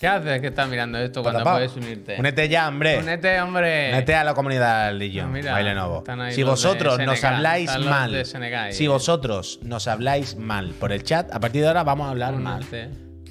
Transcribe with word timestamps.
¿Qué 0.00 0.06
haces 0.06 0.40
que 0.40 0.48
estás 0.48 0.68
mirando 0.68 0.98
esto 0.98 1.22
cuando 1.22 1.42
puedes 1.42 1.74
unirte? 1.74 2.16
Únete 2.18 2.48
ya, 2.48 2.68
hombre. 2.68 2.98
Únete, 2.98 3.40
hombre. 3.40 3.90
Únete 3.90 4.14
a 4.14 4.24
la 4.24 4.34
comunidad 4.34 4.92
Legion, 4.92 5.34
Ah, 5.46 5.60
están 5.98 6.20
ahí 6.20 6.32
Si 6.34 6.42
vosotros 6.42 6.98
nos 6.98 7.18
Senegal, 7.18 7.34
habláis 7.36 7.78
mal, 7.78 8.26
Senegal. 8.26 8.72
si 8.72 8.86
vosotros 8.88 9.58
nos 9.62 9.88
habláis 9.88 10.36
mal 10.36 10.74
por 10.78 10.92
el 10.92 11.02
chat, 11.02 11.32
a 11.32 11.40
partir 11.40 11.62
de 11.62 11.68
ahora 11.68 11.82
vamos 11.82 12.06
a 12.06 12.10
hablar 12.10 12.34
mal. 12.34 12.64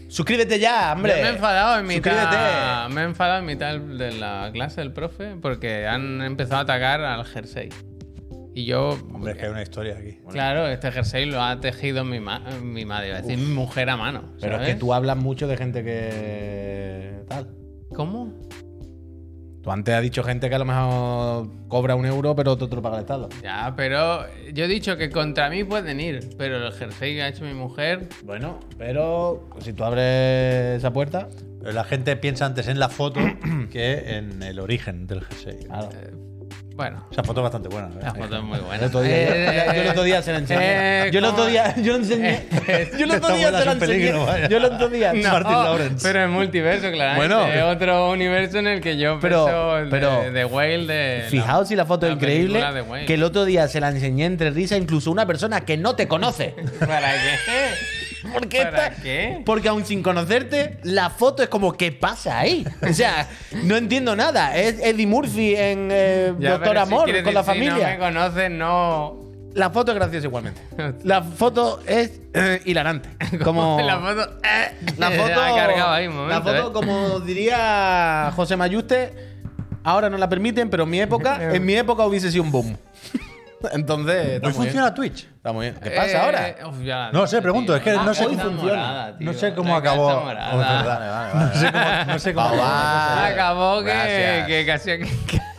Suscríbete 0.07 0.59
ya, 0.59 0.93
hombre. 0.93 1.13
Yo 1.17 1.21
me 1.23 1.29
he 1.29 1.31
enfadado 1.33 1.79
en 1.79 1.87
mitad. 1.87 2.11
Suscríbete. 2.11 2.93
Me 2.95 3.01
he 3.01 3.03
enfadado 3.05 3.39
en 3.39 3.45
mitad 3.45 3.75
de 3.79 4.11
la 4.13 4.49
clase 4.53 4.81
del 4.81 4.91
profe 4.93 5.35
porque 5.41 5.87
han 5.87 6.21
empezado 6.21 6.57
a 6.59 6.63
atacar 6.63 7.01
al 7.01 7.25
jersey. 7.25 7.69
Y 8.57 8.63
yo. 8.65 8.97
Hombre, 9.13 9.33
es 9.33 9.37
que 9.37 9.45
hay 9.45 9.51
una 9.51 9.61
historia 9.61 9.97
aquí. 9.97 10.17
Claro, 10.31 10.65
este 10.67 10.89
jersey 10.91 11.25
lo 11.25 11.41
ha 11.43 11.59
tejido 11.59 12.05
mi, 12.05 12.19
ma- 12.21 12.39
mi 12.63 12.85
madre, 12.85 13.09
iba 13.09 13.17
a 13.17 13.21
decir 13.21 13.37
mi 13.37 13.53
mujer 13.53 13.89
a 13.89 13.97
mano. 13.97 14.31
Pero 14.39 14.61
es 14.61 14.67
que 14.69 14.75
tú 14.75 14.93
hablas 14.93 15.17
mucho 15.17 15.47
de 15.47 15.57
gente 15.57 15.83
que. 15.83 17.19
tal. 17.27 17.49
¿Cómo? 17.93 18.33
Tú 19.61 19.71
antes 19.71 19.95
has 19.95 20.01
dicho 20.03 20.23
gente 20.23 20.47
que 20.47 20.55
a 20.55 20.59
lo 20.59 20.65
mejor 20.65 21.49
cobra 21.67 21.95
un 21.95 22.05
euro, 22.05 22.35
pero 22.35 22.55
tú 22.55 22.67
te 22.67 22.75
lo 22.75 22.81
paga 22.83 22.97
el 22.97 23.01
Estado. 23.01 23.29
Ya, 23.43 23.73
pero 23.75 24.23
yo 24.53 24.65
he 24.65 24.67
dicho 24.67 24.95
que 24.95 25.09
contra 25.09 25.49
mí 25.49 25.63
pueden 25.63 25.99
ir, 25.99 26.29
pero 26.37 26.65
el 26.65 26.71
jersey 26.71 27.15
que 27.15 27.23
ha 27.23 27.27
hecho 27.29 27.43
mi 27.45 27.53
mujer. 27.55 28.07
Bueno, 28.23 28.59
pero 28.77 29.49
si 29.59 29.73
tú 29.73 29.83
abres 29.83 30.77
esa 30.77 30.93
puerta. 30.93 31.27
Pero 31.59 31.73
la 31.73 31.83
gente 31.83 32.15
piensa 32.15 32.45
antes 32.45 32.67
en 32.67 32.77
la 32.79 32.89
foto 32.89 33.19
que 33.71 34.17
en 34.17 34.43
el 34.43 34.59
origen 34.59 35.07
del 35.07 35.21
jersey. 35.21 35.65
Claro. 35.65 35.89
Bueno, 36.75 37.05
Esa 37.09 37.23
foto 37.23 37.39
es 37.39 37.43
bastante 37.43 37.69
buena. 37.69 37.87
¿eh? 37.87 37.99
la 38.03 38.13
foto 38.13 38.35
es 38.35 38.43
muy 38.43 38.59
buena. 38.59 38.75
El 38.75 38.83
otro 38.83 39.01
día- 39.01 39.15
Eh, 39.15 39.71
yo 39.75 39.81
el 39.81 39.87
otro 39.87 40.03
día 40.03 40.21
se 40.21 40.31
la 40.33 40.39
enseñé. 40.39 41.05
eh, 41.05 41.09
yo 41.11 41.19
el 41.19 41.25
otro 41.25 41.45
día, 41.45 41.73
yo 41.77 41.95
enseñé. 41.95 42.45
Yo 42.97 43.05
el 43.05 43.11
otro 43.11 43.33
día 43.33 43.45
se 43.47 43.51
la 43.53 43.71
es 43.71 43.81
enseñé. 43.81 44.11
Yo 44.49 44.57
el 44.57 44.65
otro 44.65 44.89
día. 44.89 45.13
No, 45.13 45.31
Martin 45.31 45.53
Lawrence. 45.53 46.05
Pero 46.05 46.23
en 46.25 46.31
multiverso, 46.31 46.91
claro. 46.91 47.15
Bueno. 47.15 47.47
Es 47.47 47.63
otro 47.63 48.09
universo 48.11 48.57
en 48.59 48.67
el 48.67 48.81
que 48.81 48.97
yo 48.97 49.19
Pero- 49.21 49.77
el 49.77 49.87
pero- 49.89 50.23
de, 50.23 50.31
de 50.31 50.43
Whale 50.45 50.85
de. 50.85 51.23
Fijaos 51.29 51.69
si 51.69 51.77
la 51.77 51.85
foto 51.85 52.07
es 52.07 52.13
increíble. 52.13 52.59
de. 52.61 53.05
Que 53.05 53.13
el 53.13 53.23
otro 53.23 53.45
día 53.45 53.69
se 53.69 53.79
la 53.79 53.87
enseñé 53.87 54.25
entre 54.25 54.49
risa 54.51 54.75
incluso 54.75 55.09
a 55.09 55.13
una 55.13 55.25
persona 55.25 55.61
que 55.61 55.77
no 55.77 55.95
te 55.95 56.09
conoce. 56.09 56.55
¿Para 56.79 57.09
qué? 57.13 57.94
¿Por 58.33 58.47
qué 58.47 58.63
¿Para 58.65 58.89
qué? 58.91 59.41
Porque 59.45 59.67
aún 59.69 59.85
sin 59.85 60.01
conocerte, 60.03 60.77
la 60.83 61.09
foto 61.09 61.43
es 61.43 61.49
como, 61.49 61.73
¿qué 61.73 61.91
pasa 61.91 62.39
ahí? 62.39 62.65
O 62.87 62.93
sea, 62.93 63.27
no 63.63 63.75
entiendo 63.77 64.15
nada. 64.15 64.55
Es 64.57 64.79
Eddie 64.81 65.07
Murphy 65.07 65.55
en 65.55 65.89
eh, 65.91 66.33
Ya, 66.39 66.51
Doctor 66.51 66.75
si 66.75 66.81
Amor 66.81 67.23
con 67.23 67.33
la 67.33 67.41
decir, 67.43 67.53
Si 67.55 67.59
no 67.69 67.75
me 67.75 67.81
familia. 67.81 67.99
conoces, 67.99 68.51
no. 68.51 69.25
La 69.53 69.69
foto 69.69 69.93
es 69.93 69.95
graciosa 69.97 70.27
igualmente. 70.27 70.61
La 71.03 71.21
foto 71.23 71.79
es 71.87 72.19
eh, 72.33 72.61
hilarante. 72.65 73.07
Como 73.43 73.79
La 73.81 73.99
foto. 73.99 74.37
eh, 74.43 74.71
La 74.97 75.11
foto, 75.11 75.41
ahí 75.41 76.09
la 76.27 76.41
foto 76.41 76.73
como 76.73 77.19
diría 77.21 78.33
José 78.35 78.57
Mayuste, 78.57 79.13
ahora 79.85 80.09
no 80.09 80.17
la 80.17 80.27
permiten, 80.27 80.69
pero 80.69 80.83
en 80.83 80.89
mi 80.89 80.99
época, 80.99 81.37
en 81.55 81.65
mi 81.65 81.73
época 81.75 82.05
hubiese 82.05 82.31
sido 82.31 82.43
un 82.43 82.51
boom. 82.51 82.77
Entonces, 83.71 84.41
Hoy 84.43 84.51
funciona 84.53 84.91
bien. 84.91 84.93
Twitch. 84.95 85.27
Está 85.35 85.51
muy 85.51 85.67
bien. 85.67 85.75
¿Qué 85.81 85.91
pasa 85.91 86.07
Eh, 86.11 86.17
ahora? 86.17 86.55
uf, 86.69 86.81
ya, 86.83 87.11
No 87.11 87.27
sé, 87.27 87.41
pregunto, 87.41 87.75
es 87.75 87.81
que 87.81 87.93
no 87.93 88.13
sé 88.13 88.25
cómo 88.25 88.39
funciona. 88.39 89.13
No 89.19 89.33
sé 89.33 89.53
cómo 89.53 89.75
acabó. 89.75 90.07
Oh, 90.07 90.29
es 90.29 90.35
verdad. 90.37 91.33
No 91.43 91.53
sé 91.53 91.71
cómo, 91.71 92.13
no 92.13 92.19
sé 92.19 92.33
cómo 92.33 92.57
Va, 92.57 93.25
acabó. 93.27 93.83
que, 93.83 94.43
que 94.47 94.65
casi, 94.65 94.91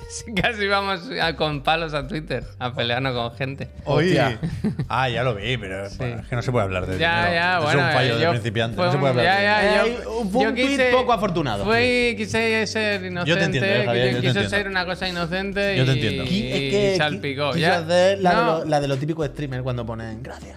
casi, 0.35 0.35
casi 0.35 0.67
vamos 0.69 1.01
a- 1.21 1.37
con 1.37 1.63
palos 1.63 1.95
a 1.95 2.07
Twitter 2.07 2.45
a 2.59 2.73
pelearnos 2.75 3.13
con 3.15 3.37
gente. 3.37 3.69
Hoy. 3.85 4.07
Hostia. 4.07 4.39
Ah, 4.89 5.09
ya 5.09 5.23
lo 5.25 5.35
vi, 5.35 5.57
pero 5.57 5.89
bueno, 5.99 6.21
es 6.21 6.29
que 6.29 6.37
no 6.37 6.43
se 6.43 6.53
puede 6.53 6.65
hablar 6.65 6.87
de 6.87 6.97
Ya, 6.99 7.17
dinero. 7.27 7.35
ya, 7.35 7.53
Eso 7.59 7.63
bueno. 7.65 7.81
Es 7.81 7.87
un 7.87 7.93
fallo 7.93 8.13
eh, 8.15 8.17
de 8.19 8.23
yo- 8.25 8.31
principiante. 8.31 8.77
fue 8.77 8.87
No 8.87 8.93
se 8.93 8.99
puede 8.99 9.13
un- 9.13 9.19
hablar 9.19 9.35
ya, 9.43 9.59
de 9.59 9.65
ya, 9.67 9.85
Eh, 9.87 9.99
yo- 10.05 10.25
fue 10.31 10.43
yo 10.45 10.49
un 10.51 10.55
tuit 10.55 10.69
quise- 10.69 10.91
poco 10.93 11.13
afortunado. 11.13 11.65
Fue, 11.65 12.15
quise 12.17 12.67
ser 12.67 13.05
inocente. 13.05 13.31
Yo 13.31 13.37
te 13.39 13.45
entiendo, 13.45 13.69
eh, 13.69 13.85
Javier, 13.85 14.05
yo 14.07 14.11
te 14.13 14.17
quise 14.21 14.29
entiendo. 14.29 14.51
ser 14.51 14.69
una 14.69 14.85
cosa 14.87 15.09
inocente 15.09 15.77
Yo 15.77 15.85
te 15.85 15.91
y, 15.91 15.95
entiendo. 15.95 16.25
Y 16.25 16.71
que 16.71 16.95
salpicó. 16.97 17.55
ya. 17.57 17.79
hacer 17.79 18.19
la, 18.21 18.31
de 18.31 18.37
No. 18.37 18.59
lo, 18.59 18.65
la 18.65 18.81
de 18.81 18.89
lo 18.89 18.97
típico 18.97 19.23
de 19.23 19.29
streamer 19.31 19.63
cuando 19.63 19.85
ponen 19.85 20.23
gracias 20.23 20.57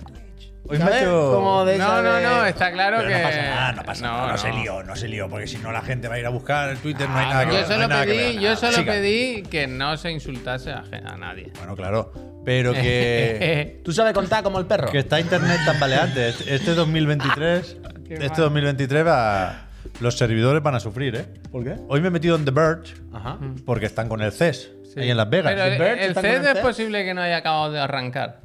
¿Sabes? 0.77 1.01
hecho- 1.01 1.31
Como 1.33 1.65
de 1.65 1.77
No, 1.77 1.83
esa 1.85 2.01
no, 2.01 2.13
de- 2.13 2.23
no, 2.23 2.45
está 2.45 2.71
claro 2.71 2.97
Pero 2.97 3.09
que. 3.09 3.15
no 3.17 3.23
pasa 3.23 3.41
nada, 3.41 3.71
no 3.73 3.83
pasa 3.83 4.01
nada. 4.05 4.31
No, 4.31 4.37
se 4.37 4.51
lió, 4.53 4.83
no 4.83 4.95
se 4.95 5.07
lió, 5.07 5.29
porque 5.29 5.47
si 5.47 5.57
no 5.57 5.71
la 5.71 5.81
gente 5.81 6.07
va 6.07 6.15
a 6.15 6.19
ir 6.19 6.25
a 6.25 6.29
buscar 6.29 6.69
el 6.69 6.77
Twitter, 6.77 7.09
no 7.09 7.17
hay 7.17 7.25
nada 7.27 7.45
que 7.45 7.51
Yo 7.51 7.53
no 7.53 7.59
hay 7.59 7.71
solo 7.73 7.87
nada 7.87 8.05
que 8.05 8.11
pedí, 8.11 8.33
ver. 8.35 8.39
yo 8.39 8.55
solo 8.55 8.73
Siga. 8.77 8.93
pedí 8.93 9.43
que 9.43 9.67
no 9.67 9.97
se 9.97 10.11
insultase 10.11 10.71
a, 10.71 10.83
gen- 10.83 11.07
a 11.07 11.17
nadie. 11.17 11.51
Bueno, 11.57 11.75
claro. 11.75 12.11
Pero 12.45 12.73
que. 12.73 13.81
¿Tú 13.85 13.91
sabes 13.91 14.13
contar 14.13 14.43
como 14.43 14.59
el 14.59 14.65
perro? 14.65 14.89
que 14.91 14.99
está 14.99 15.19
internet 15.19 15.59
tambaleante. 15.65 16.29
Este- 16.29 16.55
Este 16.55 16.73
2023. 16.73 17.77
Qué 18.07 18.13
este 18.15 18.27
mal. 18.29 18.35
2023 18.37 19.05
va. 19.07 19.65
Los 20.01 20.17
servidores 20.17 20.61
van 20.63 20.75
a 20.75 20.79
sufrir, 20.79 21.15
¿eh? 21.15 21.25
¿Por 21.51 21.63
qué? 21.63 21.75
Hoy 21.87 22.01
me 22.01 22.07
he 22.07 22.11
metido 22.11 22.35
en 22.35 22.45
The 22.45 22.51
Verge 22.51 22.93
Ajá. 23.13 23.37
porque 23.65 23.85
están 23.85 24.07
con 24.09 24.21
el 24.21 24.31
CES. 24.31 24.71
Sí. 24.93 24.99
Ahí 25.01 25.09
en 25.11 25.17
Las 25.17 25.29
Vegas. 25.29 25.53
Pero 25.53 25.63
el, 25.65 25.77
Birds 25.79 25.91
el 26.03 26.09
están 26.09 26.23
con 26.23 26.31
CES 26.31 26.39
el 26.41 26.45
es 26.47 26.53
CES. 26.53 26.61
posible 26.61 27.05
que 27.05 27.13
no 27.13 27.21
haya 27.21 27.37
acabado 27.37 27.71
de 27.71 27.79
arrancar. 27.79 28.41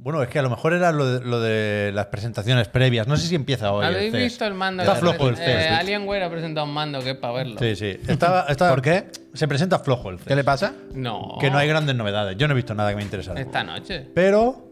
Bueno, 0.00 0.22
es 0.22 0.28
que 0.28 0.38
a 0.38 0.42
lo 0.42 0.48
mejor 0.50 0.72
era 0.74 0.92
lo 0.92 1.04
de, 1.04 1.24
lo 1.26 1.40
de 1.40 1.90
las 1.92 2.06
presentaciones 2.06 2.68
previas. 2.68 3.08
No 3.08 3.16
sé 3.16 3.26
si 3.26 3.34
empieza 3.34 3.72
hoy. 3.72 3.84
el 3.84 3.94
¿Habéis 3.96 4.12
CES. 4.12 4.22
visto 4.22 4.44
el 4.46 4.54
mando? 4.54 4.82
Está 4.84 4.94
flojo 4.94 5.28
el 5.28 5.36
CES. 5.36 5.48
eh, 5.48 5.68
Alienware 5.70 6.22
ha 6.22 6.30
presentado 6.30 6.66
un 6.66 6.72
mando 6.72 7.00
que 7.00 7.10
es 7.10 7.16
para 7.16 7.32
verlo. 7.34 7.58
Sí, 7.58 7.74
sí. 7.74 7.98
Estaba, 8.06 8.42
estaba- 8.48 8.70
¿Por 8.70 8.80
qué? 8.82 9.06
Se 9.34 9.48
presenta 9.48 9.80
flojo 9.80 10.10
el 10.10 10.18
CES. 10.18 10.28
¿Qué 10.28 10.36
le 10.36 10.44
pasa? 10.44 10.72
No. 10.94 11.36
Que 11.40 11.50
no 11.50 11.58
hay 11.58 11.66
grandes 11.68 11.96
novedades. 11.96 12.36
Yo 12.38 12.46
no 12.46 12.52
he 12.52 12.56
visto 12.56 12.74
nada 12.74 12.90
que 12.90 12.96
me 12.96 13.02
interesara. 13.02 13.40
Esta 13.40 13.64
noche. 13.64 14.06
Pero. 14.14 14.64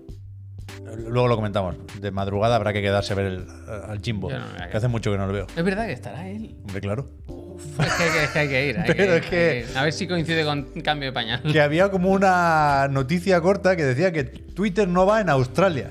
Luego 0.97 1.27
lo 1.27 1.37
comentamos. 1.37 1.75
De 2.01 2.11
madrugada 2.13 2.55
habrá 2.57 2.73
que 2.73 2.81
quedarse 2.81 3.13
a 3.13 3.17
ver 3.17 3.27
el- 3.27 3.47
al 3.89 4.01
Jimbo. 4.01 4.31
Yo 4.31 4.39
no 4.39 4.45
me 4.47 4.51
voy 4.53 4.55
a 4.55 4.63
que 4.63 4.67
quedar. 4.69 4.77
hace 4.77 4.89
mucho 4.89 5.11
que 5.11 5.19
no 5.19 5.27
lo 5.27 5.33
veo. 5.33 5.47
Es 5.57 5.65
verdad 5.65 5.87
que 5.87 5.93
estará 5.93 6.29
él. 6.29 6.55
Hombre, 6.65 6.81
claro. 6.81 7.09
Uf, 7.57 7.81
es, 7.81 7.93
que, 7.95 8.25
es 8.25 8.31
que 8.31 8.39
hay 8.39 8.49
que 8.49 8.67
ir. 8.69 8.79
hay 8.79 8.85
Pero 8.97 8.97
que 8.97 9.17
es 9.19 9.25
ir, 9.25 9.31
que- 9.31 9.51
hay 9.51 9.59
ir. 9.73 9.79
A 9.79 9.83
ver 9.85 9.93
si 9.93 10.07
coincide 10.07 10.45
con 10.45 10.63
cambio 10.83 11.09
de 11.09 11.13
pañal. 11.13 11.43
Que 11.43 11.61
había 11.61 11.91
como 11.91 12.11
una 12.11 12.89
noticia 12.91 13.41
corta 13.41 13.77
que 13.77 13.85
decía 13.85 14.13
que 14.13 14.25
Twitter 14.25 14.87
no 14.89 15.07
va 15.07 15.21
en 15.21 15.29
Australia. 15.31 15.91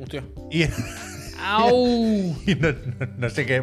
Hostia. 0.00 0.24
Y, 0.50 0.64
¡Au! 1.40 2.34
y 2.46 2.54
no, 2.54 2.68
no- 2.72 3.06
no 3.18 3.30
sé 3.30 3.44
qué, 3.46 3.62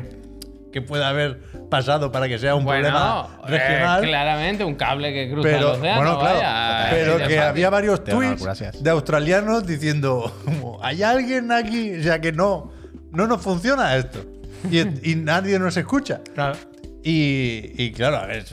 qué 0.72 0.82
puede 0.82 1.04
haber 1.04 1.40
pasado 1.70 2.12
para 2.12 2.28
que 2.28 2.38
sea 2.38 2.56
un 2.56 2.64
Bueno, 2.66 2.90
problema 2.90 3.40
eh, 3.48 3.52
regional. 3.70 4.02
claramente 4.04 4.64
un 4.66 4.76
cable 4.76 5.14
que 5.14 5.32
cruza 5.32 5.50
el 5.50 5.56
pero, 5.56 5.72
océano. 5.74 6.02
bueno, 6.02 6.20
claro, 6.20 6.36
vaya, 6.38 6.88
pero 6.92 7.18
que 7.18 7.24
fácil. 7.24 7.40
había 7.40 7.70
varios 7.70 8.04
tweets 8.04 8.84
de 8.84 8.90
australianos 8.90 9.66
diciendo, 9.66 10.34
hay 10.82 11.02
alguien 11.04 11.52
aquí, 11.52 11.96
o 11.98 12.04
sea 12.04 12.20
que 12.20 12.32
no, 12.34 12.72
no 13.12 13.26
nos 13.28 13.42
funciona 13.42 13.96
esto. 13.96 14.24
Y, 14.70 15.12
y 15.12 15.16
nadie 15.16 15.58
nos 15.58 15.76
escucha. 15.78 16.22
Claro. 16.36 16.56
Y, 17.04 17.74
y 17.78 17.92
claro, 17.92 18.18
a 18.18 18.26
ver, 18.26 18.46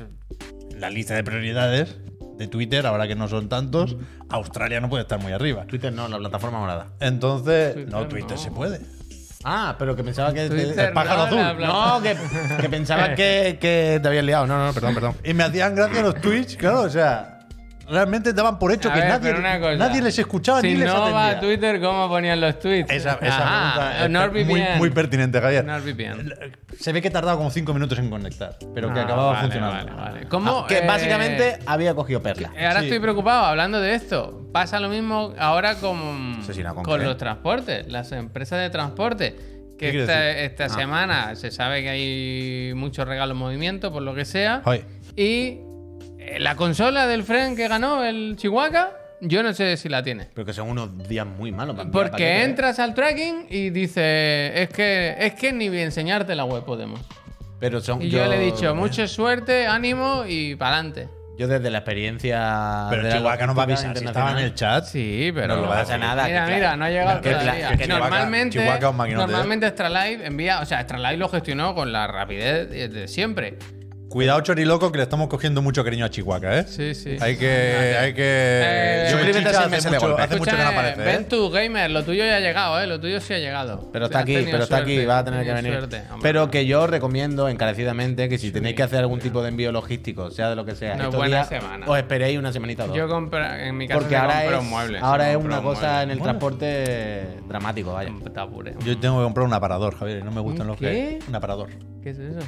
la 0.77 0.91
lista 0.91 1.15
de 1.15 1.25
prioridades 1.25 1.97
de 2.39 2.47
Twitter, 2.47 2.87
ahora 2.87 3.07
que 3.09 3.15
no 3.15 3.29
son 3.29 3.49
tantos, 3.49 3.97
Australia 4.31 4.81
no 4.81 4.89
puede 4.89 5.03
estar 5.03 5.21
muy 5.21 5.33
arriba. 5.33 5.67
Twitter 5.67 5.93
no, 5.93 6.09
la 6.09 6.19
plataforma 6.19 6.61
morada. 6.61 6.89
Entonces, 7.01 7.75
Twitter 7.75 7.93
no, 7.93 8.09
Twitter 8.09 8.37
no. 8.37 8.39
se 8.39 8.51
puede. 8.51 8.81
Ah, 9.45 9.77
pero 9.79 9.95
que 9.95 10.03
pensaba 10.03 10.33
que. 10.33 10.49
Twitter 10.49 10.79
el 10.79 10.93
pájaro 10.93 11.31
no, 11.31 11.37
la 11.37 11.49
azul. 11.51 11.63
No, 11.63 12.03
que, 12.03 12.17
que 12.61 12.69
pensaba 12.69 13.15
que, 13.15 13.59
que 13.61 13.99
te 14.03 14.09
habías 14.09 14.25
liado. 14.25 14.47
No, 14.47 14.67
no, 14.67 14.73
perdón, 14.73 14.95
perdón. 14.95 15.17
Y 15.25 15.35
me 15.35 15.45
hacían 15.45 15.75
gracia 15.75 16.03
los 16.03 16.21
tweets, 16.21 16.57
claro, 16.57 16.83
o 16.83 16.91
sea, 16.91 17.38
realmente 17.91 18.33
daban 18.33 18.59
por 18.59 18.73
hecho 18.73 18.91
A 18.91 18.95
que 18.95 19.01
ver, 19.01 19.09
nadie, 19.09 19.61
cosa. 19.61 19.77
nadie 19.77 20.03
les 20.03 20.19
escuchaba 20.19 20.61
si 20.61 20.69
ni 20.69 20.75
les 20.77 20.87
no 20.89 21.01
va 21.13 21.25
a 21.25 21.27
atendía. 21.31 21.41
Twitter, 21.41 21.81
¿cómo 21.81 22.09
ponían 22.09 22.41
los 22.41 22.59
tweets? 22.59 22.91
Esa, 22.91 23.19
esa 23.23 23.71
pregunta 24.09 24.39
es 24.41 24.47
muy, 24.47 24.63
muy 24.79 24.91
pertinente, 24.91 25.41
Javier. 25.41 25.65
Se 26.79 26.93
ve 26.93 27.03
que 27.03 27.11
tardaba 27.11 27.37
como 27.37 27.51
5 27.51 27.73
minutos 27.75 27.99
en 27.99 28.11
conectar, 28.11 28.57
pero 28.75 28.93
que 28.93 29.01
Ah, 29.01 29.05
acababa 29.05 29.29
vale, 29.33 29.41
funcionando. 29.43 29.97
Vale, 29.97 30.13
vale. 30.13 30.29
¿Cómo, 30.29 30.61
Ah, 30.61 30.67
que 30.69 30.79
eh, 30.79 30.87
básicamente 30.87 31.59
había 31.67 31.95
cogido 31.95 32.23
perla. 32.23 32.51
eh, 32.57 32.67
Ahora 32.67 32.81
Sí. 32.81 32.87
estoy 32.87 33.01
preocupado 33.01 33.45
hablando 33.47 33.81
de 33.81 33.95
esto. 33.95 34.49
Pasa 34.53 34.79
lo 34.81 34.89
mismo 34.89 35.35
ahora 35.39 35.75
con, 35.77 36.41
con 36.85 37.03
los 37.05 37.17
transportes, 37.17 37.87
las 37.89 38.13
empresas 38.13 38.61
de 38.61 38.71
transporte. 38.71 39.37
¿Qué 39.79 39.93
Que 39.93 40.01
esta, 40.01 40.31
esta 40.31 40.65
Ah. 40.65 40.69
semana 40.71 41.37
se 41.37 41.51
sabe 41.53 41.83
que 41.83 41.89
hay 41.89 42.75
muchos 42.75 43.07
regalos 43.07 43.35
en 43.35 43.39
movimiento, 43.39 43.93
por 43.93 44.03
lo 44.03 44.15
que 44.15 44.25
sea. 44.25 44.61
Joder, 44.65 44.85
Y 45.17 45.59
la 46.39 46.55
consola 46.57 47.07
del 47.07 47.23
Fren 47.25 47.57
que 47.57 47.69
ganó, 47.69 48.05
el 48.05 48.35
Chihuahua, 48.37 48.93
yo 49.21 49.43
no 49.43 49.53
sé 49.53 49.77
si 49.77 49.89
la 49.89 50.03
tiene. 50.03 50.29
Pero 50.35 50.45
que 50.45 50.53
son 50.53 50.69
unos 50.69 51.09
días 51.09 51.27
muy 51.27 51.51
malos. 51.53 51.77
para 51.77 51.91
Porque 51.91 52.25
¿eh? 52.41 52.45
entras 52.45 52.79
al 52.79 52.95
tracking 52.95 53.47
y 53.51 53.71
dice, 53.71 54.63
es 54.63 54.69
que, 54.69 55.17
es 55.19 55.35
que 55.35 55.53
ni 55.53 55.67
enseñarte 55.67 56.35
la 56.35 56.45
web 56.45 56.65
podemos. 56.65 57.01
Pero 57.61 57.81
son, 57.81 58.01
Y 58.03 58.09
yo, 58.11 58.25
le 58.27 58.37
he 58.37 58.41
dicho, 58.41 58.75
mucha 58.75 59.09
suerte, 59.09 59.67
ánimo 59.67 60.25
y 60.27 60.55
para 60.55 60.75
adelante. 60.77 61.09
Yo 61.37 61.47
desde 61.47 61.71
la 61.71 61.79
experiencia. 61.79 62.87
pero 62.91 63.05
de 63.05 63.13
Chihuahua 63.13 63.47
no 63.47 63.55
va 63.55 63.63
a 63.63 63.65
avisar 63.65 63.97
si 63.97 64.05
estaba 64.05 64.33
en 64.33 64.39
el 64.39 64.55
chat. 64.55 64.85
Sí, 64.85 65.31
pero 65.33 65.55
No 65.55 65.63
lo 65.63 65.69
va 65.69 65.77
a 65.77 65.83
pasa 65.83 65.97
nada. 65.97 66.25
Mira, 66.27 66.47
que 66.47 66.53
mira, 66.55 66.59
claro. 66.61 66.77
no 66.79 66.85
ha 66.85 66.91
llegado 66.91 67.21
Que 67.21 67.31
todavía. 67.31 67.69
que 67.77 67.85
Chihuahua- 67.85 67.99
normalmente, 68.01 68.59
Chihuahua 68.59 68.93
maquinote, 68.93 69.27
normalmente 69.33 69.67
Extra 69.69 69.89
Live 69.89 70.27
envía, 70.27 70.61
o 70.61 70.67
sea, 70.67 70.81
Extra 70.81 70.99
Live 70.99 71.17
lo 71.17 71.29
gestionó 71.29 71.75
con 71.77 71.93
la 71.93 72.09
rapidez 72.09 72.69
de, 72.71 72.89
de 72.89 73.07
siempre. 73.09 73.57
Cuidado, 74.09 74.41
Choriloco, 74.41 74.91
que 74.91 74.97
le 74.97 75.03
estamos 75.05 75.29
cogiendo 75.29 75.61
mucho 75.61 75.85
cariño 75.85 76.07
a 76.07 76.09
Chihuahua, 76.11 76.61
¿eh? 76.61 76.65
Sí, 76.67 76.95
sí. 76.95 77.19
Hay 77.21 77.37
que. 77.37 77.95
Hay 78.01 78.15
que. 78.15 78.23
Eh, 78.25 79.09
Yo, 79.11 79.19
Chicha, 79.39 79.65
hace, 79.67 79.91
mucho, 79.91 80.01
golpe. 80.01 80.23
hace 80.23 80.37
mucho 80.37 80.51
que 80.57 80.63
no 80.63 80.69
aparece. 80.69 81.03
¿eh? 81.03 81.05
Ven 81.05 81.29
tú, 81.29 81.51
gamer, 81.51 81.91
lo 81.91 82.03
tuyo 82.05 82.25
ya 82.25 82.37
ha 82.37 82.41
llegado, 82.41 82.81
¿eh? 82.81 82.87
Lo 82.87 82.99
tuyo 82.99 83.21
sí 83.21 83.35
ha 83.35 83.39
llegado. 83.39 83.91
Pero 83.93 84.07
está 84.07 84.21
aquí, 84.21 84.39
pero 84.51 84.63
está 84.63 84.79
aquí, 84.79 85.05
va 85.05 85.19
a 85.19 85.25
tener 85.25 85.45
que 85.45 85.53
venir. 85.53 85.63
tenido 85.73 85.81
suerte, 85.81 86.03
hombre. 86.11 86.19
pero 86.23 86.51
que 86.51 86.65
yo 86.65 86.87
recomiendo 86.87 87.51
encarecidamente 87.51 88.31
que 88.31 88.39
si 88.39 88.51
tenéis 88.51 88.77
que 88.77 88.83
hacer 88.83 89.01
algún 89.01 89.21
tipo 89.21 89.43
de 89.43 89.51
envío 89.51 89.73
logístico, 89.73 90.31
sea 90.31 90.49
de 90.49 90.57
lo 90.57 90.65
que 90.65 90.75
sea, 90.75 90.95
Una 90.95 91.09
buena 91.09 91.27
días, 91.27 91.49
semana. 91.51 91.87
os 91.87 91.99
esperéis 91.99 92.39
una 92.39 92.51
semanita 92.53 92.85
o 92.85 92.89
dos. 92.89 92.97
Yo 92.97 93.09
compra, 93.09 93.67
en 93.67 93.77
mi 93.77 93.89
casa 93.89 94.01
porque 94.01 94.17
ahora 94.17 94.41
compro 94.41 94.59
es, 94.61 94.65
muebles. 94.65 95.03
ahora 95.03 95.31
es 95.33 95.37
una 95.37 95.61
cosa 95.61 96.03
en 96.03 96.11
el 96.13 96.23
transporte 96.23 97.27
dramático, 97.47 97.93
vaya. 97.93 98.11
Está 98.25 98.47
pure. 98.49 98.75
Yo 98.87 98.99
tengo 98.99 99.19
que 99.19 99.25
comprar 99.25 99.47
un 99.47 99.53
aparador, 99.53 99.95
Javier, 99.99 100.21
y 100.21 100.23
no 100.23 100.31
me 100.31 100.41
gustan 100.41 100.63
¿Un 100.63 100.69
los 100.69 100.77
qué? 100.79 101.19
que. 101.21 101.29
Un 101.29 101.35
aparador. 101.35 101.69
¿Qué 102.03 102.09
es 102.11 102.19
eso? 102.19 102.41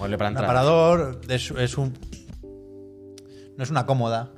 Mueble 0.00 0.18
para 0.18 0.30
Un 0.30 0.36
entrar. 0.36 0.44
aparador 0.50 1.20
es, 1.28 1.50
es 1.52 1.78
un. 1.78 1.94
No 3.56 3.62
es 3.62 3.70
una 3.70 3.86
cómoda. 3.86 4.32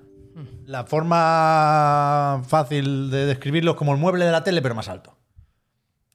La 0.66 0.84
forma 0.84 2.42
fácil 2.46 3.10
de 3.10 3.26
describirlo 3.26 3.72
es 3.72 3.76
como 3.76 3.92
el 3.92 3.98
mueble 3.98 4.24
de 4.24 4.32
la 4.32 4.42
tele, 4.44 4.60
pero 4.62 4.74
más 4.74 4.88
alto. 4.88 5.16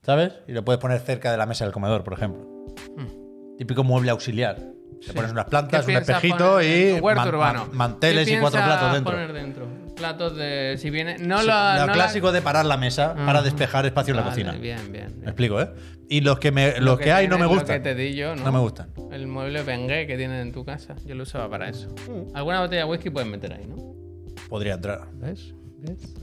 ¿Sabes? 0.02 0.32
Y 0.46 0.52
lo 0.52 0.64
puedes 0.64 0.80
poner 0.80 1.00
cerca 1.00 1.30
de 1.30 1.36
la 1.38 1.46
mesa 1.46 1.64
del 1.64 1.72
comedor, 1.72 2.02
por 2.04 2.14
ejemplo. 2.14 2.46
Típico 3.58 3.84
mueble 3.84 4.10
auxiliar. 4.10 4.58
Le 5.06 5.12
pones 5.12 5.30
unas 5.30 5.44
plantas, 5.46 5.84
Hmm. 5.84 5.86
¿Qué 5.86 5.92
un 5.96 6.02
espejito 6.02 6.62
y 6.62 7.00
man- 7.00 7.36
man- 7.38 7.68
manteles 7.72 8.26
¿Qué 8.28 8.36
y 8.36 8.40
cuatro 8.40 8.60
platos 8.62 8.92
dentro. 8.92 9.12
poner 9.12 9.32
dentro? 9.32 9.66
Platos 9.98 10.36
de. 10.36 10.76
Si 10.78 10.90
viene. 10.90 11.18
No 11.18 11.40
Sí, 11.40 11.46
lo. 11.46 11.52
lo 11.52 11.80
no 11.80 11.86
la- 11.86 11.92
clásico 11.92 12.30
de 12.32 12.40
parar 12.40 12.64
la 12.64 12.76
mesa 12.76 13.14
para 13.14 13.30
Ajá. 13.40 13.42
despejar 13.42 13.84
espacio 13.86 14.12
en 14.12 14.16
la 14.18 14.24
cocina. 14.24 14.52
Bien, 14.52 14.78
bien. 14.92 15.08
bien. 15.08 15.20
Me 15.20 15.26
explico, 15.26 15.60
¿eh? 15.60 15.70
Y 16.08 16.20
los 16.22 16.38
que, 16.38 16.52
me, 16.52 16.78
Lo 16.78 16.92
los 16.92 16.98
que, 17.00 17.12
hay 17.12 17.26
no 17.28 17.36
me 17.36 17.44
tienes, 17.44 17.50
lo 17.54 17.60
gustan. 17.60 17.76
que 17.82 17.88
te 17.90 17.94
di 17.94 18.14
yo, 18.14 18.34
¿no? 18.36 18.44
No 18.44 18.52
me 18.52 18.58
gustan. 18.60 18.88
El 19.12 19.26
mueble 19.26 19.62
Bengue 19.62 20.06
que 20.06 20.16
tienen 20.16 20.40
en 20.40 20.52
tu 20.52 20.64
casa. 20.64 20.94
Yo 21.04 21.14
lo 21.14 21.24
usaba 21.24 21.50
para 21.50 21.68
eso. 21.68 21.94
Alguna 22.34 22.60
botella 22.60 22.84
de 22.84 22.90
whisky 22.90 23.10
puedes 23.10 23.28
meter 23.28 23.52
ahí, 23.52 23.66
¿no? 23.66 23.76
Podría 24.48 24.74
entrar. 24.74 25.08
¿Ves? 25.14 25.52
¿Ves? 25.80 26.14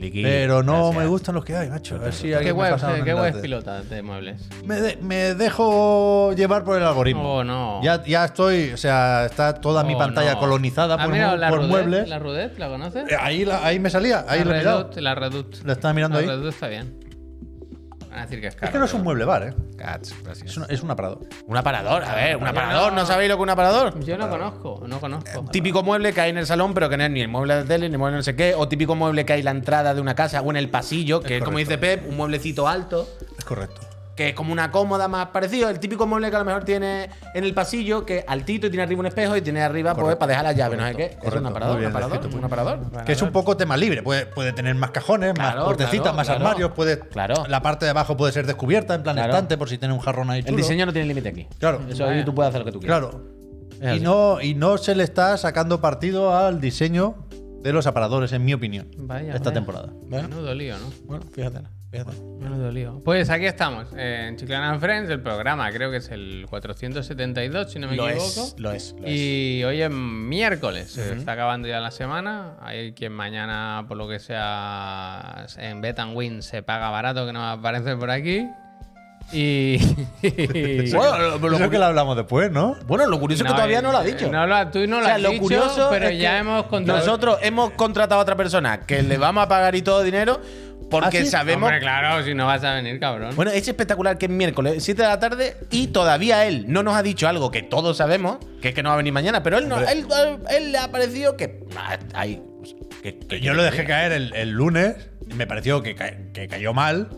Pero 0.00 0.62
no 0.64 0.72
gracias. 0.86 0.96
me 0.96 1.06
gustan 1.06 1.34
los 1.36 1.44
que 1.44 1.54
hay, 1.56 1.70
macho. 1.70 1.94
A 1.94 1.98
ver 1.98 2.12
si 2.12 2.28
¿Qué 2.28 2.36
me 2.44 2.52
web, 2.52 2.74
un 2.74 3.04
¿qué 3.04 3.14
web 3.14 3.40
pilota 3.40 3.82
de 3.82 4.02
muebles? 4.02 4.40
Me, 4.64 4.80
de- 4.80 4.96
me 4.96 5.34
dejo 5.34 6.32
llevar 6.32 6.64
por 6.64 6.76
el 6.76 6.82
algoritmo. 6.84 7.36
Oh, 7.36 7.44
no. 7.44 7.80
Ya, 7.82 8.02
ya 8.04 8.24
estoy, 8.24 8.72
o 8.72 8.76
sea, 8.76 9.26
está 9.26 9.54
toda 9.54 9.84
mi 9.84 9.94
Oh, 9.94 9.98
pantalla 9.98 10.34
no. 10.34 10.40
colonizada 10.40 10.96
¿Has 10.96 11.04
por, 11.06 11.16
la 11.16 11.48
por 11.48 11.58
Rudet? 11.58 11.70
muebles. 11.70 12.08
¿La 12.08 12.18
Rudet? 12.18 12.58
¿La 12.58 12.68
conoces? 12.68 13.10
Eh, 13.10 13.16
Ahí, 13.20 13.44
la- 13.44 13.64
ahí 13.64 13.78
me 13.78 13.90
salía, 13.90 14.24
ahí 14.28 14.40
la 14.40 14.44
lo 14.46 14.54
he 14.54 14.58
mirado. 14.58 14.90
La 14.96 15.14
Redut. 15.14 15.56
Lo 15.64 15.72
estaba 15.72 15.94
mirando 15.94 16.20
La 16.20 16.22
ahí. 16.22 16.28
Redut 16.38 16.48
está 16.52 16.66
bien. 16.68 16.94
Van 18.12 18.20
a 18.20 18.22
decir 18.24 18.42
que 18.42 18.46
es 18.48 18.54
caro. 18.54 18.66
Es 18.66 18.72
que 18.72 18.78
no 18.78 18.84
es 18.84 18.92
un 18.92 19.02
mueble 19.02 19.24
bar, 19.24 19.42
¿eh? 19.42 19.54
Cats, 19.78 20.14
gracias. 20.22 20.50
Es 20.50 20.56
un, 20.58 20.66
es 20.68 20.82
un 20.82 20.90
aparador. 20.90 21.20
Un 21.46 21.56
aparador, 21.56 22.04
a 22.04 22.14
ver, 22.14 22.36
un 22.36 22.42
Yo 22.42 22.48
aparador, 22.50 22.92
no- 22.92 23.00
¿no 23.00 23.06
sabéis 23.06 23.30
lo 23.30 23.36
que 23.36 23.40
es 23.40 23.44
un 23.44 23.50
aparador? 23.50 24.00
Yo 24.04 24.18
no 24.18 24.28
conozco, 24.28 24.82
no 24.86 25.00
conozco. 25.00 25.44
Típico 25.50 25.82
mueble 25.82 26.12
que 26.12 26.20
hay 26.20 26.28
en 26.30 26.36
el 26.36 26.46
salón, 26.46 26.74
pero 26.74 26.90
que 26.90 26.98
no 26.98 27.04
es 27.04 27.10
ni 27.10 27.22
el 27.22 27.28
mueble 27.28 27.56
de 27.56 27.64
tele, 27.64 27.88
ni 27.88 27.94
el 27.94 27.98
mueble 27.98 28.18
no 28.18 28.22
sé 28.22 28.36
qué. 28.36 28.54
O 28.54 28.68
típico 28.68 28.94
mueble 28.94 29.24
que 29.24 29.32
hay 29.32 29.38
en 29.38 29.46
la 29.46 29.50
entrada 29.52 29.94
de 29.94 30.00
una 30.02 30.14
casa 30.14 30.42
o 30.42 30.50
en 30.50 30.56
el 30.58 30.68
pasillo, 30.68 31.20
que 31.20 31.38
es, 31.38 31.42
como 31.42 31.56
dice 31.56 31.78
Pep, 31.78 32.06
un 32.06 32.16
mueblecito 32.18 32.68
alto, 32.68 33.08
Es 33.38 33.44
correcto. 33.46 33.80
Que 34.16 34.28
es 34.30 34.34
como 34.34 34.52
una 34.52 34.70
cómoda 34.70 35.08
más 35.08 35.28
parecido. 35.28 35.70
El 35.70 35.78
típico 35.80 36.06
mueble 36.06 36.28
que 36.30 36.36
a 36.36 36.40
lo 36.40 36.44
mejor 36.44 36.64
tiene 36.64 37.08
en 37.34 37.44
el 37.44 37.54
pasillo, 37.54 38.04
que 38.04 38.18
es 38.18 38.24
altito 38.28 38.66
y 38.66 38.70
tiene 38.70 38.82
arriba 38.82 39.00
un 39.00 39.06
espejo 39.06 39.36
y 39.36 39.40
tiene 39.42 39.62
arriba 39.62 39.94
pues, 39.94 40.16
para 40.16 40.30
dejar 40.30 40.44
las 40.44 40.56
llaves, 40.56 40.78
no 40.78 40.86
sé 40.86 40.94
qué. 40.94 41.16
Es 41.22 41.32
un 41.34 41.46
aparador, 41.46 41.78
un 41.78 41.86
aparador, 41.86 42.20
un 42.34 42.44
aparador. 42.44 43.04
Que 43.04 43.12
es 43.12 43.22
un 43.22 43.30
poco 43.32 43.56
tema 43.56 43.76
libre. 43.76 44.02
Puede, 44.02 44.26
puede 44.26 44.52
tener 44.52 44.74
más 44.74 44.90
cajones, 44.90 45.32
Claro, 45.32 45.56
más 45.56 45.64
puertecitas, 45.64 46.02
claro, 46.02 46.16
más 46.16 46.26
claro. 46.26 46.44
armarios. 46.44 46.72
Puede, 46.72 46.98
Claro. 46.98 47.34
La 47.48 47.62
parte 47.62 47.84
de 47.86 47.90
abajo 47.90 48.16
puede 48.16 48.32
ser 48.32 48.46
descubierta, 48.46 48.94
en 48.94 49.02
plan 49.02 49.16
Claro. 49.16 49.32
estante, 49.32 49.56
por 49.56 49.68
si 49.68 49.78
tiene 49.78 49.94
un 49.94 50.00
jarrón 50.00 50.30
ahí 50.30 50.42
El 50.46 50.56
diseño 50.56 50.84
no 50.86 50.92
tiene 50.92 51.08
límite 51.08 51.28
aquí. 51.30 51.46
Claro. 51.58 51.80
Eso 51.88 52.06
ahí 52.06 52.24
tú 52.24 52.34
puedes 52.34 52.50
hacer 52.50 52.60
lo 52.60 52.66
que 52.66 52.72
tú 52.72 52.80
quieras. 52.80 53.00
Claro. 53.00 53.42
Y 53.96 54.00
no, 54.00 54.40
y 54.40 54.54
no 54.54 54.78
se 54.78 54.94
le 54.94 55.02
está 55.04 55.36
sacando 55.36 55.80
partido 55.80 56.36
al 56.36 56.60
diseño 56.60 57.16
de 57.62 57.72
los 57.72 57.86
aparadores, 57.86 58.32
en 58.32 58.44
mi 58.44 58.54
opinión. 58.54 58.88
Vaya, 58.98 59.28
esta 59.34 59.38
vaya. 59.50 59.52
temporada. 59.54 59.88
Menudo 60.06 60.54
lío, 60.54 60.76
¿no? 60.78 60.86
Bueno, 61.04 61.24
fíjate, 61.32 61.60
fíjate. 61.92 62.12
Menudo 62.40 62.70
lío. 62.72 63.00
Pues 63.04 63.30
aquí 63.30 63.44
estamos, 63.46 63.86
eh, 63.96 64.26
en 64.28 64.36
Chiclana 64.36 64.70
and 64.72 64.80
Friends, 64.80 65.10
el 65.10 65.20
programa, 65.20 65.70
creo 65.70 65.90
que 65.92 65.98
es 65.98 66.08
el 66.10 66.46
472, 66.50 67.70
si 67.70 67.78
no 67.78 67.86
me 67.88 67.94
Lo 67.96 68.08
equivoco. 68.08 68.28
es, 68.30 68.54
lo 68.58 68.72
es, 68.72 68.94
lo 68.98 69.06
es. 69.06 69.12
Y 69.14 69.62
hoy 69.64 69.80
es 69.82 69.90
miércoles, 69.90 70.90
se 70.92 71.12
está 71.14 71.32
acabando 71.32 71.68
ya 71.68 71.78
la 71.80 71.90
semana. 71.92 72.56
Hay 72.62 72.92
quien 72.94 73.12
mañana, 73.12 73.84
por 73.86 73.96
lo 73.96 74.08
que 74.08 74.18
sea, 74.18 75.46
en 75.58 75.80
Bet 75.80 75.98
and 76.00 76.16
Win 76.16 76.42
se 76.42 76.62
paga 76.64 76.90
barato, 76.90 77.26
que 77.26 77.32
no 77.32 77.48
aparece 77.48 77.94
por 77.96 78.10
aquí. 78.10 78.48
Y. 79.32 79.78
Bueno, 80.92 81.38
lo- 81.38 81.58
lo- 81.58 81.70
que 81.70 81.78
lo 81.78 81.84
hablamos 81.84 82.16
después, 82.16 82.50
¿no? 82.50 82.76
Bueno, 82.86 83.06
lo 83.06 83.20
curioso 83.20 83.44
es 83.44 83.48
que 83.50 83.54
todavía 83.54 83.80
no 83.80 83.92
lo 83.92 83.98
ha 83.98 84.02
dicho. 84.02 84.30
No 84.30 84.46
lo, 84.46 84.68
tú 84.70 84.80
no 84.86 84.96
lo 84.98 85.02
O 85.02 85.04
sea, 85.04 85.14
has 85.14 85.22
lo 85.22 85.28
dicho, 85.30 85.42
curioso 85.42 85.88
pero 85.90 86.08
es 86.08 86.18
ya 86.20 86.32
que 86.32 86.38
hemos 86.38 86.66
contratado. 86.66 87.06
Nosotros 87.06 87.38
hemos 87.42 87.70
contratado 87.72 88.20
a 88.20 88.22
otra 88.22 88.36
persona 88.36 88.80
que 88.80 89.02
le 89.02 89.18
vamos 89.18 89.44
a 89.44 89.48
pagar 89.48 89.74
y 89.76 89.82
todo 89.82 90.02
dinero 90.02 90.40
porque 90.92 91.18
¿Ah, 91.18 91.22
sí? 91.24 91.26
sabemos. 91.26 91.66
Hombre, 91.68 91.80
claro, 91.80 92.24
si 92.24 92.34
no 92.34 92.46
vas 92.46 92.62
a 92.62 92.74
venir, 92.74 93.00
cabrón. 93.00 93.34
Bueno, 93.34 93.50
es 93.50 93.66
espectacular 93.66 94.16
que 94.18 94.26
es 94.26 94.30
miércoles, 94.30 94.84
7 94.84 95.02
de 95.02 95.08
la 95.08 95.18
tarde, 95.18 95.56
y 95.72 95.88
todavía 95.88 96.46
él 96.46 96.66
no 96.68 96.84
nos 96.84 96.94
ha 96.94 97.02
dicho 97.02 97.26
algo 97.26 97.50
que 97.50 97.62
todos 97.62 97.96
sabemos, 97.96 98.38
que 98.60 98.68
es 98.68 98.74
que 98.74 98.82
no 98.84 98.90
va 98.90 98.94
a 98.94 98.98
venir 98.98 99.12
mañana, 99.12 99.42
pero 99.42 99.58
él, 99.58 99.68
no, 99.68 99.80
él, 99.80 100.06
él 100.50 100.70
le 100.70 100.78
ha 100.78 100.88
parecido 100.92 101.36
que. 101.36 101.58
ah, 101.76 101.98
ahí, 102.14 102.40
que- 103.02 103.18
que- 103.18 103.40
Yo 103.40 103.54
lo 103.54 103.64
dejé 103.64 103.84
caer 103.84 104.12
el, 104.12 104.32
el 104.34 104.50
lunes 104.50 104.94
y 105.28 105.34
me 105.34 105.48
pareció 105.48 105.82
que, 105.82 105.96
ca- 105.96 106.14
que 106.32 106.46
cayó 106.46 106.72
mal. 106.72 107.08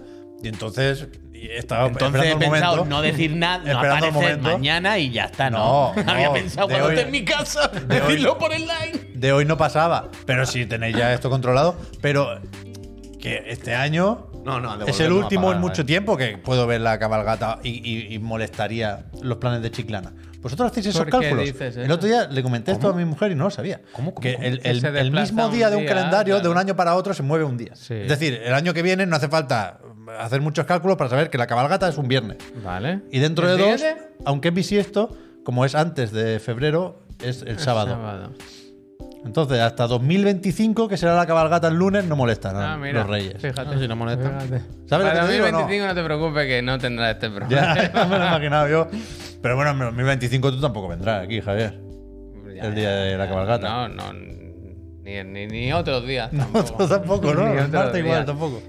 Y 0.42 0.48
entonces 0.48 1.06
estaba 1.32 1.88
Entonces 1.88 2.22
he 2.32 2.36
pensado 2.36 2.76
momento. 2.76 2.84
no 2.96 3.02
decir 3.02 3.34
nada, 3.34 3.62
no 3.72 3.78
aparecer 3.78 4.38
mañana 4.40 4.98
y 4.98 5.10
ya 5.10 5.24
está, 5.24 5.48
¿no? 5.50 5.92
No, 5.94 6.02
no, 6.04 6.12
Había 6.12 6.32
pensado 6.32 6.66
de 6.68 6.72
cuando 6.74 6.88
hoy- 6.88 6.94
esté 6.94 7.06
en 7.06 7.12
mi 7.12 7.24
casa, 7.24 7.68
de 7.68 7.94
hoy- 8.02 8.08
decirlo 8.08 8.36
por 8.38 8.52
el 8.52 8.62
line. 8.62 9.10
De 9.14 9.32
hoy 9.32 9.44
no 9.46 9.56
pasaba. 9.56 10.10
Pero 10.26 10.44
sí 10.46 10.66
tenéis 10.66 10.96
ya 10.96 11.12
esto 11.14 11.30
controlado. 11.30 11.78
Pero 12.02 12.40
que 13.24 13.42
este 13.50 13.74
año 13.74 14.28
No, 14.44 14.60
no, 14.60 14.76
de 14.78 14.90
es 14.90 15.00
el 15.00 15.10
último 15.12 15.50
en 15.50 15.58
mucho 15.60 15.78
vale. 15.82 15.84
tiempo 15.84 16.16
que 16.16 16.36
puedo 16.38 16.66
ver 16.66 16.82
la 16.82 16.98
cabalgata 16.98 17.58
y, 17.62 17.70
y- 17.70 18.14
y 18.14 18.18
molestaría 18.18 19.06
los 19.22 19.38
planes 19.38 19.62
de 19.62 19.70
Chiclana. 19.70 20.12
¿Vosotros 20.42 20.70
hacéis 20.70 20.86
esos 20.88 21.00
¿Por 21.00 21.06
qué 21.20 21.30
cálculos? 21.30 21.76
el 21.76 21.90
otro 21.90 22.06
día 22.06 22.26
le 22.26 22.42
comenté 22.42 22.72
esto 22.72 22.90
a 22.90 22.92
mi 22.92 23.06
mujer 23.06 23.32
y 23.32 23.34
no 23.34 23.44
lo 23.44 23.50
sabía. 23.50 23.80
¿Cómo, 23.92 24.12
cómo, 24.12 24.20
que 24.22 24.34
el, 24.34 24.60
Que 24.60 24.68
el- 24.70 24.84
el 24.84 25.10
mismo 25.10 25.48
día 25.48 25.70
de 25.70 25.76
un 25.76 25.84
día, 25.84 25.94
calendario 25.94 26.38
de 26.40 26.48
un 26.50 26.58
año 26.58 26.76
para 26.76 26.94
otro 26.96 27.14
se 27.14 27.22
mueve 27.22 27.44
un 27.44 27.56
día. 27.56 27.74
Sí. 27.74 27.94
Es 27.94 28.08
decir, 28.10 28.38
el 28.44 28.52
año 28.52 28.74
que 28.74 28.82
viene 28.82 29.06
no 29.06 29.16
hace 29.16 29.28
falta 29.28 29.78
hacer 30.20 30.42
muchos 30.42 30.66
cálculos 30.66 30.98
para 30.98 31.08
saber 31.08 31.30
que 31.30 31.38
la 31.38 31.46
cabalgata 31.46 31.88
es 31.88 31.96
un 31.96 32.06
viernes. 32.08 32.36
Vale. 32.62 33.00
Y 33.10 33.20
dentro 33.20 33.46
de 33.48 33.54
¿El 33.54 33.78
dos, 33.80 33.86
aunque 34.26 34.48
es 34.48 34.54
bisiesto, 34.54 35.16
como 35.44 35.64
es 35.64 35.74
antes 35.74 36.12
de 36.12 36.38
febrero, 36.40 37.02
es 37.22 37.40
el 37.40 37.58
sábado. 37.58 37.92
Sábado. 37.94 38.32
Entonces, 39.24 39.58
hasta 39.60 39.86
2025, 39.86 40.86
que 40.88 40.96
será 40.96 41.14
la 41.14 41.26
cabalgata 41.26 41.68
el 41.68 41.74
lunes, 41.74 42.04
no 42.04 42.14
molestan 42.16 42.56
a 42.56 42.74
Ah, 42.74 42.76
mira. 42.76 43.00
los 43.00 43.08
reyes. 43.10 43.40
Fíjate. 43.40 43.74
No, 43.74 43.80
si 43.80 43.88
no 43.88 43.96
molestan. 43.96 44.40
Fíjate. 44.40 44.62
¿Sabes 44.86 45.06
lo 45.06 45.12
Para 45.12 45.20
que 45.22 45.26
te 45.26 45.32
digo 45.32 45.46
o 45.46 45.50
no? 45.50 45.58
2025 45.60 45.86
no? 45.86 45.94
te 45.94 46.04
preocupes 46.04 46.46
que 46.46 46.62
no 46.62 46.78
tendrá 46.78 47.10
este 47.10 47.30
programa. 47.30 47.74
Ya, 47.74 47.92
ya 47.94 48.04
me 48.04 48.18
lo 48.18 48.24
he 48.24 48.28
imaginado 48.28 48.68
yo. 48.68 48.86
Pero 49.42 49.56
bueno, 49.56 49.70
en 49.72 49.78
2025 49.78 50.52
tú 50.52 50.60
tampoco 50.60 50.88
vendrás 50.88 51.24
aquí, 51.24 51.40
Javier. 51.40 51.80
Ya, 52.54 52.62
el 52.64 52.74
día 52.74 52.90
de 52.90 53.16
la 53.18 53.28
cabalgata. 53.28 53.68
No, 53.68 53.88
no. 53.88 54.12
Ni, 54.12 55.22
ni, 55.24 55.46
ni 55.46 55.72
otros 55.72 56.06
días. 56.06 56.32
No, 56.32 56.44
Tampoco. 56.44 56.76
tú 56.78 56.88
tampoco, 56.88 57.34
¿no? 57.34 57.44
Ni 57.46 57.52
En 57.52 57.58
otros 57.64 57.72
Marte 57.84 57.98
igual 57.98 58.14
días. 58.14 58.26
tampoco. 58.26 58.62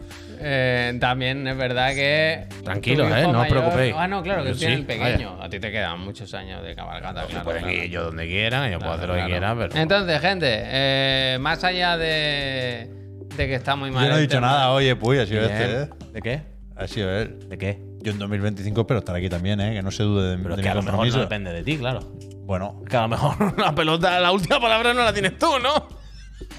Eh, 0.47 0.95
también 0.99 1.47
es 1.47 1.57
verdad 1.57 1.95
que. 1.95 2.45
Tranquilos, 2.63 3.07
eh, 3.11 3.23
no 3.23 3.29
os 3.29 3.33
mayor- 3.33 3.49
preocupéis. 3.57 3.95
Ah, 3.97 4.07
no, 4.07 4.21
claro, 4.21 4.43
que 4.43 4.49
Yo 4.51 4.55
tiene 4.57 4.75
sí, 4.75 4.81
el 4.81 4.85
pequeño. 4.85 5.41
A 5.41 5.49
ti 5.49 5.59
te 5.59 5.71
quedan 5.71 5.99
muchos 6.01 6.31
años 6.35 6.61
de 6.63 6.75
cabalgata, 6.75 7.25
claro. 7.25 7.43
Pueden 7.43 7.63
claro. 7.63 7.75
ir 7.75 7.83
ellos 7.85 8.05
donde 8.05 8.27
quieran, 8.27 8.71
yo 8.71 8.77
puedo 8.77 8.91
hacer 8.93 9.07
lo 9.09 9.15
que 9.15 9.25
quiera, 9.25 9.55
pero. 9.55 9.75
Entonces, 9.75 10.21
gente, 10.21 10.47
eh, 10.51 11.37
más 11.39 11.63
allá 11.63 11.97
de, 11.97 12.91
de 13.35 13.47
que 13.47 13.55
está 13.55 13.75
muy 13.75 13.89
mal. 13.89 14.05
Yo 14.05 14.11
no 14.11 14.17
he 14.17 14.21
dicho 14.21 14.37
tema- 14.37 14.47
nada, 14.47 14.71
oye, 14.71 14.95
puy, 14.95 15.17
ha 15.17 15.25
sido 15.25 15.41
Bien. 15.47 15.51
este, 15.51 15.81
¿eh? 15.81 15.89
¿De 16.13 16.21
qué? 16.21 16.41
Ha 16.75 16.87
sido 16.87 17.09
él. 17.17 17.49
¿De 17.49 17.57
qué? 17.57 17.79
Yo 18.01 18.11
en 18.11 18.19
2025 18.19 18.81
espero 18.81 18.99
estar 18.99 19.15
aquí 19.15 19.29
también, 19.29 19.59
¿eh? 19.61 19.73
Que 19.73 19.81
no 19.81 19.89
se 19.89 20.03
dude 20.03 20.29
de, 20.29 20.37
Pero 20.37 20.55
de 20.57 20.61
que 20.61 20.67
mi 20.67 20.71
a 20.71 20.75
lo 20.75 20.83
mejor 20.83 21.07
no 21.07 21.19
depende 21.21 21.51
de 21.53 21.63
ti, 21.63 21.77
claro. 21.77 22.01
Bueno, 22.43 22.83
que 22.87 22.95
a 22.97 23.01
lo 23.01 23.07
mejor 23.07 23.57
la 23.59 23.73
pelota, 23.73 24.19
la 24.19 24.31
última 24.31 24.59
palabra 24.59 24.93
no 24.93 25.03
la 25.03 25.11
tienes 25.11 25.39
tú, 25.39 25.47
¿no? 25.63 25.87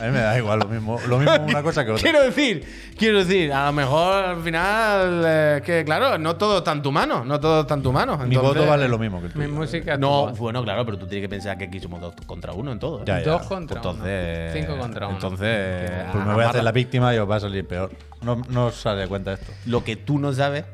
A 0.01 0.05
mí 0.05 0.11
me 0.11 0.19
da 0.21 0.37
igual 0.39 0.59
lo 0.59 0.69
mismo. 0.69 0.99
Lo 1.09 1.19
mismo 1.19 1.35
una 1.47 1.63
cosa 1.63 1.85
que 1.85 1.91
otra. 1.93 2.03
Quiero 2.03 2.23
decir, 2.23 2.65
quiero 2.97 3.19
decir, 3.19 3.53
a 3.53 3.67
lo 3.67 3.73
mejor 3.73 4.25
al 4.25 4.43
final, 4.43 5.23
eh, 5.27 5.63
que 5.65 5.85
claro, 5.85 6.19
no 6.19 6.37
todo 6.37 6.59
está 6.59 6.73
en 6.73 6.83
tu 6.83 6.93
mano, 6.93 7.25
no 7.25 7.39
todo 7.41 7.63
está 7.63 7.75
en 7.75 7.83
tu 7.83 7.93
mano. 7.93 8.17
Mi 8.19 8.35
entonces- 8.35 8.59
voto 8.59 8.67
vale 8.67 8.89
lo 8.89 8.99
mismo 8.99 9.21
que 9.21 9.27
el 9.29 9.37
Mi 9.37 9.47
música. 9.49 9.97
No, 9.97 10.33
bueno, 10.33 10.63
claro, 10.63 10.85
pero 10.85 10.99
tú 10.99 11.07
tienes 11.07 11.25
que 11.25 11.29
pensar 11.31 11.57
que 11.59 11.65
aquí 11.65 11.81
somos 11.81 12.01
dos 12.01 12.15
contra 12.27 12.53
uno 12.53 12.73
en 12.73 12.79
todo. 12.79 13.01
¿eh? 13.01 13.05
Ya, 13.07 13.21
ya. 13.21 13.33
Dos 13.33 13.43
contra 13.43 13.81
uno. 13.81 13.91
Entonces. 13.91 14.53
Cinco 14.53 14.79
contra 14.79 15.07
uno. 15.07 15.17
Entonces. 15.17 15.91
Pues 16.13 16.25
me 16.27 16.35
voy 16.35 16.45
a 16.45 16.51
hacer 16.51 16.65
la 16.65 16.73
víctima 16.73 17.15
y 17.15 17.19
os 17.19 17.31
va 17.31 17.37
a 17.37 17.41
salir 17.41 17.67
peor. 17.67 17.91
No, 18.23 18.43
no 18.49 18.67
os 18.67 18.75
sale 18.77 19.03
a 19.05 19.09
cuenta 19.09 19.35
esto. 19.35 19.53
Lo 19.67 19.85
que 19.85 19.97
tú 19.97 20.19
no 20.19 20.33
sabes 20.33 20.65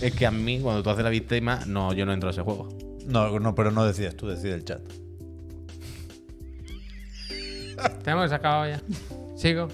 es 0.00 0.12
que 0.14 0.26
a 0.26 0.30
mí, 0.30 0.60
cuando 0.60 0.82
tú 0.82 0.90
haces 0.90 1.04
la 1.04 1.10
víctima, 1.10 1.60
no, 1.66 1.92
yo 1.92 2.04
no 2.04 2.12
entro 2.12 2.28
a 2.28 2.32
ese 2.32 2.42
juego. 2.42 2.68
No, 3.06 3.38
no, 3.38 3.54
pero 3.54 3.70
no 3.70 3.84
decides 3.84 4.16
tú, 4.16 4.26
decide 4.28 4.54
el 4.54 4.64
chat. 4.64 4.80
Tenemos 8.02 8.32
acabado 8.32 8.68
ya. 8.68 8.80
Sigo. 9.36 9.68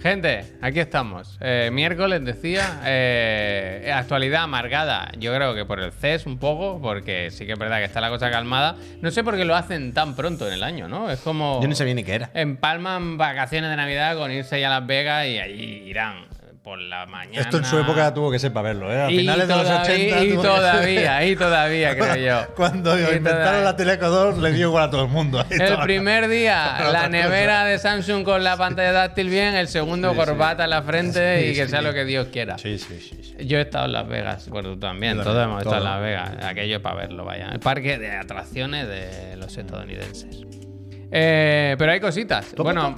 Gente, 0.00 0.44
aquí 0.60 0.78
estamos. 0.78 1.36
Eh, 1.40 1.70
miércoles 1.72 2.24
decía, 2.24 2.80
eh, 2.84 3.90
actualidad 3.92 4.44
amargada. 4.44 5.10
Yo 5.18 5.34
creo 5.34 5.54
que 5.54 5.64
por 5.64 5.80
el 5.80 5.90
CES 5.90 6.26
un 6.26 6.38
poco, 6.38 6.80
porque 6.80 7.30
sí 7.30 7.46
que 7.46 7.54
es 7.54 7.58
verdad 7.58 7.78
que 7.78 7.84
está 7.84 8.00
la 8.00 8.10
cosa 8.10 8.30
calmada. 8.30 8.76
No 9.00 9.10
sé 9.10 9.24
por 9.24 9.36
qué 9.36 9.44
lo 9.44 9.56
hacen 9.56 9.94
tan 9.94 10.14
pronto 10.14 10.46
en 10.46 10.54
el 10.54 10.62
año, 10.62 10.86
¿no? 10.86 11.10
Es 11.10 11.20
como... 11.20 11.60
Yo 11.60 11.66
no 11.66 11.74
sabía 11.74 11.94
ni 11.94 12.04
qué 12.04 12.14
era. 12.14 12.30
Empalman 12.34 13.16
vacaciones 13.16 13.70
de 13.70 13.76
Navidad 13.76 14.16
con 14.16 14.30
irse 14.30 14.60
ya 14.60 14.68
a 14.68 14.78
Las 14.78 14.86
Vegas 14.86 15.26
y 15.26 15.38
allí 15.38 15.82
irán 15.86 16.35
por 16.66 16.80
la 16.80 17.06
mañana. 17.06 17.40
Esto 17.42 17.58
en 17.58 17.64
su 17.64 17.78
época 17.78 18.12
tuvo 18.12 18.28
que 18.28 18.40
ser 18.40 18.52
para 18.52 18.70
verlo, 18.70 18.92
¿eh? 18.92 19.00
A 19.00 19.08
Y 19.08 19.18
finales 19.18 19.46
de 19.46 19.54
los 19.54 19.62
todavía- 19.62 19.82
80. 19.84 20.24
Y 20.24 20.28
que- 20.30 20.34
todavía, 20.34 21.24
y 21.24 21.36
todavía, 21.36 21.96
creo 21.96 22.16
yo. 22.16 22.54
Cuando 22.56 22.98
Y 22.98 23.02
inventaron 23.02 23.38
todavía. 23.40 23.60
la 23.62 23.76
Teleco 23.76 24.08
2, 24.08 24.38
le 24.38 24.50
dio 24.50 24.66
igual 24.66 24.82
a 24.82 24.90
todo 24.90 25.04
el 25.04 25.08
mundo. 25.08 25.44
El 25.50 25.76
primer 25.84 26.26
día, 26.26 26.88
la 26.92 27.08
nevera 27.08 27.64
de 27.66 27.78
Samsung 27.78 28.24
con 28.24 28.42
la 28.42 28.56
pantalla 28.56 28.92
táctil 28.92 29.28
bien, 29.28 29.54
el 29.54 29.68
segundo, 29.68 30.10
Sí, 30.10 30.16
corbata 30.16 30.64
en 30.64 30.70
la 30.70 30.82
frente 30.82 31.40
Sí, 31.40 31.50
y 31.50 31.54
que 31.54 31.68
sea 31.68 31.82
lo 31.82 31.92
que 31.94 32.04
Dios 32.04 32.26
quiera. 32.32 32.58
Sí, 32.58 32.78
sí, 32.80 32.98
sí. 32.98 33.36
Yo 33.46 33.58
he 33.58 33.60
estado 33.60 33.84
en 33.84 33.92
Las 33.92 34.08
Vegas, 34.08 34.48
bueno, 34.48 34.70
tú 34.70 34.80
también, 34.80 35.22
todos 35.22 35.44
hemos 35.44 35.58
estado 35.62 35.76
en. 35.78 35.84
Las 35.84 36.00
Vegas. 36.00 36.30
Aquello 36.46 36.82
para 36.82 36.96
verlo, 36.96 37.24
vaya. 37.24 37.48
El 37.52 37.60
parque 37.60 37.96
de 37.96 38.10
atracciones 38.10 38.88
de 38.88 39.36
los 39.36 39.56
estadounidenses. 39.56 40.42
Eh, 41.12 41.76
pero 41.78 41.92
hay 41.92 42.00
cositas. 42.00 42.52
¿Tú 42.56 42.64
Bueno? 42.64 42.96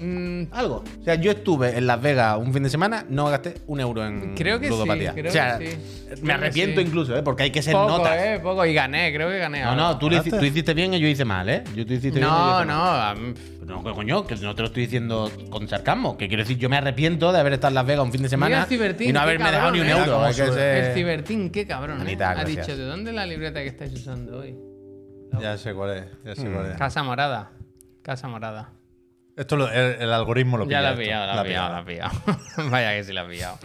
Mm, 0.00 0.42
Algo. 0.52 0.82
O 1.00 1.04
sea, 1.04 1.14
yo 1.16 1.30
estuve 1.30 1.76
en 1.76 1.86
Las 1.86 2.00
Vegas 2.00 2.38
un 2.38 2.52
fin 2.52 2.62
de 2.62 2.70
semana, 2.70 3.04
no 3.08 3.26
gasté 3.26 3.54
un 3.66 3.80
euro 3.80 4.04
en 4.04 4.34
Creo 4.34 4.58
que 4.58 4.66
sí, 4.66 4.72
ludopatía. 4.72 5.12
creo 5.12 5.28
o 5.28 5.32
sea, 5.32 5.58
que 5.58 5.70
sí. 5.72 6.22
me 6.22 6.32
arrepiento 6.32 6.80
sí. 6.80 6.86
incluso, 6.86 7.16
¿eh? 7.16 7.22
Porque 7.22 7.44
hay 7.44 7.50
que 7.50 7.62
ser 7.62 7.74
poco, 7.74 7.98
notas. 7.98 8.16
eh, 8.18 8.40
poco. 8.42 8.64
Y 8.66 8.74
gané, 8.74 9.12
creo 9.14 9.28
que 9.28 9.38
gané. 9.38 9.62
No, 9.62 9.70
algo. 9.70 9.82
no, 9.82 9.98
tú, 9.98 10.08
tú 10.08 10.44
hiciste 10.44 10.74
bien 10.74 10.94
y 10.94 11.00
yo 11.00 11.06
hice 11.06 11.24
mal, 11.24 11.48
¿eh? 11.48 11.62
Yo 11.74 11.86
tú 11.86 11.92
hiciste 11.92 12.18
bien 12.18 12.24
y 12.28 12.30
yo 12.30 12.64
No, 12.64 13.12
hice 13.14 13.34
no. 13.66 13.80
No, 13.82 13.94
coño, 13.94 14.26
que 14.26 14.34
no 14.36 14.54
te 14.54 14.62
lo 14.62 14.66
estoy 14.68 14.82
diciendo 14.84 15.30
con 15.48 15.68
sarcasmo. 15.68 16.16
Que 16.18 16.26
quiero 16.26 16.42
decir, 16.42 16.58
yo 16.58 16.68
me 16.68 16.76
arrepiento 16.76 17.30
de 17.32 17.38
haber 17.38 17.52
estado 17.52 17.68
en 17.70 17.74
Las 17.76 17.86
Vegas 17.86 18.04
un 18.04 18.10
fin 18.10 18.22
de 18.22 18.28
semana 18.28 18.66
y 18.98 19.12
no 19.12 19.20
haberme 19.20 19.44
cabrón, 19.44 19.52
dejado 19.52 19.72
ni 19.72 19.80
un 19.80 19.86
¿eh? 19.86 19.90
euro. 19.90 20.32
Sube. 20.32 20.52
ser- 20.52 20.84
El 20.86 20.94
Cibertín, 20.94 21.50
qué 21.50 21.66
cabrón. 21.66 21.96
¿eh? 21.96 22.04
Manita, 22.04 22.30
ha 22.30 22.34
gracias. 22.34 22.66
dicho, 22.66 22.76
¿de 22.76 22.84
dónde 22.84 23.10
es 23.10 23.16
la 23.16 23.26
libreta 23.26 23.60
que 23.60 23.68
estáis 23.68 23.92
usando 23.92 24.38
hoy? 24.38 24.56
Ya 25.40 25.56
sé 25.56 25.72
cuál 25.72 25.98
es. 25.98 26.04
Ya 26.24 26.34
sé 26.34 26.50
cuál 26.50 26.72
es. 26.72 26.76
Casa 26.76 27.04
Morada. 27.04 27.52
Casa 28.02 28.26
Morada. 28.26 28.70
Esto 29.36 29.56
lo- 29.56 29.70
el, 29.70 30.02
el 30.02 30.12
algoritmo 30.12 30.58
lo 30.58 30.64
Ya 30.64 30.68
pilla 30.68 30.80
la 30.82 30.88
he 30.88 30.92
esto. 30.92 31.02
pillado, 31.04 31.26
la 31.26 31.34
La 31.36 31.40
he 31.42 31.44
pillado, 31.44 31.84
pilla. 31.84 32.08
la 32.08 32.10
he 32.10 32.20
pillado. 32.24 32.70
Vaya 32.70 32.92
que 32.94 33.04
sí 33.04 33.12
la 33.12 33.22
he 33.22 33.28
pillado. 33.28 33.58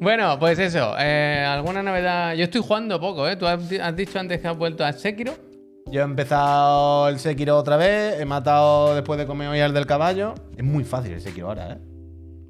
Bueno, 0.00 0.38
pues 0.38 0.58
eso. 0.58 0.94
eh, 0.98 1.44
¿Alguna 1.46 1.82
novedad? 1.82 2.34
Yo 2.34 2.44
estoy 2.44 2.60
jugando 2.60 3.00
poco, 3.00 3.28
¿eh? 3.28 3.36
Tú 3.36 3.46
has, 3.46 3.68
di- 3.68 3.78
has 3.78 3.94
dicho 3.96 4.18
antes 4.18 4.40
que 4.40 4.48
has 4.48 4.56
vuelto 4.56 4.84
a 4.84 4.92
Sekiro. 4.92 5.34
Yo 5.90 6.00
he 6.00 6.04
empezado 6.04 7.08
el 7.08 7.18
Sekiro 7.18 7.56
otra 7.56 7.76
vez, 7.76 8.18
he 8.20 8.24
matado 8.24 8.94
después 8.94 9.18
de 9.18 9.26
comer 9.26 9.48
hoy 9.48 9.60
al 9.60 9.72
del 9.72 9.86
caballo. 9.86 10.34
Es 10.56 10.64
muy 10.64 10.84
fácil 10.84 11.12
el 11.12 11.20
Sekiro 11.20 11.48
ahora, 11.48 11.72
¿eh? 11.72 11.78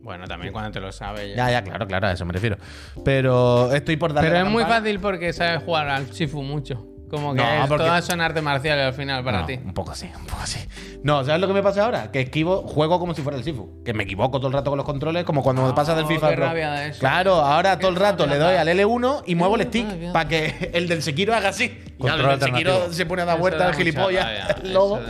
Bueno, 0.02 0.26
también 0.26 0.52
cuando 0.52 0.70
te 0.70 0.80
lo 0.80 0.92
sabes 0.92 1.30
ya. 1.30 1.36
Ya, 1.36 1.50
ya, 1.50 1.64
claro, 1.64 1.86
claro, 1.86 2.06
a 2.08 2.12
eso 2.12 2.24
me 2.26 2.32
refiero. 2.32 2.56
Pero 3.04 3.72
estoy 3.72 3.96
por 3.96 4.12
darle 4.12 4.28
Pero 4.30 4.42
la 4.42 4.46
es 4.46 4.52
muy 4.52 4.64
fácil 4.64 5.00
porque 5.00 5.32
sabes 5.32 5.62
jugar 5.62 5.88
al 5.88 6.10
Shifu 6.10 6.42
mucho. 6.42 6.86
Como 7.14 7.35
que 7.35 7.40
No, 7.42 7.62
es- 7.62 7.68
porque- 7.68 7.85
todas 7.85 8.04
son 8.04 8.21
artes 8.21 8.42
marciales 8.42 8.87
al 8.87 8.94
final 8.94 9.23
para 9.25 9.40
No, 9.40 9.47
ti. 9.47 9.54
Un 9.64 9.73
poco 9.75 9.92
así, 9.92 10.11
un 10.18 10.26
poco 10.26 10.42
así. 10.42 10.59
No, 11.02 11.25
¿sabes 11.25 11.40
lo 11.40 11.47
que 11.47 11.52
me 11.54 11.62
pasa 11.62 11.85
ahora? 11.85 12.11
Que 12.11 12.21
esquivo, 12.23 12.62
juego 12.62 12.99
como 12.99 13.14
si 13.14 13.23
fuera 13.23 13.37
el 13.38 13.44
Sifu. 13.44 13.83
Que 13.85 13.92
me 13.94 14.04
equivoco 14.04 14.38
todo 14.38 14.49
el 14.49 14.52
rato 14.54 14.71
con 14.71 14.76
los 14.78 14.87
controles, 14.87 15.25
como 15.25 15.42
cuando 15.42 15.66
me 15.66 15.73
pasa 15.75 15.94
del 15.94 16.04
Oh, 16.04 16.09
FIFA. 16.09 16.30
qué 16.30 16.37
Pro. 16.37 16.47
rabia 16.47 16.87
eso. 16.87 17.00
Claro, 17.00 17.35
ahora 17.37 17.76
Qué 17.76 17.83
todo 17.83 17.90
el 17.90 17.97
rato 17.97 18.26
le 18.26 18.38
doy 18.38 18.56
al 18.56 18.68
L1 18.68 19.23
y 19.26 19.35
muevo 19.35 19.56
el 19.56 19.62
stick 19.68 20.12
para 20.12 20.28
que 20.28 20.71
el 20.73 20.88
del 20.88 21.02
Sekiro 21.02 21.35
haga 21.35 21.50
así. 21.50 21.64
Y 21.64 21.90
Control 21.99 22.18
claro, 22.21 22.33
el 22.35 22.40
del 22.40 22.49
Sekiro 22.50 22.92
se 22.92 23.06
pone 23.06 23.23
a 23.23 23.25
dar 23.26 23.38
vueltas 23.38 23.61
el 23.62 23.66
mucha 23.68 23.78
gilipollas, 23.78 24.26
el 24.64 24.73
lobo. 24.73 25.00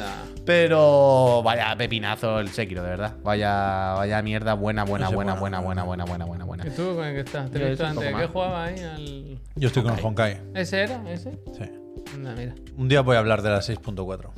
Pero 0.44 1.42
vaya 1.42 1.74
pepinazo 1.76 2.38
el 2.38 2.48
Sekiro, 2.50 2.82
de 2.82 2.90
verdad. 2.90 3.14
Vaya, 3.22 3.94
vaya 3.94 4.20
mierda 4.20 4.52
buena, 4.54 4.84
buena, 4.84 5.08
buena, 5.08 5.34
buena, 5.34 5.60
buena, 5.60 5.84
bueno. 5.84 6.04
buena, 6.04 6.04
buena, 6.26 6.44
buena, 6.44 6.44
¿Y 6.44 6.46
buena. 6.68 6.76
tú 6.76 6.94
con 6.96 7.04
el 7.06 7.14
que 7.14 7.20
estás? 7.20 7.50
Te 7.50 7.64
he 7.64 7.70
visto 7.70 7.86
antes. 7.86 8.14
¿Qué 8.14 8.26
jugaba 8.26 8.64
ahí? 8.64 8.78
Al... 8.80 9.38
Yo 9.56 9.68
estoy 9.68 9.82
con 9.82 9.98
Honkai. 10.04 10.38
¿Ese 10.54 10.82
era? 10.82 11.00
¿Ese? 11.10 11.38
Sí. 11.56 11.64
Mira. 12.18 12.54
Un 12.76 12.88
día 12.88 13.00
voy 13.00 13.16
a 13.16 13.18
hablar 13.18 13.42
de 13.42 13.50
la 13.50 13.58
6.4. 13.58 14.30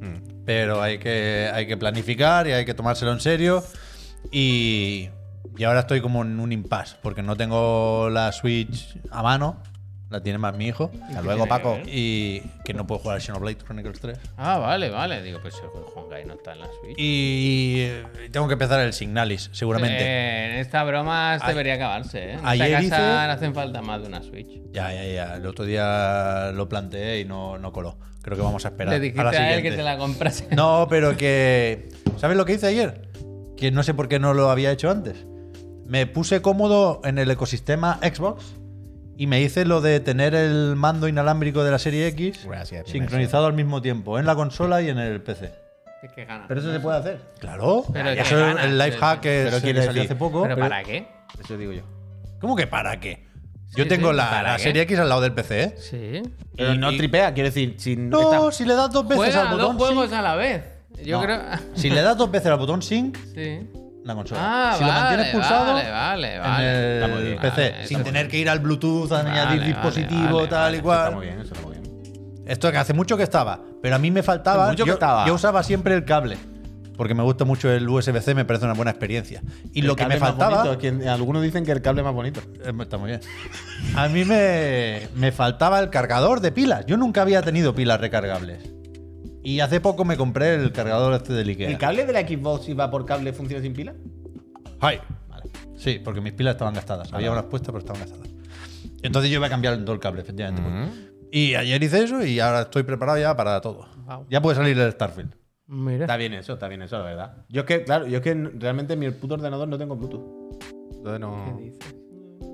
Mm. 0.00 0.44
Pero 0.44 0.82
hay 0.82 0.98
que, 0.98 1.50
hay 1.52 1.66
que 1.66 1.76
planificar 1.76 2.46
y 2.46 2.52
hay 2.52 2.64
que 2.64 2.74
tomárselo 2.74 3.12
en 3.12 3.20
serio. 3.20 3.62
Y, 4.30 5.08
y 5.56 5.64
ahora 5.64 5.80
estoy 5.80 6.00
como 6.00 6.22
en 6.22 6.40
un 6.40 6.52
impasse, 6.52 6.96
porque 7.02 7.22
no 7.22 7.36
tengo 7.36 8.08
la 8.10 8.32
Switch 8.32 8.98
a 9.10 9.22
mano. 9.22 9.62
La 10.12 10.22
tiene 10.22 10.38
más 10.38 10.54
mi 10.54 10.66
hijo. 10.66 10.90
Hasta 11.08 11.22
luego, 11.22 11.46
Paco. 11.46 11.78
Y 11.86 12.40
que 12.64 12.74
no 12.74 12.86
puedo 12.86 13.00
jugar 13.00 13.16
al 13.16 13.22
Xenoblade 13.22 13.56
Chronicles 13.56 13.98
3. 14.00 14.18
Ah, 14.36 14.58
vale, 14.58 14.90
vale. 14.90 15.22
Digo, 15.22 15.38
pues 15.40 15.54
el 15.56 15.70
Honkai 15.96 16.24
no 16.26 16.34
está 16.34 16.52
en 16.52 16.60
la 16.60 16.66
Switch. 16.66 16.94
Y 16.98 17.76
eh, 17.80 18.04
tengo 18.30 18.46
que 18.46 18.52
empezar 18.52 18.80
el 18.80 18.92
Signalis, 18.92 19.48
seguramente. 19.52 19.98
Eh, 20.02 20.52
en 20.52 20.58
esta 20.60 20.84
broma 20.84 21.38
debería 21.46 21.74
acabarse, 21.74 22.32
¿eh? 22.32 22.32
En 22.34 22.46
ayer 22.46 22.70
casa 22.70 22.82
hice- 22.82 22.96
le 23.26 23.32
hacen 23.32 23.54
falta 23.54 23.80
más 23.82 24.02
de 24.02 24.08
una 24.08 24.22
Switch. 24.22 24.60
Ya, 24.70 24.92
ya, 24.92 25.04
ya. 25.04 25.36
El 25.36 25.46
otro 25.46 25.64
día 25.64 26.52
lo 26.52 26.68
planteé 26.68 27.20
y 27.20 27.24
no, 27.24 27.56
no 27.58 27.72
coló. 27.72 27.96
Creo 28.20 28.36
que 28.36 28.42
vamos 28.42 28.64
a 28.66 28.68
esperar. 28.68 28.90
Le 28.92 28.96
a 28.96 29.00
dijiste 29.00 29.22
la 29.24 29.30
a, 29.30 29.32
él 29.32 29.38
siguiente. 29.56 29.70
que 29.70 29.76
te 29.76 29.82
la 29.82 29.96
comprase. 29.98 30.46
No, 30.54 30.86
pero 30.90 31.16
que. 31.16 31.88
¿Sabes 32.18 32.36
lo 32.36 32.44
que 32.44 32.52
hice 32.52 32.66
ayer? 32.66 33.08
Que 33.56 33.70
no 33.70 33.82
sé 33.82 33.94
por 33.94 34.08
qué 34.08 34.18
no 34.18 34.34
lo 34.34 34.50
había 34.50 34.70
hecho 34.70 34.90
antes. 34.90 35.26
Me 35.86 36.06
puse 36.06 36.40
cómodo 36.42 37.00
en 37.04 37.18
el 37.18 37.30
ecosistema 37.30 37.98
Xbox 38.02 38.54
y 39.22 39.26
me 39.28 39.40
hice 39.40 39.64
lo 39.64 39.80
de 39.80 40.00
tener 40.00 40.34
el 40.34 40.74
mando 40.74 41.06
inalámbrico 41.06 41.62
de 41.62 41.70
la 41.70 41.78
serie 41.78 42.08
X 42.08 42.44
Gracias, 42.44 42.88
sincronizado 42.88 43.46
al 43.46 43.52
mismo 43.52 43.80
tiempo 43.80 44.18
en 44.18 44.26
la 44.26 44.34
consola 44.34 44.82
y 44.82 44.88
en 44.88 44.98
el 44.98 45.20
PC. 45.22 45.52
Pero 46.48 46.58
eso 46.60 46.72
se 46.72 46.80
puede 46.80 46.98
hacer. 46.98 47.20
Claro, 47.38 47.84
Pero 47.92 48.08
eso 48.10 48.48
es 48.48 48.64
el 48.64 48.76
life 48.76 48.98
hack 48.98 49.20
que, 49.20 49.42
Pero 49.44 49.60
se- 49.60 49.84
salió 49.84 50.02
hace 50.02 50.16
poco. 50.16 50.42
¿Pero 50.42 50.56
pero- 50.56 50.68
para 50.68 50.82
qué? 50.82 51.06
Eso 51.40 51.56
digo 51.56 51.70
yo. 51.70 51.82
¿Cómo 52.40 52.56
que 52.56 52.66
para 52.66 52.98
qué? 52.98 53.24
Sí, 53.68 53.76
Yo 53.76 53.86
tengo 53.86 54.10
sí, 54.10 54.16
la, 54.16 54.58
serie 54.58 54.82
X 54.82 54.98
al 54.98 55.08
lado 55.08 55.20
del 55.20 55.32
PC, 55.34 55.62
¿eh? 55.62 55.74
Sí. 55.78 56.22
Pero 56.56 56.74
Y- 56.74 56.78
no 56.78 56.90
tripea, 56.96 57.32
quiero 57.32 57.48
decir, 57.48 57.76
sin 57.78 58.10
No, 58.10 58.50
si 58.50 58.64
le 58.64 58.74
das 58.74 58.90
dos 58.90 59.06
veces 59.06 59.18
Juega 59.26 59.40
al 59.42 59.46
a 59.46 59.50
dos 59.52 59.60
botón 59.60 59.76
juegos 59.78 60.06
sync, 60.08 60.18
a 60.18 60.22
la 60.22 60.34
vez. 60.34 60.64
Yo 61.04 61.18
No. 61.18 61.24
creo. 61.24 61.40
Si 61.74 61.90
le 61.90 62.02
das 62.02 62.16
dos 62.18 62.28
veces 62.28 62.48
al 62.50 62.58
botón 62.58 62.82
sync, 62.82 63.16
sí. 63.36 63.68
La 64.04 64.14
consola. 64.14 64.40
Ah, 64.42 64.74
si 64.76 64.82
vale, 64.84 64.92
lo 64.94 65.00
mantienes 65.00 65.32
pulsado, 65.34 65.72
vale, 65.74 65.90
vale, 65.90 66.34
en 66.36 66.40
vale. 66.42 67.08
Muy 67.08 67.16
el 67.18 67.24
bien. 67.28 67.38
PC, 67.40 67.70
Vale, 67.70 67.86
sin 67.86 68.02
tener 68.04 68.28
que 68.28 68.38
ir 68.38 68.48
al 68.50 68.58
Bluetooth, 68.58 69.08
Vale, 69.10 69.30
añadir 69.30 69.60
vale, 69.60 69.66
dispositivo, 69.72 70.36
vale, 70.36 70.48
tal 70.48 70.58
vale. 70.62 70.76
y 70.76 70.78
Eso 70.78 70.82
cual. 70.84 70.98
está 71.04 71.10
muy 71.16 71.26
bien, 71.26 71.40
eso 71.40 71.54
está 71.54 71.66
muy 71.66 71.76
bien. 71.78 71.82
Esto 72.46 72.72
que 72.72 72.78
hace 72.78 72.92
mucho 72.94 73.16
que 73.16 73.22
estaba, 73.22 73.60
pero 73.80 73.94
a 73.94 73.98
mí 73.98 74.10
me 74.10 74.22
faltaba. 74.22 74.64
Hace 74.64 74.72
mucho 74.72 74.84
que 74.84 74.88
yo, 74.88 74.94
estaba. 74.94 75.26
yo 75.26 75.34
usaba 75.34 75.62
siempre 75.62 75.94
el 75.94 76.04
cable, 76.04 76.36
porque 76.96 77.14
me 77.14 77.22
gusta 77.22 77.44
mucho 77.44 77.70
el 77.70 77.88
USB-C, 77.88 78.34
me 78.34 78.44
parece 78.44 78.64
una 78.64 78.74
buena 78.74 78.90
experiencia. 78.90 79.40
Y 79.72 79.80
El 79.80 79.86
lo 79.86 79.94
que 79.96 80.06
me 80.06 80.16
faltaba. 80.18 80.64
bonito, 80.64 81.08
algunos 81.10 81.40
dicen 81.42 81.64
que 81.64 81.70
el 81.72 81.80
cable 81.80 82.02
más 82.02 82.12
bonito. 82.12 82.40
Eh, 82.64 82.72
Está 82.80 82.98
muy 82.98 83.10
bien. 83.10 83.20
A 83.96 84.08
mí 84.08 84.24
me, 84.24 85.08
me 85.14 85.30
faltaba 85.30 85.78
el 85.78 85.88
cargador 85.90 86.40
de 86.40 86.50
pilas. 86.50 86.84
Yo 86.86 86.96
nunca 86.96 87.22
había 87.22 87.42
tenido 87.42 87.74
pilas 87.74 88.00
recargables. 88.00 88.58
Y 89.42 89.60
hace 89.60 89.80
poco 89.80 90.04
me 90.04 90.16
compré 90.16 90.54
el 90.54 90.72
cargador 90.72 91.14
este 91.14 91.32
del 91.32 91.48
Ikea. 91.48 91.70
¿El 91.70 91.78
cable 91.78 92.06
de 92.06 92.12
la 92.12 92.20
Xbox 92.26 92.64
si 92.64 92.74
va 92.74 92.90
por 92.90 93.04
cable 93.04 93.32
funciona 93.32 93.62
sin 93.62 93.72
pila? 93.72 93.94
Hi. 94.80 94.98
Sí, 95.76 96.00
porque 96.02 96.20
mis 96.20 96.32
pilas 96.32 96.52
estaban 96.54 96.74
gastadas. 96.74 97.12
Había 97.12 97.32
unas 97.32 97.44
puestas, 97.46 97.72
pero 97.72 97.78
estaban 97.80 98.00
gastadas. 98.02 98.28
Entonces 99.02 99.30
yo 99.30 99.38
iba 99.38 99.46
a 99.48 99.50
cambiar 99.50 99.76
todo 99.78 99.92
el 99.94 99.98
cable, 100.00 100.20
efectivamente. 100.22 100.62
pues. 100.62 101.12
Y 101.32 101.54
ayer 101.54 101.82
hice 101.82 102.04
eso 102.04 102.24
y 102.24 102.38
ahora 102.40 102.62
estoy 102.62 102.82
preparado 102.84 103.18
ya 103.18 103.34
para 103.36 103.60
todo. 103.60 103.88
Wow. 104.06 104.26
Ya 104.30 104.40
puede 104.40 104.54
salir 104.56 104.78
el 104.78 104.92
Starfield. 104.92 105.34
Mira. 105.66 106.04
Está 106.04 106.16
bien 106.16 106.34
eso, 106.34 106.52
está 106.52 106.68
bien 106.68 106.82
eso, 106.82 106.98
la 106.98 107.04
verdad. 107.04 107.44
Yo 107.48 107.62
es 107.62 107.66
que, 107.66 107.82
claro, 107.84 108.06
yo 108.06 108.18
es 108.18 108.22
que 108.22 108.34
realmente 108.34 108.92
en 108.92 108.98
mi 109.00 109.10
puto 109.10 109.34
ordenador 109.34 109.66
no 109.66 109.78
tengo 109.78 109.96
Bluetooth. 109.96 110.60
Entonces 110.96 111.20
no. 111.20 111.56
¿Qué 111.58 111.64
dices? 111.64 111.94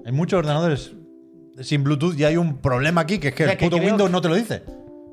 Hay 0.07 0.13
muchos 0.13 0.39
ordenadores 0.39 0.93
sin 1.61 1.83
Bluetooth 1.83 2.17
y 2.19 2.25
hay 2.25 2.37
un 2.37 2.59
problema 2.59 3.01
aquí, 3.01 3.19
que 3.19 3.29
es 3.29 3.35
que 3.35 3.43
O 3.43 3.47
sea, 3.47 3.53
el 3.55 3.59
que 3.59 3.67
puto 3.67 3.77
creo- 3.79 3.89
Windows 3.89 4.11
no 4.11 4.21
te 4.23 4.29
lo 4.29 4.35
dice. 4.37 4.63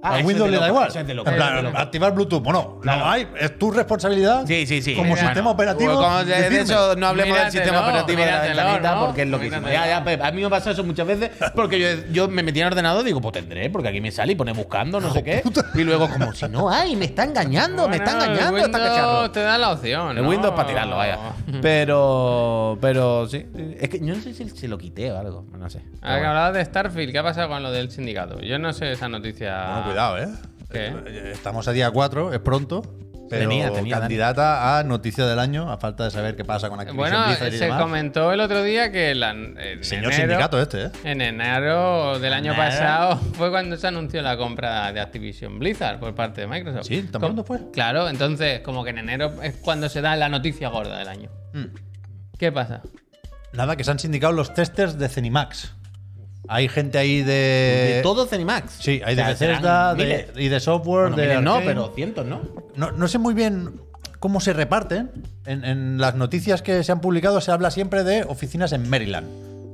Ah, 0.02 0.10
Al 0.14 0.20
eso 0.20 0.28
Windows 0.28 0.52
le 0.52 0.58
da 0.60 0.68
igual. 0.68 0.88
es 0.90 0.96
En 0.96 1.06
plan, 1.08 1.66
es 1.66 1.76
activar 1.76 2.14
Bluetooth. 2.14 2.44
Bueno, 2.44 2.80
Claro. 2.82 3.00
no 3.06 3.10
hay. 3.12 3.28
Es 3.40 3.58
tu 3.58 3.72
responsabilidad. 3.72 4.46
Sí, 4.46 4.68
sí, 4.68 4.82
sí. 4.82 4.96
Como 4.96 5.16
sistema 5.18 5.50
operativo. 5.50 5.96
Como 5.96 6.24
de, 6.24 6.50
de 6.50 6.60
eso 6.62 6.96
no 6.96 7.08
hablemos 7.08 7.38
del 7.38 7.52
sistema 7.52 7.82
operativo 7.82 8.22
de 8.22 8.28
la 8.28 8.42
ventanita 8.42 8.96
¿no? 8.96 9.06
porque 9.08 9.22
es 9.24 9.28
loquísimo. 9.30 9.62
Ya, 9.62 9.68
Míratelo. 9.68 9.88
ya, 10.00 10.04
Pep, 10.04 10.22
a 10.24 10.32
mí 10.32 10.42
me 10.44 10.50
pasa 10.50 10.72
eso 10.72 10.84
muchas 10.84 11.08
veces 11.08 11.32
porque 11.56 11.80
yo, 11.80 11.88
yo 12.12 12.28
me 12.28 12.44
metí 12.44 12.60
en 12.60 12.68
el 12.68 12.74
ordenador 12.74 13.02
y 13.02 13.06
digo, 13.06 13.22
pues 13.22 13.34
tendré, 13.34 13.70
porque 13.72 13.90
aquí 13.90 14.00
me 14.02 14.12
sale 14.12 14.34
y 14.34 14.36
pone 14.36 14.52
buscando, 14.54 15.00
no 15.02 15.12
sé 15.12 15.24
qué. 15.24 15.42
Y 15.74 15.84
luego, 15.84 16.08
como 16.10 16.34
si 16.34 16.48
no 16.50 16.70
hay, 16.70 16.96
me 16.96 17.06
está 17.06 17.24
engañando, 17.24 17.88
me 17.90 17.98
está 17.98 18.12
el 18.12 18.16
engañando 18.32 18.58
esta 18.58 18.78
Windows 18.78 19.32
te 19.32 19.40
da 19.42 19.58
la 19.58 19.72
opción. 19.72 20.18
El 20.18 20.24
¿no? 20.24 20.30
Windows 20.30 20.54
para 20.54 20.68
tirarlo, 20.68 20.98
vaya. 20.98 21.18
Pero, 21.62 22.78
pero 22.82 23.28
sí. 23.28 23.46
Es 23.80 23.90
que 23.90 24.00
yo 24.00 24.14
no 24.16 24.22
sé 24.22 24.34
si 24.34 24.50
se 24.50 24.68
lo 24.68 24.78
quité 24.78 25.12
o 25.12 25.18
algo. 25.18 25.46
No 25.58 25.70
sé. 25.70 25.82
Ahora 26.02 26.20
que 26.22 26.26
hablabas 26.28 26.54
de 26.54 26.66
Starfield, 26.66 27.12
¿qué 27.12 27.20
ha 27.20 27.24
pasado 27.24 27.50
con 27.50 27.62
lo 27.64 27.72
del 27.72 27.92
sindicato? 27.92 28.40
Yo 28.42 28.60
no 28.60 28.72
sé 28.74 28.92
esa 28.92 29.10
noticia. 29.10 29.84
Cuidado, 29.96 30.18
¿eh? 30.18 30.28
¿Qué? 30.70 31.32
Estamos 31.32 31.66
a 31.70 31.72
día 31.72 31.90
4, 31.90 32.34
es 32.34 32.40
pronto. 32.40 32.82
Pero 33.30 33.50
Tenía, 33.50 33.68
tenía, 33.72 33.96
Dani. 33.96 34.02
candidata 34.02 34.78
a 34.78 34.84
noticia 34.84 35.26
del 35.26 35.40
año, 35.40 35.72
a 35.72 35.78
falta 35.78 36.04
de 36.04 36.12
saber 36.12 36.36
qué 36.36 36.44
pasa 36.46 36.70
con 36.70 36.80
Activision 36.80 37.10
Bueno, 37.10 37.26
Blizzard 37.28 37.54
y 37.54 37.58
se 37.58 37.64
demás. 37.66 37.82
comentó 37.82 38.32
el 38.34 38.40
otro 38.42 38.62
día 38.62 38.92
que 38.92 39.16
la, 39.16 39.32
en 39.32 39.56
Señor 39.84 40.12
enero- 40.12 40.16
sindicato 40.16 40.62
este, 40.62 40.84
¿eh? 40.84 40.92
En 41.06 41.22
enero 41.22 42.20
del 42.20 42.34
año 42.34 42.54
Enero. 42.54 42.70
pasado 42.70 43.16
fue 43.34 43.50
cuando 43.50 43.78
se 43.78 43.88
anunció 43.88 44.22
la 44.22 44.38
compra 44.38 44.92
de 44.94 45.00
Activision 45.00 45.58
Blizzard 45.58 45.98
por 46.00 46.14
parte 46.14 46.42
de 46.42 46.48
Microsoft. 46.48 46.86
Sí, 46.86 47.02
¿tan 47.04 47.20
pronto 47.22 47.44
fue? 47.44 47.72
Claro, 47.72 48.10
entonces 48.10 48.60
como 48.60 48.84
que 48.84 48.92
en 48.92 49.00
enero 49.00 49.34
es 49.42 49.56
cuando 49.56 49.90
se 49.90 50.02
da 50.02 50.16
la 50.18 50.30
noticia 50.30 50.68
gorda 50.70 51.00
del 51.00 51.08
año. 51.08 51.30
Mm. 51.54 51.66
¿Qué 52.38 52.52
pasa? 52.52 52.82
Nada, 53.54 53.76
que 53.76 53.84
se 53.84 53.90
han 53.90 53.98
sindicado 54.00 54.34
los 54.34 54.54
testers 54.54 55.00
de 55.00 55.10
Cenimax. 55.10 55.74
Hay 56.48 56.68
gente 56.70 56.98
ahí 56.98 57.22
de. 57.22 57.96
De 57.96 58.00
todo 58.04 58.26
Cenimax. 58.28 58.74
Sí, 58.80 59.02
hay 59.06 59.16
de 59.16 59.22
O 59.22 59.26
sea, 59.26 59.36
serán 59.36 59.62
Bethesda 59.62 59.96
de- 60.36 60.44
y 60.44 60.48
de 60.48 60.60
software, 60.60 61.10
Bueno, 61.12 61.16
de. 61.18 61.28
miles 61.28 61.42
no, 61.44 61.60
pero 61.66 61.92
cientos, 61.96 62.26
¿no? 62.26 62.42
No, 62.76 62.92
no 62.92 63.08
sé 63.08 63.18
muy 63.18 63.34
bien 63.34 63.82
cómo 64.20 64.40
se 64.40 64.54
reparten. 64.54 65.12
En, 65.46 65.64
en 65.66 65.98
las 66.00 66.16
noticias 66.16 66.62
que 66.62 66.84
se 66.84 66.92
han 66.92 67.02
publicado 67.02 67.42
se 67.42 67.52
habla 67.52 67.72
siempre 67.72 68.04
de 68.04 68.24
oficinas 68.24 68.72
en 68.74 68.90
Maryland. 68.90 69.28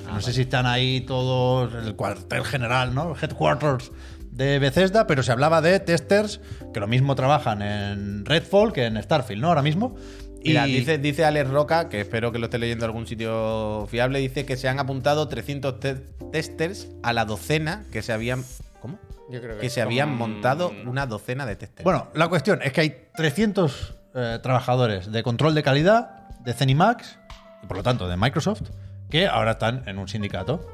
Ah, 0.07 0.15
no 0.15 0.21
sé 0.21 0.33
si 0.33 0.41
están 0.41 0.65
ahí 0.65 1.01
todos, 1.01 1.73
el 1.85 1.95
cuartel 1.95 2.43
general, 2.43 2.93
¿no? 2.93 3.15
Headquarters 3.21 3.91
de 4.31 4.59
Bethesda, 4.59 5.07
pero 5.07 5.23
se 5.23 5.31
hablaba 5.31 5.61
de 5.61 5.79
testers 5.79 6.39
que 6.73 6.79
lo 6.79 6.87
mismo 6.87 7.15
trabajan 7.15 7.61
en 7.61 8.25
Redfall 8.25 8.71
que 8.73 8.85
en 8.85 9.01
Starfield, 9.01 9.41
¿no? 9.41 9.49
Ahora 9.49 9.61
mismo. 9.61 9.95
Mira, 10.43 10.67
Y- 10.67 10.73
dice, 10.73 10.97
dice 10.97 11.25
Alex 11.25 11.49
Roca, 11.49 11.87
que 11.89 12.01
espero 12.01 12.31
que 12.31 12.39
lo 12.39 12.45
esté 12.45 12.57
leyendo 12.57 12.85
en 12.85 12.89
algún 12.89 13.07
sitio 13.07 13.85
fiable, 13.89 14.19
dice 14.19 14.45
que 14.45 14.57
se 14.57 14.67
han 14.67 14.79
apuntado 14.79 15.27
300 15.27 15.79
te- 15.79 15.95
testers 16.31 16.87
a 17.03 17.13
la 17.13 17.25
docena 17.25 17.85
que 17.91 18.01
se 18.01 18.11
habían. 18.13 18.43
¿Cómo? 18.81 18.97
Yo 19.29 19.39
creo 19.41 19.59
Que 19.59 19.69
se 19.69 19.81
habían 19.81 20.15
montado 20.15 20.73
una 20.85 21.05
docena 21.05 21.45
de 21.45 21.55
testers. 21.55 21.83
Bueno, 21.83 22.07
la 22.13 22.27
cuestión 22.27 22.61
es 22.63 22.73
que 22.73 22.81
hay 22.81 22.95
300 23.15 23.95
eh, 24.15 24.39
trabajadores 24.43 25.11
de 25.11 25.23
control 25.23 25.55
de 25.55 25.63
calidad 25.63 26.27
de 26.39 26.53
Cenimax, 26.53 27.17
y 27.63 27.67
por 27.67 27.77
lo 27.77 27.83
tanto 27.83 28.07
de 28.09 28.17
Microsoft, 28.17 28.63
que 29.09 29.27
ahora 29.27 29.51
están 29.51 29.83
en 29.87 29.99
un 29.99 30.07
sindicato. 30.07 30.67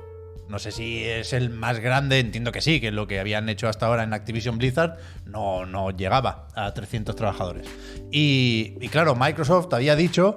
No 0.49 0.59
sé 0.59 0.71
si 0.71 1.03
es 1.03 1.33
el 1.33 1.49
más 1.49 1.79
grande, 1.79 2.19
entiendo 2.19 2.51
que 2.51 2.61
sí, 2.61 2.79
que 2.79 2.91
lo 2.91 3.07
que 3.07 3.19
habían 3.19 3.49
hecho 3.49 3.67
hasta 3.67 3.85
ahora 3.85 4.03
en 4.03 4.13
Activision 4.13 4.57
Blizzard 4.57 4.97
no, 5.25 5.65
no 5.65 5.91
llegaba 5.91 6.47
a 6.55 6.73
300 6.73 7.15
trabajadores. 7.15 7.67
Y, 8.11 8.75
y 8.79 8.87
claro, 8.87 9.15
Microsoft 9.15 9.73
había 9.73 9.95
dicho, 9.95 10.35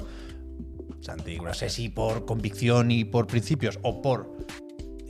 Santi, 1.01 1.39
no 1.39 1.55
sé 1.55 1.71
si 1.71 1.89
por 1.89 2.27
convicción 2.27 2.91
y 2.91 3.05
por 3.05 3.27
principios 3.27 3.79
o 3.83 4.03
por 4.03 4.37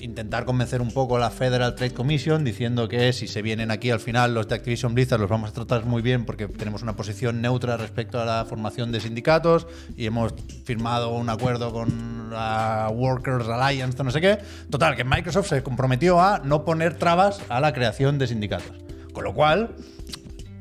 intentar 0.01 0.45
convencer 0.45 0.81
un 0.81 0.91
poco 0.91 1.19
la 1.19 1.31
Federal 1.31 1.75
Trade 1.75 1.93
Commission 1.93 2.45
diciendo 2.45 2.89
que 2.89 3.13
si 3.13 3.29
se 3.29 3.43
vienen 3.43 3.71
aquí 3.71 3.91
al 3.91 4.01
final 4.01 4.35
los 4.35 4.49
de 4.49 4.55
Activision 4.57 4.95
Blizzard 4.95 5.21
los 5.21 5.29
vamos 5.29 5.51
a 5.51 5.53
tratar 5.53 5.85
muy 5.85 6.03
bien 6.03 6.25
porque 6.25 6.49
tenemos 6.49 6.83
una 6.83 6.97
posición 6.97 7.41
neutra 7.41 7.77
respecto 7.77 8.21
a 8.21 8.25
la 8.25 8.45
formación 8.45 8.93
de 8.93 9.01
sindicatos 9.01 9.67
y 9.97 10.07
hemos 10.07 10.35
firmado 10.65 11.15
un 11.15 11.29
acuerdo 11.29 11.73
con 11.73 12.31
la 12.31 12.89
Workers 12.93 13.49
Alliance, 13.49 14.03
no 14.03 14.11
sé 14.11 14.21
qué. 14.21 14.39
Total, 14.71 14.97
que 14.97 15.05
Microsoft 15.05 15.49
se 15.49 15.63
comprometió 15.63 16.21
a 16.21 16.41
no 16.45 16.65
poner 16.65 16.97
trabas 16.97 17.41
a 17.49 17.61
la 17.61 17.73
creación 17.73 18.19
de 18.19 18.27
sindicatos. 18.27 18.73
Con 19.13 19.25
lo 19.25 19.35
cual, 19.35 19.75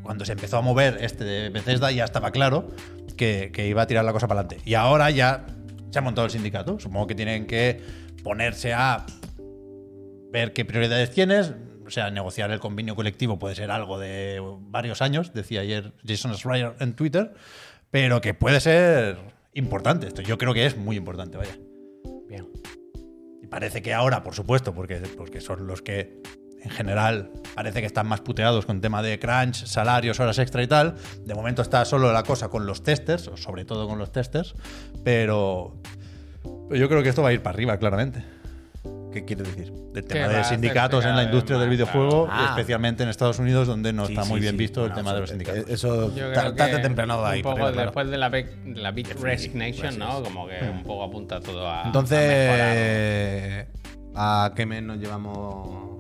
cuando 0.02 0.26
se 0.26 0.34
empezó 0.34 0.58
a 0.58 0.62
mover 0.62 0.98
este 1.02 1.24
de 1.24 1.50
Bethesda 1.50 1.92
ya 1.92 2.06
estaba 2.06 2.32
claro 2.32 2.70
que 3.16 3.68
iba 3.68 3.82
a 3.82 3.88
tirar 3.88 4.06
la 4.06 4.14
cosa 4.14 4.28
para 4.28 4.42
adelante. 4.42 4.64
Y 4.70 4.76
ahora 4.76 5.10
ya 5.10 5.46
se 5.92 6.00
ha 6.00 6.02
montado 6.02 6.26
el 6.26 6.32
sindicato. 6.32 6.80
Supongo 6.80 7.08
que 7.08 7.16
tienen 7.16 7.46
que 7.46 7.82
ponerse 8.24 8.74
a 8.74 9.06
ver 10.32 10.54
qué 10.54 10.66
prioridades 10.66 11.12
tienes. 11.12 11.54
O 11.86 11.92
sea, 11.92 12.12
negociar 12.12 12.52
el 12.52 12.60
convenio 12.60 12.96
colectivo 12.96 13.40
puede 13.40 13.56
ser 13.56 13.72
algo 13.72 13.98
de 14.00 14.42
varios 14.62 15.02
años, 15.02 15.34
decía 15.34 15.62
ayer 15.62 15.94
Jason 16.06 16.36
Schreier 16.36 16.76
en 16.80 16.94
Twitter, 16.94 17.34
pero 17.90 18.22
que 18.22 18.36
puede 18.36 18.60
ser 18.60 19.18
importante. 19.54 20.08
Esto 20.08 20.22
yo 20.22 20.38
creo 20.38 20.54
que 20.54 20.66
es 20.66 20.78
muy 20.78 20.96
importante, 20.98 21.38
vaya. 21.38 21.58
Bien. 22.28 22.48
Y 23.42 23.48
parece 23.48 23.82
que 23.82 23.94
ahora, 23.94 24.22
por 24.22 24.36
supuesto, 24.36 24.76
porque, 24.76 24.98
porque 25.18 25.42
son 25.42 25.66
los 25.66 25.82
que 25.82 26.22
en 26.62 26.70
general 26.70 27.32
parece 27.56 27.80
que 27.80 27.88
están 27.88 28.08
más 28.08 28.22
puteados 28.22 28.66
con 28.66 28.82
tema 28.82 29.02
de 29.02 29.18
crunch, 29.18 29.66
salarios, 29.66 30.20
horas 30.20 30.38
extra 30.40 30.62
y 30.62 30.68
tal. 30.68 30.96
De 31.26 31.34
momento 31.34 31.62
está 31.62 31.86
solo 31.86 32.12
la 32.12 32.24
cosa 32.24 32.50
con 32.50 32.66
los 32.66 32.84
testers, 32.84 33.28
o 33.30 33.38
sobre 33.38 33.66
todo 33.66 33.88
con 33.88 33.98
los 33.98 34.12
testers, 34.12 34.54
pero, 35.04 35.82
pero 36.44 36.76
yo 36.76 36.88
creo 36.90 37.02
que 37.02 37.10
esto 37.10 37.24
va 37.24 37.30
a 37.30 37.34
ir 37.34 37.42
para 37.42 37.56
arriba, 37.56 37.78
claramente. 37.78 38.39
¿Qué 39.12 39.26
quiere 39.26 39.44
decir? 39.44 39.72
Del 39.94 40.04
Que 40.04 40.14
tema 40.14 40.28
de 40.28 40.38
a 40.38 40.44
sindicatos 40.44 41.04
en 41.04 41.16
la 41.16 41.24
industria 41.24 41.58
del 41.58 41.70
videojuego. 41.70 42.28
Ah. 42.30 42.48
especialmente 42.50 43.02
en 43.04 43.10
Estados 43.10 43.40
Unidos, 43.40 43.68
donde 43.68 43.92
no 43.92 44.06
Sí, 44.06 44.14
está 44.14 44.24
sí, 44.24 44.30
muy 44.30 44.40
bien 44.40 44.52
sí. 44.54 44.58
visto 44.58 44.86
el 44.86 44.94
tema 44.94 45.14
de 45.14 45.22
los 45.22 45.30
sindicatos. 45.32 45.66
Eso 45.68 46.12
tarde 46.56 46.80
temprano 46.80 47.18
va 47.20 47.30
un 47.30 47.34
ahí. 47.34 47.42
poco 47.44 47.56
pero 47.56 47.68
claro. 47.72 47.88
después 47.88 48.10
de 48.10 48.18
la, 48.18 48.30
Big- 48.30 48.48
la 48.76 48.92
Big 48.92 49.08
friki, 49.08 49.24
Resignation, 49.24 49.98
¿no? 49.98 50.22
Como 50.24 50.48
que 50.48 50.60
un 50.72 50.84
poco 50.84 51.04
apunta 51.04 51.40
todo 51.40 51.68
a. 51.70 51.84
Entonces, 51.86 53.66
¿a 54.16 54.52
qué 54.56 54.66
mes 54.66 54.84
nos 54.84 54.98
llevamos? 55.00 55.99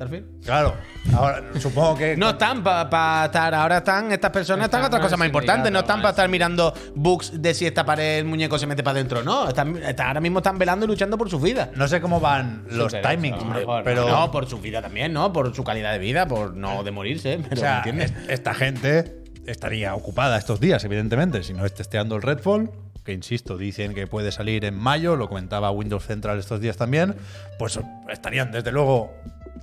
¿Starfield? 0.00 0.42
Claro, 0.46 0.74
ahora 1.14 1.42
supongo 1.58 1.94
que. 1.98 2.16
No 2.16 2.30
están 2.30 2.62
para 2.62 3.26
estar, 3.26 3.54
ahora 3.54 3.78
están, 3.78 4.10
estas 4.12 4.30
personas 4.30 4.64
están, 4.64 4.80
Están 4.80 4.88
otras 4.88 5.02
cosas 5.02 5.18
más 5.18 5.26
importantes, 5.26 5.70
no 5.70 5.80
están 5.80 5.98
para 6.00 6.10
estar 6.10 6.26
mirando 6.30 6.72
bugs 6.94 7.42
de 7.42 7.52
si 7.52 7.66
esta 7.66 7.84
pared 7.84 8.20
el 8.20 8.24
muñeco 8.24 8.58
se 8.58 8.66
mete 8.66 8.82
para 8.82 8.92
adentro, 8.96 9.22
no, 9.22 9.46
están, 9.48 9.76
están- 9.76 10.06
ahora 10.06 10.20
mismo 10.20 10.38
están 10.38 10.56
velando 10.58 10.86
y 10.86 10.88
luchando 10.88 11.18
por 11.18 11.28
su 11.28 11.38
vida. 11.38 11.70
No 11.76 11.86
sé 11.86 12.00
cómo 12.00 12.18
van 12.18 12.64
los 12.70 12.94
timings, 13.02 13.44
mejor, 13.44 13.84
pero. 13.84 14.08
no, 14.08 14.30
por 14.30 14.48
su 14.48 14.58
vida 14.58 14.80
también, 14.80 15.12
¿no? 15.12 15.34
Por 15.34 15.54
su 15.54 15.62
calidad 15.64 15.92
de 15.92 15.98
vida, 15.98 16.26
por 16.26 16.56
no 16.56 16.82
de 16.82 16.90
morirse, 16.92 17.38
pero 17.46 17.60
O 17.60 17.62
sea, 17.62 17.82
¿me 17.84 17.90
entiendes? 17.90 18.10
est- 18.22 18.30
esta 18.30 18.54
gente 18.54 19.22
estaría 19.46 19.94
ocupada 19.94 20.38
estos 20.38 20.60
días, 20.60 20.82
evidentemente, 20.84 21.42
si 21.42 21.52
no 21.52 21.66
es 21.66 21.74
testeando 21.74 22.16
el 22.16 22.22
Redfall, 22.22 22.70
que 23.04 23.12
insisto, 23.12 23.56
dicen 23.56 23.94
que 23.94 24.06
puede 24.06 24.30
salir 24.30 24.64
en 24.66 24.76
mayo, 24.78 25.16
lo 25.16 25.28
comentaba 25.28 25.70
Windows 25.70 26.04
Central 26.04 26.38
estos 26.38 26.60
días 26.60 26.76
también, 26.76 27.16
pues 27.58 27.80
estarían 28.10 28.52
desde 28.52 28.70
luego 28.72 29.10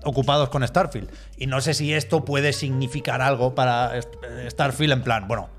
ocupados 0.04 0.50
con 0.50 0.66
Starfield. 0.68 1.10
Y 1.38 1.48
no 1.48 1.62
sé 1.62 1.74
si 1.74 1.94
esto 1.94 2.24
puede 2.26 2.54
significar 2.54 3.22
algo 3.22 3.56
para 3.56 3.98
est- 3.98 4.14
Starfield 4.50 4.94
en 4.94 5.02
plan, 5.04 5.28
bueno, 5.28 5.50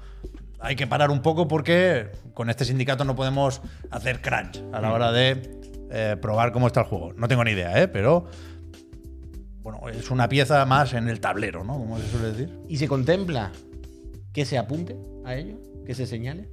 hay 0.60 0.74
que 0.76 0.86
parar 0.86 1.10
un 1.10 1.22
poco 1.22 1.46
porque 1.48 2.10
con 2.34 2.50
este 2.50 2.64
sindicato 2.64 3.04
no 3.04 3.14
podemos 3.14 3.60
hacer 3.90 4.20
crunch 4.20 4.62
a 4.72 4.80
la 4.80 4.92
hora 4.92 5.12
de 5.12 5.58
eh, 5.90 6.16
probar 6.20 6.52
cómo 6.52 6.66
está 6.66 6.80
el 6.80 6.86
juego. 6.86 7.12
No 7.14 7.28
tengo 7.28 7.44
ni 7.44 7.52
idea, 7.52 7.80
¿eh? 7.82 7.88
pero 7.88 8.26
bueno, 9.62 9.88
es 9.88 10.10
una 10.10 10.28
pieza 10.28 10.64
más 10.66 10.94
en 10.94 11.08
el 11.08 11.20
tablero, 11.20 11.62
¿no? 11.64 11.74
Como 11.74 11.98
se 11.98 12.08
suele 12.08 12.28
decir. 12.32 12.58
Y 12.68 12.76
se 12.78 12.88
contempla 12.88 13.52
que 14.32 14.44
se 14.44 14.56
apunte 14.58 14.96
a 15.24 15.34
ello, 15.34 15.58
que 15.84 15.94
se 15.94 16.06
señale 16.06 16.48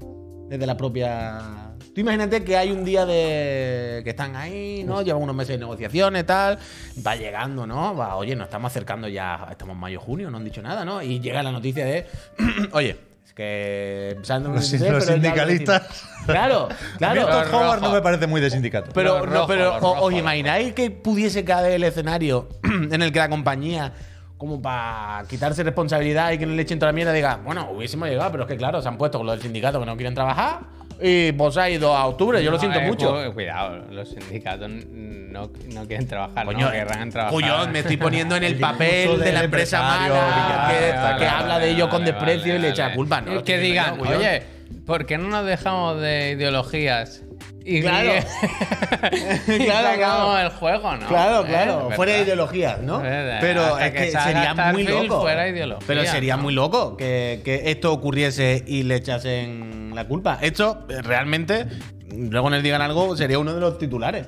desde 0.49 0.65
la 0.67 0.75
propia. 0.77 1.64
Tú 1.95 2.01
imagínate 2.01 2.43
que 2.43 2.57
hay 2.57 2.71
un 2.71 2.83
día 2.83 3.05
de 3.05 4.01
que 4.03 4.09
están 4.09 4.35
ahí, 4.35 4.83
¿no? 4.83 5.01
Llevan 5.01 5.23
unos 5.23 5.33
meses 5.33 5.53
de 5.55 5.59
negociaciones, 5.59 6.25
tal. 6.25 6.59
Va 7.07 7.15
llegando, 7.15 7.65
¿no? 7.65 7.95
Va, 7.95 8.17
oye, 8.17 8.35
nos 8.35 8.47
estamos 8.47 8.69
acercando 8.69 9.07
ya, 9.07 9.47
estamos 9.49 9.75
en 9.75 9.79
mayo, 9.79 10.01
junio, 10.01 10.29
no 10.29 10.35
han 10.35 10.43
dicho 10.43 10.61
nada, 10.61 10.83
¿no? 10.83 11.01
Y 11.01 11.21
llega 11.21 11.41
la 11.41 11.53
noticia 11.53 11.85
de, 11.85 12.05
oye, 12.73 12.97
es 13.25 13.33
que 13.33 14.13
Los, 14.17 14.27
2016, 14.27 14.91
los 14.91 15.05
sindicalistas. 15.05 15.83
Claro, 16.25 16.67
claro. 16.97 17.21
A 17.21 17.25
mí 17.25 17.31
Todd 17.31 17.43
Los 17.45 17.53
Howard 17.53 17.81
no 17.81 17.91
me 17.93 18.01
parece 18.01 18.27
muy 18.27 18.41
de 18.41 18.49
sindicato. 18.49 18.91
Pero, 18.93 19.19
Los 19.25 19.33
no, 19.33 19.47
pero 19.47 19.63
los 19.65 19.75
o- 19.75 19.79
rojos, 19.79 19.97
¿os 20.03 20.11
los 20.11 20.19
imagináis 20.19 20.73
que 20.73 20.91
pudiese 20.91 21.45
caer 21.45 21.71
el 21.71 21.83
escenario 21.85 22.49
en 22.91 23.01
el 23.01 23.13
que 23.13 23.19
la 23.19 23.29
compañía, 23.29 23.93
como 24.37 24.61
para 24.61 25.23
quitarse 25.29 25.63
responsabilidad 25.63 26.33
y 26.33 26.37
que 26.39 26.45
no 26.45 26.55
le 26.55 26.61
echen 26.61 26.77
toda 26.77 26.91
la 26.91 26.95
mierda, 26.95 27.13
diga, 27.13 27.39
bueno, 27.41 27.69
hubiésemos 27.71 28.09
llegado, 28.09 28.31
pero 28.31 28.43
es 28.43 28.49
que 28.49 28.57
claro, 28.57 28.81
se 28.81 28.89
han 28.89 28.97
puesto 28.97 29.17
con 29.17 29.27
lo 29.27 29.31
del 29.31 29.41
sindicato 29.41 29.79
que 29.79 29.85
no 29.85 29.95
quieren 29.95 30.13
trabajar 30.13 30.59
y 31.01 31.31
vos 31.31 31.57
ha 31.57 31.69
ido 31.69 31.95
a 31.95 32.05
octubre, 32.05 32.43
yo 32.43 32.51
lo 32.51 32.59
siento 32.59 32.79
eh, 32.79 32.87
mucho. 32.87 33.11
cu- 33.25 33.33
Cuidado, 33.33 33.83
los 33.91 34.09
sindicatos 34.09 34.69
no, 34.69 35.49
no 35.73 35.85
quieren 35.87 36.07
trabajar, 36.07 36.45
Coño, 36.45 36.65
no 36.67 36.71
querrán 36.71 37.09
trabajar. 37.11 37.33
Cuyo, 37.33 37.67
me 37.71 37.79
estoy 37.79 37.97
poniendo 37.97 38.35
en 38.35 38.43
el, 38.45 38.53
El 38.53 38.59
papel 38.59 39.19
de 39.19 39.31
la 39.33 39.43
empresa 39.43 39.81
mala 39.81 40.05
que, 40.07 40.11
vale, 40.13 40.85
que 40.85 40.97
vale, 41.25 41.27
habla 41.27 41.53
de 41.59 41.65
vale, 41.65 41.69
ello 41.71 41.89
con 41.89 41.99
vale, 42.01 42.11
desprecio 42.13 42.55
y 42.55 42.59
le 42.59 42.69
echa 42.69 42.83
vale. 42.83 42.95
culpa, 42.95 43.21
¿no? 43.21 43.43
Que 43.43 43.57
digan, 43.57 43.99
oye, 43.99 44.43
¿por 44.85 45.05
qué 45.05 45.17
no 45.17 45.27
nos 45.29 45.45
dejamos 45.45 45.99
de 46.01 46.31
ideologías? 46.31 47.21
Y 47.67 47.81
Claro. 47.81 48.11
y 49.47 49.65
Claro, 49.65 49.97
claro. 49.97 50.37
el 50.37 50.49
juego, 50.49 50.95
¿no? 50.97 51.07
Claro, 51.07 51.41
Eh, 51.43 51.49
claro, 51.49 51.89
fuera 51.95 52.13
de 52.13 52.21
ideologías, 52.21 52.79
¿no? 52.81 53.01
Pero 53.01 53.79
es 53.79 53.91
que 53.91 54.11
sería 54.11 54.53
muy 54.71 54.83
loco. 54.83 55.21
fuera 55.21 55.47
ideología, 55.47 55.83
Pero 55.87 56.05
sería 56.05 56.35
¿no? 56.37 56.43
muy 56.43 56.53
loco 56.53 56.95
que, 56.95 57.41
que 57.43 57.63
esto 57.71 57.91
ocurriese 57.91 58.63
y 58.67 58.83
le 58.83 58.95
echasen 58.97 59.84
la 59.95 60.07
culpa. 60.07 60.37
Esto 60.41 60.85
eh, 60.89 61.01
realmente, 61.01 61.67
luego 62.09 62.49
nos 62.49 62.61
digan 62.61 62.81
algo, 62.81 63.15
sería 63.17 63.39
uno 63.39 63.53
de 63.53 63.61
los 63.61 63.77
titulares. 63.77 64.27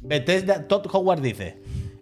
Bethesda, 0.00 0.66
Todd 0.66 0.86
Howard 0.92 1.20
dice. 1.20 1.58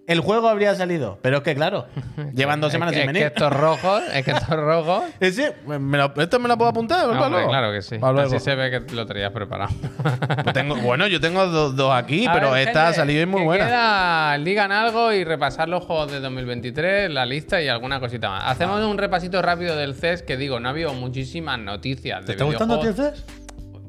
El 0.06 0.20
juego 0.20 0.48
habría 0.48 0.74
salido. 0.74 1.18
Pero 1.22 1.38
es 1.38 1.42
que, 1.42 1.54
claro, 1.54 1.86
llevan 2.34 2.60
dos 2.60 2.72
semanas 2.72 2.94
es, 2.94 2.98
sin 3.00 3.02
que- 3.02 3.12
venir. 3.12 3.22
Es 3.26 3.32
que 3.32 3.44
estos 3.44 3.52
rojos, 3.60 4.02
es 4.12 4.24
que 4.24 4.30
estos 4.30 4.48
rojos. 4.56 5.04
Ese, 5.20 5.54
me 5.66 5.98
lo- 5.98 6.12
¿Esto 6.16 6.38
me 6.38 6.48
lo 6.48 6.56
puedo 6.56 6.70
apuntar? 6.70 7.04
Hombre, 7.04 7.18
para 7.18 7.28
luego? 7.30 7.48
claro 7.48 7.72
que 7.72 7.82
sí. 7.82 7.96
Así 8.02 8.38
se 8.38 8.54
ve 8.54 8.70
que 8.70 8.94
lo 8.94 9.06
tenías 9.06 9.32
preparado. 9.32 9.72
Pues 10.42 10.54
tengo- 10.54 10.76
bueno, 10.76 11.06
yo 11.06 11.20
tengo 11.20 11.46
dos, 11.46 11.74
dos 11.76 11.92
aquí, 11.94 12.26
A 12.26 12.32
pero 12.32 12.50
ver, 12.52 12.68
esta 12.68 12.82
ha 12.82 12.84
gente, 12.86 12.98
salido 13.00 13.18
y 13.20 13.22
es 13.22 13.28
muy 13.28 13.42
buena. 13.42 13.66
queda- 13.66 14.38
digan 14.38 14.70
algo 14.72 15.12
y 15.12 15.24
repasar 15.24 15.68
los 15.68 15.84
juegos 15.84 16.12
de 16.12 16.20
2023, 16.20 17.10
la 17.10 17.26
lista 17.26 17.60
y 17.62 17.68
alguna 17.68 18.00
cosita 18.00 18.28
más. 18.30 18.44
Hacemos 18.46 18.80
un 18.84 18.98
repasito 18.98 19.40
rápido 19.42 19.76
del 19.76 19.94
CES, 19.94 20.22
que 20.22 20.36
digo, 20.36 20.60
no 20.60 20.68
ha 20.68 20.70
habido 20.70 20.92
muchísimas 20.94 21.58
noticias. 21.58 22.20
¿Te 22.20 22.26
de 22.26 22.32
está 22.32 22.44
gustando 22.44 22.80
el. 22.82 22.94
CES? 22.94 23.24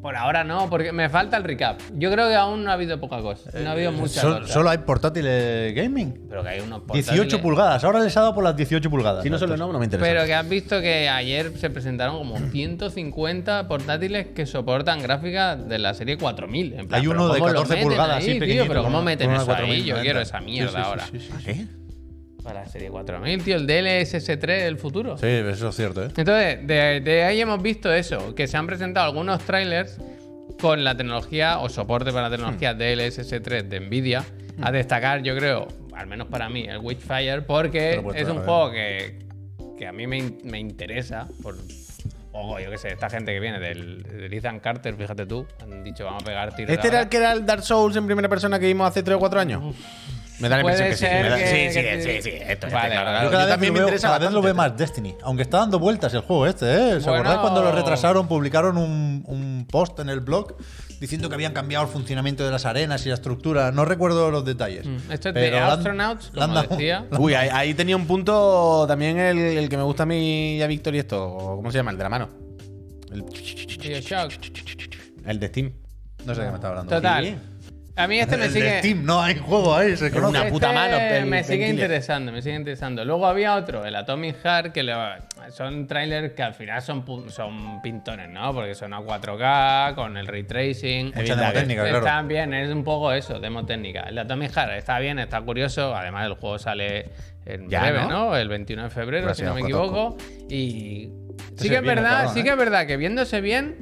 Por 0.07 0.15
ahora 0.15 0.45
no, 0.45 0.69
porque 0.69 0.93
me 0.93 1.09
falta 1.09 1.35
el 1.35 1.43
recap. 1.43 1.81
Yo 1.97 2.09
creo 2.09 2.29
que 2.29 2.35
aún 2.35 2.63
no 2.63 2.69
ha 2.71 2.75
habido 2.75 2.97
poca 2.97 3.19
cosa. 3.19 3.49
No 3.59 3.67
ha 3.67 3.73
habido 3.73 3.91
mucha 3.91 4.21
Sol- 4.21 4.39
cosa. 4.39 4.53
solo 4.53 4.69
hay 4.69 4.77
portátiles 4.77 5.75
gaming. 5.75 6.27
Pero 6.29 6.43
que 6.43 6.47
hay 6.47 6.59
unos 6.61 6.87
18 6.87 7.23
portátiles- 7.35 7.41
pulgadas. 7.41 7.83
Ahora 7.83 7.99
les 7.99 8.15
ha 8.15 8.21
dado 8.21 8.33
por 8.33 8.41
las 8.45 8.55
18 8.55 8.89
pulgadas. 8.89 9.21
Si 9.23 9.29
no 9.29 9.37
solo 9.37 9.57
no, 9.57 9.69
no 9.73 9.77
me 9.79 9.83
interesa. 9.83 10.09
Pero 10.09 10.25
que 10.25 10.33
has 10.33 10.47
visto 10.47 10.79
que 10.79 11.09
ayer 11.09 11.51
se 11.57 11.69
presentaron 11.69 12.19
como 12.19 12.37
150 12.51 13.67
portátiles 13.67 14.27
que 14.27 14.45
soportan 14.45 15.01
gráficas 15.01 15.67
de 15.67 15.77
la 15.77 15.93
serie 15.93 16.17
4000. 16.17 16.73
En 16.79 16.87
plan, 16.87 17.01
Hay 17.01 17.07
pero 17.07 17.11
uno 17.25 17.33
de 17.33 17.39
¿cómo 17.39 17.47
lo 17.51 17.59
14 17.63 17.73
meten 17.73 17.87
pulgadas, 17.89 18.15
ahí, 18.15 18.21
así 18.23 18.31
tío? 18.31 18.39
pequeñito, 18.39 18.67
Pero 18.69 18.79
con 18.83 18.85
¿cómo 18.91 18.97
una- 18.99 19.05
meten 19.11 19.27
con 19.27 19.33
una 19.35 19.43
eso 19.43 19.51
ahí? 19.51 19.57
4090. 19.57 19.97
Yo 19.97 20.01
quiero 20.03 20.21
esa 20.21 20.39
mierda 20.39 20.69
sí, 20.69 20.75
sí, 20.77 20.81
ahora. 20.85 21.05
sí, 21.11 21.19
sí. 21.19 21.33
¿Qué? 21.43 21.65
Para 22.47 22.61
la 22.61 22.67
serie 22.69 22.89
4000, 22.89 23.43
tío, 23.43 23.57
el 23.57 23.67
DLSS3 23.67 24.39
del 24.63 24.77
futuro. 24.77 25.17
Sí, 25.17 25.27
eso 25.27 25.67
es 25.67 25.75
cierto, 25.75 26.05
¿eh? 26.05 26.07
Entonces, 26.15 26.65
de, 26.65 27.01
de 27.01 27.23
ahí 27.25 27.41
hemos 27.41 27.61
visto 27.61 27.91
eso, 27.93 28.33
que 28.35 28.47
se 28.47 28.55
han 28.55 28.65
presentado 28.65 29.05
algunos 29.05 29.41
trailers 29.43 29.97
con 30.61 30.81
la 30.85 30.95
tecnología 30.95 31.59
o 31.59 31.67
soporte 31.67 32.11
para 32.13 32.29
la 32.29 32.35
tecnología 32.37 32.73
Hmm. 32.73 32.77
DLSS3 32.79 33.63
de 33.63 33.79
Nvidia. 33.81 34.23
A 34.61 34.71
destacar, 34.71 35.21
yo 35.23 35.35
creo, 35.35 35.67
al 35.93 36.07
menos 36.07 36.27
para 36.29 36.47
mí, 36.47 36.63
el 36.63 36.77
Witchfire, 36.79 37.41
porque 37.41 38.01
es 38.15 38.27
un 38.29 38.37
juego 38.37 38.71
que, 38.71 39.19
que 39.77 39.85
a 39.85 39.91
mí 39.91 40.07
me, 40.07 40.31
me 40.45 40.57
interesa 40.59 41.27
por... 41.43 41.55
Ojo, 42.31 42.59
yo 42.59 42.71
qué 42.71 42.77
sé, 42.77 42.89
esta 42.93 43.09
gente 43.09 43.33
que 43.33 43.39
viene 43.41 43.59
del, 43.59 44.03
del 44.03 44.33
Ethan 44.33 44.59
Carter, 44.61 44.95
fíjate 44.95 45.25
tú, 45.25 45.45
han 45.61 45.83
dicho 45.83 46.05
vamos 46.05 46.23
a 46.23 46.25
pegar 46.25 46.55
tiros. 46.55 46.71
¿Este 46.71 46.87
era 46.87 47.01
el 47.01 47.09
que 47.09 47.17
era 47.17 47.33
el 47.33 47.45
Dark 47.45 47.63
Souls 47.63 47.95
en 47.97 48.05
primera 48.05 48.29
persona 48.29 48.57
que 48.57 48.67
vimos 48.67 48.87
hace 48.87 49.03
3 49.03 49.17
o 49.17 49.19
4 49.19 49.39
años? 49.39 49.75
Me 50.39 50.49
da 50.49 50.57
la 50.57 50.61
impresión 50.61 50.89
que 50.89 50.95
sí. 50.95 50.99
ser 51.05 51.23
me 51.23 51.29
da- 51.29 51.37
que- 51.37 51.47
sí, 51.47 51.73
sí, 51.73 51.81
que- 51.81 52.01
sí, 52.01 52.21
sí, 52.21 52.37
esto, 52.41 52.67
Vale, 52.71 52.87
este, 52.95 53.01
claro. 53.01 53.25
Yo 53.25 53.31
cada 53.31 53.31
Yo 53.31 53.37
vez, 53.47 53.47
también 53.49 53.69
lo 53.69 53.73
me 53.73 53.79
veo, 53.79 53.87
interesa 53.87 54.07
cada 54.07 54.19
vez 54.19 54.31
lo 54.31 54.41
veo 54.41 54.55
más 54.55 54.77
Destiny. 54.77 55.15
Aunque 55.23 55.43
está 55.43 55.57
dando 55.57 55.79
vueltas 55.79 56.13
el 56.13 56.21
juego 56.21 56.45
este, 56.47 56.65
¿eh? 56.65 56.93
¿Os 56.95 57.03
Bueno. 57.03 57.19
acordáis 57.21 57.39
cuando 57.39 57.63
lo 57.63 57.71
retrasaron? 57.71 58.27
Publicaron 58.27 58.77
un, 58.77 59.23
un 59.25 59.67
post 59.69 59.99
en 59.99 60.09
el 60.09 60.19
blog 60.19 60.55
diciendo 60.99 61.29
que 61.29 61.35
habían 61.35 61.53
cambiado 61.53 61.85
el 61.85 61.91
funcionamiento 61.91 62.43
de 62.45 62.51
las 62.51 62.65
arenas 62.65 63.05
y 63.05 63.09
la 63.09 63.15
estructura. 63.15 63.71
No 63.71 63.85
recuerdo 63.85 64.29
los 64.31 64.45
detalles. 64.45 64.85
Mm, 64.85 65.11
Esto 65.11 65.29
es 65.29 65.35
de 65.35 65.57
han- 65.57 65.71
Astronauts, 65.71 66.31
como 66.33 66.53
dado- 66.53 66.67
decía. 66.69 67.05
Uy, 67.17 67.33
ahí, 67.33 67.49
ahí 67.51 67.73
tenía 67.73 67.95
un 67.95 68.05
punto 68.07 68.85
también 68.87 69.17
el, 69.17 69.37
el 69.37 69.69
que 69.69 69.77
me 69.77 69.83
gusta 69.83 70.03
a 70.03 70.05
mí 70.05 70.57
y 70.57 70.61
a 70.61 70.67
Víctor 70.67 70.93
y 70.95 70.99
esto. 70.99 71.35
¿Cómo 71.55 71.71
se 71.71 71.77
llama? 71.79 71.91
El 71.91 71.97
de 71.97 72.03
la 72.03 72.09
mano. 72.09 72.29
El, 73.11 73.23
el 75.25 75.39
de 75.39 75.47
Steam. 75.47 75.71
No 76.25 76.33
sé 76.35 76.41
de 76.41 76.45
qué 76.47 76.51
me 76.51 76.55
está 76.57 76.67
hablando. 76.69 76.93
Total. 76.95 77.37
A 77.97 78.07
mí 78.07 78.19
este 78.19 78.37
me 78.37 78.45
El 78.45 78.53
de 78.53 78.59
sigue... 78.59 78.79
Steam, 78.79 79.05
no 79.05 79.21
hay 79.21 79.35
juego 79.37 79.75
ahí. 79.75 79.97
Se 79.97 80.11
conoce. 80.11 80.39
una 80.39 80.49
puta 80.49 80.71
mano, 80.71 80.97
el- 80.97 81.25
me 81.25 81.43
sigue 81.43 81.67
interesando, 81.67 82.31
me 82.31 82.41
sigue 82.41 82.55
interesando. 82.55 83.03
Luego 83.03 83.25
había 83.25 83.55
otro, 83.55 83.83
el 83.85 83.95
Atomic 83.95 84.37
Heart, 84.43 84.71
que 84.71 84.83
le- 84.83 84.93
son 85.51 85.87
trailers 85.87 86.33
que 86.33 86.43
al 86.43 86.53
final 86.53 86.81
son, 86.81 87.03
son 87.29 87.81
pintones, 87.81 88.29
¿no? 88.29 88.53
Porque 88.53 88.75
son 88.75 88.93
a 88.93 88.99
4K, 88.99 89.95
con 89.95 90.15
el 90.17 90.27
ray 90.27 90.43
tracing. 90.43 91.11
Mucha 91.15 91.35
demo 91.35 91.51
técnica, 91.53 91.81
claro. 91.83 91.97
Están 91.99 92.27
bien, 92.27 92.53
es 92.53 92.69
un 92.69 92.83
poco 92.83 93.11
eso, 93.11 93.39
demo 93.39 93.65
técnica. 93.65 94.01
El 94.01 94.15
de 94.15 94.21
Atomic 94.21 94.51
Heart 94.53 94.73
está 94.73 94.99
bien, 94.99 95.17
está 95.19 95.41
curioso. 95.41 95.95
Además, 95.95 96.25
el 96.27 96.33
juego 96.33 96.59
sale 96.59 97.09
en 97.45 97.67
Ya, 97.69 97.81
breve, 97.81 98.01
¿no? 98.01 98.09
¿no? 98.09 98.37
El 98.37 98.47
21 98.49 98.83
de 98.83 98.89
febrero, 98.89 99.25
Gracias, 99.25 99.37
si 99.47 99.49
no 99.49 99.55
me 99.55 99.61
equivoco. 99.61 100.17
Y 100.49 101.09
Este 101.49 101.63
sí 101.63 101.69
que 101.69 101.75
es 101.77 101.81
verdad, 101.81 102.11
cabrón, 102.11 102.33
sí 102.33 102.39
¿eh? 102.41 102.43
que 102.43 102.49
es 102.51 102.57
verdad 102.57 102.85
que 102.85 102.97
viéndose 102.97 103.41
bien, 103.41 103.77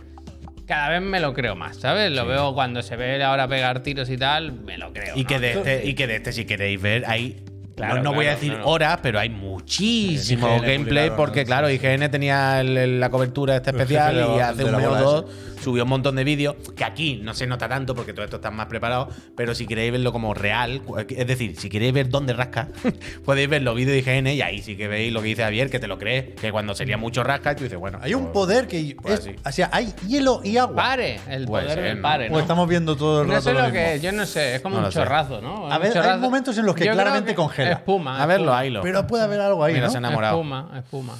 cada 0.65 0.89
vez 0.89 1.01
me 1.01 1.19
lo 1.19 1.33
creo 1.33 1.55
más, 1.55 1.77
¿sabes? 1.77 2.11
Lo 2.11 2.25
veo 2.25 2.53
cuando 2.53 2.81
se 2.81 2.95
ve 2.95 3.23
ahora 3.23 3.47
pegar 3.47 3.83
tiros 3.83 4.09
y 4.09 4.17
tal, 4.17 4.51
me 4.51 4.77
lo 4.77 4.91
creo. 4.93 5.15
Y 5.15 5.23
¿no? 5.23 5.27
que, 5.27 5.39
de 5.39 5.51
este, 5.53 5.85
y 5.85 5.93
que 5.93 6.07
de 6.07 6.15
este, 6.15 6.33
si 6.33 6.45
queréis 6.45 6.81
ver, 6.81 7.05
hay. 7.07 7.44
Claro, 7.75 7.95
no, 7.97 8.03
no 8.03 8.13
voy 8.13 8.27
a 8.27 8.31
decir 8.31 8.53
claro. 8.53 8.67
horas, 8.69 8.99
pero 9.01 9.19
hay 9.19 9.29
muchísimo 9.29 10.47
IGN 10.47 10.61
gameplay 10.65 11.11
porque, 11.15 11.41
¿no? 11.41 11.45
claro, 11.47 11.69
IGN 11.69 12.09
tenía 12.09 12.61
el- 12.61 12.77
el- 12.77 12.99
la 12.99 13.09
cobertura 13.09 13.55
esta 13.55 13.71
especial 13.71 14.15
y 14.37 14.39
hace 14.39 14.63
un 14.63 14.75
mes 14.75 14.85
o 14.87 14.95
dos 14.95 15.25
subió 15.61 15.83
un 15.83 15.89
montón 15.89 16.15
de 16.15 16.23
vídeos 16.23 16.55
que 16.75 16.83
aquí 16.83 17.19
no 17.23 17.33
se 17.33 17.47
nota 17.47 17.67
tanto 17.67 17.95
porque 17.95 18.13
todo 18.13 18.23
esto 18.23 18.35
está 18.37 18.51
más 18.51 18.67
preparado, 18.67 19.09
pero 19.35 19.55
si 19.55 19.65
queréis 19.65 19.91
verlo 19.91 20.11
como 20.11 20.33
real, 20.35 20.81
es 21.09 21.25
decir, 21.27 21.55
si 21.57 21.69
queréis 21.69 21.91
ver 21.91 22.07
dónde 22.09 22.33
rasca, 22.33 22.67
podéis 23.25 23.49
ver 23.49 23.63
los 23.63 23.75
vídeos 23.75 23.93
de 24.05 24.11
IGN 24.11 24.27
y 24.27 24.41
ahí 24.41 24.61
sí 24.61 24.77
que 24.77 24.87
veis 24.87 25.11
lo 25.11 25.21
que 25.21 25.27
dice 25.29 25.43
Javier, 25.43 25.69
que 25.69 25.79
te 25.79 25.87
lo 25.87 25.97
crees, 25.97 26.35
que 26.39 26.51
cuando 26.51 26.75
sería 26.75 26.97
mucho 26.97 27.23
rasca, 27.23 27.53
y 27.53 27.55
tú 27.55 27.63
dices, 27.63 27.79
bueno, 27.79 27.99
Hay 28.01 28.13
un 28.13 28.25
pues- 28.25 28.33
poder 28.33 28.67
que. 28.67 28.95
pues 29.01 29.19
es- 29.21 29.27
así. 29.27 29.35
o 29.43 29.51
sea, 29.51 29.69
hay 29.73 29.93
hielo 30.07 30.41
y 30.43 30.57
agua. 30.57 30.75
Pare, 30.75 31.19
el 31.29 31.45
poder 31.45 31.81
del 31.81 31.95
¿no? 31.97 32.01
pare, 32.01 32.27
O 32.29 32.33
¿no? 32.33 32.39
estamos 32.39 32.69
viendo 32.69 32.95
todo 32.95 33.21
el 33.23 33.27
No 33.27 33.33
rato 33.33 33.45
sé 33.45 33.53
lo 33.53 33.59
mismo. 33.61 33.73
que 33.73 33.95
es, 33.95 34.01
yo 34.01 34.11
no 34.11 34.25
sé, 34.25 34.55
es 34.55 34.61
como 34.61 34.77
No 34.79 34.85
un 34.85 34.91
sé. 34.91 34.99
chorrazo, 34.99 35.41
¿no? 35.41 35.71
A 35.71 35.77
ver, 35.79 35.97
hay 35.97 36.19
momentos 36.19 36.55
en 36.57 36.65
los 36.67 36.75
que 36.75 36.85
claramente 36.87 37.33
que 37.33 37.41
Espuma. 37.71 38.21
A 38.21 38.25
verlo, 38.25 38.53
ahí 38.53 38.69
lo. 38.69 38.81
Pero 38.81 39.05
puede 39.07 39.23
haber 39.23 39.41
algo 39.41 39.63
ahí, 39.63 39.73
Mira, 39.73 39.85
¿no? 39.87 39.91
se 39.91 39.97
han 39.97 40.05
enamorado. 40.05 40.35
Espuma, 40.35 40.71
espuma. 40.77 41.13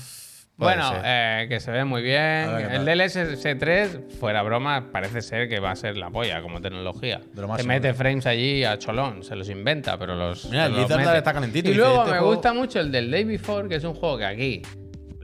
Puede 0.57 0.75
Bueno, 0.77 0.93
eh, 1.03 1.47
que 1.49 1.59
se 1.59 1.69
ve 1.69 1.83
muy 1.83 2.01
bien. 2.01 2.17
El 2.71 2.85
tal. 2.85 2.87
DLSS3, 2.87 4.11
fuera 4.19 4.41
broma, 4.41 4.89
parece 4.91 5.21
ser 5.21 5.49
que 5.49 5.59
va 5.59 5.71
a 5.71 5.75
ser 5.75 5.97
la 5.97 6.09
polla 6.09 6.41
como 6.41 6.61
tecnología. 6.61 7.19
Te 7.57 7.63
mete 7.63 7.93
frames 7.93 8.25
allí 8.25 8.63
a 8.63 8.77
cholón, 8.77 9.21
se 9.23 9.35
los 9.35 9.49
inventa, 9.49 9.97
pero 9.97 10.15
los. 10.15 10.45
Mira, 10.45 10.67
el 10.67 10.73
los 10.73 10.89
mete. 10.89 11.17
está 11.17 11.33
calentito, 11.33 11.69
Y 11.69 11.73
luego 11.73 11.99
este 11.99 12.11
me 12.13 12.17
juego- 12.19 12.33
gusta 12.33 12.53
mucho 12.53 12.79
el 12.79 12.89
del 12.89 13.11
Day 13.11 13.25
Before, 13.25 13.67
que 13.67 13.75
es 13.75 13.83
un 13.83 13.95
juego 13.95 14.17
que 14.17 14.25
aquí, 14.25 14.61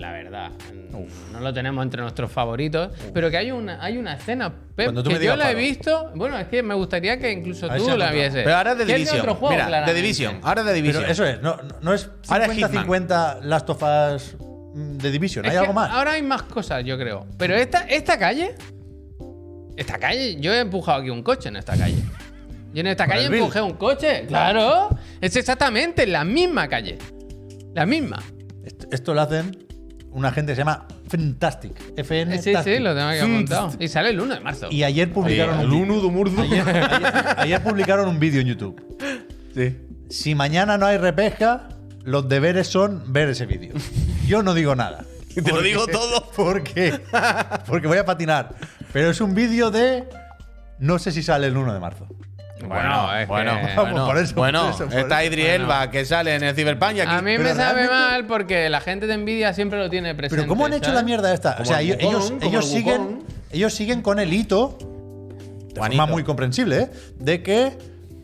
la 0.02 0.12
verdad, 0.12 0.52
no 1.32 1.40
lo 1.40 1.54
tenemos 1.54 1.84
entre 1.84 2.02
nuestros 2.02 2.32
favoritos, 2.32 2.92
pero 3.14 3.30
que 3.30 3.38
hay 3.38 3.52
una, 3.52 3.82
hay 3.84 3.98
una 4.00 4.16
escena, 4.16 4.52
Pep, 4.76 4.88
Cuando 4.88 5.04
tú 5.04 5.12
que 5.12 5.20
me 5.20 5.26
yo 5.26 5.36
la 5.36 5.52
he 5.52 5.56
visto. 5.56 6.12
Bueno, 6.16 6.38
es 6.40 6.48
que 6.48 6.64
me 6.64 6.74
gustaría 6.74 7.20
que 7.20 7.32
incluso 7.32 7.70
tú 7.70 7.86
si 7.86 7.98
la 7.98 8.12
vieses. 8.12 8.44
Pero 8.44 8.56
ahora 8.56 8.72
es 8.72 8.80
de 8.80 8.86
Division. 8.86 9.20
otro 9.20 9.36
juego, 9.36 9.56
Mira, 9.56 9.86
de. 9.86 9.94
Division. 9.94 10.40
Ahora 10.42 10.62
es 10.62 10.68
de 10.68 10.74
Division. 10.74 11.04
Pero 11.04 11.12
eso 11.14 11.26
es, 11.26 11.42
no, 11.42 11.58
no- 11.82 11.94
es 11.94 12.10
Ahora 12.28 12.46
es 12.48 12.52
50-50 12.52 13.42
Last 13.44 13.70
of 13.70 13.84
Us 13.84 14.36
mm, 14.74 14.98
de 14.98 15.12
Division. 15.12 15.46
Es 15.46 15.52
¿Hay 15.52 15.58
algo 15.58 15.74
más? 15.74 15.92
Ahora 15.92 16.14
hay 16.14 16.24
más 16.24 16.44
cosas, 16.44 16.84
yo 16.84 16.98
creo. 16.98 17.28
Pero 17.38 17.56
esta, 17.56 17.82
esta 17.82 18.18
calle. 18.18 18.56
Esta 19.78 20.00
calle. 20.00 20.38
Yo 20.42 20.52
he 20.52 20.60
empujado 20.60 21.00
aquí 21.02 21.12
un 21.12 21.22
coche 21.22 21.50
en 21.50 21.58
esta 21.58 21.78
calle. 21.78 22.02
Yo 22.74 22.82
en 22.82 22.88
esta 22.88 23.06
¿Con 23.06 23.14
calle 23.16 23.38
empujé 23.38 23.62
un 23.62 23.74
coche. 23.74 24.26
Claro. 24.28 24.90
Es 25.22 25.36
exactamente 25.36 26.08
la 26.08 26.24
misma 26.24 26.68
calle. 26.68 26.98
La 27.76 27.86
misma. 27.86 28.18
Esto, 28.64 28.88
esto 28.92 29.14
lo 29.14 29.22
hacen 29.22 29.71
una 30.12 30.32
gente 30.32 30.52
que 30.52 30.56
se 30.56 30.62
llama 30.62 30.86
Fantastic. 31.08 31.74
FN. 31.98 32.42
Sí, 32.42 32.54
sí, 32.64 32.80
lo 32.80 32.94
tengo 32.96 33.08
aquí 33.10 33.20
apuntado. 33.20 33.72
Y 33.80 33.88
sale 33.88 34.10
el 34.10 34.20
1 34.20 34.36
de 34.36 34.40
marzo. 34.42 34.68
Y 34.72 34.84
ayer 34.84 35.12
publicaron 35.12 35.60
el 35.60 35.66
un 35.68 35.72
vi- 35.72 35.82
uno 35.82 36.02
de 36.02 36.10
Murdo. 36.10 36.42
ayer, 36.42 36.68
ayer- 36.68 37.36
ayer 37.38 37.64
publicaron 37.64 38.08
un 38.10 38.20
vídeo 38.20 38.42
en 38.42 38.48
YouTube. 38.48 38.98
Sí. 39.56 39.78
Si 40.10 40.36
mañana 40.36 40.78
no 40.78 40.86
hay 40.86 40.98
repesca, 40.98 41.70
los 42.04 42.28
deberes 42.30 42.68
son 42.68 43.12
ver 43.14 43.30
ese 43.30 43.46
vídeo. 43.46 43.74
Yo 44.28 44.44
no 44.44 44.54
digo 44.54 44.76
nada. 44.76 45.06
Te 45.36 45.42
lo 45.52 45.62
digo 45.62 45.88
todo. 45.88 46.30
¿Por 46.36 46.64
qué? 46.64 47.00
Porque 47.68 47.88
voy 47.88 47.98
a 47.98 48.06
patinar. 48.06 48.56
Pero 48.92 49.10
es 49.10 49.22
un 49.22 49.34
vídeo 49.34 49.72
de. 49.72 50.04
No 50.80 51.00
sé 51.00 51.12
si 51.12 51.22
sale 51.24 51.48
el 51.48 51.56
1 51.56 51.74
de 51.74 51.80
marzo. 51.80 52.08
Bueno, 52.68 53.16
es 53.18 53.28
bueno, 53.28 53.52
que- 53.60 53.76
Vamos, 53.76 54.08
por 54.08 54.18
eso, 54.18 54.36
bueno, 54.36 54.62
por 54.64 54.70
eso, 54.74 54.86
por 54.88 55.00
está. 55.00 55.24
Idris 55.24 55.46
Elba 55.46 55.90
que 55.92 56.06
sale 56.06 56.36
en 56.36 56.44
el 56.44 56.56
Cyberpunk 56.56 56.96
y 56.96 57.00
aquí. 57.02 57.12
A 57.14 57.22
mí 57.22 57.38
me 57.38 57.54
sabe 57.56 57.88
mal 57.88 58.26
porque 58.28 58.70
la 58.70 58.82
gente 58.82 59.08
de 59.08 59.18
Nvidia 59.18 59.54
siempre 59.54 59.80
lo 59.80 59.90
tiene 59.90 60.14
presente. 60.16 60.36
Pero 60.44 60.48
¿cómo 60.48 60.66
han 60.66 60.74
hecho 60.74 60.86
¿sabes? 60.86 60.96
la 61.00 61.04
mierda 61.04 61.34
esta? 61.34 61.58
O 61.60 61.66
sea, 61.66 61.82
el 61.82 61.92
ellos, 61.92 62.04
Wukong, 62.26 62.40
como 62.40 62.50
ellos 62.52 62.66
el 62.66 62.72
siguen, 62.78 63.24
ellos 63.52 63.74
siguen 63.74 64.02
con 64.02 64.20
el 64.20 64.32
hito, 64.34 64.78
de 64.80 65.80
Juanito. 65.80 66.02
forma 66.02 66.06
muy 66.06 66.24
comprensible, 66.24 66.78
¿eh? 66.80 66.90
de 67.20 67.44
que 67.44 67.78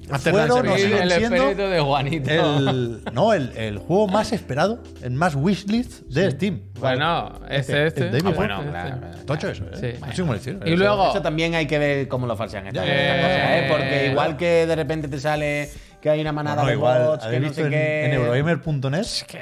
fueron 0.08 0.67
o 0.67 0.78
siguen 0.78 1.04
el 1.04 1.12
siendo 1.12 1.36
espíritu 1.36 1.62
de 1.70 1.80
Juanito. 1.80 2.30
el, 2.30 3.02
no, 3.13 3.34
el, 3.34 3.52
el 3.58 3.78
juego 3.78 4.08
más 4.08 4.32
esperado, 4.32 4.82
el 5.02 5.12
más 5.12 5.36
wishlist 5.36 6.02
de 6.08 6.32
Steam. 6.32 6.62
Bueno, 6.80 7.34
este, 7.50 7.88
este. 7.88 8.06
el 8.06 8.12
David 8.12 8.24
Ah, 8.26 8.28
Ford. 8.28 8.36
bueno, 8.36 8.63
claro, 8.70 8.88
este. 8.89 9.00
claro. 9.08 9.26
Tocho 9.26 9.50
eso, 9.50 9.63
¿eh? 9.74 9.98
Sí. 10.13 10.22
Y 10.65 10.76
luego. 10.76 11.10
Eso 11.10 11.22
también 11.22 11.56
hay 11.56 11.67
que 11.67 11.78
ver 11.80 12.08
cómo 12.08 12.26
lo 12.28 12.36
falsean 12.36 12.67
estas, 12.67 12.86
ya, 12.86 12.91
cosas, 12.91 13.50
¿eh? 13.52 13.67
Porque 13.70 14.08
igual 14.12 14.38
que 14.38 14.65
de 14.65 14.76
repente 14.76 15.08
te 15.08 15.20
sale 15.20 15.70
que 16.02 16.10
hay 16.10 16.22
una 16.22 16.32
manada 16.32 16.62
Bueno, 16.62 16.67
de 16.70 16.76
igual, 16.76 17.04
bots, 17.08 17.26
que 17.26 17.39
no 17.39 17.54
sé 17.54 17.62
en, 17.63 17.70
qué. 17.72 18.06
en 18.06 18.13
Eurogamer.net 18.13 19.06
Que- 19.28 19.39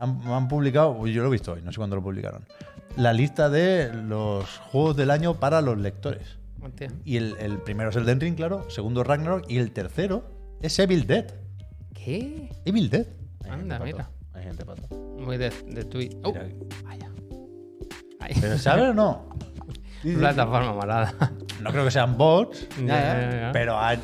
han, 0.00 0.20
han 0.26 0.48
publicado, 0.48 1.06
yo 1.06 1.22
lo 1.22 1.28
he 1.28 1.32
visto 1.32 1.52
hoy, 1.52 1.62
no 1.62 1.70
sé 1.70 1.76
cuándo 1.76 1.94
lo 1.96 2.02
publicaron, 2.02 2.44
la 2.96 3.12
lista 3.12 3.48
de 3.50 3.92
los 3.92 4.58
juegos 4.58 4.96
del 4.96 5.10
año 5.10 5.34
para 5.34 5.60
los 5.60 5.78
lectores. 5.78 6.38
Hostia. 6.62 6.88
Y 7.04 7.16
el, 7.16 7.36
el 7.40 7.58
primero 7.58 7.90
es 7.90 7.96
el 7.96 8.04
Den 8.06 8.20
Ring, 8.20 8.34
claro, 8.36 8.68
segundo 8.70 9.02
Ragnarok, 9.04 9.44
y 9.48 9.58
el 9.58 9.72
tercero 9.72 10.30
es 10.60 10.78
Evil 10.78 11.06
Dead. 11.06 11.26
¿Qué? 11.94 12.50
Evil 12.64 12.88
Dead. 12.90 13.06
Anda, 13.48 13.78
mira. 13.80 14.08
Hay 14.34 14.44
gente 14.44 14.64
pato. 14.64 14.82
Muy 15.18 15.36
de, 15.36 15.50
de 15.50 15.84
tweet. 15.84 16.10
Oh, 16.22 16.32
vaya. 16.84 17.10
Ay. 18.20 18.34
Pero 18.40 18.56
¿sabes 18.58 18.90
o 18.90 18.94
no? 18.94 19.36
Plataforma 20.02 20.72
malada. 20.74 21.14
No 21.60 21.70
creo 21.70 21.84
que 21.84 21.90
sean 21.90 22.16
bots, 22.16 22.66
Ya, 22.78 22.86
ya, 22.86 23.30
ya. 23.40 23.50
pero 23.52 23.78
hay- 23.78 23.98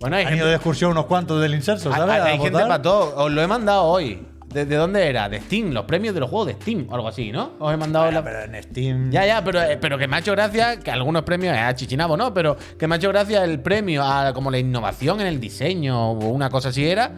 Bueno, 0.00 0.16
hay 0.16 0.24
Han 0.24 0.36
ido 0.36 0.46
de 0.46 0.54
excursión 0.54 0.92
unos 0.92 1.06
cuantos 1.06 1.40
del 1.42 1.54
inserso, 1.54 1.90
hay- 1.92 1.98
¿sabes? 1.98 2.14
hay- 2.20 2.32
hay 2.32 2.38
gente 2.38 2.58
para 2.60 2.80
todo. 2.82 3.16
Os 3.24 3.30
lo 3.32 3.42
he 3.42 3.46
mandado 3.46 3.84
hoy. 3.84 4.26
¿De, 4.52 4.64
de 4.66 4.76
dónde 4.76 5.06
era? 5.08 5.28
De 5.28 5.40
Steam, 5.40 5.70
los 5.70 5.84
premios 5.84 6.14
de 6.14 6.20
los 6.20 6.30
juegos 6.30 6.48
de 6.48 6.54
Steam 6.54 6.86
o 6.90 6.94
algo 6.94 7.08
así, 7.08 7.32
¿no? 7.32 7.52
Os 7.58 7.72
he 7.72 7.76
mandado 7.76 8.06
Bueno, 8.06 8.20
la. 8.20 8.24
pero 8.24 8.54
en 8.56 8.62
Steam. 8.62 9.10
Ya, 9.10 9.26
ya, 9.26 9.42
pero, 9.44 9.62
eh, 9.62 9.78
pero 9.80 9.98
que 9.98 10.06
me 10.06 10.16
ha 10.16 10.18
hecho 10.20 10.32
gracia 10.32 10.78
que 10.78 10.90
algunos 10.90 11.22
premios, 11.22 11.54
es 11.54 11.60
a 11.62 11.74
Chichinabo, 11.74 12.16
¿no? 12.16 12.32
Pero 12.34 12.56
que 12.78 12.86
me 12.86 12.94
ha 12.94 12.98
hecho 12.98 13.08
gracia 13.08 13.44
el 13.44 13.60
premio 13.60 14.02
a 14.04 14.32
como 14.32 14.50
la 14.50 14.58
innovación 14.58 15.20
en 15.20 15.26
el 15.26 15.40
diseño 15.40 16.12
o 16.12 16.28
una 16.28 16.50
cosa 16.50 16.70
así 16.70 16.84
era. 16.86 17.10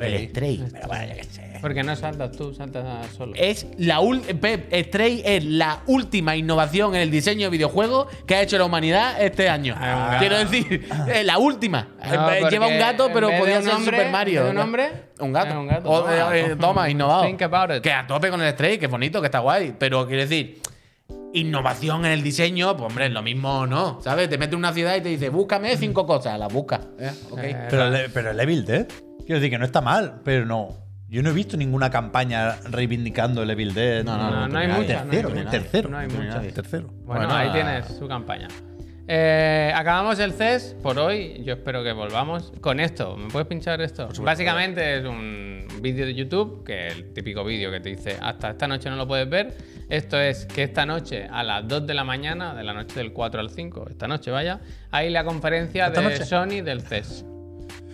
El 0.00 0.28
Stray. 0.28 0.64
Pero 0.72 0.88
bueno, 0.88 1.04
yo 1.08 1.14
qué 1.14 1.24
sé. 1.24 1.43
Porque 1.64 1.82
no 1.82 1.96
saltas 1.96 2.30
tú, 2.32 2.52
saltas 2.52 3.06
solo. 3.16 3.32
Es 3.36 3.66
la 3.78 3.98
Pep, 4.38 4.70
Stray 4.70 5.22
es 5.24 5.42
la 5.46 5.80
última 5.86 6.36
innovación 6.36 6.94
en 6.94 7.00
el 7.00 7.10
diseño 7.10 7.46
de 7.46 7.50
videojuegos 7.52 8.06
que 8.26 8.34
ha 8.34 8.42
hecho 8.42 8.58
la 8.58 8.66
humanidad 8.66 9.16
este 9.22 9.48
año. 9.48 9.74
Ah. 9.78 10.16
Quiero 10.18 10.36
decir, 10.40 10.86
es 11.10 11.24
la 11.24 11.38
última. 11.38 11.88
No, 12.04 12.30
Eh, 12.32 12.42
Lleva 12.50 12.66
un 12.66 12.78
gato, 12.78 13.08
pero 13.14 13.30
podía 13.38 13.62
ser 13.62 13.72
Super 13.78 14.10
Mario. 14.10 14.50
un 14.50 14.58
hombre, 14.58 14.90
Un 15.20 15.32
gato. 15.32 15.58
un 15.58 15.66
gato. 15.66 15.88
O- 15.90 16.02
Toma. 16.02 16.36
eh, 16.36 16.46
eh, 16.50 16.56
toma, 16.56 16.90
innovado. 16.90 17.22
Think 17.24 17.40
about 17.40 17.74
it. 17.74 17.82
Que 17.82 17.92
a 17.92 18.06
tope 18.06 18.28
con 18.28 18.42
el 18.42 18.52
Stray, 18.52 18.76
que 18.76 18.84
es 18.84 18.90
bonito, 18.90 19.22
que 19.22 19.28
está 19.28 19.38
guay. 19.38 19.74
Pero 19.78 20.06
quiero 20.06 20.20
decir, 20.20 20.60
innovación 21.32 22.04
en 22.04 22.12
el 22.12 22.22
diseño, 22.22 22.76
pues 22.76 22.90
hombre, 22.90 23.08
lo 23.08 23.22
mismo 23.22 23.66
no. 23.66 24.02
¿Sabes? 24.02 24.28
Te 24.28 24.36
metes 24.36 24.52
en 24.52 24.58
una 24.58 24.74
ciudad 24.74 24.96
y 24.96 25.00
te 25.00 25.08
dice, 25.08 25.30
búscame 25.30 25.78
cinco 25.78 26.06
cosas. 26.06 26.38
Las 26.38 26.52
buscas. 26.52 26.80
¿eh? 26.98 27.10
Eh, 27.38 27.56
Pero, 27.70 27.90
pero 28.12 28.30
el 28.32 28.40
Evil 28.40 28.66
Dead. 28.66 28.86
Quiero 29.24 29.36
decir 29.40 29.48
que 29.50 29.58
no 29.58 29.64
está 29.64 29.80
mal, 29.80 30.20
pero 30.24 30.44
no. 30.44 30.83
Yo 31.08 31.22
no 31.22 31.30
he 31.30 31.32
visto 31.32 31.56
ninguna 31.56 31.90
campaña 31.90 32.56
reivindicando 32.70 33.42
el 33.42 33.50
Evil 33.50 33.74
Dead. 33.74 34.04
No, 34.04 34.16
no, 34.16 34.30
No, 34.30 34.48
no 34.48 34.58
hay 34.58 34.66
tiene 34.66 34.78
mucha, 34.80 35.04
nadie. 35.04 35.04
no 35.04 35.10
Tercero, 35.10 35.28
el 35.28 35.34
nadie. 35.44 35.50
tercero. 35.60 35.88
No 35.90 35.98
hay 35.98 36.08
tiene 36.08 36.24
mucha. 36.24 36.36
nadie, 36.38 36.52
Tercero. 36.52 36.86
Bueno, 36.88 37.04
Bueno, 37.26 37.34
ahí 37.34 37.50
tienes 37.52 37.86
su 37.86 38.08
campaña. 38.08 38.48
Eh, 39.06 39.70
acabamos 39.76 40.18
el 40.18 40.32
CES 40.32 40.76
por 40.82 40.98
hoy. 40.98 41.42
Yo 41.44 41.52
espero 41.52 41.84
que 41.84 41.92
volvamos 41.92 42.52
con 42.62 42.80
esto. 42.80 43.16
¿Me 43.18 43.28
puedes 43.28 43.46
pinchar 43.46 43.82
esto? 43.82 44.08
Básicamente 44.22 44.98
es 44.98 45.04
un 45.04 45.66
vídeo 45.82 46.06
de 46.06 46.14
YouTube, 46.14 46.64
que 46.64 46.86
es 46.88 46.94
el 46.94 47.12
típico 47.12 47.44
vídeo 47.44 47.70
que 47.70 47.80
te 47.80 47.90
dice 47.90 48.16
hasta 48.20 48.50
esta 48.50 48.66
noche 48.66 48.88
no 48.88 48.96
lo 48.96 49.06
puedes 49.06 49.28
ver. 49.28 49.54
Esto 49.90 50.18
es 50.18 50.46
que 50.46 50.62
esta 50.62 50.86
noche 50.86 51.28
a 51.30 51.42
las 51.42 51.68
2 51.68 51.86
de 51.86 51.92
la 51.92 52.04
mañana, 52.04 52.54
de 52.54 52.64
la 52.64 52.72
noche 52.72 52.98
del 52.98 53.12
4 53.12 53.40
al 53.40 53.50
5, 53.50 53.88
esta 53.90 54.08
noche 54.08 54.30
vaya, 54.30 54.60
hay 54.90 55.10
la 55.10 55.22
conferencia 55.22 55.88
¿Esta 55.88 56.00
de 56.00 56.08
noche? 56.08 56.24
Sony 56.24 56.62
del 56.64 56.80
CES. 56.80 57.26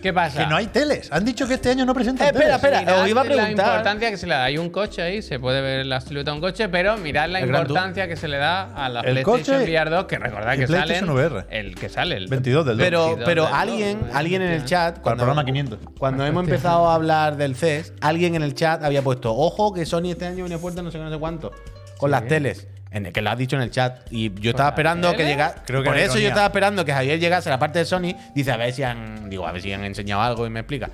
¿Qué 0.01 0.11
pasa? 0.13 0.43
Que 0.43 0.47
no 0.49 0.55
hay 0.55 0.67
teles. 0.67 1.11
Han 1.11 1.23
dicho 1.23 1.47
que 1.47 1.53
este 1.53 1.69
año 1.69 1.85
no 1.85 1.93
presentan 1.93 2.25
Eh, 2.27 2.31
espera, 2.31 2.57
teles. 2.59 2.63
espera. 2.63 2.79
Mirad 2.81 3.01
os 3.03 3.07
iba 3.09 3.21
a 3.21 3.23
la 3.23 3.29
preguntar- 3.29 3.51
importancia 3.51 4.09
que 4.09 4.17
se 4.17 4.27
le 4.27 4.33
da. 4.33 4.43
Hay 4.45 4.57
un 4.57 4.69
coche 4.71 5.01
ahí, 5.01 5.21
se 5.21 5.39
puede 5.39 5.61
ver 5.61 5.85
la 5.85 6.01
silueta 6.01 6.31
de 6.31 6.35
un 6.35 6.41
coche, 6.41 6.69
pero 6.69 6.97
mirad 6.97 7.29
la 7.29 7.39
El 7.39 7.45
importancia 7.49 8.07
que 8.07 8.15
se 8.15 8.27
le 8.27 8.37
da 8.37 8.73
a 8.73 8.89
la 8.89 9.01
El 9.01 9.21
PlayStation 9.21 9.59
coche 9.59 9.71
VR 9.71 9.89
2, 9.91 10.05
que 10.05 10.17
recordad 10.17 10.57
que. 10.57 10.65
VR. 10.65 11.45
El 11.49 11.75
que 11.75 11.89
sale, 11.89 12.17
el 12.17 12.27
22 12.27 12.65
del 12.65 12.77
2. 12.77 12.83
Pero, 12.85 13.05
22 13.05 13.25
pero 13.25 13.45
del 13.45 13.53
alguien, 13.53 13.99
alguien 14.13 14.41
en 14.41 14.51
el 14.51 14.65
chat, 14.65 14.97
el 14.97 15.01
programa 15.03 15.45
500. 15.45 15.79
cuando 15.99 16.25
hemos 16.25 16.43
empezado 16.45 16.89
a 16.89 16.95
hablar 16.95 17.37
del 17.37 17.55
CES, 17.55 17.93
alguien 18.01 18.35
en 18.35 18.41
el 18.43 18.55
chat 18.55 18.83
había 18.83 19.01
puesto, 19.03 19.35
ojo 19.35 19.73
que 19.73 19.85
Sony 19.85 20.09
este 20.11 20.25
año 20.25 20.45
viene 20.45 20.57
fuerte, 20.57 20.81
no 20.81 20.89
sé 20.91 20.97
qué, 20.97 21.03
no 21.03 21.11
sé 21.11 21.19
cuánto, 21.19 21.51
con 21.97 22.09
las 22.09 22.25
teles. 22.27 22.67
En 22.91 23.05
el 23.05 23.13
que 23.13 23.21
lo 23.21 23.29
has 23.29 23.37
dicho 23.37 23.55
en 23.55 23.61
el 23.61 23.71
chat. 23.71 23.99
Y 24.11 24.33
yo 24.41 24.51
estaba 24.51 24.69
las 24.69 24.73
esperando 24.73 25.11
que 25.11 25.17
teles? 25.17 25.31
llegara. 25.31 25.55
Creo 25.65 25.81
que 25.81 25.89
Por 25.89 25.97
eso 25.97 26.19
yo 26.19 26.27
estaba 26.27 26.47
esperando 26.47 26.83
que 26.83 26.91
Javier 26.93 27.19
llegase 27.19 27.49
a 27.49 27.53
la 27.53 27.59
parte 27.59 27.79
de 27.79 27.85
Sony. 27.85 28.13
Dice, 28.35 28.51
a 28.51 28.57
ver 28.57 28.73
si 28.73 28.83
han. 28.83 29.29
Digo, 29.29 29.47
a 29.47 29.51
ver 29.53 29.61
si 29.61 29.71
han 29.71 29.83
enseñado 29.85 30.21
algo 30.21 30.45
y 30.45 30.49
me 30.49 30.59
explica. 30.59 30.89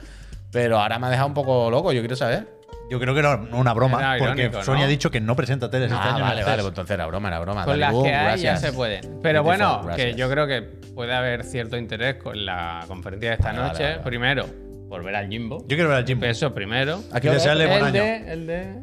Pero 0.52 0.80
ahora 0.80 1.00
me 1.00 1.08
ha 1.08 1.10
dejado 1.10 1.28
un 1.28 1.34
poco 1.34 1.70
loco, 1.72 1.92
yo 1.92 2.02
quiero 2.02 2.16
saber. 2.16 2.48
Yo 2.90 3.00
creo 3.02 3.14
que 3.14 3.20
era 3.20 3.36
una 3.36 3.74
broma, 3.74 4.00
Era 4.00 4.18
porque 4.26 4.44
irónico, 4.44 4.64
Sony 4.64 4.76
¿no? 4.78 4.84
ha 4.84 4.88
dicho 4.88 5.12
que 5.12 5.20
no 5.20 5.36
presenta 5.36 5.70
teles 5.70 5.92
este 5.92 6.02
Ah, 6.02 6.08
año. 6.10 6.18
en 6.20 6.24
vale, 6.24 6.40
el 6.40 6.46
vale, 6.46 6.56
CES. 6.58 6.62
pues 6.64 6.72
entonces 6.72 6.94
era 6.94 7.06
broma, 7.08 7.28
era 7.28 7.40
broma. 7.40 7.62
Con 7.66 7.72
Dale, 7.74 7.80
las 7.82 7.92
boom, 7.92 8.04
que 8.06 8.14
hay 8.16 8.24
gracias. 8.26 8.62
ya 8.62 8.68
se 8.70 8.74
pueden. 8.74 9.02
Pero 9.22 9.44
Beautiful, 9.44 9.44
bueno, 9.44 9.82
gracias. 9.84 10.08
que 10.08 10.16
yo 10.16 10.30
creo 10.30 10.48
que 10.48 10.62
puede 10.96 11.14
haber 11.14 11.44
cierto 11.44 11.76
interés 11.78 12.16
con 12.16 12.46
la 12.46 12.86
conferencia 12.88 13.30
de 13.32 13.36
esta 13.36 13.48
Vale, 13.48 13.58
vale, 13.60 13.72
noche. 13.74 13.84
vale, 13.84 13.96
vale. 13.98 14.06
Primero, 14.08 14.46
por 14.88 15.04
ver 15.04 15.16
al 15.18 15.28
Jimbo. 15.28 15.58
Yo 15.68 15.76
quiero 15.76 15.90
ver 15.90 15.98
al 15.98 16.06
Jimbo. 16.06 16.26
Eso 16.28 16.54
primero. 16.54 17.02
¿A 17.12 17.20
qué 17.20 17.28
Y 17.28 17.30
hora 17.30 17.40
desearle 17.40 17.64
es? 17.66 17.70
buen 17.70 17.82
el 17.82 17.86
año. 17.88 18.04
de, 18.04 18.32
el 18.34 18.48
de 18.48 18.76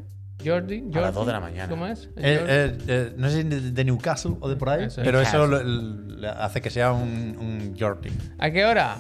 Jordi. 0.45 0.79
A 0.79 0.83
las 0.85 0.95
Jordi, 0.95 1.15
dos 1.15 1.27
de 1.27 1.33
la 1.33 1.41
mañana. 1.41 1.69
¿Cómo 1.69 1.87
es? 1.87 2.05
Eh, 2.05 2.11
eh, 2.17 2.79
eh, 2.87 3.13
no 3.17 3.29
sé 3.29 3.43
si 3.43 3.49
de, 3.49 3.85
Newcastle 3.85 4.35
o 4.41 4.49
de 4.49 4.57
por 4.57 4.71
ahí, 4.71 4.85
Eso 4.85 5.01
es. 5.01 5.05
pero 5.07 5.21
eso 5.21 5.47
lo- 5.47 6.31
hace 6.39 6.61
que 6.61 6.71
sea 6.71 6.93
un, 6.93 7.37
un 7.39 7.77
Jordi. 7.79 8.11
¿A 8.39 8.51
qué 8.51 8.65
hora? 8.65 8.97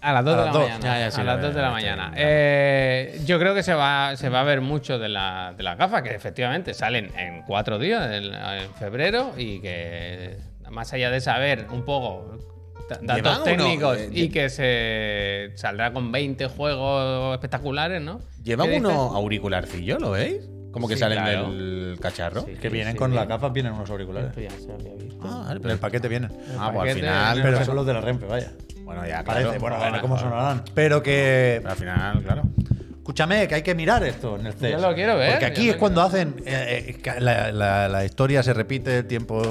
A 0.00 0.12
las 0.12 0.24
2 0.24 0.34
A 0.34 0.38
de 0.38 0.44
la 0.44 0.52
mañana. 0.52 0.80
Ya, 0.82 0.98
ya, 0.98 1.10
sí, 1.10 1.20
a 1.20 1.24
las 1.24 1.36
veo, 1.38 1.46
2 1.46 1.54
de 1.54 1.62
la 1.62 1.70
mañana. 1.70 2.12
Eh, 2.14 3.20
yo 3.24 3.38
creo 3.38 3.54
que 3.54 3.62
se 3.62 3.72
va, 3.72 4.16
se 4.16 4.28
va 4.28 4.40
a 4.40 4.44
ver 4.44 4.60
mucho 4.60 4.98
de, 4.98 5.08
la- 5.08 5.54
de 5.56 5.62
las 5.62 5.78
gafas, 5.78 6.02
que 6.02 6.14
efectivamente 6.14 6.74
salen 6.74 7.10
en 7.16 7.42
cuatro 7.42 7.78
días, 7.78 8.12
en, 8.12 8.24
en 8.34 8.74
febrero, 8.74 9.32
y 9.38 9.60
que 9.60 10.36
más 10.70 10.92
allá 10.92 11.10
de 11.10 11.20
saber 11.22 11.66
un 11.72 11.84
poco 11.84 12.38
datos 13.00 13.36
uno, 13.36 13.44
técnicos 13.44 13.96
eh, 13.96 14.10
y 14.12 14.28
que 14.28 14.50
se 14.50 15.52
saldrá 15.56 15.92
con 15.94 16.12
20 16.12 16.48
juegos 16.48 17.32
espectaculares, 17.34 18.02
¿no? 18.02 18.20
¿Llevan 18.42 18.72
unos 18.72 19.14
auricularillos, 19.14 20.02
lo 20.02 20.10
veis? 20.10 20.50
Como 20.74 20.88
que 20.88 20.94
Sí, 20.94 21.00
salen 21.00 21.18
claro. 21.22 21.50
del 21.52 21.96
cacharro. 22.00 22.42
Sí. 22.42 22.54
Que 22.60 22.68
vienen 22.68 22.92
sí, 22.94 22.98
con 22.98 23.10
sí. 23.12 23.16
las 23.16 23.28
gafas, 23.28 23.52
vienen 23.52 23.72
unos 23.72 23.88
auriculares. 23.88 24.30
Esto 24.30 24.40
ya 24.40 24.50
se 24.50 24.72
había 24.72 24.92
visto. 24.94 25.20
Ah, 25.22 25.44
vale, 25.46 25.60
En 25.62 25.70
el 25.70 25.78
paquete 25.78 26.08
vienen. 26.08 26.30
Ah, 26.58 26.70
pues 26.74 26.90
al 26.90 26.96
final. 26.96 27.40
Pero 27.42 27.58
no, 27.60 27.64
son 27.64 27.76
los 27.76 27.86
de 27.86 27.94
la 27.94 28.00
Renfe, 28.00 28.26
vaya. 28.26 28.50
Bueno, 28.82 29.06
ya, 29.06 29.22
Parece, 29.24 29.44
claro. 29.46 29.60
bueno, 29.60 29.76
a 29.76 29.78
Bueno, 29.78 29.92
ver 29.92 30.00
cómo 30.02 30.18
sonarán. 30.18 30.62
Pero 30.74 31.02
que. 31.02 31.60
Pero 31.62 31.70
al 31.70 31.76
final, 31.76 32.22
claro. 32.22 32.42
Escúchame, 32.98 33.46
que 33.48 33.54
hay 33.54 33.62
que 33.62 33.74
mirar 33.74 34.02
esto 34.04 34.36
en 34.38 34.46
el 34.46 34.52
CES. 34.54 34.72
Yo 34.72 34.88
lo 34.88 34.94
quiero 34.94 35.16
ver, 35.16 35.30
Porque 35.32 35.46
aquí 35.46 35.68
es 35.70 35.76
cuando 35.76 36.02
hacen. 36.02 36.34
eh, 36.44 36.96
eh, 37.04 37.20
la- 37.20 37.86
la 37.88 38.04
historia 38.04 38.42
se 38.42 38.52
repite, 38.52 38.98
el 38.98 39.06
tiempo. 39.06 39.42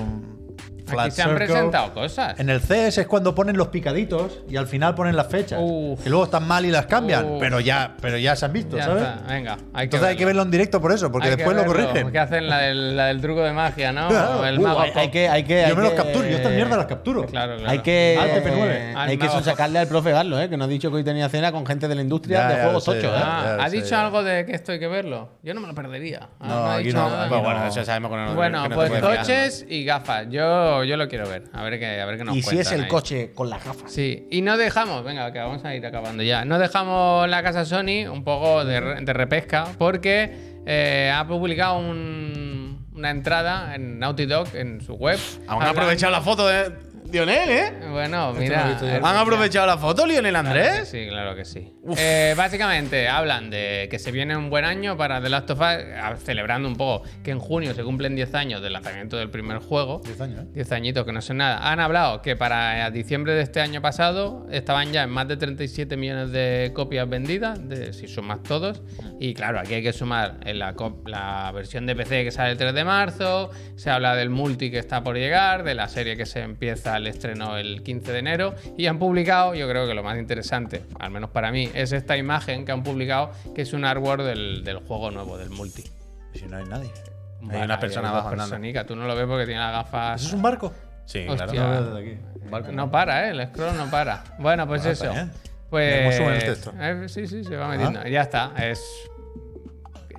Aquí 0.85 0.91
flat 0.91 1.11
se 1.11 1.21
han 1.21 1.29
circle. 1.29 1.45
presentado 1.47 1.93
cosas. 1.93 2.39
En 2.39 2.49
el 2.49 2.59
CES 2.61 2.97
es 2.99 3.07
cuando 3.07 3.33
ponen 3.33 3.55
los 3.57 3.69
picaditos 3.69 4.39
y 4.49 4.57
al 4.57 4.67
final 4.67 4.95
ponen 4.95 5.15
las 5.15 5.27
fechas. 5.27 5.59
Uf. 5.61 6.05
Y 6.05 6.09
luego 6.09 6.25
están 6.25 6.47
mal 6.47 6.65
y 6.65 6.71
las 6.71 6.85
cambian. 6.87 7.25
Uf. 7.25 7.39
Pero 7.39 7.59
ya, 7.59 7.95
pero 8.01 8.17
ya 8.17 8.35
se 8.35 8.45
han 8.45 8.53
visto, 8.53 8.75
Ya 8.77 8.85
¿sabes? 8.85 9.03
está, 9.03 9.23
venga. 9.33 9.57
Hay 9.73 9.85
Entonces 9.85 10.09
hay 10.09 10.15
que 10.17 10.25
verlo 10.25 10.41
en 10.41 10.51
directo 10.51 10.81
por 10.81 10.91
eso, 10.91 11.11
porque 11.11 11.29
Hay 11.29 11.31
que 11.35 11.37
después 11.37 11.55
lo 11.55 11.63
verlo, 11.71 11.87
corrigen. 11.87 12.11
Que 12.11 12.19
hacen 12.19 12.49
la 12.49 12.57
del, 12.59 12.95
la 12.97 13.05
del 13.07 13.21
truco 13.21 13.41
de 13.43 13.53
magia, 13.53 13.91
¿no? 13.91 14.07
Claro. 14.09 14.39
O 14.41 14.45
el 14.45 14.59
Uh, 14.59 14.61
mago 14.63 14.81
hay, 14.81 15.09
que, 15.09 15.29
hay 15.29 15.43
que, 15.43 15.61
Yo 15.61 15.67
hay 15.67 15.75
me 15.75 15.81
los 15.83 15.91
que- 15.91 15.97
capturo, 15.97 16.27
yo 16.27 16.35
estas 16.37 16.51
mierdas 16.53 16.77
las 16.77 16.85
capturo. 16.87 17.25
Claro, 17.25 17.55
claro. 17.57 17.69
Hay 17.71 17.79
que, 17.79 18.17
Al 18.21 18.29
TP9. 18.43 18.67
eh, 18.67 18.93
Al 18.95 19.09
hay 19.09 19.17
que 19.17 19.25
mago. 19.27 19.41
sacarle 19.41 19.79
al 19.79 19.87
profe 19.87 20.11
Garlo, 20.11 20.39
¿eh? 20.39 20.49
que 20.49 20.57
nos 20.57 20.67
ha 20.67 20.69
dicho 20.69 20.89
que 20.89 20.97
hoy 20.97 21.03
tenía 21.03 21.29
cena 21.29 21.51
con 21.51 21.65
gente 21.65 21.87
de 21.87 21.95
la 21.95 22.01
industria 22.01 22.39
Ya, 22.39 22.47
de 22.49 22.55
ya 22.57 22.63
juegos 22.63 22.83
sé, 22.83 22.91
tochos. 22.95 23.11
ya. 23.11 23.17
¿eh? 23.19 23.23
Ah, 23.23 23.57
¿Ha 23.61 23.69
sí, 23.69 23.77
dicho 23.77 23.89
ya. 23.89 24.01
algo 24.05 24.23
de 24.23 24.45
que 24.45 24.51
esto 24.53 24.71
hay 24.73 24.79
que 24.79 24.87
verlo? 24.87 25.29
Yo 25.43 25.53
no 25.53 25.61
me 25.61 25.67
lo 25.67 25.73
perdería. 25.75 26.29
Ah, 26.39 26.47
No, 26.47 26.53
ha 26.65 26.75
aquí 26.75 26.83
dicho 26.85 26.97
no, 26.97 27.09
nada. 27.09 27.25
aquí 27.25 27.33
no. 27.35 27.41
bueno, 27.41 27.65
eso 27.67 27.85
sabemos 27.85 28.11
que 28.11 28.17
no 28.17 28.35
Bueno, 28.35 28.63
que 28.63 28.69
no 28.69 28.75
pues 28.75 28.89
fiar. 28.91 29.01
coches 29.01 29.65
y 29.69 29.85
gafas. 29.85 30.25
Yo, 30.29 30.72
yo 30.83 30.95
lo 30.97 31.07
quiero 31.09 31.27
ver. 31.27 31.43
A 31.53 31.63
ver 31.63 31.77
qué, 31.77 31.99
a 31.99 32.05
ver 32.05 32.17
qué 32.17 32.23
nos 32.23 32.35
Y 32.37 32.41
si 32.41 32.57
es 32.57 32.71
el 32.71 32.83
ahí. 32.83 32.87
coche 32.87 33.31
con 33.35 33.49
las 33.49 33.63
gafas. 33.63 33.91
Sí, 33.91 34.27
y 34.31 34.41
no 34.41 34.55
dejamos, 34.57 35.03
venga, 35.03 35.31
que 35.33 35.39
vamos 35.39 35.63
a 35.65 35.75
ir 35.75 35.85
acabando 35.85 36.23
ya. 36.23 36.45
No 36.45 36.57
dejamos 36.57 37.27
la 37.29 37.43
casa 37.43 37.65
Sony 37.65 38.07
un 38.09 38.23
poco 38.23 38.63
de, 38.65 38.79
re- 38.79 39.01
de 39.01 39.11
repesca 39.13 39.67
porque 39.77 40.61
eh, 40.65 41.11
ha 41.13 41.27
publicado 41.27 41.77
un- 41.79 42.87
una 42.95 43.09
entrada 43.11 43.75
en 43.75 43.99
Naughty 43.99 44.25
Dog 44.25 44.47
en 44.55 44.79
su 44.81 44.93
web. 44.93 45.19
Han 45.41 45.49
Hablando- 45.55 45.71
aprovechado 45.81 46.11
la 46.11 46.21
foto 46.21 46.47
de 46.47 46.71
Lionel, 47.13 47.49
¿eh? 47.51 47.73
Bueno, 47.91 48.33
he 48.35 48.39
mira. 48.39 48.75
eh, 48.81 48.99
¿Han 49.03 49.15
aprovechado 49.17 49.67
la 49.67 49.77
foto, 49.77 50.07
Lionel 50.07 50.31
Claro 50.31 50.47
Andrés? 50.47 50.89
sí, 50.89 51.05
claro 51.07 51.35
que 51.35 51.45
sí. 51.45 51.71
Eh, 51.95 52.33
básicamente 52.35 53.07
hablan 53.07 53.51
de 53.51 53.87
que 53.91 53.99
se 53.99 54.11
viene 54.11 54.35
un 54.35 54.49
buen 54.49 54.65
año 54.65 54.97
para 54.97 55.21
The 55.21 55.29
Last 55.29 55.51
of 55.51 55.59
Us, 55.59 56.23
celebrando 56.23 56.67
un 56.67 56.75
poco 56.75 57.03
que 57.23 57.29
en 57.29 57.37
junio 57.37 57.75
se 57.75 57.83
cumplen 57.83 58.15
10 58.15 58.33
años 58.33 58.61
del 58.63 58.73
lanzamiento 58.73 59.17
del 59.17 59.29
primer 59.29 59.59
juego. 59.59 60.01
10 60.03 60.21
años, 60.21 60.39
¿eh? 60.41 60.47
10 60.53 60.71
añitos 60.71 61.05
que 61.05 61.11
no 61.11 61.21
son 61.21 61.37
nada. 61.37 61.71
Han 61.71 61.79
hablado 61.79 62.23
que 62.23 62.35
para 62.35 62.89
diciembre 62.89 63.33
de 63.35 63.43
este 63.43 63.61
año 63.61 63.79
pasado 63.79 64.47
estaban 64.51 64.91
ya 64.91 65.03
en 65.03 65.11
más 65.11 65.27
de 65.27 65.37
37 65.37 65.95
millones 65.95 66.31
de 66.31 66.71
copias 66.73 67.07
vendidas, 67.07 67.59
de, 67.69 67.93
si 67.93 68.07
sumas 68.07 68.41
todos. 68.41 68.81
Y 69.19 69.35
claro, 69.35 69.59
aquí 69.59 69.75
hay 69.75 69.83
que 69.83 69.93
sumar 69.93 70.39
en 70.45 70.57
la, 70.57 70.73
la 71.05 71.51
versión 71.53 71.85
de 71.85 71.95
PC 71.95 72.23
que 72.23 72.31
sale 72.31 72.53
el 72.53 72.57
3 72.57 72.73
de 72.73 72.83
marzo, 72.83 73.51
se 73.75 73.91
habla 73.91 74.15
del 74.15 74.31
multi 74.31 74.71
que 74.71 74.79
está 74.79 75.03
por 75.03 75.15
llegar, 75.15 75.63
de 75.63 75.75
la 75.75 75.87
serie 75.87 76.17
que 76.17 76.25
se 76.25 76.39
empieza 76.41 76.97
el 76.97 77.02
estreno 77.07 77.57
el 77.57 77.83
15 77.83 78.11
de 78.11 78.19
enero. 78.19 78.55
Y 78.77 78.87
han 78.87 78.99
publicado, 78.99 79.55
yo 79.55 79.67
creo 79.69 79.85
que 79.87 79.93
lo 79.93 80.03
más 80.03 80.17
interesante, 80.17 80.83
al 80.99 81.11
menos 81.11 81.29
para 81.29 81.51
mí, 81.51 81.69
es 81.73 81.91
esta 81.91 82.17
imagen 82.17 82.65
que 82.65 82.71
han 82.71 82.83
publicado, 82.83 83.31
que 83.55 83.61
es 83.63 83.73
un 83.73 83.85
artwork 83.85 84.21
del, 84.23 84.63
del 84.63 84.77
juego 84.77 85.11
nuevo, 85.11 85.37
del 85.37 85.49
multi. 85.49 85.83
Si 86.33 86.45
no 86.45 86.57
hay 86.57 86.65
nadie. 86.65 86.91
Hay 87.51 87.61
una 87.61 87.79
persona 87.79 88.09
abajo 88.09 88.29
andando. 88.29 88.85
Tú 88.85 88.95
no 88.95 89.05
lo 89.05 89.15
ves 89.15 89.25
porque 89.27 89.45
tiene 89.45 89.59
las 89.59 89.71
gafas. 89.73 90.21
¿Eso 90.21 90.29
es 90.29 90.33
un 90.35 90.41
barco? 90.41 90.73
Sí, 91.05 91.25
Hostia. 91.27 91.47
claro. 91.47 91.97
Aquí. 91.97 92.17
Barco. 92.49 92.71
No 92.71 92.89
para, 92.89 93.27
¿eh? 93.27 93.31
El 93.31 93.47
scroll 93.47 93.75
no 93.75 93.89
para. 93.91 94.23
Bueno, 94.39 94.65
pues 94.65 94.85
Ah, 94.85 94.91
eso. 94.91 95.13
Pues. 95.69 95.97
¿Cómo 95.97 96.11
suben 96.13 96.33
el 96.35 96.43
texto? 96.45 96.73
eh, 96.79 97.03
sí, 97.09 97.27
sí, 97.27 97.43
se 97.43 97.57
va 97.57 97.67
metiendo. 97.67 98.07
Ya 98.07 98.21
está. 98.21 98.53
Es. 98.57 98.81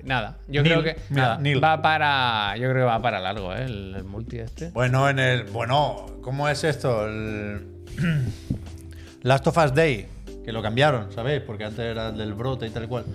Nada. 0.05 0.37
Yo 0.47 0.61
Nil. 0.63 0.71
creo 0.71 0.83
que. 0.83 0.95
Nada, 1.09 1.39
va 1.59 1.81
para. 1.81 2.55
Yo 2.57 2.69
creo 2.69 2.75
que 2.75 2.89
va 2.91 3.01
para 3.01 3.19
largo, 3.19 3.53
¿eh? 3.53 3.65
El, 3.65 3.95
el 3.97 4.03
multi 4.05 4.37
este. 4.39 4.69
Bueno, 4.69 5.09
en 5.09 5.19
el. 5.19 5.43
Bueno, 5.45 6.05
¿cómo 6.21 6.47
es 6.47 6.63
esto? 6.63 7.07
El. 7.07 7.65
Last 9.23 9.47
of 9.47 9.57
Us 9.57 9.73
Day, 9.73 10.07
que 10.43 10.51
lo 10.51 10.61
cambiaron, 10.61 11.11
¿sabéis? 11.11 11.41
Porque 11.41 11.65
antes 11.65 11.79
era 11.79 12.09
el 12.09 12.17
del 12.17 12.33
brote 12.33 12.67
y 12.67 12.69
tal 12.69 12.87
cual. 12.87 13.05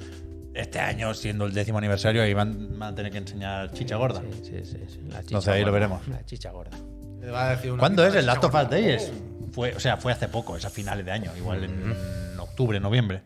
Este 0.53 0.81
año, 0.81 1.14
siendo 1.14 1.46
el 1.46 1.55
décimo 1.55 1.79
aniversario, 1.79 2.22
ahí 2.22 2.35
van, 2.35 2.76
van 2.79 2.92
a 2.92 2.94
tener 2.96 3.12
que 3.12 3.18
enseñar 3.18 3.70
chicha 3.72 3.94
gorda. 3.96 4.20
Sí, 4.20 4.40
sí, 4.42 4.64
sí. 4.64 4.79
sí, 4.88 4.98
La 5.05 5.20
chicha 5.20 5.20
Entonces 5.20 5.48
ahí 5.55 5.61
lo 5.61 5.66
gorda. 5.66 5.72
veremos. 5.72 6.09
La 6.09 6.24
chicha 6.26 6.50
gorda. 6.50 6.76
Va 7.33 7.48
a 7.48 7.50
decir 7.50 7.70
una 7.70 7.79
¿Cuándo 7.81 8.05
es 8.05 8.14
el 8.16 8.26
Last 8.26 8.42
of 8.42 8.55
Us 8.55 8.68
Day? 8.68 8.88
Es 8.90 9.12
fue, 9.53 9.74
o 9.74 9.81
sea, 9.81 9.96
fue 9.96 10.11
hace 10.12 10.26
poco, 10.29 10.57
es 10.57 10.64
a 10.64 10.70
finales 10.70 11.05
de 11.05 11.12
año, 11.12 11.31
igual 11.37 11.64
en 11.64 11.94
octubre, 12.38 12.79
noviembre. 12.81 13.22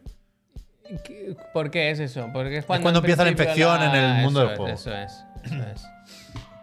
¿Qué- 1.04 1.34
¿Por 1.52 1.70
qué 1.70 1.90
es 1.90 1.98
eso? 2.00 2.28
Porque 2.32 2.58
es 2.58 2.64
cuando, 2.66 2.82
cuando 2.84 2.98
en 3.00 3.04
empieza 3.04 3.24
la 3.24 3.30
infección 3.30 3.82
en 3.82 3.94
el 3.94 4.22
mundo 4.22 4.40
eso 4.40 4.48
del 4.48 4.56
juego. 4.58 4.72
Es, 4.74 4.80
eso 4.80 4.94
es, 4.94 5.24
eso 5.44 5.62
es. 5.74 5.86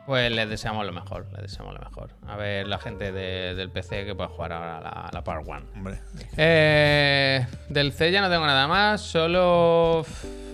Pues 0.06 0.32
les 0.32 0.50
deseamos 0.50 0.86
lo 0.86 0.92
mejor, 0.92 1.28
les 1.34 1.44
deseamos 1.44 1.74
lo 1.74 1.80
mejor. 1.80 2.10
A 2.28 2.36
ver 2.36 2.68
la 2.68 2.78
gente 2.80 3.12
de- 3.12 3.56
del 3.56 3.70
PC 3.70 4.04
que 4.06 4.16
puede 4.16 4.30
jugar 4.30 4.52
ahora 4.54 4.80
la, 4.82 5.10
la 5.14 5.24
Part 5.24 5.44
1. 5.48 5.62
Hombre. 5.76 6.00
Eh, 6.38 7.46
del 7.70 7.94
C 7.94 8.12
ya 8.12 8.22
no 8.22 8.30
tengo 8.30 8.46
nada 8.46 8.68
más, 8.68 9.02
solo 9.02 10.06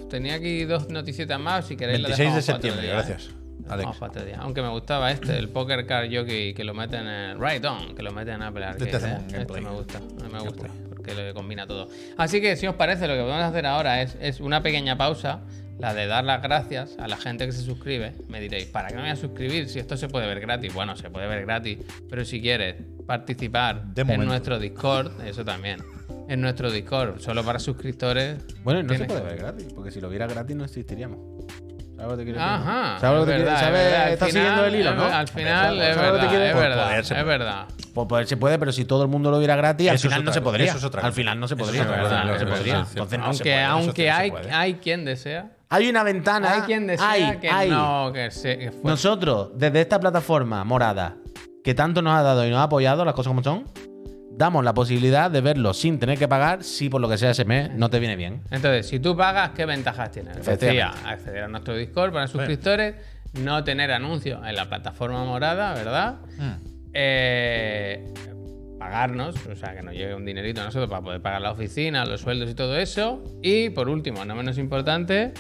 tenía 0.10 0.36
aquí 0.36 0.66
dos 0.66 0.90
noticietas 0.90 1.40
más, 1.40 1.66
si 1.66 1.76
queréis 1.78 2.00
lo 2.02 2.10
26 2.10 2.30
de 2.30 2.36
dejamos 2.42 2.46
para 2.46 2.58
otro 2.58 2.70
septiembre, 2.70 2.86
día, 2.86 2.94
gracias, 2.94 3.30
¿eh? 3.30 3.34
Alex. 3.70 4.38
Aunque 4.40 4.62
me 4.62 4.70
gustaba 4.70 5.12
este, 5.12 5.38
el 5.38 5.50
Poker 5.50 5.86
Card 5.86 6.08
Jockey 6.14 6.54
que 6.54 6.64
lo 6.64 6.74
meten 6.74 7.06
en 7.08 7.42
Right 7.42 7.66
On, 7.66 7.96
que 7.96 8.04
lo 8.04 8.12
meten 8.14 8.36
en 8.36 8.44
Apple 8.44 8.64
Arcade. 8.66 8.86
Este 8.86 8.98
hacemos 8.98 9.34
¿eh? 9.34 9.38
Este 9.42 9.62
me 9.62 9.70
gusta, 9.72 10.00
me 10.32 10.40
gusta, 10.40 10.68
porque 11.08 11.24
le 11.24 11.34
combina 11.34 11.66
todo. 11.68 11.90
Así 12.18 12.42
que 12.42 12.56
si 12.56 12.68
os 12.68 12.76
parece, 12.76 13.08
lo 13.08 13.14
que 13.16 13.22
podemos 13.22 13.44
hacer 13.44 13.66
ahora 13.66 14.02
es, 14.02 14.18
es 14.20 14.40
una 14.40 14.62
pequeña 14.62 14.98
pausa, 14.98 15.42
la 15.80 15.94
de 15.94 16.08
dar 16.08 16.24
las 16.24 16.42
gracias 16.42 16.98
a 17.00 17.08
la 17.08 17.18
gente 17.18 17.46
que 17.46 17.52
se 17.52 17.62
suscribe. 17.62 18.14
Me 18.28 18.40
diréis, 18.40 18.66
¿para 18.66 18.90
qué 18.90 18.96
me 18.96 19.02
voy 19.02 19.12
a 19.12 19.16
suscribir 19.16 19.70
si 19.70 19.80
esto 19.80 19.96
se 19.96 20.08
puede 20.10 20.28
ver 20.28 20.40
gratis? 20.40 20.74
Bueno, 20.74 20.96
se 20.96 21.10
puede 21.10 21.28
ver 21.28 21.46
gratis, 21.46 21.80
pero 22.10 22.26
si 22.26 22.42
quieres 22.42 22.76
participar 23.06 23.86
De 23.94 24.02
en 24.02 24.08
momento. 24.08 24.26
nuestro 24.26 24.60
Discord, 24.60 25.22
eso 25.26 25.46
también. 25.46 25.80
En 26.28 26.42
nuestro 26.42 26.72
Discord, 26.72 27.20
solo 27.20 27.44
para 27.44 27.60
suscriptores. 27.60 28.38
Bueno, 28.64 28.84
no 28.84 28.94
se 28.96 29.06
puede 29.06 29.22
ver 29.22 29.38
gratis, 29.38 29.68
porque 29.74 29.92
si 29.92 30.02
lo 30.02 30.10
viera 30.10 30.28
gratis 30.28 30.56
no 30.56 30.66
existiríamos. 30.66 31.20
¿Sabes 31.98 32.12
lo 32.12 32.18
que 32.18 32.18
te 32.18 32.24
quiero 32.26 32.40
decir? 32.40 32.54
Ajá. 32.54 33.00
¿Sabes 33.00 33.20
lo 33.20 33.26
que 33.26 33.32
te 33.32 33.38
quiero 33.38 33.58
¿Sabes? 33.60 34.12
Estás 34.14 34.30
final- 34.30 34.32
siguiendo 34.32 34.66
el 34.66 34.76
hilo, 34.76 34.90
es 34.92 34.96
¿no? 34.96 35.04
Al 35.06 35.28
final 35.28 35.66
¿Sabes 35.66 35.90
es 35.90 35.98
lo 35.98 36.04
que 36.04 36.10
te 36.12 36.12
verdad, 36.12 36.48
es 36.48 36.56
verdad, 36.56 37.00
es 37.00 37.10
puede. 37.10 37.24
verdad. 37.24 37.66
Pues 37.94 38.08
poder 38.08 38.28
se 38.28 38.38
puede, 38.38 38.60
pero 38.60 38.72
si 38.72 38.86
todo 38.86 39.02
el 39.02 39.10
mundo 39.10 39.32
lo 39.32 39.40
viera 39.40 39.56
gratis, 39.56 39.90
al 39.90 39.98
final 40.00 40.24
no 40.24 40.32
se 40.32 40.42
podría. 40.42 40.68
eso 40.68 40.78
es 40.78 40.84
otra 40.84 41.02
Al 41.02 41.14
final 41.14 41.40
no 41.40 41.48
se 41.48 41.56
podría. 41.56 41.84
No 41.84 42.38
se 42.38 42.46
podría. 42.46 42.86
Entonces 42.88 43.20
no 43.20 43.34
se 43.34 43.64
Aunque, 43.66 44.10
hay, 44.12 44.76
quien 44.76 45.06
desea. 45.06 45.50
Hay 45.70 45.90
una 45.90 46.04
ventana. 46.04 46.54
Hay 46.54 46.62
quien 46.62 46.88
desea 46.88 47.10
hay, 47.10 47.38
que 47.40 47.50
hay. 47.50 47.70
no, 47.70 48.12
que 48.14 48.32
se. 48.32 48.58
que. 48.58 48.72
Nosotros, 48.84 49.50
desde 49.56 49.82
esta 49.82 50.00
plataforma 50.00 50.64
morada, 50.64 51.16
que 51.64 51.74
tanto 51.74 52.02
nos 52.02 52.14
ha 52.14 52.22
dado 52.22 52.46
y 52.46 52.50
nos 52.52 52.60
ha 52.60 52.64
apoyado, 52.64 53.04
las 53.04 53.16
cosas 53.16 53.32
como 53.32 53.44
son, 53.44 53.66
damos 54.38 54.64
la 54.64 54.74
posibilidad 54.74 55.32
de 55.32 55.42
verlo 55.42 55.74
sin 55.74 56.00
tener 56.00 56.18
que 56.18 56.28
pagar 56.28 56.64
si 56.64 56.90
por 56.90 57.02
lo 57.02 57.10
que 57.10 57.18
sea 57.18 57.32
ese 57.32 57.44
mes 57.44 57.72
no 57.74 57.90
te 57.90 58.00
viene 58.00 58.16
bien. 58.16 58.42
Entonces, 58.52 58.88
si 58.88 59.00
tú 59.00 59.18
pagas, 59.18 59.52
¿qué 59.52 59.66
ventajas 59.66 60.12
tienes? 60.12 60.46
Decía, 60.46 60.94
acceder 61.06 61.44
a 61.44 61.48
nuestro 61.48 61.76
Discord 61.76 62.14
para 62.14 62.28
suscriptores, 62.28 62.96
no 63.42 63.64
tener 63.64 63.92
anuncios 63.92 64.46
en 64.46 64.56
la 64.56 64.70
plataforma 64.70 65.26
morada, 65.26 65.74
¿verdad? 65.74 66.18
Mm. 66.38 66.52
Eh, 66.94 68.14
pagarnos, 68.78 69.36
o 69.48 69.56
sea, 69.56 69.76
que 69.76 69.82
nos 69.82 69.94
llegue 69.94 70.14
un 70.14 70.26
dinerito 70.26 70.62
a 70.62 70.66
nosotros 70.66 70.90
para 70.90 71.02
poder 71.02 71.22
pagar 71.22 71.42
la 71.42 71.52
oficina, 71.52 72.06
los 72.06 72.22
sueldos 72.22 72.50
y 72.50 72.54
todo 72.54 72.78
eso. 72.78 73.24
Y 73.42 73.72
por 73.72 73.90
último, 73.90 74.24
no 74.24 74.36
menos 74.36 74.58
importante, 74.60 75.34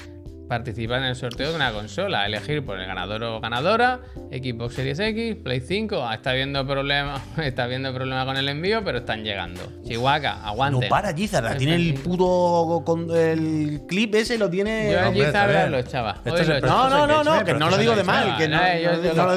participar 0.47 0.99
en 0.99 1.05
el 1.05 1.15
sorteo 1.15 1.49
de 1.49 1.55
una 1.55 1.71
consola, 1.71 2.25
elegir 2.25 2.63
por 2.65 2.79
el 2.79 2.87
ganador 2.87 3.23
o 3.23 3.39
ganadora, 3.41 3.99
Xbox 4.31 4.75
Series 4.75 4.99
X, 4.99 5.35
Play 5.43 5.59
5, 5.61 6.05
Ah, 6.07 6.15
está 6.15 6.31
habiendo 6.31 6.65
problemas, 6.65 7.21
está 7.37 7.63
habiendo 7.65 7.93
problemas 7.93 8.25
con 8.25 8.37
el 8.37 8.47
envío, 8.49 8.83
pero 8.83 8.99
están 8.99 9.23
llegando. 9.23 9.61
Chihuahua, 9.85 10.19
No 10.19 10.47
aguante. 10.47 10.87
para, 10.87 11.13
Gizard. 11.13 11.57
Tiene 11.57 11.75
el 11.75 11.93
puto. 11.95 12.81
con- 12.85 13.09
el 13.15 13.81
clip 13.87 14.15
ese 14.15 14.37
lo 14.37 14.49
tiene. 14.49 14.91
Yo 14.91 14.99
el 14.99 15.73
echaba. 15.75 16.15
No, 16.25 16.89
no, 16.89 17.07
no, 17.07 17.23
no, 17.23 17.43
que 17.43 17.53
no 17.53 17.59
lo 17.69 17.71
pero 17.71 17.77
digo 17.77 17.95
de 17.95 18.03
mal. 18.03 18.37
Que 18.37 18.47
no, 18.47 18.57
Eh, 18.63 18.83
no- 18.83 19.13
no 19.13 19.25
lo 19.25 19.35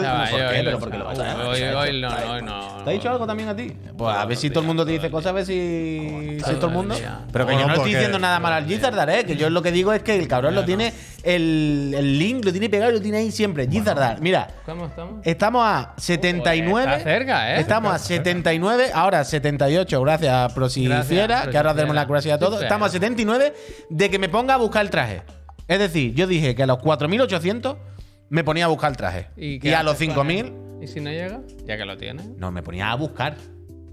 lo 0.73 0.79
porque 0.79 0.99
lo. 0.99 1.09
Hoy, 1.09 2.01
no, 2.01 2.40
no. 2.40 2.85
¿Te 2.85 2.90
ha 2.90 2.92
dicho 2.92 3.11
algo 3.11 3.27
también 3.27 3.49
a 3.49 3.57
ti? 3.57 3.73
Pues 3.96 4.16
a 4.16 4.25
ver 4.27 4.37
si 4.37 4.51
todo 4.51 4.61
el 4.61 4.66
mundo 4.66 4.85
te 4.87 4.92
dice 4.92 5.11
cosas, 5.11 5.31
a 5.31 5.33
ver 5.33 5.44
si, 5.44 6.38
si 6.44 6.55
todo 6.55 6.68
el 6.68 6.73
mundo. 6.73 6.94
Pero 7.33 7.46
que 7.46 7.55
yo 7.55 7.66
no 7.66 7.75
estoy 7.75 7.92
diciendo 7.92 8.18
nada 8.18 8.38
mal 8.40 8.53
al 8.53 8.66
Gizardar, 8.66 9.11
¿eh? 9.11 9.25
Que 9.25 9.37
yo 9.37 9.51
lo 9.51 9.62
que 9.62 9.73
digo 9.73 9.92
es 9.92 10.03
que 10.03 10.16
el 10.18 10.29
cabrón 10.29 10.55
lo 10.55 10.64
tiene, 10.64 10.92
el, 11.22 11.94
el 11.96 12.18
link 12.18 12.44
lo 12.44 12.52
tiene 12.52 12.68
pegado 12.68 12.90
y 12.90 12.94
lo 12.94 13.00
tiene 13.00 13.18
ahí 13.18 13.30
siempre. 13.30 13.68
Gizardar, 13.68 14.20
mira, 14.20 14.48
¿Cómo 14.64 14.86
estamos? 14.86 15.20
estamos 15.24 15.62
a 15.64 15.94
79. 15.96 16.90
Está 16.90 17.04
cerca, 17.04 17.54
¿eh? 17.54 17.60
Estamos 17.60 17.92
a 17.92 17.98
79, 17.98 18.90
ahora 18.94 19.24
78, 19.24 20.02
gracias 20.02 20.52
Prosifiera, 20.52 21.26
Gracias, 21.26 21.48
que 21.48 21.56
ahora 21.56 21.70
hacemos 21.70 21.94
la 21.94 22.04
gracia 22.04 22.34
a 22.34 22.38
todos. 22.38 22.58
Sí, 22.58 22.64
Estamos 22.64 22.88
a 22.88 22.92
79 22.92 23.54
de 23.88 24.10
que 24.10 24.18
me 24.18 24.28
ponga 24.28 24.54
a 24.54 24.56
buscar 24.56 24.82
el 24.82 24.90
traje. 24.90 25.22
Es 25.68 25.78
decir, 25.78 26.14
yo 26.14 26.26
dije 26.26 26.54
que 26.54 26.62
a 26.62 26.66
los 26.66 26.78
4800 26.78 27.76
me 28.28 28.44
ponía 28.44 28.64
a 28.64 28.68
buscar 28.68 28.90
el 28.90 28.96
traje. 28.96 29.26
Y, 29.36 29.68
a 29.70 29.82
los 29.82 29.94
haces 29.94 30.08
con 30.14 30.28
5000 30.28 30.46
él? 30.46 30.52
¿Y 30.82 30.86
si 30.86 31.00
no 31.00 31.10
llega? 31.10 31.40
Ya 31.66 31.76
que 31.76 31.84
lo 31.84 31.96
tienes. 31.96 32.26
no, 32.26 32.50
me 32.50 32.62
ponía 32.62 32.90
a 32.90 32.94
buscar. 32.94 33.36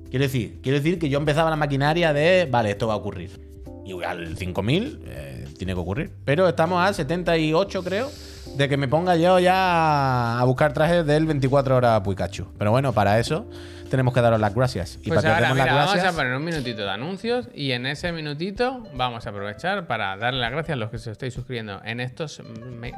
Quiero 0.09 0.23
decir, 0.23 0.59
quiero 0.61 0.77
decir 0.77 0.99
que 0.99 1.09
yo 1.09 1.19
empezaba 1.19 1.49
la 1.49 1.55
maquinaria 1.57 2.13
de, 2.13 2.47
vale, 2.49 2.71
esto 2.71 2.87
va 2.87 2.93
a 2.93 2.97
ocurrir. 2.97 3.41
Y 3.85 4.03
al 4.03 4.37
5000 4.37 5.03
eh, 5.05 5.36
tiene 5.57 5.73
que 5.73 5.79
ocurrir. 5.79 6.11
Pero 6.25 6.47
estamos 6.47 6.87
a 6.87 6.93
78, 6.93 7.83
creo, 7.83 8.09
de 8.55 8.69
que 8.69 8.77
me 8.77 8.87
ponga 8.87 9.15
yo 9.15 9.39
ya 9.39 10.39
a 10.39 10.43
buscar 10.45 10.73
trajes 10.73 11.05
del 11.05 11.25
24 11.25 11.75
horas 11.75 12.01
Pikachu. 12.01 12.47
Pero 12.57 12.71
bueno, 12.71 12.93
para 12.93 13.19
eso 13.19 13.49
tenemos 13.89 14.13
que 14.13 14.21
daros 14.21 14.39
las 14.39 14.53
gracias. 14.53 14.99
Y 15.03 15.07
Pues 15.09 15.21
para 15.21 15.21
que 15.21 15.27
ahora, 15.35 15.41
demos 15.49 15.55
mira, 15.55 15.65
las 15.67 15.75
vamos 15.75 15.93
gracias. 15.93 16.13
a 16.13 16.17
poner 16.17 16.35
un 16.35 16.43
minutito 16.43 16.81
de 16.83 16.89
anuncios 16.89 17.49
y 17.53 17.71
en 17.71 17.85
ese 17.85 18.11
minutito 18.11 18.83
vamos 18.93 19.25
a 19.25 19.29
aprovechar 19.29 19.87
para 19.87 20.17
darle 20.17 20.41
las 20.41 20.51
gracias 20.51 20.73
a 20.73 20.77
los 20.77 20.89
que 20.91 20.97
se 20.97 21.11
estáis 21.11 21.33
suscribiendo 21.33 21.81
en 21.85 21.99
estos 22.01 22.41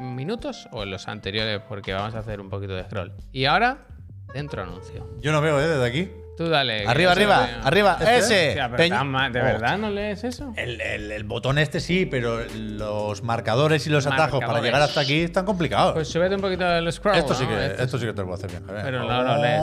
minutos 0.00 0.68
o 0.72 0.82
en 0.82 0.90
los 0.90 1.06
anteriores 1.08 1.60
porque 1.68 1.92
vamos 1.92 2.14
a 2.14 2.18
hacer 2.20 2.40
un 2.40 2.50
poquito 2.50 2.74
de 2.74 2.84
scroll. 2.84 3.12
Y 3.32 3.44
ahora, 3.44 3.86
dentro 4.34 4.62
anuncio. 4.62 5.08
Yo 5.20 5.30
no 5.32 5.40
veo, 5.40 5.60
¿eh? 5.60 5.66
Desde 5.68 5.86
aquí. 5.86 6.10
Tú 6.40 6.48
dale. 6.48 6.86
Arriba, 6.86 7.12
arriba, 7.12 7.48
arriba, 7.64 7.96
¿Este? 8.00 8.16
ese. 8.16 8.48
Hostia, 8.48 8.64
pero 8.70 8.76
Peña- 8.82 8.96
tan 8.96 9.08
mal, 9.08 9.30
¿De 9.30 9.42
verdad 9.42 9.76
no 9.76 9.90
lees 9.90 10.24
eso? 10.24 10.54
El, 10.56 10.80
el- 10.80 11.12
el 11.12 11.24
botón 11.24 11.58
este 11.58 11.80
sí, 11.80 12.06
pero 12.06 12.40
los 12.54 13.22
marcadores 13.22 13.86
y 13.86 13.90
los 13.90 14.06
atajos 14.06 14.40
para 14.40 14.52
Marcadores. 14.54 14.64
llegar 14.64 14.80
hasta 14.80 15.00
aquí 15.00 15.20
están 15.20 15.44
complicados. 15.44 15.92
Pues 15.92 16.08
súbete 16.08 16.36
un 16.36 16.40
poquito 16.40 16.66
el 16.66 16.90
scroll. 16.90 17.16
esto, 17.18 17.34
sí 17.34 17.42
¿no? 17.44 17.50
que, 17.50 17.66
Esto 17.66 17.82
esto 17.82 17.98
sí 17.98 18.06
que 18.06 18.14
te 18.14 18.22
lo 18.22 18.32
a 18.32 18.36
hacer 18.36 18.48
bien, 18.52 18.64
Javier. 18.64 18.84
Pero 18.86 19.04
no 19.04 19.22
lo 19.22 19.36
lees. 19.36 19.62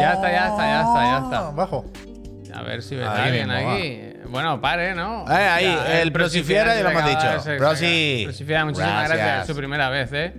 Ya 0.00 0.12
está, 0.14 0.32
ya 0.32 0.48
está, 0.48 0.62
ya 0.66 0.80
está, 0.80 1.02
ya 1.04 1.18
está. 1.22 1.50
Bajo. 1.52 1.84
A 2.52 2.62
ver 2.62 2.82
si 2.82 2.96
ves 2.96 3.06
Ahí 3.06 3.20
a 3.20 3.24
alguien 3.24 3.48
mismo, 3.48 3.70
aquí. 3.70 4.28
Bueno, 4.28 4.60
pare, 4.60 4.96
¿no? 4.96 5.26
Eh, 5.30 5.32
ahí, 5.32 5.64
Ya, 5.66 6.00
el 6.02 6.10
Prosifiera 6.10 6.74
ya 6.74 6.82
lo 6.82 6.90
hemos 6.90 7.04
dicho. 7.06 7.56
Prosi. 7.56 8.22
Prosifiera, 8.24 8.64
muchísimas 8.64 8.90
Gracias. 8.94 9.16
gracias. 9.18 9.40
Es 9.42 9.46
su 9.46 9.54
primera 9.56 9.90
vez, 9.90 10.10
¿eh? 10.12 10.34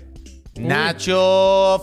Nacho. 0.57 1.81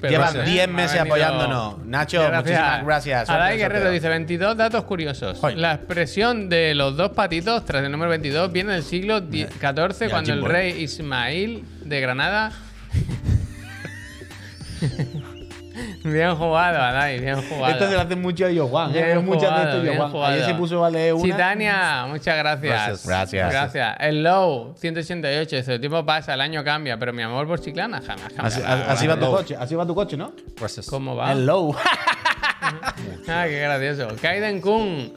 Pero 0.00 0.10
Lleva 0.10 0.24
gracias, 0.32 0.46
10 0.46 0.64
¿eh? 0.64 0.66
Me 0.66 0.72
ha 0.72 0.76
meses 0.86 1.00
apoyándonos. 1.00 1.84
Nacho, 1.86 2.20
Gracias. 2.20 2.42
muchísimas 2.44 2.84
gracias. 2.84 3.30
Adai 3.30 3.58
Guerrero 3.58 3.90
dice 3.90 4.08
22 4.08 4.56
datos 4.56 4.84
curiosos. 4.84 5.40
La 5.56 5.74
expresión 5.74 6.48
de 6.48 6.74
los 6.74 6.96
dos 6.96 7.12
patitos 7.12 7.64
tras 7.64 7.84
el 7.84 7.90
número 7.90 8.10
22 8.10 8.52
viene 8.52 8.74
del 8.74 8.82
siglo 8.82 9.18
XIV 9.18 9.30
Mira, 9.30 10.10
cuando 10.10 10.32
el 10.32 10.44
rey 10.44 10.82
Ismail 10.82 11.64
de 11.84 12.00
Granada 12.00 12.52
Bien 16.04 16.34
jugado, 16.34 16.78
Adai, 16.80 17.20
bien 17.20 17.40
jugado. 17.42 17.72
Esto 17.72 17.88
se 17.88 17.94
lo 17.94 18.00
hace 18.00 18.16
mucho 18.16 18.46
a 18.46 18.68
Juan. 18.68 18.90
¿eh? 18.90 19.04
Bien 19.04 19.24
Muchas 19.24 19.42
de 19.42 19.48
jugado, 19.48 19.62
esto 19.64 19.76
yo, 19.76 19.82
bien 19.82 19.96
Juan. 19.98 20.10
jugado. 20.10 20.32
Ayer 20.32 20.46
se 20.46 20.54
puso 20.54 20.84
a 20.84 20.90
leer 20.90 21.14
una. 21.14 21.22
Chitania, 21.22 22.06
muchas 22.08 22.36
gracias. 22.36 22.72
Gracias. 22.72 23.06
Gracias. 23.06 23.50
Gracias. 23.52 23.96
El 24.00 24.22
Low, 24.24 24.74
188. 24.76 25.56
Dice, 25.56 25.74
el 25.74 25.80
tiempo 25.80 26.04
pasa, 26.04 26.34
el 26.34 26.40
año 26.40 26.64
cambia, 26.64 26.98
pero 26.98 27.12
mi 27.12 27.22
amor 27.22 27.46
por 27.46 27.60
Chiclana 27.60 28.00
jamás 28.00 28.32
Así, 28.38 28.60
cambiará. 28.60 28.92
así 28.92 29.06
va 29.06 29.16
tu 29.16 29.30
coche, 29.30 29.56
así 29.58 29.74
va 29.74 29.86
tu 29.86 29.94
coche, 29.94 30.16
¿no? 30.16 30.32
Gracias. 30.58 30.86
¿Cómo 30.86 31.14
va? 31.14 31.32
El 31.32 31.46
low. 31.46 31.74
Ah, 33.28 33.44
qué 33.46 33.60
gracioso. 33.60 34.16
Kaiden 34.20 34.60
Kun, 34.60 35.12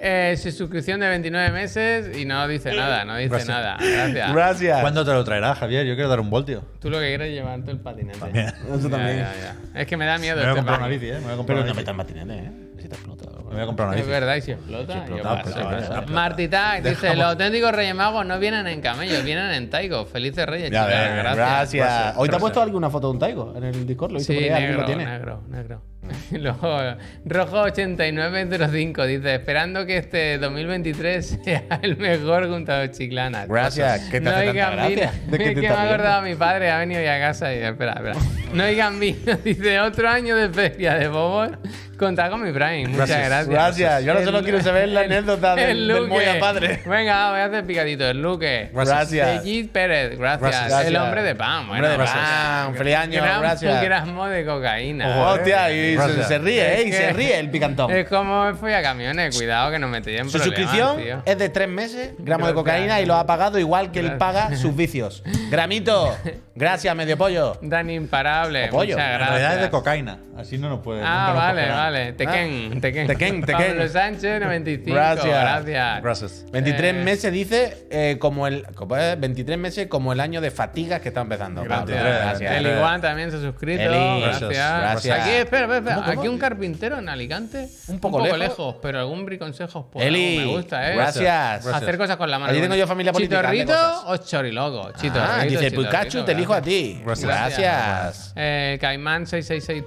eh, 0.00 0.36
su 0.36 0.50
suscripción 0.52 1.00
de 1.00 1.08
29 1.08 1.50
meses 1.50 2.16
y 2.16 2.24
no 2.24 2.46
dice 2.48 2.74
nada, 2.74 3.04
no 3.04 3.16
dice 3.16 3.28
Gracias. 3.30 3.48
nada. 3.48 3.76
Gracias. 3.80 4.32
Gracias. 4.32 4.80
¿Cuándo 4.80 5.04
te 5.04 5.12
lo 5.12 5.24
traerá, 5.24 5.54
Javier? 5.54 5.86
Yo 5.86 5.94
quiero 5.94 6.08
dar 6.08 6.20
un 6.20 6.30
voltio. 6.30 6.62
Tú 6.80 6.88
lo 6.90 6.98
que 7.00 7.06
quieres 7.08 7.28
es 7.28 7.34
llevarte 7.34 7.70
el 7.70 7.78
patinete. 7.80 8.18
También. 8.18 8.46
Eso 8.48 8.88
Ya, 8.88 8.96
también. 8.96 9.18
ya, 9.18 9.32
ya. 9.74 9.80
Es 9.80 9.86
que 9.86 9.96
me 9.96 10.06
da 10.06 10.18
miedo 10.18 10.36
Me 10.36 10.42
voy 10.42 10.46
a 10.46 10.50
este 10.50 10.58
comprar 10.58 10.78
una 10.78 10.86
patín. 10.86 11.00
bici, 11.00 11.10
¿eh? 11.12 11.14
Me 11.18 11.24
voy 11.24 11.32
a 11.32 11.36
comprar 11.36 11.46
Pero 11.46 11.58
una 11.58 11.66
no 11.68 11.74
bici. 11.74 11.80
metas 11.80 11.96
matinete, 11.96 12.34
¿eh? 12.34 12.52
Si 12.82 12.88
te 12.88 12.94
explota. 12.94 13.24
Me 13.48 13.54
voy 13.54 13.62
a 13.62 13.66
comprar 13.66 13.88
una 13.88 13.96
Es 13.96 14.02
bici. 14.02 14.10
verdad, 14.12 14.36
y 14.36 14.40
si 14.42 14.50
explota, 14.52 14.92
Si 14.92 14.98
yo 15.10 15.16
explota, 15.16 15.42
paso, 15.42 15.48
explota, 15.50 15.78
explota. 15.78 16.06
Martitac 16.12 16.82
dice: 16.82 17.14
Los 17.16 17.24
auténticos 17.26 17.72
Reyes 17.72 17.94
Magos 17.94 18.26
no 18.26 18.38
vienen 18.38 18.66
en 18.66 18.80
camellos, 18.80 19.24
vienen 19.24 19.50
en 19.52 19.70
Taigo. 19.70 20.06
Felices 20.06 20.46
Reyes, 20.46 20.68
chicas. 20.70 20.86
Gracias. 20.88 21.36
Gracias. 21.36 21.86
Gracias. 21.86 22.16
Hoy 22.16 22.28
te 22.28 22.36
ha 22.36 22.38
puesto 22.38 22.62
alguna 22.62 22.90
foto 22.90 23.08
de 23.08 23.12
un 23.14 23.18
Taigo 23.18 23.54
en 23.56 23.64
el 23.64 23.86
Discord. 23.86 24.12
Lo 24.12 24.18
visto 24.18 24.32
Sí, 24.32 24.38
ahí, 24.38 24.48
alguien 24.50 24.70
negro, 24.70 24.80
lo 24.80 24.86
tiene. 24.86 25.04
negro, 25.06 25.42
negro. 25.48 25.82
Luego, 26.30 26.78
Rojo8905 27.26 29.06
dice: 29.06 29.34
Esperando 29.34 29.84
que 29.86 29.98
este 29.98 30.38
2023 30.38 31.38
sea 31.44 31.64
el 31.82 31.96
mejor 31.96 32.48
junto 32.48 32.72
a 32.72 32.84
los 32.86 32.96
chiclanas. 32.96 33.48
Gracias. 33.48 34.02
¿Qué 34.10 34.20
te 34.20 34.20
no 34.20 34.30
hace 34.30 34.46
tanta 34.46 34.70
gracia? 34.70 35.12
¿De 35.26 35.38
qué 35.38 35.44
Es 35.48 35.54
te 35.54 35.60
que 35.60 35.68
me 35.68 35.74
ha 35.74 35.82
acordado 35.82 36.22
mi 36.22 36.34
padre, 36.34 36.70
ha 36.70 36.78
venido 36.78 37.02
ya 37.02 37.16
a 37.16 37.18
casa 37.20 37.52
y 37.54 37.58
espera, 37.58 37.92
espera. 37.94 38.14
No 38.52 38.62
hay 38.62 38.76
gambino. 38.76 39.18
Dice 39.44 39.80
otro 39.80 40.08
año 40.08 40.36
de 40.36 40.48
feria 40.48 40.94
de 40.94 41.08
bobos 41.08 41.50
Contar 41.98 42.30
con 42.30 42.42
mi 42.42 42.52
Prime. 42.52 42.86
Muchas 42.88 43.08
Gracias. 43.08 43.28
Gracias. 43.46 43.78
Gracias. 43.78 44.04
Yo 44.04 44.12
ahora 44.12 44.24
solo 44.24 44.38
El- 44.38 44.44
quiero 44.44 44.60
saber 44.62 44.88
la 44.88 45.02
el- 45.02 45.12
anécdota 45.12 45.54
del- 45.54 45.70
el 45.70 45.88
del. 45.88 46.06
Moya 46.08 46.40
padre. 46.40 46.80
Venga, 46.84 47.30
voy 47.30 47.40
a 47.40 47.44
hacer 47.44 47.64
picadito. 47.64 48.08
El 48.08 48.20
Luque. 48.22 48.70
Gracias. 48.72 49.42
Tejid 49.42 49.70
Pérez, 49.70 50.18
gracias. 50.18 50.50
Gracias. 50.68 50.86
El 50.86 50.96
hombre 50.96 51.22
de 51.22 51.34
pan. 51.34 51.60
Hombre 51.60 51.80
Bueno, 51.80 51.88
de 51.90 51.96
gracias. 51.96 52.18
pan. 52.28 52.74
Feliz 52.74 52.96
año, 52.96 53.22
Gran 53.22 53.40
gracias. 53.40 53.82
gramo 53.82 54.26
de 54.26 54.44
cocaína. 54.44 55.08
Ojo, 55.08 55.30
Hostia, 55.34 55.70
y 55.70 55.96
se, 56.26 56.38
ríe, 56.38 56.80
¿eh? 56.80 56.88
Y 56.88 56.92
se 56.92 57.12
ríe 57.12 57.38
el 57.38 57.50
picantón. 57.50 57.90
Es 57.90 58.08
como 58.08 58.54
fui 58.54 58.72
a 58.72 58.82
camiones. 58.82 59.36
Cuidado 59.36 59.70
que 59.70 59.78
no 59.78 59.86
me 59.88 59.98
en 59.98 60.30
Su 60.30 60.38
suscripción 60.38 60.96
tío. 60.96 61.22
es 61.26 61.38
de 61.38 61.48
tres 61.48 61.68
meses, 61.68 62.12
gramos 62.18 62.48
de 62.48 62.54
cocaína 62.54 63.00
y 63.00 63.06
lo 63.06 63.14
ha 63.16 63.26
pagado 63.26 63.58
igual 63.58 63.90
que 63.90 64.00
él 64.00 64.16
paga 64.16 64.56
sus 64.56 64.74
vicios. 64.74 65.22
Gramito, 65.50 66.16
gracias, 66.54 66.94
medio 66.96 67.16
pollo. 67.18 67.58
Dan 67.62 67.90
imparable. 67.90 68.68
O 68.68 68.70
pollo. 68.70 68.94
Muchas 68.96 69.10
En 69.10 69.14
gracias. 69.18 69.28
realidad 69.30 69.54
es 69.56 69.62
de 69.62 69.70
cocaína. 69.70 70.18
Así 70.36 70.56
no 70.56 70.68
nos 70.68 70.80
puede. 70.80 71.02
Ah, 71.04 71.26
nos 71.28 71.36
vale, 71.36 71.68
vale. 71.68 72.12
Tequén, 72.12 72.80
Tequén. 72.80 73.06
Tequén, 73.28 73.44
Tequén. 73.44 73.66
Pablo 73.68 73.88
Sánchez, 73.88 74.40
95. 74.40 74.94
Gracias. 74.94 75.26
Gracias. 75.26 76.02
Gracias. 76.02 76.44
23 76.52 76.94
Eh, 76.94 77.04
meses 77.04 77.32
dice 77.32 77.86
eh, 77.90 78.16
como 78.18 78.46
el 78.46 78.64
como 78.74 78.96
es, 78.96 79.18
23 79.20 79.58
meses 79.58 79.86
como 79.86 80.12
el 80.12 80.20
año 80.20 80.40
de 80.40 80.50
fatigas 80.50 81.00
que 81.00 81.08
está 81.08 81.20
empezando. 81.20 81.62
Gracias. 81.62 82.02
Gracias. 82.02 82.52
El 82.52 82.66
Iguan 82.66 83.00
también 83.00 83.30
se 83.30 83.36
ha 83.36 83.40
suscrito. 83.40 83.82
Eli, 83.82 84.20
gracias. 84.22 84.50
gracias. 84.50 85.20
Aquí, 85.20 85.30
espera, 85.30 85.62
espera, 85.62 85.76
espera. 85.78 85.94
¿Cómo, 85.96 86.06
cómo? 86.06 86.20
Aquí 86.20 86.28
un 86.28 86.38
carpintero 86.38 86.98
en 86.98 87.08
Alicante. 87.08 87.68
Un 87.88 87.98
poco 88.00 88.36
lejos. 88.36 88.76
pero 88.82 89.00
algún 89.00 89.24
briconsejo 89.24 89.90
puedo 89.90 90.06
Eli, 90.06 90.38
Me 90.38 90.44
gusta, 90.46 90.90
¿eh? 90.90 90.96
gracias. 90.96 91.66
Hacer 91.66 91.98
cosas 91.98 92.16
con 92.16 92.30
la 92.30 92.38
mano. 92.38 92.52
Allí 92.52 92.60
tengo 92.60 92.74
yo 92.74 92.86
familia 92.86 93.12
política, 93.12 93.40
¿Chitorrito 93.40 94.02
o 94.06 94.16
choriloco? 94.16 94.92
Chitorrito. 94.92 95.32
Ah, 95.32 95.44
dice 95.44 95.70
Pikachu, 95.70 96.24
te 96.24 96.32
elijo 96.32 96.54
a 96.54 96.62
ti. 96.62 97.00
Gracias. 97.04 97.28
Gracias. 97.28 98.32
Eh, 98.36 98.78
Caimán 98.80 99.26
666 99.26 99.84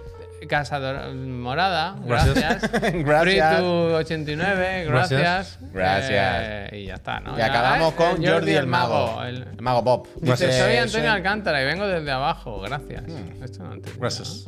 Casa 0.47 0.79
Morada, 1.13 1.95
Gracias. 2.05 2.35
gracias. 2.35 2.71
Gracias. 3.05 3.53
Fritu 3.55 3.65
89, 3.95 4.85
Gracias. 4.87 5.19
gracias. 5.21 5.59
Gracias. 5.73 6.35
Eh, 6.73 6.79
y 6.81 6.85
ya 6.87 6.95
está, 6.95 7.19
¿no? 7.19 7.37
Y 7.37 7.41
acabamos 7.41 7.93
eh, 7.93 7.95
con 7.97 8.25
Jordi 8.25 8.53
el 8.53 8.67
mago. 8.67 9.23
el- 9.23 9.43
El 9.55 9.61
mago 9.61 9.83
Pop. 9.83 10.07
Dice, 10.21 10.47
Dice, 10.47 10.59
soy 10.59 10.75
Antonio 10.77 11.07
soy- 11.07 11.17
Alcántara 11.17 11.61
y 11.61 11.65
vengo 11.65 11.87
desde 11.87 12.11
abajo. 12.11 12.59
Gracias. 12.61 13.03
Esto 13.43 13.63
no 13.63 13.75
Gracias. 13.99 14.45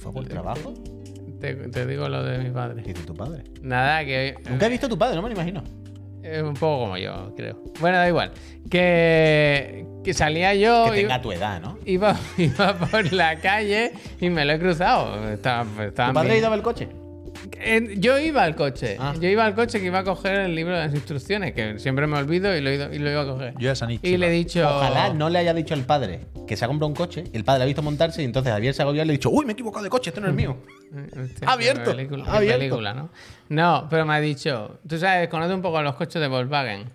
¿Fue 0.00 0.12
por 0.12 0.26
trabajo? 0.26 0.72
¿no? 0.76 1.38
Te, 1.40 1.54
te 1.54 1.86
digo 1.86 2.08
lo 2.08 2.22
de 2.22 2.38
mi 2.38 2.50
padre. 2.50 2.82
¿Qué 2.82 2.92
dice 2.92 3.06
tu 3.06 3.14
padre? 3.14 3.44
Nada, 3.62 4.04
que 4.04 4.36
Nunca 4.48 4.66
he 4.66 4.68
visto 4.68 4.86
a 4.86 4.88
tu 4.88 4.98
padre, 4.98 5.16
no 5.16 5.22
me 5.22 5.28
lo 5.28 5.34
imagino. 5.34 5.62
es 6.22 6.42
un 6.42 6.54
poco 6.54 6.84
como 6.84 6.96
yo, 6.98 7.34
creo. 7.36 7.62
Bueno, 7.80 7.96
da 7.98 8.06
igual. 8.08 8.32
Que, 8.70 9.86
que 10.04 10.14
salía 10.14 10.54
yo. 10.54 10.86
Que 10.90 10.98
y- 10.98 11.02
tenga 11.02 11.20
tu 11.20 11.32
edad, 11.32 11.60
¿no? 11.60 11.69
Iba, 11.84 12.16
iba 12.38 12.74
por 12.76 13.12
la 13.12 13.38
calle 13.40 13.92
y 14.20 14.30
me 14.30 14.44
lo 14.44 14.52
he 14.52 14.58
cruzado. 14.58 15.28
Estaba, 15.30 15.84
estaban 15.84 16.12
¿Tu 16.12 16.14
padre 16.14 16.30
ha 16.30 16.32
bien. 16.32 16.38
ido 16.38 16.46
a 16.46 16.50
ver 16.50 16.58
el 16.58 16.62
coche? 16.64 16.88
Eh, 17.58 17.94
Yo 17.98 18.18
iba 18.18 18.42
al 18.42 18.54
coche. 18.54 18.96
Ah. 18.98 19.14
Yo 19.18 19.28
iba 19.28 19.44
al 19.44 19.54
coche 19.54 19.80
que 19.80 19.86
iba 19.86 20.00
a 20.00 20.04
coger 20.04 20.40
el 20.40 20.54
libro 20.54 20.74
de 20.76 20.86
las 20.86 20.94
instrucciones, 20.94 21.52
que 21.54 21.78
siempre 21.78 22.06
me 22.06 22.18
olvido 22.18 22.54
y 22.56 22.60
lo, 22.60 22.70
y 22.70 22.96
iba 22.96 23.22
a 23.22 23.26
coger. 23.26 23.54
Yo 23.54 23.60
ya 23.60 23.74
se 23.74 23.84
han 23.84 23.90
dicho, 23.90 24.06
y 24.06 24.16
le 24.16 24.26
he 24.28 24.30
dicho. 24.30 24.60
Ojalá 24.68 25.14
no 25.14 25.30
le 25.30 25.38
haya 25.38 25.54
dicho 25.54 25.74
el 25.74 25.84
padre 25.84 26.26
que 26.46 26.56
se 26.56 26.64
ha 26.64 26.68
comprado 26.68 26.88
un 26.88 26.94
coche, 26.94 27.24
el 27.32 27.44
padre 27.44 27.62
ha 27.62 27.66
visto 27.66 27.82
montarse 27.82 28.22
y 28.22 28.24
entonces 28.24 28.52
Javier 28.52 28.74
se 28.74 28.82
ha 28.82 28.84
agobiado 28.84 29.04
y 29.04 29.08
le 29.08 29.12
ha 29.12 29.16
dicho, 29.16 29.30
uy, 29.30 29.46
me 29.46 29.52
he 29.52 29.54
equivocado 29.54 29.84
de 29.84 29.90
coche, 29.90 30.10
este 30.10 30.20
no 30.20 30.28
es 30.28 30.34
mío. 30.34 30.56
Hostia, 31.22 31.48
Abierto, 31.48 31.84
qué 31.92 31.96
película, 31.96 32.24
abierto. 32.26 32.58
película, 32.58 32.94
¿no? 32.94 33.10
No, 33.48 33.86
pero 33.88 34.04
me 34.04 34.14
ha 34.14 34.20
dicho. 34.20 34.80
Tú 34.88 34.98
sabes, 34.98 35.28
conoce 35.28 35.54
un 35.54 35.62
poco 35.62 35.80
los 35.82 35.94
coches 35.94 36.20
de 36.20 36.28
Volkswagen. 36.28 36.90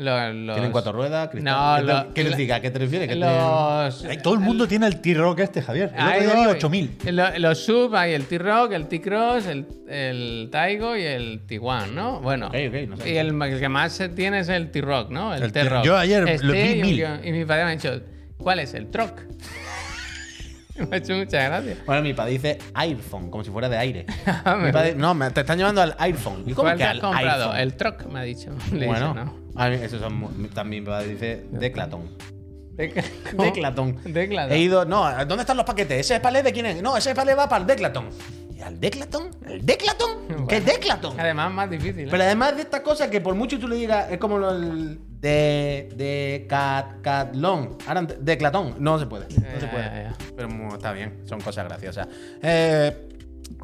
Los, 0.00 0.32
los- 0.34 0.54
Tienen 0.54 0.70
cuatro 0.70 0.92
ruedas, 0.92 1.28
cristal. 1.28 1.54
No, 1.54 1.76
¿Qué, 1.76 1.80
te- 1.82 1.92
lo- 2.08 2.14
¿qué 2.14 2.22
la- 2.22 2.28
significa? 2.30 2.54
¿A 2.54 2.60
qué 2.60 2.70
te 2.70 2.78
refieres? 2.78 3.08
¿Qué 3.08 3.14
te- 3.14 3.20
Los. 3.20 4.04
Ay, 4.04 4.18
todo 4.22 4.34
el 4.34 4.40
mundo 4.40 4.68
tiene 4.68 4.86
el 4.86 5.00
T-Rock 5.00 5.40
este, 5.40 5.60
Javier. 5.60 5.90
El 5.92 6.00
otro 6.00 6.06
Ahí 6.08 6.20
día 6.20 6.34
vi 6.34 6.40
voy. 6.44 6.54
8000. 6.54 6.98
Lo- 7.10 7.38
Los 7.40 7.58
sub 7.64 7.96
hay 7.96 8.12
el 8.12 8.26
T-Rock, 8.26 8.72
el 8.72 8.86
T-Cross, 8.86 9.46
el, 9.46 9.66
el 9.88 10.48
Taigo 10.52 10.96
y 10.96 11.02
el 11.02 11.40
Tiguan, 11.46 11.96
¿no? 11.96 12.20
Bueno. 12.20 12.46
No 12.46 12.96
sé. 12.96 13.10
Y 13.10 13.16
el, 13.16 13.42
el 13.42 13.58
que 13.58 13.68
más 13.68 13.92
se 13.92 14.08
tiene 14.08 14.38
es 14.38 14.48
el 14.48 14.70
T-Rock, 14.70 15.10
¿no? 15.10 15.34
El, 15.34 15.42
El 15.42 15.52
T-Rock. 15.52 15.84
yo 15.84 15.96
ayer 15.96 16.22
lo 16.22 16.28
Este 16.28 16.46
vi 16.74 16.78
y 16.78 16.82
mil. 16.82 17.04
Y 17.24 17.32
mi 17.32 17.44
padre 17.44 17.64
me 17.64 17.70
ha 17.72 17.74
dicho, 17.74 18.00
¿cuál 18.36 18.60
es? 18.60 18.74
El 18.74 18.90
Troc. 18.92 19.18
me 20.78 20.94
ha 20.94 20.98
hecho 20.98 21.14
muchas 21.16 21.44
gracias. 21.48 21.78
Bueno, 21.84 22.02
mi 22.02 22.14
padre 22.14 22.30
dice 22.32 22.58
iPhone, 22.74 23.30
como 23.32 23.42
si 23.42 23.50
fuera 23.50 23.68
de 23.68 23.78
aire. 23.78 24.06
Ah, 24.26 24.54
Mi 24.56 24.66
me- 24.66 24.72
padre- 24.72 24.94
no, 24.94 25.12
me- 25.12 25.30
te 25.32 25.40
están 25.40 25.58
llevando 25.58 25.82
al 25.82 25.96
iPhone. 25.98 26.44
¿Y 26.46 26.52
cómo 26.52 26.66
¿Cuál 26.68 26.74
que 26.76 26.78
te 26.78 26.84
has 26.84 26.90
al 26.94 27.00
comprado? 27.00 27.44
iPhone? 27.46 27.60
El 27.60 27.74
Troc, 27.74 28.06
me 28.06 28.20
ha 28.20 28.22
dicho. 28.22 28.50
Le 28.72 28.86
Bueno, 28.86 29.08
dicho, 29.08 29.24
¿no? 29.24 29.47
Esos 29.82 30.00
son 30.00 30.48
también 30.54 30.84
padre 30.84 31.08
dice. 31.08 31.44
Declaton. 31.50 32.10
Declaton. 32.76 33.98
He 34.50 34.58
ido, 34.58 34.84
no, 34.84 35.04
¿dónde 35.26 35.42
están 35.42 35.56
los 35.56 35.66
paquetes? 35.66 36.00
¿Ese 36.00 36.20
palé 36.20 36.42
de 36.42 36.52
quién 36.52 36.66
es? 36.66 36.82
No, 36.82 36.96
ese 36.96 37.14
palé 37.14 37.34
va 37.34 37.48
para 37.48 37.62
el 37.62 37.66
Declaton. 37.66 38.08
¿Y 38.56 38.60
al 38.60 38.78
Declaton? 38.80 39.30
¿El 39.46 39.64
Declaton? 39.66 40.46
¿Qué 40.48 40.56
es 40.58 40.64
Declaton? 40.64 41.18
Además, 41.18 41.52
más 41.52 41.70
difícil. 41.70 42.06
¿eh? 42.06 42.08
Pero 42.10 42.22
además 42.22 42.56
de 42.56 42.62
estas 42.62 42.80
cosas 42.80 43.08
que 43.08 43.20
por 43.20 43.34
mucho 43.34 43.58
tú 43.58 43.66
le 43.68 43.76
digas, 43.76 44.10
es 44.10 44.18
como 44.18 44.38
lo 44.38 44.52
del 44.58 44.98
de, 45.20 45.88
de 45.96 46.46
cat, 46.48 47.00
catlón. 47.02 47.76
Ahora, 47.86 48.02
Declatón. 48.02 48.76
No 48.78 48.98
se 48.98 49.06
puede. 49.06 49.26
No 49.34 49.42
Ya, 49.42 49.60
se 49.60 49.66
puede. 49.66 49.84
ya. 49.84 50.14
Pero 50.36 50.48
está 50.74 50.92
bien, 50.92 51.22
son 51.24 51.40
cosas 51.40 51.64
graciosas. 51.66 52.06
Eh, 52.42 53.08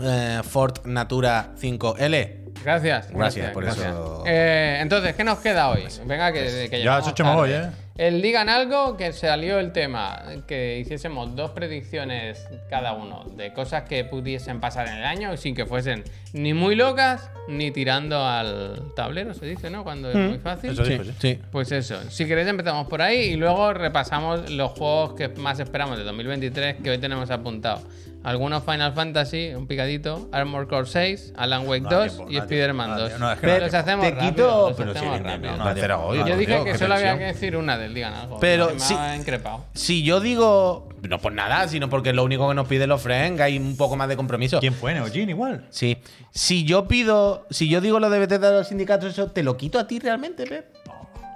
eh, 0.00 0.40
Ford 0.42 0.84
Natura 0.86 1.54
5L. 1.60 2.43
Gracias. 2.64 3.10
Gracias 3.10 3.50
por 3.52 3.64
eso. 3.64 4.24
Eh, 4.26 4.78
entonces, 4.80 5.14
¿qué 5.14 5.22
nos 5.22 5.38
queda 5.38 5.68
hoy? 5.70 5.84
Venga, 6.06 6.32
que, 6.32 6.68
que 6.70 6.82
Ya 6.82 6.98
me 7.00 7.34
voy, 7.34 7.50
tarde. 7.50 7.68
¿eh? 7.68 7.70
El 7.96 8.22
digan 8.22 8.48
algo 8.48 8.96
que 8.96 9.12
salió 9.12 9.60
el 9.60 9.70
tema, 9.70 10.20
que 10.48 10.80
hiciésemos 10.80 11.36
dos 11.36 11.52
predicciones 11.52 12.44
cada 12.68 12.92
uno 12.92 13.24
de 13.36 13.52
cosas 13.52 13.84
que 13.84 14.04
pudiesen 14.04 14.58
pasar 14.60 14.88
en 14.88 14.94
el 14.94 15.04
año 15.04 15.36
sin 15.36 15.54
que 15.54 15.64
fuesen 15.64 16.02
ni 16.32 16.54
muy 16.54 16.74
locas 16.74 17.30
ni 17.46 17.70
tirando 17.70 18.26
al 18.26 18.92
tablero, 18.96 19.32
se 19.34 19.46
dice, 19.46 19.70
¿no? 19.70 19.84
Cuando 19.84 20.10
es 20.10 20.16
muy 20.16 20.38
fácil. 20.38 20.70
Eso 20.70 20.84
Sí, 20.84 20.90
dijo, 20.92 21.04
sí. 21.04 21.12
sí. 21.20 21.38
Pues 21.52 21.70
eso, 21.70 22.00
si 22.10 22.26
queréis 22.26 22.48
empezamos 22.48 22.88
por 22.88 23.00
ahí 23.00 23.18
y 23.18 23.36
luego 23.36 23.72
repasamos 23.72 24.50
los 24.50 24.72
juegos 24.72 25.14
que 25.14 25.28
más 25.28 25.60
esperamos 25.60 25.96
de 25.96 26.02
2023 26.02 26.76
que 26.82 26.90
hoy 26.90 26.98
tenemos 26.98 27.30
apuntados. 27.30 27.82
Algunos 28.24 28.64
Final 28.64 28.94
Fantasy, 28.94 29.54
un 29.54 29.66
picadito, 29.66 30.28
Armor 30.32 30.66
Core 30.66 30.86
6, 30.86 31.34
Alan 31.36 31.68
Wake 31.68 31.82
No 31.82 31.90
da 31.90 31.96
2 31.98 32.06
tiempo, 32.16 32.30
y 32.32 32.34
no 32.36 32.40
Spider-Man 32.42 32.86
tiempo. 32.96 33.10
2. 33.10 33.20
No, 33.20 33.32
es 33.32 33.38
que 33.38 33.46
no 33.46 33.52
da 33.52 33.58
los 33.60 33.74
hacemos 33.74 34.04
Te 34.06 34.10
rápido, 34.12 34.30
quito- 34.32 34.68
los 34.70 34.76
pero 34.78 34.90
hacemos 34.92 35.20
rápido. 35.20 35.56
no, 35.56 35.64
no 35.64 35.74
tiempo. 35.74 35.94
hoy, 35.98 36.18
Yo 36.18 36.36
dije 36.38 36.64
que 36.64 36.78
solo 36.78 36.94
había 36.94 37.18
que 37.18 37.24
decir 37.24 37.56
una 37.56 37.76
del 37.78 37.92
Digan 37.94 38.14
algo. 38.14 38.40
Pero 38.40 38.70
me 38.72 38.80
sí- 38.80 38.94
ha 38.98 39.14
increpado. 39.14 39.66
Si 39.74 40.02
yo 40.02 40.20
digo. 40.20 40.88
No 41.02 41.18
por 41.18 41.32
nada, 41.34 41.68
sino 41.68 41.90
porque 41.90 42.08
es 42.10 42.14
lo 42.16 42.24
único 42.24 42.48
que 42.48 42.54
nos 42.54 42.66
piden 42.66 42.88
los 42.88 43.02
friends, 43.02 43.38
hay 43.42 43.58
un 43.58 43.76
poco 43.76 43.94
más 43.94 44.08
de 44.08 44.16
compromiso. 44.16 44.58
¿Quién 44.58 44.72
fue? 44.72 44.94
Neojin 44.94 45.28
igual. 45.28 45.66
Sí. 45.68 45.98
Si 46.30 46.64
yo 46.64 46.88
pido. 46.88 47.46
Si 47.50 47.68
yo 47.68 47.82
digo 47.82 48.00
lo 48.00 48.08
de 48.08 48.20
BT 48.20 48.38
de 48.38 48.50
los 48.52 48.68
sindicatos, 48.68 49.10
eso, 49.10 49.30
¿te 49.30 49.42
lo 49.42 49.58
quito 49.58 49.78
a 49.78 49.86
ti 49.86 49.98
realmente, 49.98 50.46
Pep? 50.46 50.64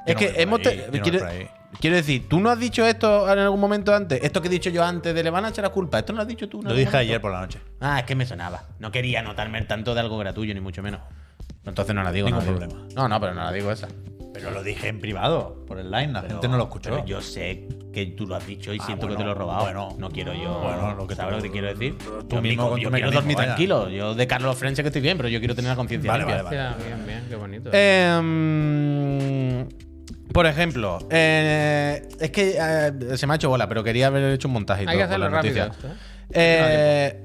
Es 0.07 0.15
no 0.15 0.19
que 0.19 0.35
hemos. 0.41 0.61
ahí, 0.67 0.85
no 0.91 1.03
quiero. 1.03 1.29
Quiero 1.81 1.97
decir, 1.97 2.29
tú 2.29 2.41
no 2.41 2.51
has 2.51 2.59
dicho 2.59 2.85
esto 2.87 3.31
en 3.33 3.39
algún 3.39 3.61
momento 3.61 3.95
antes. 3.95 4.23
Esto 4.23 4.41
que 4.41 4.49
he 4.49 4.51
dicho 4.51 4.71
yo 4.71 4.85
antes 4.85 5.15
de 5.15 5.23
le 5.23 5.31
van 5.31 5.45
a 5.45 5.49
echar 5.51 5.65
la 5.65 5.71
culpa. 5.71 5.99
Esto 5.99 6.13
no 6.13 6.19
lo 6.19 6.23
has 6.23 6.29
dicho 6.29 6.49
tú. 6.49 6.59
en 6.61 6.65
Lo 6.65 6.71
dije 6.75 6.87
momento? 6.87 6.99
ayer 6.99 7.21
por 7.21 7.33
la 7.33 7.41
noche. 7.41 7.61
Ah, 7.81 8.01
es 8.01 8.05
que 8.05 8.15
me 8.15 8.27
sonaba. 8.27 8.65
No 8.79 8.91
quería 8.91 9.21
anotarme 9.21 9.61
tanto 9.63 9.95
de 9.95 10.01
algo 10.01 10.19
gratuito, 10.19 10.55
ni 10.55 10.61
mucho 10.61 10.83
menos. 10.83 11.01
Entonces 11.65 11.95
no 11.95 12.03
la 12.03 12.13
digo. 12.13 12.27
Ningún 12.27 12.45
no 12.45 12.53
la 12.53 12.59
digo. 12.59 12.71
problema. 12.71 12.95
No, 12.97 13.09
no, 13.09 13.21
pero 13.21 13.35
no 13.35 13.43
la 13.45 13.53
digo 13.53 13.71
esa. 13.71 13.89
Pero 14.33 14.51
lo 14.53 14.63
dije 14.63 14.89
en 14.89 15.01
privado, 15.01 15.65
por 15.67 15.79
el 15.79 15.91
line. 15.91 16.13
La 16.13 16.23
gente 16.23 16.49
no 16.49 16.57
lo 16.57 16.65
escuchó. 16.65 16.91
Pero 16.91 17.05
yo 17.05 17.21
sé 17.21 17.67
que 17.93 18.07
tú 18.07 18.27
lo 18.27 18.37
has 18.37 18.47
dicho 18.47 18.73
y 18.73 18.79
Ah, 18.81 18.87
siento 18.87 19.09
que 19.09 19.17
te 19.17 19.25
lo 19.25 19.33
he 19.33 19.35
robado. 19.35 19.63
bueno. 19.65 19.97
no 19.99 20.11
quiero 20.11 20.33
yo. 20.35 20.61
Bueno, 20.61 20.95
lo 20.95 21.07
que 21.07 21.15
¿Sabes 21.17 21.31
tú- 21.31 21.37
lo 21.39 21.43
que 21.43 21.49
te 21.49 21.53
quiero 21.53 21.67
decir? 21.69 21.97
tú 22.29 22.37
yo 22.37 22.43
mismo 22.43 22.77
yo 22.79 22.91
quiero 22.91 23.11
dormir 23.11 23.37
vaya. 23.37 23.47
tranquilo. 23.55 23.89
Yo 23.89 24.15
de 24.15 24.27
Carlos 24.27 24.57
French 24.57 24.77
que 24.81 24.87
estoy 24.89 25.03
bien, 25.03 25.17
pero 25.17 25.29
yo 25.29 25.39
quiero 25.41 25.55
tener 25.55 25.71
la 25.71 25.77
conciencia 25.77 26.11
Vale, 26.13 26.25
limpia. 26.25 26.43
vale, 26.43 26.57
vale. 26.57 26.85
Bien, 26.85 27.07
bien, 27.07 27.27
qué 27.29 27.37
bonito. 27.37 27.71
Em, 27.73 29.67
por 30.33 30.47
ejemplo, 30.47 30.99
eh, 31.11 32.07
es 32.21 32.31
que 32.31 32.57
eh, 32.61 33.17
se 33.17 33.27
me 33.27 33.33
ha 33.33 33.37
hecho 33.37 33.49
bola, 33.49 33.69
pero 33.69 33.83
quería 33.83 34.09
haber 34.09 34.33
hecho 34.33 34.49
un 34.49 34.55
montaje. 34.55 34.85
y 34.85 34.87
Hay 34.87 34.97
que 34.99 35.05
todo 35.05 35.15
con 35.19 35.35
hacerlo 35.35 35.37
rápido. 35.37 35.67
esto, 35.67 35.89
¿eh? 35.89 37.25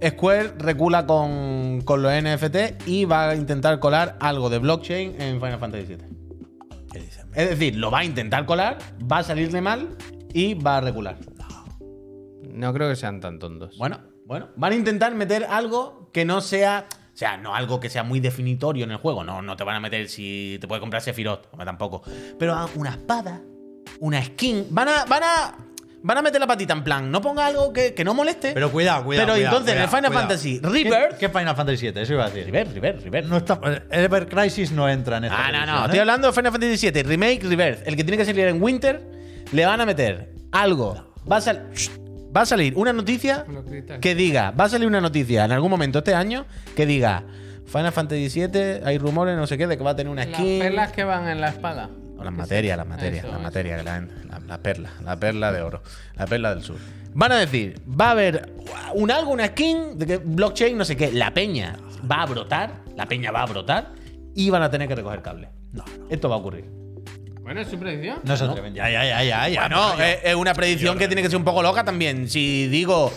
Eh, 0.00 0.10
Square 0.10 0.52
recula 0.58 1.06
con, 1.06 1.80
con 1.84 2.02
los 2.02 2.12
NFT 2.12 2.86
y 2.86 3.04
va 3.04 3.30
a 3.30 3.34
intentar 3.34 3.80
colar 3.80 4.16
algo 4.20 4.48
de 4.48 4.58
blockchain 4.58 5.20
en 5.20 5.40
Final 5.40 5.58
Fantasy 5.58 5.86
VII. 5.86 6.18
Es 7.34 7.50
decir, 7.50 7.76
lo 7.76 7.90
va 7.90 8.00
a 8.00 8.04
intentar 8.04 8.46
colar, 8.46 8.78
va 9.10 9.18
a 9.18 9.22
salirle 9.22 9.60
mal 9.60 9.96
y 10.32 10.54
va 10.54 10.78
a 10.78 10.80
recular. 10.80 11.16
No 12.52 12.72
creo 12.72 12.88
que 12.88 12.96
sean 12.96 13.20
tan 13.20 13.38
tontos. 13.38 13.76
Bueno, 13.78 14.00
bueno. 14.24 14.48
Van 14.56 14.72
a 14.72 14.76
intentar 14.76 15.14
meter 15.14 15.44
algo 15.44 16.10
que 16.12 16.24
no 16.24 16.40
sea. 16.40 16.86
O 17.18 17.20
sea, 17.20 17.36
no 17.36 17.52
algo 17.52 17.80
que 17.80 17.90
sea 17.90 18.04
muy 18.04 18.20
definitorio 18.20 18.84
en 18.84 18.92
el 18.92 18.98
juego. 18.98 19.24
No, 19.24 19.42
no 19.42 19.56
te 19.56 19.64
van 19.64 19.74
a 19.74 19.80
meter 19.80 20.08
si 20.08 20.56
te 20.60 20.68
puedes 20.68 20.78
comprar 20.80 21.02
Sephiroth, 21.02 21.48
tampoco. 21.64 22.00
Pero 22.38 22.56
una 22.76 22.90
espada, 22.90 23.40
una 23.98 24.22
skin. 24.24 24.66
Van 24.70 24.86
a. 24.88 25.04
Van 25.04 25.22
a. 25.24 25.54
Van 26.00 26.16
a 26.16 26.22
meter 26.22 26.40
la 26.40 26.46
patita 26.46 26.74
en 26.74 26.84
plan, 26.84 27.10
no 27.10 27.20
ponga 27.20 27.44
algo 27.44 27.72
que, 27.72 27.92
que 27.92 28.04
no 28.04 28.14
moleste. 28.14 28.52
Pero 28.54 28.70
cuidado, 28.70 29.02
cuidado. 29.02 29.26
Pero 29.26 29.34
cuidado, 29.36 29.56
entonces, 29.56 29.74
en 29.76 29.82
el 29.82 29.88
Final 29.88 30.04
cuidado. 30.06 30.28
Fantasy 30.28 30.60
¿Qué- 30.60 30.68
Rebirth- 30.68 31.16
¿Qué, 31.18 31.28
Final 31.28 31.56
Fantasy 31.56 31.76
7? 31.78 32.02
Eso 32.02 32.12
iba 32.12 32.24
a 32.24 32.30
decir. 32.30 32.44
River, 32.46 32.72
River, 32.72 33.02
River. 33.02 33.24
No 33.26 33.36
está, 33.38 33.60
Ever 33.90 34.28
Crisis 34.28 34.70
no 34.70 34.88
entra 34.88 35.16
en 35.16 35.24
esta 35.24 35.46
Ah, 35.48 35.50
no, 35.50 35.66
no. 35.66 35.84
Estoy 35.86 35.98
¿eh? 35.98 36.00
hablando 36.02 36.28
de 36.28 36.32
Final 36.34 36.52
Fantasy 36.52 36.88
VII, 36.92 37.02
Remake, 37.02 37.40
Rebirth. 37.42 37.84
El 37.84 37.96
que 37.96 38.04
tiene 38.04 38.16
que 38.16 38.24
salir 38.24 38.46
en 38.46 38.62
Winter, 38.62 39.10
le 39.50 39.66
van 39.66 39.80
a 39.80 39.86
meter 39.86 40.32
algo. 40.52 41.12
Va 41.30 41.38
a 41.38 41.40
salir. 41.40 41.62
Va 42.36 42.42
a 42.42 42.46
salir 42.46 42.74
una 42.76 42.92
noticia 42.92 43.44
que 44.00 44.14
diga, 44.14 44.50
va 44.50 44.64
a 44.64 44.68
salir 44.68 44.86
una 44.86 45.00
noticia 45.00 45.44
en 45.44 45.52
algún 45.52 45.70
momento 45.70 45.98
este 45.98 46.14
año 46.14 46.44
que 46.76 46.84
diga 46.86 47.24
Final 47.66 47.92
Fantasy 47.92 48.28
VII, 48.46 48.80
hay 48.84 48.98
rumores, 48.98 49.36
no 49.36 49.46
sé 49.46 49.56
qué, 49.58 49.66
de 49.66 49.76
que 49.78 49.84
va 49.84 49.90
a 49.90 49.96
tener 49.96 50.10
una 50.12 50.24
Las 50.24 50.38
skin. 50.38 50.58
perlas 50.58 50.92
que 50.92 51.04
van 51.04 51.28
en 51.28 51.40
la 51.40 51.48
espada. 51.50 51.88
O 52.18 52.24
las 52.24 52.32
materias, 52.32 52.76
las 52.76 52.86
materias, 52.86 53.24
las 53.26 53.40
materias, 53.40 53.84
la, 53.84 54.00
la- 54.00 54.40
la 54.40 54.58
perla, 54.58 54.90
la 55.04 55.16
perla 55.18 55.52
de 55.52 55.62
oro, 55.62 55.82
la 56.16 56.26
perla 56.26 56.54
del 56.54 56.62
sur. 56.64 56.76
Van 57.14 57.32
a 57.32 57.36
decir, 57.36 57.80
va 57.88 58.08
a 58.08 58.10
haber 58.12 58.52
un 58.94 59.10
algo, 59.10 59.30
una 59.32 59.46
skin 59.48 59.96
de 59.98 60.06
que 60.06 60.16
blockchain, 60.18 60.76
no 60.76 60.84
sé 60.84 60.96
qué, 60.96 61.12
la 61.12 61.32
peña 61.32 61.76
va 62.10 62.22
a 62.22 62.26
brotar, 62.26 62.72
la 62.96 63.06
peña 63.06 63.30
va 63.30 63.42
a 63.42 63.46
brotar 63.46 63.92
y 64.34 64.50
van 64.50 64.62
a 64.62 64.70
tener 64.70 64.88
que 64.88 64.94
recoger 64.96 65.22
cable. 65.22 65.48
No, 65.72 65.84
Esto 66.10 66.28
va 66.28 66.36
a 66.36 66.38
ocurrir. 66.38 66.64
Bueno, 67.48 67.62
es 67.62 67.68
su 67.68 67.78
predicción. 67.78 68.18
No 68.24 68.36
se 68.36 68.44
atreven. 68.44 68.74
Ya, 68.74 68.90
ya, 68.90 69.06
ya, 69.06 69.24
ya. 69.24 69.48
ya 69.48 69.60
Bueno, 69.62 69.92
pero 69.96 70.08
es, 70.10 70.18
es 70.22 70.34
una 70.34 70.52
predicción 70.52 70.98
que 70.98 71.06
tiene 71.08 71.22
que 71.22 71.28
ser 71.30 71.38
un 71.38 71.44
poco 71.44 71.62
loca 71.62 71.82
también. 71.82 72.28
Si 72.28 72.68
digo, 72.68 73.10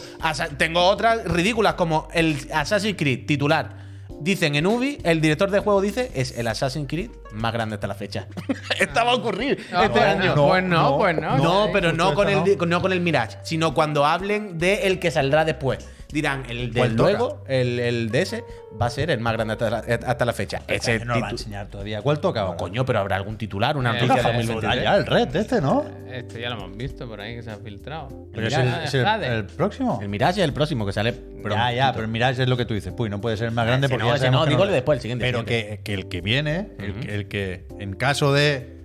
tengo 0.57 0.85
otras 0.85 1.25
ridículas 1.25 1.73
como 1.73 2.07
el 2.13 2.37
Assassin's 2.53 2.95
Creed 2.97 3.25
titular. 3.25 3.81
Dicen 4.21 4.55
en 4.55 4.67
Ubi, 4.67 4.99
el 5.03 5.19
director 5.19 5.51
de 5.51 5.59
juego 5.59 5.81
dice, 5.81 6.11
es 6.15 6.37
el 6.37 6.47
Assassin's 6.47 6.87
Creed 6.87 7.09
más 7.33 7.51
grande 7.51 7.75
hasta 7.75 7.87
la 7.87 7.95
fecha. 7.95 8.27
Esta 8.79 9.03
va 9.03 9.11
a 9.11 9.15
ocurrir 9.15 9.57
Ah, 9.73 9.83
este 9.85 9.99
bueno, 9.99 10.11
año. 10.23 10.35
no, 10.35 10.47
pues 10.47 10.63
no, 10.63 10.79
no, 10.91 10.97
pues 10.97 11.15
no. 11.19 11.37
No, 11.37 11.69
pero 11.73 11.91
no 11.91 12.13
con, 12.13 12.29
el, 12.29 12.57
no 12.69 12.81
con 12.81 12.93
el 12.93 13.01
Mirage, 13.01 13.37
sino 13.43 13.73
cuando 13.73 14.05
hablen 14.05 14.57
de 14.59 14.87
el 14.87 14.99
que 14.99 15.11
saldrá 15.11 15.43
después. 15.43 15.85
Dirán, 16.11 16.43
el 16.49 16.73
de 16.73 16.79
¿Cuál 16.79 16.95
toca? 16.95 17.09
luego, 17.09 17.43
el, 17.47 17.79
el 17.79 18.09
de 18.11 18.21
ese, 18.21 18.43
va 18.79 18.87
a 18.87 18.89
ser 18.89 19.09
el 19.11 19.19
más 19.21 19.33
grande 19.33 19.53
hasta 19.53 19.69
la, 19.69 19.77
hasta 19.77 20.25
la 20.25 20.33
fecha. 20.33 20.61
Ese 20.67 20.99
no 21.05 21.15
lo 21.15 21.21
va 21.21 21.27
a 21.27 21.31
enseñar 21.31 21.67
todavía. 21.67 22.01
¿Cuál 22.01 22.19
toca? 22.19 22.55
Coño, 22.57 22.85
pero 22.85 22.99
habrá 22.99 23.15
algún 23.15 23.37
titular, 23.37 23.77
una 23.77 23.93
noticia 23.93 24.15
de 24.15 24.21
eh, 24.21 24.33
2023. 24.33 24.83
ya, 24.83 24.95
el 24.97 25.05
red 25.05 25.27
de 25.29 25.39
este, 25.39 25.61
¿no? 25.61 25.85
Este 26.11 26.41
ya 26.41 26.49
lo 26.49 26.57
hemos 26.57 26.75
visto 26.77 27.07
por 27.07 27.21
ahí 27.21 27.35
que 27.35 27.43
se 27.43 27.51
ha 27.51 27.57
filtrado. 27.57 28.09
Pero 28.33 28.47
el, 28.47 28.53
es 28.83 28.93
el- 28.93 29.05
el 29.23 29.45
próximo. 29.45 29.99
El 30.01 30.09
Mirage 30.09 30.41
es 30.41 30.45
el 30.47 30.53
próximo 30.53 30.85
que 30.85 30.91
sale. 30.91 31.13
ya, 31.49 31.71
ya, 31.73 31.91
pero 31.93 32.05
el 32.05 32.11
Mirage 32.11 32.43
es 32.43 32.49
lo 32.49 32.57
que 32.57 32.65
tú 32.65 32.73
dices. 32.73 32.91
Puy, 32.93 33.09
no 33.09 33.21
puede 33.21 33.37
ser 33.37 33.51
más 33.51 33.65
grande 33.65 33.85
ese 33.87 33.93
porque 33.95 34.05
no, 34.09 34.15
ya 34.17 34.31
no, 34.31 34.45
digo 34.45 34.63
el 34.65 34.71
después, 34.71 34.97
el 34.97 35.01
siguiente, 35.01 35.25
el 35.27 35.31
Pero 35.33 35.45
siguiente. 35.47 35.77
que, 35.77 35.83
que 35.83 35.93
el 35.93 36.09
que 36.09 36.21
viene, 36.21 36.71
el, 36.79 36.93
que, 36.99 37.15
el 37.15 37.27
que 37.29 37.65
en 37.79 37.93
caso 37.93 38.33
de 38.33 38.81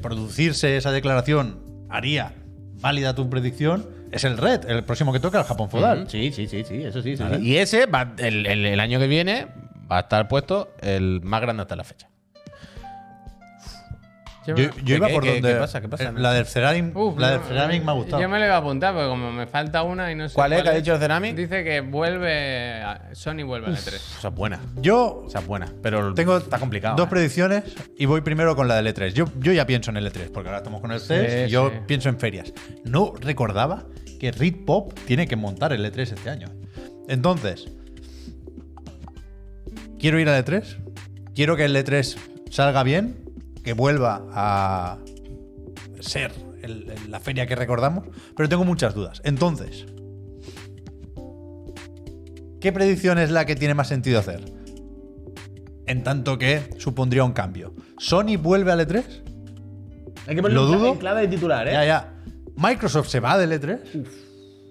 producirse 0.00 0.76
esa 0.76 0.92
declaración 0.92 1.60
haría 1.88 2.34
válida 2.80 3.14
tu 3.14 3.28
predicción, 3.28 3.88
es 4.12 4.24
el 4.24 4.36
Red, 4.38 4.68
el 4.70 4.84
próximo 4.84 5.12
que 5.12 5.20
toca, 5.20 5.38
el 5.38 5.44
Japón. 5.44 5.68
Ujú, 5.72 6.08
Sí, 6.08 6.32
sí, 6.32 6.46
sí, 6.46 6.64
sí, 6.64 6.82
eso 6.82 7.02
sí. 7.02 7.16
sí, 7.16 7.22
Vale. 7.22 7.38
sí. 7.38 7.42
Y 7.46 7.56
ese, 7.58 7.86
va, 7.86 8.12
el, 8.18 8.46
el- 8.46 8.66
el 8.66 8.80
año 8.80 8.98
que 8.98 9.06
viene, 9.06 9.46
va 9.90 9.98
a 9.98 10.00
estar 10.00 10.28
puesto 10.28 10.74
el 10.80 11.20
más 11.22 11.40
grande 11.40 11.62
hasta 11.62 11.76
la 11.76 11.84
fecha. 11.84 12.07
Yo 14.54 14.94
iba 14.96 15.06
¿Qué- 15.08 15.14
por 15.14 15.22
qué- 15.22 15.32
donde. 15.34 15.52
qué 15.52 15.58
pasa? 15.58 15.80
¿Qué 15.80 15.88
pasa? 15.88 16.04
eh, 16.04 16.12
La 16.16 16.32
del 16.32 16.46
Ceramic, 16.46 16.96
Uf, 16.96 17.18
la 17.18 17.30
del 17.32 17.40
Ceramic 17.40 17.84
me 17.84 17.90
ha 17.90 17.94
gustado. 17.94 18.22
Yo 18.22 18.28
me 18.28 18.38
lo 18.38 18.44
iba 18.46 18.54
a 18.54 18.58
apuntar, 18.58 18.94
porque 18.94 19.08
como 19.08 19.32
me 19.32 19.46
falta 19.46 19.82
una 19.82 20.10
y 20.10 20.14
no 20.14 20.28
sé. 20.28 20.34
¿Cuál 20.34 20.52
es 20.54 20.62
que 20.62 20.68
ha 20.68 20.74
dicho 20.74 20.94
el 20.94 20.98
Ceramic? 21.00 21.34
Dice 21.36 21.64
que 21.64 21.80
vuelve. 21.80 22.82
a- 22.82 23.14
Sony 23.14 23.44
vuelve 23.44 23.66
a 23.66 23.70
la 23.70 23.76
3. 23.78 23.94
Esa 24.18 24.28
es 24.28 24.34
buena. 24.34 24.60
Yo 24.80 25.24
Esa 25.28 25.40
es 25.40 25.46
buena. 25.46 25.72
Pero 25.82 26.14
tengo 26.14 26.36
está 26.38 26.58
complicado. 26.58 26.96
dos 26.96 27.06
¿eh? 27.06 27.10
predicciones 27.10 27.64
y 27.96 28.06
voy 28.06 28.20
primero 28.20 28.54
con 28.56 28.68
la 28.68 28.76
del 28.76 28.86
E3. 28.94 29.12
Yo, 29.12 29.26
yo 29.40 29.52
ya 29.52 29.66
pienso 29.66 29.90
en 29.90 29.96
el 29.98 30.06
E3, 30.06 30.30
porque 30.32 30.48
ahora 30.48 30.58
estamos 30.58 30.80
con 30.80 30.92
el 30.92 31.00
CES 31.00 31.32
Sí, 31.32 31.38
y 31.46 31.50
yo 31.50 31.70
sí. 31.70 31.76
pienso 31.86 32.08
en 32.08 32.18
ferias. 32.18 32.52
No 32.84 33.12
recordaba 33.20 33.84
que 34.20 34.30
Rit 34.32 34.64
Pop 34.64 34.92
tiene 35.06 35.26
que 35.28 35.36
montar 35.36 35.72
el 35.72 35.84
E3 35.84 36.12
este 36.12 36.30
año. 36.30 36.48
Entonces, 37.08 37.68
quiero 39.98 40.18
ir 40.18 40.28
al 40.28 40.44
E3. 40.44 40.76
Quiero 41.34 41.56
que 41.56 41.64
el 41.64 41.76
E3 41.76 42.16
salga 42.50 42.82
bien, 42.82 43.16
que 43.68 43.74
vuelva 43.74 44.24
a 44.32 44.96
ser 46.00 46.32
el- 46.62 46.88
el- 46.90 47.10
la 47.10 47.20
feria 47.20 47.46
que 47.46 47.54
recordamos, 47.54 48.06
pero 48.34 48.48
tengo 48.48 48.64
muchas 48.64 48.94
dudas. 48.94 49.20
Entonces, 49.24 49.84
¿qué 52.62 52.72
predicción 52.72 53.18
es 53.18 53.30
la 53.30 53.44
que 53.44 53.56
tiene 53.56 53.74
más 53.74 53.88
sentido 53.88 54.18
hacer? 54.18 54.40
En 55.86 56.02
tanto 56.02 56.38
que 56.38 56.70
supondría 56.78 57.24
un 57.24 57.32
cambio. 57.32 57.74
¿Sony 57.98 58.38
vuelve 58.40 58.72
al 58.72 58.80
E3? 58.80 59.04
Hay 60.26 60.34
que 60.34 60.42
ponerle 60.42 60.54
Lo 60.54 60.62
un 60.64 60.68
clave- 60.68 60.78
dudo. 60.78 60.92
en 60.92 60.98
clave 60.98 61.20
de 61.22 61.28
titular, 61.28 61.68
¿eh? 61.68 61.72
Ya, 61.72 61.84
ya. 61.84 62.14
¿Microsoft 62.56 63.08
se 63.08 63.20
va 63.20 63.36
del 63.36 63.52
E3? 63.52 63.80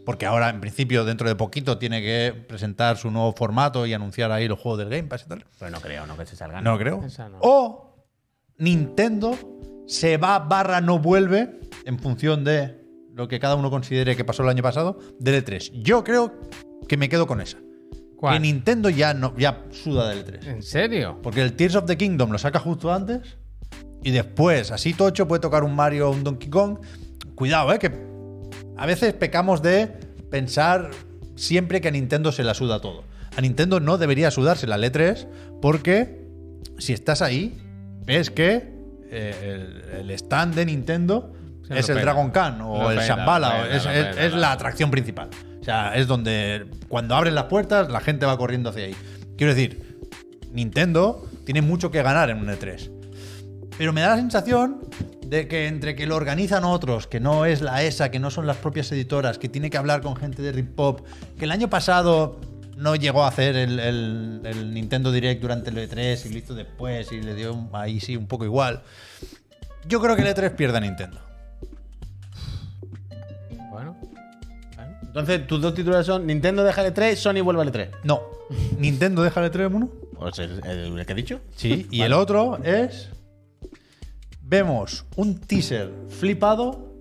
Porque 0.08 0.26
ahora, 0.26 0.50
en 0.50 0.60
principio, 0.60 1.06
dentro 1.06 1.28
de 1.28 1.36
poquito, 1.36 1.78
tiene 1.78 2.02
que 2.02 2.34
presentar 2.48 2.98
su 2.98 3.12
nuevo 3.12 3.34
formato 3.34 3.86
y 3.86 3.94
anunciar 3.94 4.32
ahí 4.32 4.48
los 4.48 4.58
juegos 4.60 4.80
del 4.80 4.90
Game 4.90 5.04
Pass 5.04 5.24
y 5.26 5.30
tal. 5.30 5.46
Pero 5.60 5.70
no 5.70 5.82
creo, 5.82 6.08
no 6.08 6.18
que 6.18 6.26
se 6.26 6.36
salgan. 6.36 6.64
No 6.64 6.78
creo. 6.80 7.02
No. 7.02 7.38
O 7.42 7.87
Nintendo 8.58 9.38
se 9.86 10.18
va 10.18 10.40
barra 10.40 10.82
no 10.82 11.00
vuelve 11.00 11.60
en 11.86 12.00
función 12.00 12.44
de 12.44 12.84
lo 13.14 13.28
que 13.28 13.40
cada 13.40 13.56
uno 13.56 13.70
considere 13.70 14.16
que 14.16 14.26
pasó 14.26 14.44
el 14.44 14.50
año 14.50 14.64
pasado 14.64 15.00
del 15.20 15.44
E3. 15.44 15.72
Yo 15.82 16.04
creo 16.04 16.34
que 16.88 16.98
me 16.98 17.10
quedo 17.10 17.28
con 17.28 17.42
esa. 17.42 17.58
Que. 18.20 18.40
Nintendo 18.40 18.90
ya, 18.90 19.14
no, 19.14 19.36
ya 19.38 19.66
suda 19.72 20.10
del 20.10 20.26
E3. 20.26 20.48
¿En 20.48 20.64
serio? 20.64 21.20
Porque 21.22 21.42
el 21.42 21.54
Tears 21.54 21.76
of 21.76 21.86
the 21.86 21.98
Kingdom 21.98 22.32
lo 22.32 22.38
saca 22.38 22.60
justo 22.60 22.92
antes. 22.92 23.38
Y 24.04 24.12
después, 24.12 24.72
así 24.72 24.94
tocho, 24.94 25.28
puede 25.28 25.40
tocar 25.40 25.64
un 25.64 25.76
Mario 25.76 26.10
o 26.10 26.12
un 26.12 26.24
Donkey 26.24 26.50
Kong. 26.50 26.80
Cuidado, 27.36 27.72
¿eh? 27.74 27.80
Que 27.80 27.92
a 28.76 28.86
veces 28.86 29.14
pecamos 29.14 29.62
de 29.62 29.88
pensar 30.30 30.90
siempre 31.36 31.82
que 31.82 31.90
a 31.90 31.92
Nintendo 31.92 32.32
se 32.32 32.44
la 32.44 32.54
suda 32.54 32.82
todo. 32.82 33.04
A 33.36 33.42
Nintendo 33.42 33.80
no 33.80 33.98
debería 33.98 34.32
sudarse 34.32 34.66
la 34.66 34.78
L3 34.78 35.28
porque 35.62 36.28
si 36.80 36.94
estás 36.94 37.22
ahí, 37.22 37.56
ves 38.08 38.32
que 38.32 38.74
eh, 39.12 39.84
el, 39.94 40.00
el 40.00 40.12
stand 40.12 40.56
de 40.56 40.66
Nintendo 40.66 41.34
es 41.70 41.90
el. 41.90 42.02
Dragon 42.02 42.32
Khan 42.32 42.62
o 42.62 42.84
Lo 42.84 42.92
el 42.92 42.98
peta, 42.98 43.16
Shambhala. 43.16 43.68
es 43.70 44.34
la 44.34 44.54
atracción 44.54 44.90
principal. 44.90 45.30
O 45.62 45.64
sea, 45.64 45.96
es 45.96 46.08
donde 46.08 46.66
cuando 46.88 47.16
abren 47.16 47.36
las 47.36 47.46
puertas 47.46 47.90
la 47.90 48.00
gente 48.00 48.26
va 48.26 48.38
corriendo 48.38 48.70
hacia 48.70 48.86
ahí. 48.86 48.96
Quiero 49.38 49.54
decir, 49.54 50.00
Nintendo 50.52 51.28
tiene 51.46 51.62
mucho 51.62 51.92
que 51.92 52.02
ganar 52.02 52.30
en 52.30 52.38
un 52.38 52.48
E3. 52.48 52.90
Pero 53.78 53.94
me 53.94 54.02
da 54.02 54.10
la 54.10 54.16
sensación 54.18 54.80
de 55.28 55.48
que 55.48 55.68
entre 55.68 55.96
que 55.96 56.08
lo 56.08 56.16
organizan 56.16 56.64
otros, 56.64 57.06
que 57.06 57.20
no 57.20 57.46
es 57.46 57.62
la 57.62 57.84
ESA, 57.84 58.10
que 58.10 58.20
no 58.20 58.32
son 58.32 58.48
las 58.48 58.58
propias 58.58 58.92
editoras, 58.92 59.38
que 59.38 59.50
tiene 59.50 59.70
que 59.70 59.78
hablar 59.78 60.02
con 60.02 60.16
gente 60.16 60.42
de 60.42 60.52
Rip 60.54 60.74
Pop, 60.74 61.02
que 61.38 61.46
el 61.46 61.52
año 61.52 61.70
pasado 61.70 62.40
no 62.78 62.96
llegó 62.96 63.24
a 63.24 63.28
hacer 63.28 63.56
el, 63.56 63.80
el- 63.80 64.42
el 64.46 64.74
Nintendo 64.74 65.12
Direct 65.12 65.42
durante 65.42 65.70
el 65.72 65.78
E3 65.78 66.26
y 66.26 66.30
lo 66.30 66.38
hizo 66.38 66.54
después 66.56 67.12
y 67.12 67.22
le 67.22 67.36
dio 67.36 67.54
un- 67.54 67.70
ahí 67.74 68.00
sí 68.00 68.16
un 68.16 68.28
poco 68.28 68.46
igual. 68.46 68.82
Yo 69.88 70.00
creo 70.02 70.16
que 70.16 70.22
el 70.22 70.28
E3 70.30 70.56
pierde 70.56 70.78
a 70.78 70.82
Nintendo. 70.82 71.20
Bueno. 73.72 73.96
bueno. 74.76 74.96
Entonces, 75.04 75.48
tus 75.48 75.62
dos 75.62 75.74
titulares 75.74 76.06
son 76.06 76.26
Nintendo 76.28 76.64
deja 76.64 76.86
el 76.86 76.94
E3, 76.94 77.16
Sony 77.16 77.42
vuelve 77.44 77.62
al 77.62 77.72
E3. 77.72 77.90
No. 78.04 78.22
¿Nintendo 78.80 79.24
deja 79.24 79.44
el 79.44 79.52
E3 79.52 79.74
uno? 79.74 79.90
Pues 80.18 80.40
el, 80.40 80.62
el- 80.66 80.98
el 81.00 81.06
que 81.06 81.12
he 81.14 81.16
dicho. 81.16 81.40
Sí, 81.56 81.88
y 81.92 82.02
el 82.02 82.14
otro 82.14 82.58
es. 82.64 83.10
Vemos 84.42 85.06
un 85.18 85.40
teaser 85.42 85.92
flipado 86.10 86.94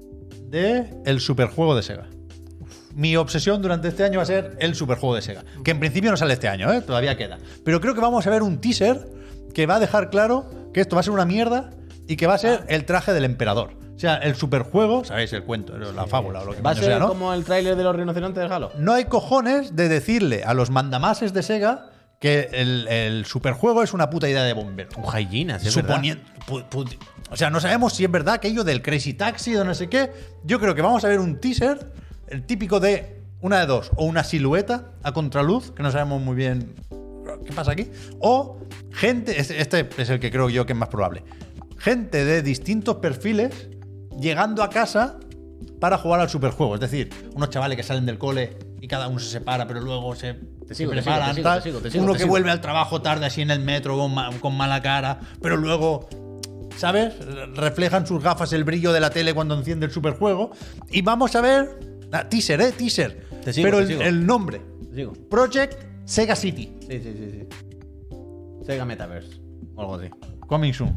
de 0.48 0.92
el 1.06 1.20
superjuego 1.20 1.76
de 1.76 1.82
Sega. 1.82 2.06
Mi 2.96 3.14
obsesión 3.14 3.60
durante 3.60 3.88
este 3.88 4.04
año 4.04 4.16
va 4.16 4.22
a 4.22 4.26
ser 4.26 4.56
el 4.58 4.74
superjuego 4.74 5.14
de 5.14 5.22
Sega. 5.22 5.44
Que 5.62 5.70
en 5.70 5.78
principio 5.78 6.10
no 6.10 6.16
sale 6.16 6.32
este 6.32 6.48
año, 6.48 6.72
¿eh? 6.72 6.80
todavía 6.80 7.16
queda. 7.16 7.38
Pero 7.62 7.80
creo 7.80 7.94
que 7.94 8.00
vamos 8.00 8.26
a 8.26 8.30
ver 8.30 8.42
un 8.42 8.58
teaser 8.58 9.06
que 9.54 9.66
va 9.66 9.76
a 9.76 9.80
dejar 9.80 10.08
claro 10.08 10.50
que 10.72 10.80
esto 10.80 10.96
va 10.96 11.00
a 11.00 11.02
ser 11.02 11.12
una 11.12 11.26
mierda 11.26 11.70
y 12.08 12.16
que 12.16 12.26
va 12.26 12.34
a 12.34 12.38
ser 12.38 12.64
el 12.68 12.86
traje 12.86 13.12
del 13.12 13.24
emperador. 13.24 13.74
O 13.94 13.98
sea, 13.98 14.16
el 14.16 14.34
superjuego, 14.34 15.04
¿sabéis? 15.04 15.32
El 15.34 15.44
cuento, 15.44 15.76
la 15.76 16.06
fábula 16.06 16.40
o 16.40 16.46
lo 16.46 16.52
que 16.54 16.62
Va 16.62 16.70
a 16.70 16.74
ser 16.74 16.84
sea, 16.84 16.98
¿no? 16.98 17.08
como 17.08 17.32
el 17.34 17.44
tráiler 17.44 17.76
de 17.76 17.84
los 17.84 17.94
rinocerontes 17.94 18.42
del 18.42 18.50
Halo. 18.50 18.72
no 18.78 18.92
hay 18.94 19.04
cojones 19.06 19.76
de 19.76 19.88
decirle 19.88 20.44
a 20.44 20.54
los 20.54 20.70
mandamases 20.70 21.32
de 21.34 21.42
Sega 21.42 21.90
que 22.18 22.48
el, 22.52 22.88
el 22.88 23.26
superjuego 23.26 23.82
es 23.82 23.92
una 23.92 24.08
puta 24.08 24.28
idea 24.28 24.42
de 24.42 24.54
bombero. 24.54 24.90
Un 24.96 25.28
hyena, 25.28 25.58
sí, 25.58 25.70
Suponiendo. 25.70 26.22
O 27.30 27.36
sea, 27.36 27.50
no 27.50 27.60
sabemos 27.60 27.92
si 27.92 28.04
es 28.04 28.10
verdad 28.10 28.34
aquello 28.34 28.64
del 28.64 28.80
Crazy 28.80 29.14
Taxi 29.14 29.54
o 29.56 29.64
no 29.64 29.74
sé 29.74 29.88
qué. 29.88 30.10
Yo 30.44 30.58
creo 30.60 30.74
que 30.74 30.82
vamos 30.82 31.04
a 31.04 31.08
ver 31.08 31.18
un 31.18 31.40
teaser, 31.40 31.90
el 32.28 32.44
típico 32.44 32.80
de 32.80 33.22
una 33.40 33.60
de 33.60 33.66
dos, 33.66 33.90
o 33.96 34.04
una 34.04 34.24
silueta 34.24 34.92
a 35.02 35.12
contraluz, 35.12 35.70
que 35.72 35.82
no 35.82 35.90
sabemos 35.90 36.20
muy 36.22 36.34
bien 36.34 36.74
qué 37.44 37.52
pasa 37.52 37.72
aquí, 37.72 37.90
o 38.20 38.58
gente, 38.92 39.38
este, 39.38 39.60
este 39.60 39.88
es 39.98 40.10
el 40.10 40.18
que 40.20 40.30
creo 40.30 40.48
yo 40.48 40.64
que 40.66 40.72
es 40.72 40.78
más 40.78 40.88
probable, 40.88 41.22
gente 41.78 42.24
de 42.24 42.42
distintos 42.42 42.96
perfiles 42.96 43.68
llegando 44.18 44.62
a 44.62 44.70
casa 44.70 45.18
para 45.80 45.98
jugar 45.98 46.20
al 46.20 46.30
superjuego. 46.30 46.74
Es 46.74 46.80
decir, 46.80 47.10
unos 47.34 47.50
chavales 47.50 47.76
que 47.76 47.82
salen 47.82 48.06
del 48.06 48.18
cole 48.18 48.56
y 48.80 48.88
cada 48.88 49.08
uno 49.08 49.18
se 49.18 49.28
separa, 49.30 49.66
pero 49.66 49.80
luego 49.80 50.14
se, 50.14 50.36
sigo, 50.72 50.90
preparan. 50.92 51.34
sigo, 51.34 51.44
tal. 51.44 51.62
sigo, 51.62 51.80
uno 52.02 52.14
que 52.14 52.24
vuelve 52.24 52.50
al 52.50 52.60
trabajo 52.60 53.02
tarde 53.02 53.26
así 53.26 53.42
en 53.42 53.50
el 53.50 53.60
metro 53.60 53.96
con, 53.98 54.14
ma- 54.14 54.30
con 54.40 54.56
mala 54.56 54.80
cara, 54.80 55.20
pero 55.42 55.56
luego, 55.56 56.08
¿sabes? 56.76 57.14
Reflejan 57.54 58.06
sus 58.06 58.22
gafas 58.22 58.52
el 58.54 58.64
brillo 58.64 58.92
de 58.92 59.00
la 59.00 59.10
tele 59.10 59.34
cuando 59.34 59.54
enciende 59.54 59.86
el 59.86 59.92
superjuego. 59.92 60.50
Y 60.90 61.02
vamos 61.02 61.36
a 61.36 61.40
ver. 61.42 61.85
Ah, 62.12 62.28
teaser, 62.28 62.60
¿eh? 62.60 62.72
Teaser. 62.72 63.26
Te 63.44 63.52
sigo, 63.52 63.66
pero 63.66 63.76
te 63.78 63.82
el, 63.84 63.88
sigo. 63.88 64.02
el 64.02 64.26
nombre: 64.26 64.60
Te 64.90 64.94
sigo. 64.96 65.12
Project 65.30 65.74
Sega 66.04 66.36
City. 66.36 66.72
Sí, 66.80 67.00
sí, 67.00 67.14
sí, 67.16 67.30
sí. 67.32 67.48
Sega 68.64 68.84
Metaverse. 68.84 69.40
O 69.74 69.80
algo 69.82 69.94
así. 69.96 70.08
Coming 70.46 70.72
soon. 70.72 70.96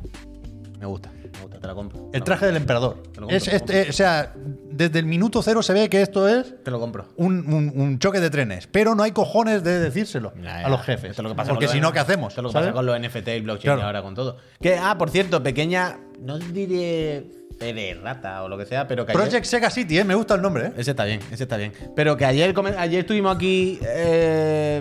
Me 0.79 0.85
gusta, 0.85 1.11
me 1.11 1.41
gusta, 1.41 1.59
te 1.59 1.67
la 1.67 1.75
compro. 1.75 2.09
El 2.13 2.23
traje 2.23 2.45
del 2.45 2.55
emperador. 2.55 3.03
Te 3.11 3.19
lo 3.19 3.27
compro, 3.27 3.35
Es 3.35 3.43
te 3.43 3.51
lo 3.51 3.57
este- 3.57 3.89
o 3.89 3.93
sea, 3.93 4.33
desde 4.71 4.99
el 4.99 5.05
minuto 5.05 5.41
cero 5.43 5.61
se 5.61 5.73
ve 5.73 5.89
que 5.89 6.01
esto 6.01 6.25
es 6.29 6.63
Te 6.63 6.71
lo 6.71 6.79
compro. 6.79 7.09
un, 7.17 7.53
un- 7.53 7.73
un 7.75 7.99
choque 7.99 8.21
de 8.21 8.29
trenes. 8.29 8.65
Pero 8.67 8.95
no 8.95 9.03
hay 9.03 9.11
cojones 9.11 9.61
de 9.61 9.77
decírselo 9.81 10.31
Ya, 10.37 10.61
ya. 10.61 10.65
a 10.67 10.69
los 10.69 10.81
jefes. 10.83 11.09
Esto 11.11 11.21
es 11.21 11.23
lo 11.23 11.29
que 11.31 11.35
pasa 11.35 11.49
Porque 11.51 11.67
si 11.67 11.81
no, 11.81 11.91
¿qué 11.91 11.99
hacemos? 11.99 12.29
Esto 12.31 12.39
es 12.39 12.43
lo 12.43 12.49
que 12.49 12.53
¿Sabes? 12.53 12.67
pasa 12.69 12.73
con 12.75 12.85
los 12.85 12.95
NFT 12.97 13.27
y 13.35 13.41
blockchain 13.41 13.61
Claro. 13.67 13.81
y 13.81 13.83
ahora 13.83 14.01
con 14.01 14.15
todo. 14.15 14.37
Que, 14.61 14.77
ah, 14.77 14.97
por 14.97 15.09
cierto, 15.09 15.43
pequeña. 15.43 15.99
No 16.21 16.39
diré 16.39 17.29
de 17.59 17.93
rata 18.01 18.43
o 18.43 18.49
lo 18.49 18.57
que 18.57 18.65
sea, 18.65 18.87
pero 18.87 19.05
que 19.05 19.11
ayer- 19.11 19.21
Project 19.21 19.45
Sega 19.45 19.69
City, 19.69 19.99
¿eh? 19.99 20.03
me 20.03 20.15
gusta 20.15 20.35
el 20.35 20.41
nombre. 20.41 20.67
¿eh? 20.67 20.71
Ese 20.77 20.91
está 20.91 21.05
bien, 21.05 21.19
ese 21.31 21.43
está 21.43 21.57
bien. 21.57 21.73
Pero 21.95 22.15
que 22.17 22.25
ayer, 22.25 22.53
ayer 22.77 22.99
estuvimos 23.01 23.35
aquí 23.35 23.79
eh, 23.85 24.79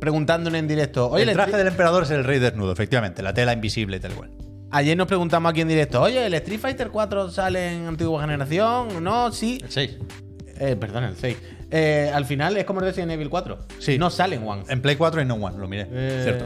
preguntándole 0.00 0.58
en 0.58 0.68
directo. 0.68 1.08
Oye, 1.10 1.24
el 1.24 1.32
traje 1.32 1.56
del 1.56 1.66
emperador 1.68 2.04
es 2.04 2.10
el 2.10 2.24
rey 2.24 2.38
desnudo, 2.38 2.72
efectivamente. 2.72 3.22
La 3.22 3.34
tela 3.34 3.52
invisible 3.52 3.98
y 3.98 4.00
tal 4.00 4.12
cual. 4.12 4.30
ayer 4.70 4.96
nos 4.96 5.06
preguntamos 5.06 5.50
aquí 5.50 5.60
en 5.60 5.68
directo. 5.68 6.00
Oye, 6.02 6.26
¿el 6.26 6.34
Street 6.34 6.60
Fighter 6.60 6.88
4 6.88 7.30
sale 7.30 7.72
en 7.74 7.86
antigua 7.86 8.20
generación? 8.20 9.02
No, 9.02 9.30
sí. 9.32 9.58
El 9.62 9.70
6. 9.70 9.96
Eh, 10.60 10.76
perdón, 10.76 11.04
el 11.04 11.16
6. 11.16 11.36
Eh, 11.70 12.10
al 12.14 12.24
final 12.24 12.56
es 12.56 12.64
como 12.64 12.80
Resident 12.80 13.12
Evil 13.12 13.28
4. 13.28 13.58
Sí. 13.78 13.98
No 13.98 14.08
sale 14.10 14.36
en 14.36 14.46
One. 14.48 14.62
En 14.68 14.80
Play 14.80 14.96
4 14.96 15.20
y 15.20 15.24
no 15.26 15.34
One, 15.34 15.58
lo 15.58 15.68
miré. 15.68 15.86
Eh, 15.90 16.20
Cierto. 16.24 16.44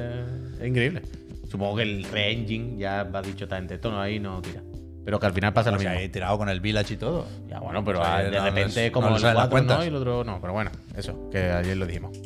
Es 0.62 0.68
increíble. 0.68 1.02
Supongo 1.50 1.76
que 1.76 1.82
el 1.82 2.04
re-engine 2.04 2.78
ya 2.78 3.04
va 3.04 3.20
dicho 3.22 3.44
está 3.44 3.58
entre 3.58 3.78
tono 3.78 4.00
ahí 4.00 4.18
no 4.18 4.40
tira. 4.42 4.62
Pero 5.04 5.18
que 5.18 5.26
al 5.26 5.32
final 5.32 5.52
pasa 5.52 5.70
O 5.70 5.72
lo 5.74 5.78
sea, 5.80 5.90
mismo. 5.90 6.00
ahí 6.02 6.08
tirado 6.08 6.38
con 6.38 6.48
el 6.48 6.60
Village 6.60 6.94
y 6.94 6.96
todo. 6.96 7.26
Ya, 7.48 7.58
bueno, 7.60 7.84
pero 7.84 8.00
O 8.00 8.04
sea, 8.04 8.18
de 8.18 8.30
no 8.30 8.44
repente 8.44 8.86
es 8.86 8.92
como 8.92 9.10
no 9.10 9.18
las 9.18 9.48
4 9.48 9.62
no 9.78 9.84
y 9.84 9.88
el 9.88 9.96
otro 9.96 10.22
no. 10.24 10.40
Pero 10.40 10.52
bueno, 10.52 10.70
eso, 10.96 11.28
que 11.30 11.38
ayer 11.50 11.76
lo 11.76 11.86
dijimos. 11.86 12.16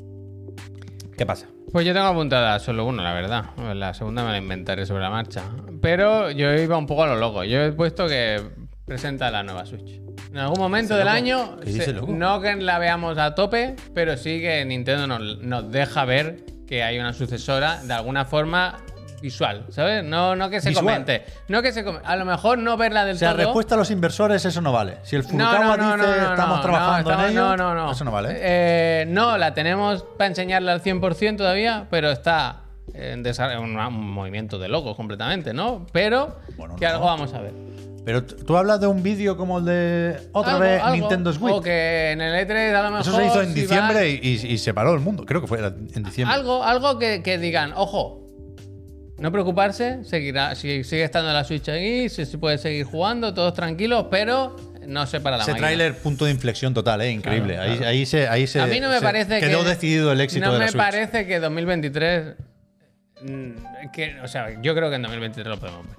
¿Qué 1.16 1.24
pasa? 1.24 1.46
Pues 1.72 1.86
yo 1.86 1.92
tengo 1.94 2.06
apuntada 2.06 2.58
solo 2.58 2.84
uno, 2.84 3.02
la 3.02 3.12
verdad. 3.12 3.44
La 3.74 3.94
segunda 3.94 4.24
me 4.24 4.30
la 4.32 4.38
inventaré 4.38 4.84
sobre 4.86 5.02
la 5.02 5.10
marcha. 5.10 5.42
Pero 5.80 6.30
yo 6.30 6.52
iba 6.54 6.76
un 6.76 6.86
poco 6.86 7.04
a 7.04 7.06
lo 7.06 7.16
loco. 7.16 7.42
Yo 7.44 7.60
he 7.62 7.72
puesto 7.72 8.06
que 8.06 8.42
presenta 8.84 9.30
la 9.30 9.42
nueva 9.42 9.64
Switch. 9.66 10.00
En 10.30 10.38
algún 10.38 10.58
momento 10.58 10.96
del 10.96 11.08
año, 11.08 11.56
¿Qué 11.60 11.70
dice, 11.70 11.84
se- 11.86 11.92
loco? 11.94 12.12
no 12.12 12.40
que 12.40 12.54
la 12.56 12.78
veamos 12.78 13.16
a 13.18 13.34
tope, 13.34 13.74
pero 13.94 14.16
sí 14.16 14.40
que 14.40 14.64
Nintendo 14.66 15.06
nos, 15.06 15.38
nos 15.38 15.70
deja 15.70 16.04
ver 16.04 16.44
que 16.66 16.82
hay 16.82 16.98
una 16.98 17.12
sucesora 17.14 17.82
de 17.82 17.94
alguna 17.94 18.24
forma 18.26 18.78
visual, 19.20 19.64
¿sabes? 19.70 20.04
No, 20.04 20.36
no 20.36 20.48
que 20.50 20.60
se 20.60 20.68
Visual. 20.70 20.84
comente. 20.84 21.24
No 21.48 21.62
que 21.62 21.72
se 21.72 21.84
com- 21.84 21.98
A 22.04 22.16
lo 22.16 22.24
mejor 22.24 22.58
no 22.58 22.76
verla 22.76 23.04
del 23.04 23.16
O 23.16 23.18
sea, 23.18 23.30
todo. 23.32 23.38
respuesta 23.44 23.74
a 23.74 23.78
los 23.78 23.90
inversores, 23.90 24.44
eso 24.44 24.60
no 24.60 24.72
vale. 24.72 24.98
Si 25.02 25.16
el 25.16 25.22
Furukawa 25.24 25.76
no, 25.76 25.96
no, 25.96 26.06
dice 26.06 26.20
no, 26.20 26.30
estamos 26.30 26.60
trabajando 26.62 27.12
en 27.12 27.20
ello, 27.30 27.56
No, 27.56 27.56
no, 27.56 27.74
no. 27.74 27.92
eso 27.92 28.04
no 28.04 28.10
vale. 28.12 28.30
Eh, 28.40 29.04
no, 29.08 29.36
la 29.38 29.54
tenemos 29.54 30.04
para 30.18 30.28
enseñarla 30.28 30.72
al 30.72 30.82
100% 30.82 31.36
todavía, 31.36 31.86
pero 31.90 32.10
está 32.10 32.62
en 32.94 33.26
un, 33.58 33.76
un 33.76 34.10
movimiento 34.12 34.58
de 34.58 34.68
locos 34.68 34.96
completamente, 34.96 35.52
¿no? 35.52 35.86
Pero 35.92 36.36
Bueno, 36.56 36.76
que 36.76 36.86
algo 36.86 37.04
vamos 37.06 37.34
a 37.34 37.40
ver. 37.40 37.52
Pero 38.04 38.24
tú 38.24 38.56
hablas 38.56 38.80
de 38.80 38.86
un 38.86 39.02
vídeo 39.02 39.36
como 39.36 39.58
el 39.58 39.64
de 39.64 40.28
otra 40.30 40.52
Algo, 40.52 40.62
vez 40.64 40.80
algo. 40.80 40.94
Nintendo 40.96 41.32
Switch. 41.32 41.52
O 41.54 41.60
que 41.60 42.12
en 42.12 42.20
el 42.20 42.46
E3 42.46 42.72
a 42.76 42.82
lo 42.84 42.90
mejor. 42.90 43.00
Eso 43.00 43.16
se 43.16 43.26
hizo 43.26 43.42
en 43.42 43.52
si 43.52 43.62
diciembre 43.62 44.08
y, 44.08 44.20
y- 44.22 44.46
y 44.52 44.58
se 44.58 44.72
paró 44.72 44.94
el 44.94 45.00
mundo. 45.00 45.24
Creo 45.26 45.40
que 45.40 45.48
fue 45.48 45.58
en 45.58 46.04
diciembre. 46.04 46.32
Algo, 46.32 46.62
algo 46.62 47.00
que, 47.00 47.20
que 47.24 47.36
digan, 47.38 47.72
ojo. 47.74 48.22
No 49.18 49.32
preocuparse, 49.32 50.04
seguirá, 50.04 50.54
si 50.54 50.84
sigue 50.84 51.02
estando 51.04 51.32
la 51.32 51.42
Switch 51.44 51.68
ahí, 51.70 52.08
se, 52.10 52.26
se 52.26 52.36
puede 52.36 52.58
seguir 52.58 52.84
jugando, 52.84 53.32
todos 53.32 53.54
tranquilos, 53.54 54.06
pero 54.10 54.54
no 54.86 55.06
se 55.06 55.20
para 55.20 55.38
la 55.38 55.42
Ese 55.44 55.52
máquina. 55.52 55.68
tráiler, 55.68 55.96
punto 55.96 56.26
de 56.26 56.32
inflexión 56.32 56.74
total, 56.74 57.00
¿eh? 57.00 57.10
increíble. 57.12 57.54
Claro, 57.54 57.70
Ahí, 57.72 57.76
claro. 57.78 57.90
ahí 57.92 58.06
se, 58.06 58.28
ahí 58.28 58.46
se, 58.46 58.60
a 58.60 58.66
mí 58.66 58.78
no 58.78 58.90
me 58.90 59.00
parece 59.00 59.40
que. 59.40 59.46
quedó 59.48 59.64
decidido 59.64 60.12
el 60.12 60.20
éxito 60.20 60.44
no 60.44 60.52
de 60.52 60.58
la 60.58 60.64
me 60.66 60.70
Switch. 60.70 60.82
parece 60.84 61.26
que 61.26 61.40
2023. 61.40 62.34
mm, 63.22 63.50
Que, 63.94 64.20
o 64.22 64.28
sea, 64.28 64.50
yo 64.60 64.74
creo 64.74 64.90
que 64.90 64.96
en 64.96 65.02
2023 65.02 65.46
lo 65.48 65.58
podemos 65.58 65.86
ver. 65.86 65.96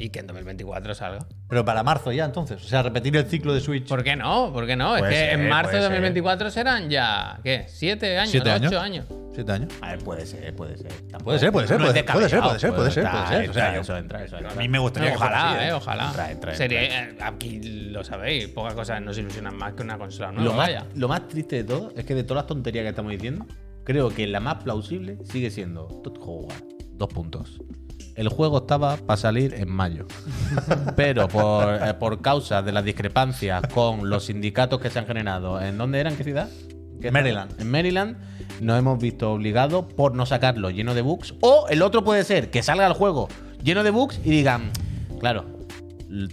Y 0.00 0.10
que 0.10 0.20
en 0.20 0.28
2024 0.28 0.94
salga. 0.94 1.26
Pero 1.48 1.64
para 1.64 1.82
marzo 1.82 2.12
ya, 2.12 2.24
entonces. 2.24 2.64
O 2.64 2.68
sea, 2.68 2.82
repetir 2.84 3.16
el 3.16 3.26
ciclo 3.26 3.52
de 3.52 3.60
Switch. 3.60 3.88
¿Por 3.88 4.04
qué 4.04 4.14
no? 4.14 4.52
¿Por 4.52 4.64
qué 4.64 4.76
no? 4.76 4.90
Puede 4.96 5.02
es 5.02 5.08
que 5.08 5.30
ser, 5.32 5.40
en 5.40 5.48
marzo 5.48 5.70
de 5.72 5.78
puede 5.78 5.82
ser. 5.82 5.90
2024 5.90 6.50
serán 6.52 6.88
ya. 6.88 7.40
¿Qué? 7.42 7.64
¿Siete 7.66 8.16
años? 8.16 8.30
¿Siete 8.30 8.50
años? 8.50 8.70
¿Ocho 8.72 8.80
años? 8.80 9.06
¿Siete 9.34 9.52
años. 9.52 9.72
A 9.80 9.90
ver, 9.90 9.98
puede 9.98 10.24
ser, 10.24 10.54
puede 10.54 10.76
ser. 10.76 10.92
Tampoco- 10.92 11.24
Puede 11.24 11.38
ser, 11.40 11.50
puede 11.52 11.66
ser, 11.66 11.78
no 11.80 11.86
puede, 11.86 12.04
puede 12.04 12.28
ser, 12.28 12.40
puede 12.42 12.58
ser, 12.60 12.74
puede 12.74 12.90
ser, 12.92 13.04
Entra, 13.04 13.12
puede 13.24 13.26
ser. 13.26 13.50
O 13.50 13.52
sea, 13.54 13.64
entra, 13.64 13.74
yo- 13.74 13.80
eso 13.80 13.96
entra, 13.96 14.24
eso 14.24 14.36
entra. 14.36 14.52
a 14.52 14.54
mí 14.56 14.68
me 14.68 14.78
gustaría 14.78 15.10
que 15.12 15.18
fuera 15.18 15.32
ojalá, 15.32 15.52
así, 15.58 15.68
eh, 15.68 15.72
ojalá. 15.72 16.06
Entra, 16.08 16.30
entra, 16.30 16.54
Sería, 16.54 16.82
eh, 17.10 17.16
aquí 17.20 17.60
lo 17.90 18.04
sabéis, 18.04 18.48
pocas 18.48 18.74
cosas 18.74 19.02
nos 19.02 19.18
ilusionan 19.18 19.56
más 19.56 19.72
que 19.74 19.82
una 19.82 19.98
consola 19.98 20.30
nueva. 20.32 20.44
Lo 20.44 20.56
más, 20.56 20.68
vaya. 20.68 20.86
lo 20.94 21.08
más 21.08 21.26
triste 21.28 21.56
de 21.56 21.64
todo 21.64 21.92
es 21.96 22.04
que 22.04 22.14
de 22.14 22.22
todas 22.22 22.42
las 22.44 22.46
tonterías 22.46 22.84
que 22.84 22.88
estamos 22.90 23.10
diciendo, 23.12 23.46
creo 23.84 24.10
que 24.10 24.26
la 24.28 24.38
más 24.40 24.62
plausible 24.62 25.18
sigue 25.24 25.50
siendo 25.50 25.86
Todd 26.04 26.18
Howard. 26.20 26.62
Dos 26.92 27.08
puntos. 27.08 27.60
El 28.18 28.28
juego 28.30 28.58
estaba 28.58 28.96
para 28.96 29.16
salir 29.16 29.54
en 29.54 29.70
mayo. 29.70 30.08
Pero 30.96 31.28
por, 31.28 31.72
eh, 31.72 31.94
por 31.94 32.20
causa 32.20 32.62
de 32.62 32.72
las 32.72 32.84
discrepancias 32.84 33.62
con 33.72 34.10
los 34.10 34.24
sindicatos 34.24 34.80
que 34.80 34.90
se 34.90 34.98
han 34.98 35.06
generado, 35.06 35.60
¿en 35.62 35.78
dónde 35.78 36.00
era? 36.00 36.10
¿En 36.10 36.16
qué 36.16 36.24
ciudad? 36.24 36.48
¿Qué 37.00 37.12
Maryland. 37.12 37.60
En 37.60 37.70
Maryland 37.70 38.16
nos 38.60 38.76
hemos 38.76 38.98
visto 38.98 39.30
obligados 39.30 39.84
por 39.94 40.16
no 40.16 40.26
sacarlo 40.26 40.70
lleno 40.70 40.94
de 40.94 41.02
bugs. 41.02 41.36
O 41.42 41.66
el 41.70 41.80
otro 41.80 42.02
puede 42.02 42.24
ser 42.24 42.50
que 42.50 42.60
salga 42.64 42.88
el 42.88 42.92
juego 42.92 43.28
lleno 43.62 43.84
de 43.84 43.90
bugs 43.90 44.18
y 44.24 44.30
digan, 44.30 44.72
claro, 45.20 45.44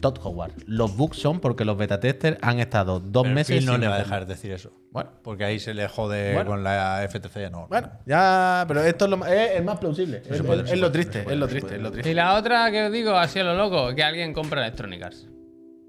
Todd 0.01 0.19
Howard, 0.23 0.51
los 0.67 0.95
bugs 0.95 1.17
son 1.17 1.39
porque 1.39 1.65
los 1.65 1.77
beta 1.77 1.99
testers 1.99 2.37
han 2.41 2.59
estado 2.59 2.99
dos 2.99 3.23
Pero 3.23 3.35
meses 3.35 3.57
Phil 3.57 3.65
no 3.65 3.73
sin 3.73 3.81
le 3.81 3.87
va 3.87 3.95
a 3.95 3.99
dejar 3.99 4.25
decir 4.25 4.51
eso. 4.51 4.71
Bueno. 4.91 5.09
Porque 5.23 5.43
ahí 5.43 5.59
se 5.59 5.73
le 5.73 5.87
jode 5.87 6.33
Bueno. 6.33 6.49
con 6.51 6.63
la 6.63 7.05
FTC. 7.09 7.49
No. 7.51 7.67
Bueno, 7.67 7.89
ya, 8.05 8.63
pero 8.67 8.81
esto 8.83 9.05
es, 9.05 9.11
lo, 9.11 9.17
más- 9.17 9.29
es 9.31 9.51
el 9.57 9.63
más 9.65 9.77
plausible. 9.79 10.21
Es, 10.29 10.41
puede, 10.41 10.63
es 10.63 10.69
se 10.69 10.77
lo 10.77 10.91
triste, 10.91 11.23
puede, 11.23 11.35
es 11.35 11.39
lo 11.39 11.47
triste, 11.47 11.75
es 11.75 11.81
lo 11.81 11.91
triste. 11.91 12.09
Y 12.09 12.13
la 12.13 12.35
otra 12.35 12.71
que 12.71 12.85
os 12.85 12.91
digo, 12.91 13.11
así 13.17 13.39
a 13.39 13.43
lo 13.43 13.55
loco, 13.55 13.93
que 13.93 14.03
alguien 14.03 14.31
compra 14.33 14.61
Electronic 14.61 15.03
Arts. 15.03 15.27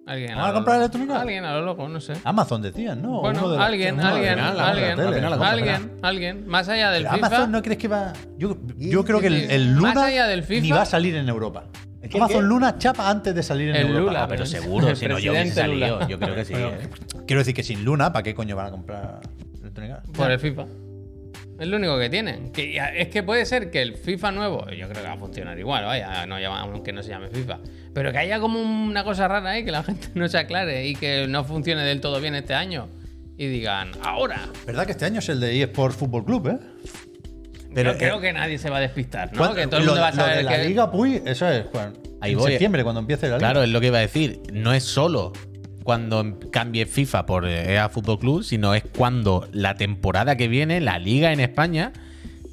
Alguien 0.07 0.37
¿Van 0.37 0.45
a 0.45 0.49
lo 0.49 0.55
comprar 0.55 0.77
loco. 0.77 0.83
Electronic 0.85 1.11
Arts? 1.11 1.23
Alguien 1.23 1.45
a 1.45 1.55
lo 1.55 1.63
loco, 1.65 1.89
no 1.89 2.01
sé. 2.01 2.13
Amazon 2.23 2.63
decían, 2.63 3.03
¿no? 3.03 3.21
Bueno, 3.23 3.41
Uno 3.41 3.51
de 3.51 3.57
los- 3.57 3.67
alguien, 3.67 3.97
los- 3.97 4.05
alguien, 4.05 4.39
alguien, 4.39 5.01
alguien, 5.43 5.93
alguien, 6.03 6.47
más 6.47 6.69
allá 6.69 6.93
del 6.93 7.03
Pero 7.03 7.15
FIFA. 7.17 7.27
Amazon 7.27 7.51
no 7.53 7.63
crees 7.63 7.79
que 7.79 7.89
va. 7.89 8.13
Yo, 8.39 8.57
yo 8.77 9.05
creo 9.05 9.21
que 9.21 9.27
el, 9.27 9.51
el 9.51 9.67
Más 9.75 9.95
Luna 9.95 10.07
allá 10.07 10.27
del 10.29 10.45
FIFA- 10.45 10.63
ni 10.63 10.71
va 10.71 10.83
a 10.83 10.87
salir 10.87 11.17
en 11.17 11.29
Europa. 11.29 11.65
qué, 12.09 12.19
Amazon 12.19 12.41
qué? 12.43 12.47
Luna 12.47 12.79
chapa 12.79 13.11
antes 13.11 13.35
de 13.35 13.43
salir 13.43 13.71
en 13.71 13.77
El 13.77 13.87
Europa. 13.89 14.01
Lula, 14.07 14.23
Ah, 14.23 14.29
pero 14.29 14.43
El 14.45 14.49
seguro, 14.49 14.95
si 14.95 15.09
no 15.09 15.19
yo 15.19 15.33
hubiese 15.33 15.51
presidente 15.55 15.67
Lula. 15.75 15.89
salido. 15.89 16.09
Yo 16.09 16.19
creo 16.21 16.35
que 16.37 16.45
sí. 16.45 16.55
¿eh? 16.55 16.89
Quiero 17.27 17.41
decir 17.41 17.55
que 17.55 17.63
sin 17.65 17.85
Luna, 17.85 18.13
¿para 18.13 18.23
qué 18.23 18.33
coño 18.35 18.55
van 18.55 18.67
a 18.67 18.71
comprar 18.71 19.21
Electronic 19.61 19.93
Arts? 19.93 20.11
Por 20.11 20.31
el 20.31 20.39
FIFA. 20.39 20.67
Es 21.59 21.67
lo 21.69 21.77
único 21.79 21.99
que 21.99 22.11
tienen. 22.11 22.53
Que 22.53 22.79
es 22.97 23.09
que 23.09 23.23
puede 23.23 23.47
ser 23.47 23.71
que 23.71 23.81
el 23.83 23.95
FIFA 23.97 24.33
nuevo, 24.33 24.69
yo 24.71 24.89
creo 24.89 25.03
que 25.03 25.09
va 25.09 25.15
a 25.15 25.19
funcionar 25.19 25.59
igual, 25.59 25.85
vaya, 25.85 26.27
no 26.27 26.37
aunque 26.37 26.93
no 26.93 27.03
se 27.03 27.11
llame 27.11 27.29
FIFA. 27.29 27.59
Pero 27.95 28.13
que 28.13 28.19
haya 28.19 28.39
como 28.41 28.61
una 28.61 29.05
cosa 29.05 29.27
rara 29.27 29.51
ahí, 29.51 29.65
que 29.65 29.71
la 29.73 29.83
gente 29.85 30.09
no 30.15 30.29
se 30.29 30.37
aclare 30.39 30.87
y 30.87 30.95
que 30.95 31.27
no 31.29 31.45
funcione 31.45 31.83
del 31.83 32.01
todo 32.01 32.21
bien 32.21 32.35
este 32.35 32.55
año. 32.55 32.89
Y 33.39 33.47
digan, 33.49 33.91
ahora. 34.03 34.49
¿Verdad 34.67 34.87
que 34.87 34.93
este 34.93 35.05
año 35.05 35.19
es 35.21 35.29
el 35.29 35.41
de 35.41 35.63
eSports 35.63 35.97
Fútbol 35.97 36.25
Club, 36.25 36.49
eh? 36.49 36.59
Pero, 37.75 37.93
Pero 37.93 37.99
creo 37.99 38.19
eh, 38.19 38.21
que 38.23 38.33
nadie 38.33 38.59
se 38.59 38.71
va 38.71 38.79
a 38.79 38.81
despistar, 38.81 39.31
¿no? 39.33 39.39
¿Cuándo- 39.39 39.57
Que 39.57 39.67
todo 39.67 39.81
el 39.81 39.87
lo- 39.87 39.93
mundo 39.93 40.01
va 40.03 40.09
a 40.09 40.11
lo 40.13 40.17
saber 40.17 40.37
de 40.39 40.43
la 40.45 40.57
que. 40.57 40.65
Liga 40.69 40.91
Puy, 40.91 41.23
eso 41.27 41.47
es 41.49 41.67
Juan, 41.67 41.93
Ahí 42.23 42.33
en 42.33 42.39
voy. 42.39 42.51
septiembre, 42.53 42.83
cuando 42.83 43.01
empiece 43.01 43.29
la 43.29 43.37
Liga. 43.37 43.39
Claro, 43.51 43.63
es 43.63 43.69
lo 43.69 43.81
que 43.81 43.89
iba 43.89 43.99
a 43.99 44.01
decir. 44.03 44.41
No 44.53 44.73
es 44.73 44.85
solo 44.85 45.33
cuando 45.87 46.41
cambie 46.51 46.85
FIFA 46.85 47.27
por 47.27 47.47
eh, 47.47 47.75
EA 47.75 47.89
Fútbol 47.89 48.19
Club, 48.19 48.43
sino 48.43 48.75
es 48.75 48.83
cuando 48.83 49.49
la 49.53 49.77
temporada 49.77 50.37
que 50.37 50.49
viene, 50.49 50.81
la 50.81 50.99
liga 50.99 51.33
en 51.33 51.39
España, 51.39 51.93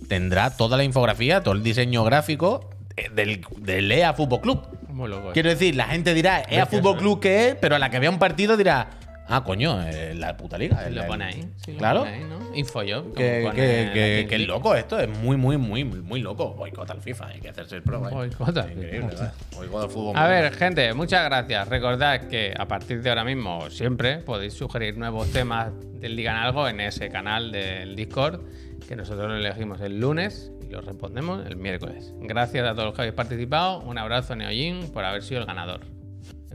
tendrá 0.07 0.55
toda 0.55 0.77
la 0.77 0.83
infografía, 0.83 1.41
todo 1.41 1.55
el 1.55 1.63
diseño 1.63 2.03
gráfico 2.03 2.69
eh, 2.95 3.09
del, 3.13 3.43
del 3.57 3.91
EA 3.91 4.13
Fútbol 4.13 4.39
Club. 4.39 4.61
Muy 4.87 5.09
loco. 5.09 5.31
Quiero 5.33 5.49
decir, 5.49 5.75
la 5.75 5.85
gente 5.85 6.13
dirá 6.13 6.43
EA 6.47 6.67
Fútbol 6.67 6.95
Club 6.97 7.19
que 7.19 7.49
es, 7.49 7.55
pero 7.55 7.75
a 7.75 7.79
la 7.79 7.89
que 7.89 7.97
vea 7.97 8.11
un 8.11 8.19
partido 8.19 8.55
dirá, 8.55 8.91
ah, 9.27 9.43
coño, 9.43 9.81
eh, 9.87 10.13
la 10.15 10.35
puta 10.37 10.57
liga. 10.57 10.89
Lo 10.89 11.05
pone 11.07 11.25
ahí. 11.25 11.45
sí, 11.63 11.73
lo 11.73 11.77
Claro. 11.79 11.99
pone 12.01 12.13
ahí, 12.15 12.23
¿no? 12.23 12.55
Infojob. 12.55 13.13
Que, 13.13 13.49
que, 13.55 13.91
que, 13.93 14.25
que 14.29 14.35
es 14.35 14.47
loco 14.47 14.75
esto, 14.75 14.99
es 14.99 15.09
muy, 15.09 15.37
muy, 15.37 15.57
muy, 15.57 15.83
muy 15.83 16.19
loco. 16.21 16.53
Boicota 16.53 16.93
al 16.93 17.01
FIFA, 17.01 17.27
hay 17.27 17.39
que 17.39 17.49
hacerse 17.49 17.75
el 17.77 17.83
pro. 17.83 17.99
Boicota. 18.01 18.67
Increíble, 18.71 19.07
¿verdad? 19.07 19.33
Boicota 19.55 19.83
al 19.85 19.89
fútbol. 19.89 20.17
A 20.17 20.27
ver, 20.27 20.53
gente, 20.53 20.93
muchas 20.93 21.23
gracias. 21.25 21.67
Recordad 21.67 22.27
que 22.27 22.53
a 22.57 22.67
partir 22.67 23.01
de 23.01 23.09
ahora 23.09 23.23
mismo 23.23 23.69
siempre 23.69 24.17
podéis 24.19 24.53
sugerir 24.53 24.97
nuevos 24.97 25.31
temas 25.31 25.71
del 25.93 26.15
Digan 26.15 26.35
Algo 26.35 26.67
en 26.67 26.79
ese 26.81 27.09
canal 27.09 27.51
del 27.51 27.95
Discord, 27.95 28.41
que 28.87 28.95
nosotros 28.95 29.27
lo 29.29 29.37
elegimos 29.37 29.79
el 29.81 29.99
lunes 29.99 30.51
y 30.61 30.71
lo 30.71 30.81
respondemos 30.81 31.45
el 31.47 31.55
miércoles. 31.55 32.13
Gracias 32.19 32.67
a 32.67 32.73
todos 32.73 32.85
los 32.85 32.93
que 32.95 33.01
habéis 33.03 33.15
participado. 33.15 33.79
Un 33.79 33.97
abrazo, 33.97 34.35
Neojin, 34.35 34.91
por 34.91 35.05
haber 35.05 35.23
sido 35.23 35.39
el 35.41 35.47
ganador. 35.47 35.81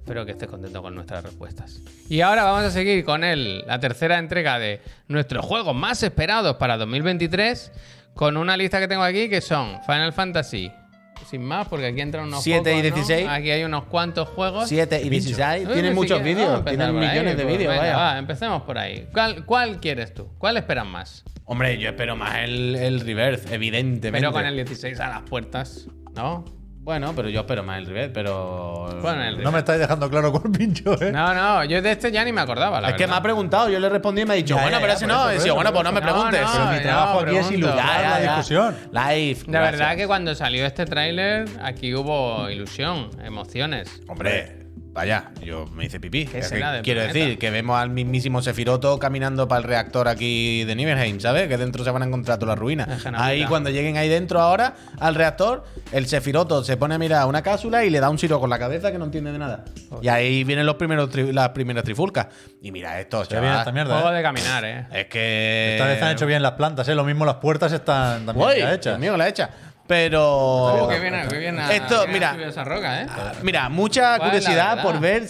Espero 0.09 0.25
que 0.25 0.33
estés 0.33 0.49
contento 0.49 0.81
con 0.81 0.95
nuestras 0.95 1.23
respuestas. 1.23 1.83
Y 2.09 2.23
ahora 2.23 2.43
vamos 2.43 2.63
a 2.65 2.71
seguir 2.71 3.05
con 3.05 3.25
el, 3.25 3.59
la 3.67 3.79
tercera 3.79 4.19
entrega 4.19 4.59
de 4.59 4.81
nuestros 5.07 5.45
juegos 5.45 5.77
más 5.77 6.03
esperados 6.03 6.57
para 6.57 6.79
2023, 6.79 7.71
con 8.15 8.39
una 8.39 8.57
lista 8.57 8.81
que 8.81 8.89
tengo 8.89 9.03
aquí 9.03 9.29
que 9.29 9.43
son 9.43 9.83
Final 9.85 10.15
Fantasy. 10.15 10.73
Sin 11.29 11.45
más, 11.45 11.69
porque 11.69 11.89
aquí 11.89 12.01
entran 12.01 12.25
unos 12.25 12.43
7 12.43 12.59
y 12.59 12.63
pocos, 12.63 12.89
¿no? 12.89 12.95
16. 12.95 13.29
Aquí 13.29 13.51
hay 13.51 13.65
unos 13.65 13.85
cuantos 13.85 14.31
juegos. 14.31 14.67
7 14.71 15.03
y 15.05 15.11
16. 15.11 15.67
Uy, 15.69 15.75
Tienen 15.75 15.95
muchos 15.95 16.23
vídeos, 16.23 16.65
tienen 16.65 16.97
ahí, 16.97 17.09
millones 17.11 17.37
de 17.37 17.43
pues 17.43 17.59
vídeos, 17.59 17.77
vaya. 17.77 17.97
va, 17.99 18.19
empecemos 18.19 18.63
por 18.63 18.79
ahí. 18.79 19.07
¿Cuál, 19.13 19.45
cuál 19.45 19.79
quieres 19.79 20.15
tú? 20.15 20.31
¿Cuál 20.39 20.57
esperas 20.57 20.87
más? 20.87 21.23
Hombre, 21.45 21.77
yo 21.77 21.91
espero 21.91 22.17
más 22.17 22.39
el, 22.39 22.77
el 22.77 23.01
reverse, 23.01 23.55
evidentemente. 23.55 24.21
Pero 24.27 24.33
con 24.33 24.47
el 24.47 24.55
16 24.57 24.99
a 25.01 25.09
las 25.09 25.23
puertas, 25.29 25.87
¿no? 26.15 26.47
Bueno, 26.89 27.13
pero 27.15 27.29
yo 27.29 27.41
espero 27.41 27.63
más 27.63 27.77
el 27.77 27.85
Rivet, 27.85 28.15
pero. 28.15 28.89
Bueno, 29.03 29.23
el 29.23 29.43
No 29.43 29.53
me 29.53 29.59
estáis 29.59 29.79
dejando 29.79 30.09
claro 30.09 30.33
cuál 30.33 30.51
pincho, 30.59 30.95
¿eh? 31.03 31.13
No, 31.13 31.35
no, 31.35 31.63
yo 31.65 31.83
de 31.83 31.91
este 31.91 32.11
ya 32.11 32.25
ni 32.25 32.33
me 32.33 32.41
acordaba, 32.41 32.81
la 32.81 32.89
es 32.89 32.95
que 32.95 33.07
me 33.07 33.15
ha 33.15 33.21
preguntado, 33.21 33.69
yo 33.69 33.79
le 33.79 33.91
respondí 33.91 34.23
y 34.23 34.25
me 34.25 34.33
ha 34.33 34.37
dicho, 34.37 34.55
Ya, 34.57 34.63
bueno, 34.63 34.79
ya, 34.79 34.81
pero 34.81 34.93
ya, 34.93 34.97
ese 34.97 35.07
no. 35.07 35.29
eso, 35.29 35.41
Y 35.41 35.45
digo, 35.45 35.55
bueno, 35.57 35.71
pues 35.71 35.85
no 35.85 35.93
me. 35.93 36.01
No, 36.01 36.07
preguntes. 36.07 36.41
no, 36.41 36.51
Pero 36.51 36.67
mi 36.73 36.81
trabajo 36.81 37.21
aquí 37.21 37.37
es 37.37 37.51
ilustrar 37.51 38.01
la 38.01 38.21
discusión. 38.21 38.77
Live. 38.91 39.41
La 39.49 39.61
verdad 39.61 39.97
que 39.97 40.07
cuando 40.07 40.35
salió 40.35 40.65
este 40.65 40.87
tráiler, 40.87 41.47
aquí 41.63 41.95
hubo 41.95 42.49
ilusión, 42.49 43.11
emociones. 43.23 44.01
Hombre, 44.09 44.58
vaya, 44.99 45.31
yo 45.45 45.65
me 45.67 45.85
hice 45.85 46.01
pipí. 46.01 46.27
¿Qué 46.27 46.39
Es 46.41 46.49
será 46.49 46.71
que 46.71 46.75
del 46.75 46.83
quiero 46.83 47.01
planeta? 47.03 47.19
decir 47.21 47.39
que 47.39 47.51
vemos 47.53 47.79
al 47.81 47.89
mismísimo 47.91 48.43
Sefiroto 48.43 48.99
caminando 48.99 49.47
para 49.47 49.59
el 49.61 49.65
reactor 49.65 50.09
aquí 50.09 50.65
de 50.65 50.75
Nibelheim, 50.75 51.21
¿sabes? 51.21 51.47
Que 51.47 51.57
dentro 51.57 51.85
se 51.85 51.91
van 51.93 52.03
a 52.03 52.07
encontrar 52.07 52.39
todas 52.39 52.57
las 52.57 52.59
ruinas. 52.59 53.07
Ahí 53.15 53.45
cuando 53.45 53.71
lleguen 53.71 53.97
ahí 53.97 54.09
dentro 54.09 54.41
ahora 54.41 54.75
al 54.99 55.15
reactor, 55.15 55.65
el 55.93 56.07
Sefiroto 56.09 56.65
se 56.65 56.77
pone 56.77 56.97
a 56.97 56.99
mirar 56.99 57.27
una 57.29 57.43
cápsula 57.43 57.85
y 57.85 57.91
le 57.91 58.01
da 58.01 58.11
un 58.11 58.19
siro 58.19 58.41
con 58.41 58.51
la 58.51 58.59
cabeza 58.59 58.91
que 58.91 58.99
no 58.99 59.05
entiende 59.05 59.31
de 59.31 59.39
nada. 59.39 59.65
Y 60.03 60.09
ahí 60.09 60.43
vienen 60.43 60.67
los 60.67 60.75
primeros 60.75 61.09
tri- 61.11 61.33
las 61.33 61.51
primeras 61.51 61.85
trifulcas. 61.85 62.27
Y 62.61 62.73
mira 62.73 62.99
esto, 62.99 63.25
Se 63.25 63.35
ve 63.37 63.41
bien 63.43 63.53
chaval. 63.53 63.61
esta 63.61 63.73
mierda. 63.73 63.95
Juego 63.95 64.13
¿eh? 64.13 64.17
de 64.17 64.23
caminar, 64.23 64.65
eh. 64.65 64.87
Es 64.93 65.07
que. 65.07 65.75
Esta 65.75 65.87
vez 65.87 66.03
han 66.03 66.11
hecho 66.13 66.27
bien 66.27 66.43
las 66.43 66.53
plantas, 66.53 66.89
¿eh? 66.89 66.95
Lo 66.97 67.05
mismo 67.05 67.25
las 67.25 67.37
puertas 67.37 67.71
están 67.73 68.27
también 68.27 68.49
Uy, 68.49 68.59
ya 68.59 68.75
hechas. 68.75 68.95
Dios 68.95 68.99
mío, 68.99 69.17
la 69.17 69.29
hecha. 69.29 69.51
Pero. 69.89 70.85
Oh, 70.85 70.89
qué 70.89 71.01
bien, 71.01 71.15
qué 71.29 71.39
bien 71.39 71.59
Esto, 71.59 72.07
mira. 72.07 72.37
esa 72.47 72.63
roca, 72.63 73.03
eh. 73.03 73.07
Ah, 73.09 73.33
Mira, 73.43 73.69
mucha 73.69 74.19
¿Cuál 74.19 74.35
es 74.37 74.45
la 74.45 74.51
curiosidad 74.51 74.83
por 74.83 75.01
ver 75.01 75.27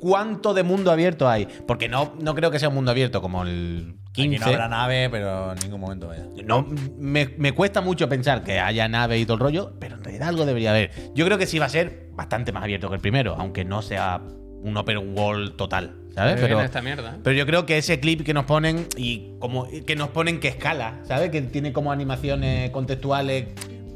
cuánto 0.00 0.52
de 0.52 0.62
mundo 0.62 0.90
abierto 0.90 1.28
hay. 1.28 1.46
Porque 1.66 1.88
no, 1.88 2.12
no 2.20 2.34
creo 2.34 2.50
que 2.50 2.58
sea 2.58 2.68
un 2.68 2.74
mundo 2.74 2.90
abierto 2.90 3.22
como 3.22 3.42
el 3.44 3.96
15. 4.12 4.36
Aquí 4.36 4.44
no 4.44 4.46
habrá 4.46 4.68
nave, 4.68 5.08
pero 5.10 5.52
en 5.52 5.58
ningún 5.60 5.80
momento 5.80 6.08
vaya. 6.08 6.26
No, 6.44 6.66
me, 6.98 7.34
me 7.38 7.52
cuesta 7.52 7.80
mucho 7.80 8.08
pensar 8.08 8.42
que 8.42 8.60
haya 8.60 8.88
nave 8.88 9.18
y 9.18 9.24
todo 9.24 9.34
el 9.34 9.40
rollo, 9.40 9.72
pero 9.78 9.94
en 9.94 10.04
realidad 10.04 10.28
algo 10.28 10.44
debería 10.44 10.70
haber. 10.70 10.90
Yo 11.14 11.24
creo 11.24 11.38
que 11.38 11.46
sí 11.46 11.58
va 11.58 11.66
a 11.66 11.70
ser 11.70 12.08
bastante 12.12 12.52
más 12.52 12.64
abierto 12.64 12.88
que 12.88 12.96
el 12.96 13.00
primero, 13.00 13.36
aunque 13.38 13.64
no 13.64 13.80
sea 13.80 14.20
un 14.62 14.76
open 14.76 15.16
world 15.16 15.56
total, 15.56 15.96
¿sabes? 16.14 16.34
Qué 16.36 16.40
Pero, 16.42 16.56
bien 16.56 16.64
esta 16.66 16.82
mierda, 16.82 17.14
eh. 17.16 17.20
pero 17.22 17.36
yo 17.36 17.46
creo 17.46 17.66
que 17.66 17.78
ese 17.78 18.00
clip 18.00 18.22
que 18.24 18.34
nos 18.34 18.44
ponen 18.44 18.86
y 18.96 19.32
como 19.38 19.66
que 19.86 19.96
nos 19.96 20.08
ponen 20.10 20.40
que 20.40 20.48
escala, 20.48 21.00
¿sabes? 21.04 21.30
Que 21.30 21.42
tiene 21.42 21.72
como 21.72 21.92
animaciones 21.92 22.70
contextuales 22.70 23.46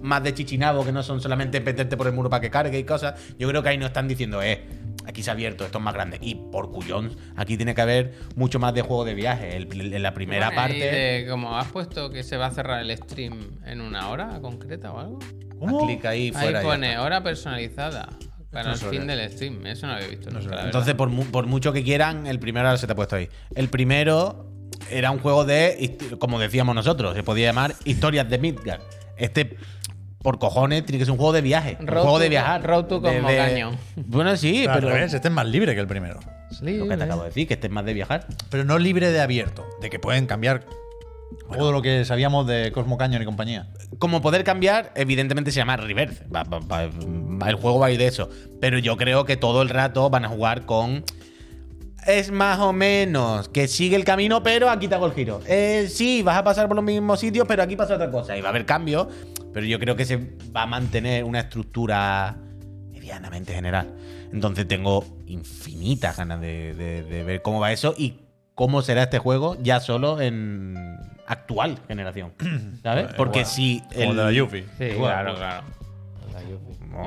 más 0.03 0.23
de 0.23 0.35
chichinabo 0.35 0.85
que 0.85 0.93
no 0.93 1.03
son 1.03 1.21
solamente 1.21 1.61
meterte 1.61 1.97
por 1.97 2.07
el 2.07 2.13
muro 2.13 2.31
para 2.31 2.41
que 2.41 2.51
cargue 2.51 2.79
y 2.79 2.85
cosas. 2.85 3.15
Yo 3.39 3.49
creo 3.49 3.63
que 3.63 3.71
ahí 3.71 3.79
nos 3.79 3.89
están 3.89 4.07
diciendo, 4.07 4.41
eh, 4.43 4.63
aquí 5.05 5.23
se 5.23 5.31
ha 5.31 5.33
abierto, 5.33 5.65
esto 5.65 5.79
es 5.79 5.85
más 5.85 5.95
grande. 5.95 6.19
Y 6.21 6.37
por 6.37 6.71
cuyón, 6.71 7.17
aquí 7.35 7.57
tiene 7.57 7.75
que 7.75 7.81
haber 7.81 8.13
mucho 8.37 8.59
más 8.61 8.73
de 8.75 8.83
juego 8.83 9.05
de 9.05 9.15
viaje. 9.15 9.57
El- 9.57 9.93
en 9.95 10.03
la 10.03 10.15
primera 10.15 10.49
ahí 10.49 10.55
parte. 10.55 10.79
de- 10.79 11.27
como 11.29 11.57
has 11.59 11.67
puesto 11.69 12.11
que 12.11 12.23
se 12.23 12.37
va 12.37 12.47
a 12.47 12.51
cerrar 12.53 12.81
el 12.83 12.97
stream 12.97 13.59
en 13.65 13.81
una 13.81 14.09
hora 14.11 14.39
concreta 14.41 14.93
o 14.93 15.01
algo. 15.01 15.19
¿Cómo? 15.59 15.87
Clic 15.87 16.05
ahí 16.05 16.27
Ahí 16.27 16.33
fuera. 16.33 16.61
ya 16.63 16.69
pone 16.69 16.99
hora 16.99 17.23
personalizada 17.23 18.11
para 18.63 18.69
no 18.69 18.75
el 18.75 18.79
fin 18.99 19.07
del 19.07 19.31
stream. 19.31 19.67
Eso 19.67 19.87
no 19.87 19.93
lo 19.93 19.99
había 19.99 20.09
visto 20.09 20.31
nunca. 20.31 20.65
Entonces, 20.65 20.95
por, 20.95 21.09
mu- 21.09 21.25
por 21.27 21.47
mucho 21.47 21.73
que 21.73 21.83
quieran, 21.85 22.27
el 22.27 22.39
primero 22.39 22.67
ahora 22.69 22.79
se 22.79 22.87
te 22.87 22.93
ha 22.93 22.97
puesto 22.97 23.17
ahí. 23.17 23.29
El 23.55 23.69
primero 23.69 24.47
era 24.91 25.11
un 25.11 25.19
juego 25.19 25.45
de, 25.45 25.97
como 26.19 26.39
decíamos 26.39 26.75
nosotros, 26.75 27.15
se 27.15 27.23
podía 27.23 27.47
llamar 27.47 27.75
Historias 27.85 28.29
de 28.29 28.39
Midgard. 28.39 28.81
Este, 29.17 29.57
por 30.23 30.39
cojones, 30.39 30.85
tiene 30.85 30.99
que 30.99 31.05
ser 31.05 31.13
un 31.13 31.19
juego 31.19 31.33
de 31.33 31.41
viaje. 31.41 31.77
un 31.81 31.87
juego 31.87 32.15
to- 32.15 32.19
de 32.19 32.29
viajar. 32.29 32.63
Road 32.67 32.85
to 32.87 33.01
De- 33.01 33.11
de- 33.11 33.21
Cosmocaño. 33.21 33.79
Bueno, 33.97 34.37
sí, 34.37 34.61
Pero 34.63 34.73
al 34.73 34.81
pero. 34.81 34.93
revés, 34.95 35.15
este 35.15 35.29
es 35.29 35.35
más 35.35 35.47
libre 35.47 35.75
que 35.75 35.81
el 35.81 35.87
primero. 35.87 36.19
Lo 36.63 36.89
que 36.89 36.97
te 36.97 37.03
acabo 37.05 37.23
de 37.23 37.29
decir, 37.29 37.47
que 37.49 37.55
este 37.55 37.67
es 37.69 37.73
más 37.73 37.85
de 37.85 37.93
viajar. 37.95 38.27
Pero 38.51 38.65
no 38.65 38.79
libre 38.79 39.11
de 39.11 39.21
abierto, 39.21 39.67
de 39.81 39.91
que 39.91 39.99
pueden 39.99 40.27
cambiar 40.27 40.65
todo 41.53 41.73
lo 41.73 41.83
que 41.83 42.05
sabíamos 42.05 42.47
de 42.47 42.73
Cosmo 42.73 42.97
Canyon 42.99 43.23
y 43.23 43.25
compañía. 43.25 43.69
Como 43.99 44.21
poder 44.23 44.45
cambiar, 44.45 44.93
evidentemente 44.95 45.51
se 45.53 45.57
llama 45.59 45.77
Reverse. 45.77 46.25
Va- 46.29 46.45
va- 46.45 46.59
va- 46.61 46.87
va- 46.89 47.49
el 47.51 47.57
juego 47.57 47.79
va 47.79 47.87
a 47.87 47.91
ir 47.91 47.99
de 47.99 48.07
eso. 48.07 48.29
Pero 48.61 48.79
yo 48.79 48.97
creo 48.97 49.25
que 49.25 49.37
todo 49.37 49.63
el 49.63 49.69
rato 49.69 50.09
van 50.11 50.25
a 50.25 50.29
jugar 50.29 50.67
con. 50.67 51.05
Es 52.07 52.31
más 52.31 52.61
o 52.61 52.73
menos 52.73 53.49
que 53.49 53.67
sigue 53.67 53.97
el 53.97 54.05
camino, 54.05 54.41
pero 54.43 54.71
aquí 54.71 54.87
te 54.87 54.95
hago 54.95 55.07
el 55.07 55.13
giro. 55.13 55.41
Eh, 55.47 55.89
sí, 55.91 56.23
vas 56.23 56.37
a 56.39 56.45
pasar 56.45 56.69
por 56.69 56.77
los 56.77 56.85
mismos 56.85 57.19
sitios, 57.19 57.47
pero 57.49 57.65
aquí 57.65 57.75
pasa 57.75 57.95
otra 57.97 58.11
cosa. 58.13 58.37
Y 58.37 58.41
va 58.41 58.49
a 58.49 58.51
haber 58.51 58.65
cambios, 58.65 59.09
pero 59.53 59.67
yo 59.67 59.81
creo 59.81 59.97
que 59.97 60.05
se 60.05 60.17
va 60.57 60.63
a 60.63 60.67
mantener 60.67 61.25
una 61.25 61.41
estructura 61.41 62.37
medianamente 62.93 63.53
general. 63.53 63.93
Entonces 64.33 64.69
tengo 64.69 65.05
infinitas 65.27 66.17
ganas 66.17 66.41
de, 66.41 66.75
de- 66.75 67.03
de 67.03 67.25
ver 67.25 67.43
cómo 67.43 67.59
va 67.59 67.73
eso 67.73 67.93
y 67.99 68.15
cómo 68.57 68.83
será 68.83 69.05
este 69.05 69.21
juego 69.21 69.57
ya 69.63 69.79
solo 69.79 70.21
en 70.21 70.75
actual 71.29 71.79
generación. 71.87 72.33
¿Sabes? 72.83 73.15
Porque 73.17 73.45
si 73.45 73.83
Como 73.95 74.11
el- 74.11 74.17
de 74.17 74.25
la 74.25 74.33
Yuffie. 74.33 74.65
Sí, 74.79 74.85
Igual, 74.87 75.13
claro, 75.13 75.29
pues. 75.31 75.39
claro. 75.39 75.65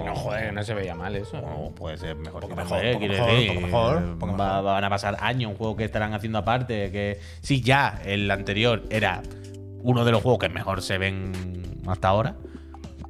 Y 0.01 0.05
no, 0.05 0.15
joder, 0.15 0.53
no 0.53 0.63
se 0.63 0.73
veía 0.75 0.93
mal 0.93 1.15
eso. 1.15 1.41
No, 1.41 1.71
puede 1.75 1.97
ser 1.97 2.15
mejor. 2.15 2.41
Poco 2.41 2.55
que 2.55 2.61
mejor, 2.61 2.77
mejor, 2.83 2.93
poco 3.01 3.07
mejor, 3.11 3.31
decir. 3.31 3.47
poco 3.49 3.61
mejor, 3.61 4.19
poco 4.19 4.31
Va- 4.37 4.47
mejor. 4.47 4.63
van 4.65 4.83
a 4.83 4.89
pasar 4.89 5.17
años, 5.19 5.51
un 5.51 5.57
juego 5.57 5.75
que 5.75 5.83
estarán 5.85 6.13
haciendo 6.13 6.37
aparte. 6.37 6.91
Que 6.91 7.19
si 7.41 7.61
ya 7.61 7.99
el 8.05 8.29
anterior 8.29 8.83
era 8.91 9.21
uno 9.81 10.05
de 10.05 10.11
los 10.11 10.21
juegos 10.21 10.39
que 10.39 10.49
mejor 10.49 10.81
se 10.83 10.97
ven 10.99 11.31
hasta 11.87 12.09
ahora, 12.09 12.35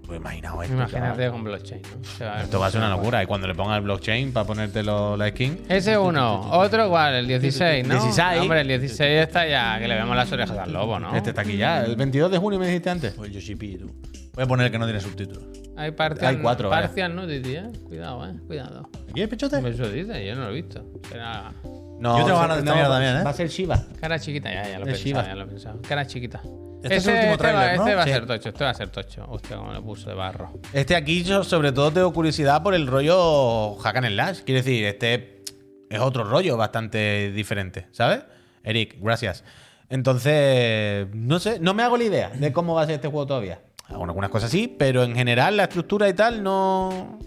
pues 0.09 0.19
imaginaos 0.19 0.63
esto. 0.63 0.75
Imagínate 0.75 1.29
con 1.29 1.43
blockchain, 1.43 1.81
¿no? 1.83 2.03
Se 2.17 2.25
va 2.25 2.31
a 2.31 2.35
ver 2.37 2.43
Esto 2.45 2.59
va 2.59 2.65
a 2.67 2.71
ser 2.71 2.81
una 2.81 2.89
locura. 2.89 3.21
Y 3.23 3.27
cuando 3.27 3.47
le 3.47 3.53
pongan 3.55 3.75
el 3.77 3.81
blockchain 3.83 4.33
para 4.33 4.45
ponerte 4.47 4.81
lo- 4.83 5.15
la 5.15 5.29
skin. 5.29 5.65
Ese 5.69 5.97
uno, 5.97 6.49
otro 6.51 6.85
igual, 6.85 7.13
el 7.13 7.27
16, 7.27 7.87
¿no? 7.87 7.93
16. 7.93 8.41
Hombre, 8.41 8.61
el 8.61 8.67
16 8.67 9.21
está 9.21 9.47
ya, 9.47 9.77
que 9.79 9.87
le 9.87 9.95
vemos 9.95 10.15
las 10.15 10.31
orejas 10.31 10.57
al 10.57 10.73
lobo, 10.73 10.99
¿no? 10.99 11.15
Este 11.15 11.29
está 11.29 11.41
aquí 11.43 11.55
ya. 11.57 11.85
El 11.85 11.95
22 11.95 12.31
de 12.31 12.37
junio 12.39 12.59
me 12.59 12.65
dijiste 12.67 12.89
antes. 12.89 13.13
Pues 13.13 13.31
Yoshipi, 13.31 13.77
tú. 13.77 13.93
Voy 14.33 14.43
a 14.43 14.47
poner 14.47 14.71
que 14.71 14.79
no 14.79 14.85
tiene 14.85 14.99
subtítulos. 14.99 15.43
Hay 15.77 15.91
parcial, 15.91 16.35
Hay 16.35 16.41
cuatro, 16.41 16.69
vaya. 16.69 16.81
parcial 16.87 17.15
nudity, 17.15 17.55
¿eh? 17.55 17.63
Cuidado, 17.87 18.27
¿eh? 18.27 18.33
Cuidado. 18.47 18.89
¿Aquí 19.09 19.21
hay 19.21 19.27
pechote? 19.27 19.57
Eso 19.69 19.89
dice, 19.89 20.25
yo 20.25 20.35
no 20.35 20.41
lo 20.45 20.49
he 20.49 20.53
visto. 20.55 20.83
Será 21.09 21.53
No, 21.99 22.17
Yo 22.19 22.25
tengo 22.25 22.39
ganas 22.39 22.57
de 22.57 22.63
también, 22.63 23.17
¿eh? 23.17 23.23
Va 23.23 23.29
a 23.29 23.33
ser 23.33 23.47
Shiva. 23.49 23.81
cara 24.01 24.17
chiquita, 24.19 24.51
ya, 24.51 24.69
ya 24.69 24.79
lo 24.79 24.87
he 24.87 24.91
Es 24.91 25.01
pensado, 25.01 25.27
ya 25.27 25.35
lo 25.35 25.43
he 25.43 25.47
pensado. 25.47 25.81
Cara 25.87 26.07
chiquita. 26.07 26.41
Este 26.81 26.95
es 26.95 27.07
el 27.07 27.15
último 27.15 27.33
este 27.33 27.51
va, 27.51 27.73
este 27.73 27.95
va 27.95 28.03
a 28.03 28.07
ser 28.07 28.25
tocho, 28.25 28.49
este 28.49 28.63
va 28.63 28.69
a 28.69 28.73
ser 28.73 28.89
tocho. 28.89 29.25
Hostia, 29.27 29.57
como 29.57 29.73
le 29.73 29.81
puso 29.81 30.09
de 30.09 30.15
barro. 30.15 30.53
Este 30.71 30.95
aquí 30.95 31.23
yo 31.23 31.43
sobre 31.43 31.71
todo 31.71 31.91
tengo 31.91 32.13
curiosidad 32.13 32.63
por 32.63 32.73
el 32.73 32.87
rollo 32.87 33.75
Hack 33.75 33.97
and 33.97 34.07
Slash. 34.07 34.39
Quiero 34.45 34.61
decir, 34.61 34.85
este 34.85 35.43
es 35.89 35.99
otro 35.99 36.23
rollo 36.23 36.55
bastante 36.55 37.31
diferente, 37.31 37.87
¿sabes? 37.91 38.21
Eric, 38.63 38.97
gracias. 39.01 39.43
Entonces, 39.89 41.07
no 41.13 41.39
sé, 41.39 41.59
no 41.59 41.73
me 41.73 41.83
hago 41.83 41.97
la 41.97 42.03
idea 42.03 42.29
de 42.29 42.53
cómo 42.53 42.75
va 42.75 42.83
a 42.83 42.85
ser 42.85 42.95
este 42.95 43.07
juego 43.07 43.25
todavía. 43.25 43.61
Algunas 43.87 44.29
cosas 44.29 44.51
sí, 44.51 44.73
pero 44.77 45.03
en 45.03 45.15
general 45.15 45.57
la 45.57 45.63
estructura 45.63 46.07
y 46.07 46.13
tal 46.13 46.43
no, 46.43 47.17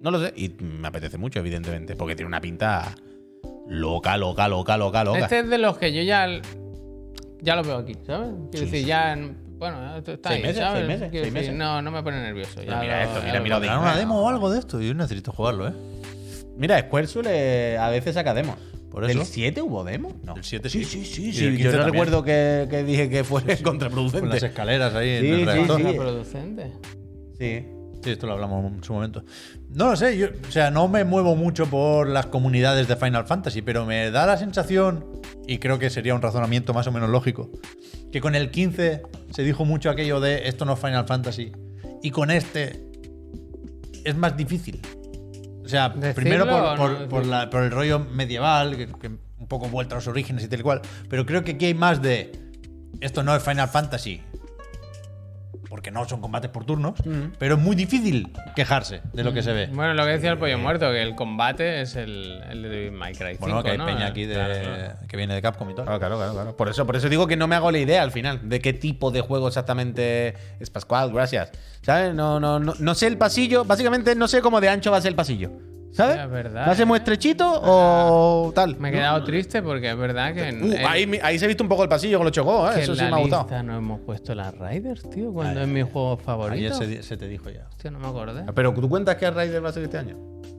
no 0.00 0.10
lo 0.10 0.20
sé. 0.20 0.32
Y 0.36 0.50
me 0.60 0.88
apetece 0.88 1.18
mucho, 1.18 1.40
evidentemente, 1.40 1.96
porque 1.96 2.14
tiene 2.14 2.28
una 2.28 2.40
pinta 2.40 2.94
loca, 3.66 4.16
loca, 4.16 4.46
loca, 4.46 4.76
loca, 4.76 5.02
loca. 5.04 5.18
Este 5.18 5.40
es 5.40 5.48
de 5.48 5.58
los 5.58 5.78
que 5.78 5.92
yo 5.92 6.02
ya, 6.02 6.28
ya 7.42 7.56
lo 7.56 7.62
veo 7.62 7.76
aquí, 7.76 7.94
¿sabes? 8.06 8.30
Quiero 8.50 8.66
decir, 8.66 8.86
ya. 8.86 9.12
en- 9.12 9.36
Bueno, 9.58 9.96
esto 9.96 10.12
está 10.12 10.30
Seis 10.30 10.38
ahí, 10.40 10.48
meses, 10.48 10.58
¿sabes? 10.62 10.78
seis 10.78 10.88
meses, 10.88 11.08
seis 11.12 11.22
decir, 11.22 11.32
meses. 11.32 11.54
No, 11.54 11.80
no 11.82 11.90
me 11.92 12.02
pone 12.02 12.20
nervioso. 12.20 12.62
Ya 12.64 12.80
mira 12.80 12.96
lo- 13.04 13.08
esto, 13.10 13.18
ya 13.20 13.24
mira, 13.26 13.40
mira, 13.40 13.42
mira. 13.42 13.60
¿Tendrán 13.60 13.78
una 13.80 13.96
demo 13.96 14.20
o 14.20 14.28
algo 14.28 14.50
de 14.50 14.58
esto? 14.58 14.80
Yo 14.80 14.92
necesito 14.94 15.30
jugarlo, 15.32 15.68
¿eh? 15.68 15.72
Mira, 16.56 16.80
Squaresoul 16.80 17.26
eh, 17.28 17.76
a 17.78 17.88
veces 17.90 18.14
saca 18.14 18.34
demos. 18.34 18.56
Por 18.90 19.04
eso. 19.04 19.16
¿Del 19.18 19.26
7 19.26 19.62
hubo 19.62 19.84
demo? 19.84 20.12
No. 20.22 20.34
El 20.36 20.44
7 20.44 20.68
sí. 20.68 20.84
Sí, 20.84 21.04
sí, 21.04 21.32
sí. 21.32 21.44
el 21.46 21.52
Yo 21.52 21.56
15 21.58 21.64
no 21.64 21.70
también. 21.84 21.92
recuerdo 21.92 22.24
que, 22.24 22.66
que 22.68 22.82
dije 22.84 23.08
que 23.08 23.22
fue 23.24 23.40
Con 23.42 23.48
las 23.48 23.62
contraproducente. 23.62 24.36
escaleras 24.46 24.94
ahí 24.94 25.20
Sí, 25.20 25.26
en 25.28 25.32
el 25.32 25.38
sí, 25.38 25.44
reactor. 25.46 25.76
sí. 25.78 25.82
Contraproducente. 25.84 26.72
Sí. 27.38 27.66
Sí, 28.02 28.10
esto 28.10 28.26
lo 28.26 28.32
hablamos 28.32 28.72
en 28.72 28.82
su 28.82 28.92
momento. 28.92 29.24
No 29.70 29.90
lo 29.90 29.96
sé, 29.96 30.18
yo, 30.18 30.28
o 30.48 30.50
sea, 30.50 30.70
no 30.70 30.88
me 30.88 31.04
muevo 31.04 31.36
mucho 31.36 31.66
por 31.66 32.08
las 32.08 32.26
comunidades 32.26 32.88
de 32.88 32.96
Final 32.96 33.26
Fantasy, 33.26 33.62
pero 33.62 33.86
me 33.86 34.10
da 34.10 34.26
la 34.26 34.36
sensación, 34.36 35.04
y 35.46 35.58
creo 35.58 35.78
que 35.78 35.88
sería 35.88 36.14
un 36.14 36.20
razonamiento 36.22 36.74
más 36.74 36.86
o 36.88 36.92
menos 36.92 37.08
lógico, 37.10 37.50
que 38.10 38.20
con 38.20 38.34
el 38.34 38.50
15 38.50 39.02
se 39.30 39.42
dijo 39.44 39.64
mucho 39.64 39.88
aquello 39.90 40.18
de 40.20 40.48
esto 40.48 40.64
no 40.64 40.72
es 40.72 40.80
Final 40.80 41.06
Fantasy, 41.06 41.52
y 42.02 42.10
con 42.10 42.30
este 42.32 42.84
es 44.04 44.16
más 44.16 44.36
difícil. 44.36 44.80
O 45.64 45.68
sea, 45.68 45.90
¿Decirlo 45.90 46.14
primero 46.14 46.44
por, 46.44 46.54
o 46.54 46.70
no 46.72 46.76
por- 46.76 46.90
decirlo? 46.90 47.08
por 47.08 47.26
la- 47.26 47.50
por 47.50 47.62
el 47.62 47.70
rollo 47.70 48.00
medieval, 48.00 48.76
que, 48.76 48.88
que 48.88 49.06
un 49.08 49.46
poco 49.48 49.68
vuelta 49.68 49.94
a 49.94 49.98
los 49.98 50.08
orígenes 50.08 50.44
y 50.44 50.48
tal 50.48 50.60
y 50.60 50.62
cual, 50.64 50.82
pero 51.08 51.24
creo 51.24 51.44
que 51.44 51.52
aquí 51.52 51.66
hay 51.66 51.74
más 51.74 52.02
de 52.02 52.32
esto 53.00 53.22
no 53.22 53.34
es 53.34 53.42
Final 53.42 53.68
Fantasy, 53.68 54.20
porque 55.72 55.90
no 55.90 56.06
son 56.06 56.20
combates 56.20 56.50
por 56.50 56.66
turnos, 56.66 56.92
pero 57.38 57.54
es 57.54 57.60
muy 57.62 57.74
difícil 57.74 58.30
quejarse 58.54 59.00
de 59.14 59.24
lo 59.24 59.32
que 59.32 59.42
se 59.42 59.54
ve. 59.54 59.70
Bueno, 59.72 59.94
lo 59.94 60.04
que 60.04 60.10
decía 60.10 60.30
el 60.30 60.36
pollo 60.36 60.58
muerto, 60.58 60.90
que 60.90 61.00
el 61.00 61.14
combate 61.14 61.80
es 61.80 61.96
el, 61.96 62.42
el 62.50 62.62
de 62.62 62.92
5, 62.92 63.38
Bueno, 63.40 63.62
que 63.62 63.70
hay 63.70 63.78
¿no? 63.78 63.86
peña 63.86 64.08
aquí 64.08 64.26
de, 64.26 64.34
Claro, 64.34 64.52
claro. 64.52 64.94
que 65.08 65.16
viene 65.16 65.34
de 65.34 65.40
Capcom 65.40 65.70
y 65.70 65.74
tal. 65.74 65.86
Claro, 65.86 65.98
claro, 65.98 66.16
claro, 66.18 66.32
claro. 66.34 66.56
Por 66.58 66.68
eso, 66.68 66.84
por 66.84 66.96
eso 66.96 67.08
digo 67.08 67.26
que 67.26 67.38
no 67.38 67.46
me 67.48 67.56
hago 67.56 67.70
la 67.72 67.78
idea 67.78 68.02
al 68.02 68.10
final 68.10 68.50
de 68.50 68.60
qué 68.60 68.74
tipo 68.74 69.10
de 69.12 69.22
juego 69.22 69.48
exactamente 69.48 70.34
es 70.60 70.68
Pascual, 70.68 71.10
gracias. 71.10 71.52
¿Sabes? 71.80 72.14
No, 72.14 72.38
no, 72.38 72.58
no, 72.58 72.74
no 72.78 72.94
sé 72.94 73.06
el 73.06 73.16
pasillo. 73.16 73.64
Básicamente 73.64 74.14
no 74.14 74.28
sé 74.28 74.42
cómo 74.42 74.60
de 74.60 74.68
ancho 74.68 74.90
va 74.90 74.98
a 74.98 75.00
ser 75.00 75.08
el 75.08 75.16
pasillo. 75.16 75.52
¿Sabes? 75.92 76.16
Sí, 76.16 76.20
es 76.24 76.30
verdad, 76.30 76.66
¿Va 76.68 76.72
a 76.72 76.74
ser 76.74 76.86
muy 76.86 76.96
¿eh? 76.96 76.98
estrechito 76.98 77.60
o 77.62 78.50
tal? 78.54 78.76
Me 78.78 78.88
he 78.88 78.92
quedado 78.92 79.22
triste 79.24 79.62
porque 79.62 79.90
es 79.90 79.96
verdad 79.96 80.32
que. 80.34 80.40
Uh, 80.40 80.72
en- 80.72 80.86
ahí, 80.86 81.20
ahí 81.22 81.38
se 81.38 81.44
ha 81.44 81.48
visto 81.48 81.62
un 81.62 81.68
poco 81.68 81.82
el 81.82 81.88
pasillo 81.88 82.16
con 82.18 82.24
los 82.24 82.32
chocó, 82.32 82.70
¿eh? 82.72 82.80
Eso 82.82 82.94
sí 82.94 83.02
me 83.02 83.08
ha 83.14 83.18
gustado. 83.18 83.42
lista 83.42 83.62
no 83.62 83.76
hemos 83.76 84.00
puesto 84.00 84.34
las 84.34 84.54
Riders, 84.58 85.08
tío, 85.10 85.32
cuando 85.32 85.60
Ay, 85.60 85.66
es 85.66 85.72
mi 85.72 85.80
ay, 85.80 85.88
juego 85.92 86.12
Ayer 86.12 86.24
favorito. 86.24 86.74
se, 86.76 86.86
di- 86.86 87.02
se 87.02 87.16
te 87.16 87.28
dijo 87.28 87.50
ya. 87.50 87.66
Hostia, 87.68 87.90
no 87.90 87.98
me 87.98 88.06
acordé. 88.08 88.44
Pero 88.54 88.72
tú 88.74 88.88
cuentas 88.88 89.16
que 89.16 89.30
Raider 89.30 89.64
va 89.64 89.68
a 89.68 89.72
ser 89.72 89.82
este 89.84 89.98
año. 89.98 90.16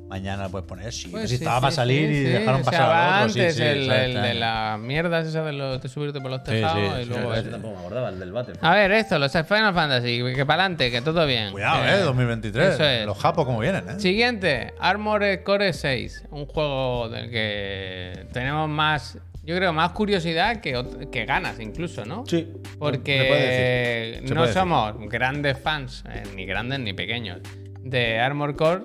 Mañana 0.09 0.43
lo 0.43 0.49
puedes 0.51 0.67
poner. 0.67 0.91
Sí, 0.93 1.07
Pues 1.09 1.23
si 1.29 1.37
sí, 1.37 1.43
estaba 1.43 1.57
sí, 1.57 1.61
para 1.61 1.71
salir 1.71 2.07
sí, 2.07 2.13
y 2.13 2.17
sí. 2.17 2.23
dejaron 2.31 2.61
O 2.61 2.63
sea, 2.63 2.71
pasar 2.71 2.89
va 2.89 3.17
al 3.17 3.23
otro. 3.23 3.33
Sí, 3.33 3.39
antes 3.39 3.55
sí, 3.55 3.63
el, 3.63 3.87
de 3.87 4.33
las 4.35 4.79
mierdas 4.79 5.27
esa 5.27 5.43
de, 5.43 5.53
los, 5.53 5.81
de 5.81 5.89
subirte 5.89 6.21
por 6.21 6.29
los 6.29 6.43
tejados 6.43 6.77
sí, 6.77 7.01
y 7.01 7.03
sí, 7.05 7.09
luego 7.09 7.35
sí, 7.35 7.49
tampoco 7.49 7.73
me 7.73 7.79
acordaba, 7.79 8.09
el 8.09 8.19
del 8.19 8.31
váter. 8.31 8.57
A 8.61 8.73
ver, 8.75 8.91
esto, 8.91 9.17
los 9.17 9.31
Final 9.31 9.73
Fantasy, 9.73 10.21
que 10.35 10.45
para 10.45 10.63
adelante, 10.63 10.91
que 10.91 11.01
todo 11.01 11.25
bien. 11.25 11.51
Cuidado, 11.51 11.83
eh, 11.85 11.99
2023. 12.01 12.73
Eso 12.75 12.83
es. 12.85 13.05
Los 13.05 13.17
japos 13.17 13.45
como 13.45 13.59
vienen, 13.59 13.89
eh. 13.89 13.99
Siguiente, 13.99 14.73
Armored 14.79 15.41
Core 15.43 15.73
6, 15.73 16.25
un 16.31 16.45
juego 16.45 17.09
del 17.09 17.31
que 17.31 18.27
tenemos 18.31 18.69
más, 18.69 19.17
yo 19.43 19.55
creo, 19.55 19.73
más 19.73 19.91
curiosidad 19.93 20.61
que, 20.61 21.07
que 21.11 21.25
ganas 21.25 21.59
incluso, 21.59 22.05
¿no? 22.05 22.23
Sí. 22.27 22.51
Porque 22.77 24.19
no 24.31 24.41
decir. 24.41 24.53
somos 24.53 24.93
grandes 25.09 25.57
fans, 25.57 26.03
eh, 26.09 26.23
ni 26.35 26.45
grandes 26.45 26.79
ni 26.79 26.93
pequeños, 26.93 27.39
de 27.81 28.19
Armored 28.19 28.55
Core, 28.55 28.83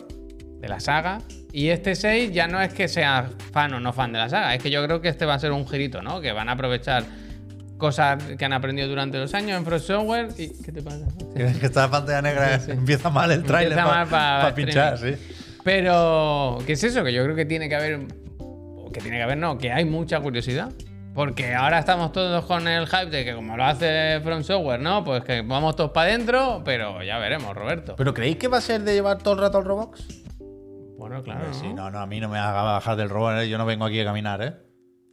de 0.61 0.69
la 0.69 0.81
saga. 0.81 1.19
Y 1.53 1.69
este 1.69 1.95
6 1.95 2.33
ya 2.33 2.47
no 2.47 2.61
es 2.61 2.73
que 2.75 2.89
sea 2.89 3.31
fan 3.53 3.73
o 3.75 3.81
no 3.81 3.93
fan 3.93 4.13
de 4.13 4.19
la 4.19 4.29
saga, 4.29 4.55
es 4.55 4.63
que 4.63 4.71
yo 4.71 4.85
creo 4.85 5.01
que 5.01 5.09
este 5.09 5.25
va 5.27 5.35
a 5.35 5.39
ser 5.39 5.53
un 5.53 5.67
girito, 5.67 6.03
¿no? 6.03 6.21
Que 6.21 6.33
van 6.33 6.49
a 6.49 6.53
aprovechar 6.53 7.05
cosas 7.79 8.23
que 8.37 8.45
han 8.45 8.53
aprendido 8.53 8.89
durante 8.89 9.19
los 9.19 9.33
años 9.35 9.57
en 9.59 9.65
From 9.65 9.79
Software. 9.81 10.29
Y, 10.37 10.49
¿Qué 10.63 10.73
te 10.73 10.83
pasa? 10.83 11.07
Que 11.37 11.53
que 11.59 11.67
esta 11.67 11.89
pantalla 11.91 12.21
negra 12.23 12.59
Sí, 12.59 12.67
sí. 12.67 12.71
empieza 12.73 13.09
mal 13.11 13.31
el 13.31 13.45
trailer 13.45 13.79
Empieza 13.79 13.89
para 13.89 14.05
mal 14.41 14.49
pa- 14.51 14.55
pinchar, 14.55 14.99
sí. 14.99 15.15
Pero, 15.65 16.59
¿qué 16.67 16.73
es 16.73 16.83
eso? 16.85 17.05
Que 17.05 17.13
yo 17.13 17.23
creo 17.25 17.37
que 17.37 17.45
tiene 17.45 17.69
que 17.69 17.75
haber. 17.77 18.01
Que 18.93 19.01
tiene 19.01 19.19
que 19.19 19.23
haber, 19.23 19.37
no, 19.39 19.59
que 19.59 19.71
hay 19.71 19.85
mucha 19.85 20.19
curiosidad. 20.21 20.71
Porque 21.15 21.55
ahora 21.55 21.79
estamos 21.79 22.13
todos 22.13 22.45
con 22.47 22.67
el 22.69 22.87
hype 22.87 23.07
de 23.11 23.25
que, 23.25 23.35
como 23.35 23.57
lo 23.57 23.65
hace 23.65 24.21
From 24.23 24.43
Software, 24.45 24.81
¿no? 24.81 25.05
Pues 25.05 25.23
que 25.25 25.43
vamos 25.43 25.77
todos 25.77 25.91
para 25.91 26.09
adentro, 26.11 26.63
pero 26.65 27.03
ya 27.03 27.19
veremos, 27.19 27.55
Roberto. 27.57 27.95
¿Pero 27.97 28.15
creéis 28.15 28.37
que 28.37 28.49
va 28.49 28.59
a 28.59 28.61
ser 28.61 28.83
de 28.83 28.95
llevar 28.95 29.19
todo 29.19 29.35
el 29.35 29.41
rato 29.41 29.59
al 29.59 29.65
Roblox? 29.65 30.05
Bueno, 31.09 31.23
claro. 31.25 31.41
Pues 31.47 31.57
Sí, 31.57 31.69
¿no? 31.69 31.75
no, 31.85 31.91
no, 31.91 31.99
a 32.01 32.07
mí 32.07 32.21
no 32.21 32.29
me 32.29 32.39
haga 32.39 32.63
bajar 32.63 32.97
del 32.97 33.09
robot, 33.11 33.39
eh. 33.39 33.49
Yo 33.49 33.59
no 33.59 33.67
vengo 33.67 33.85
aquí 33.85 34.01
a 34.01 34.05
caminar, 34.05 34.43
eh. 34.43 34.55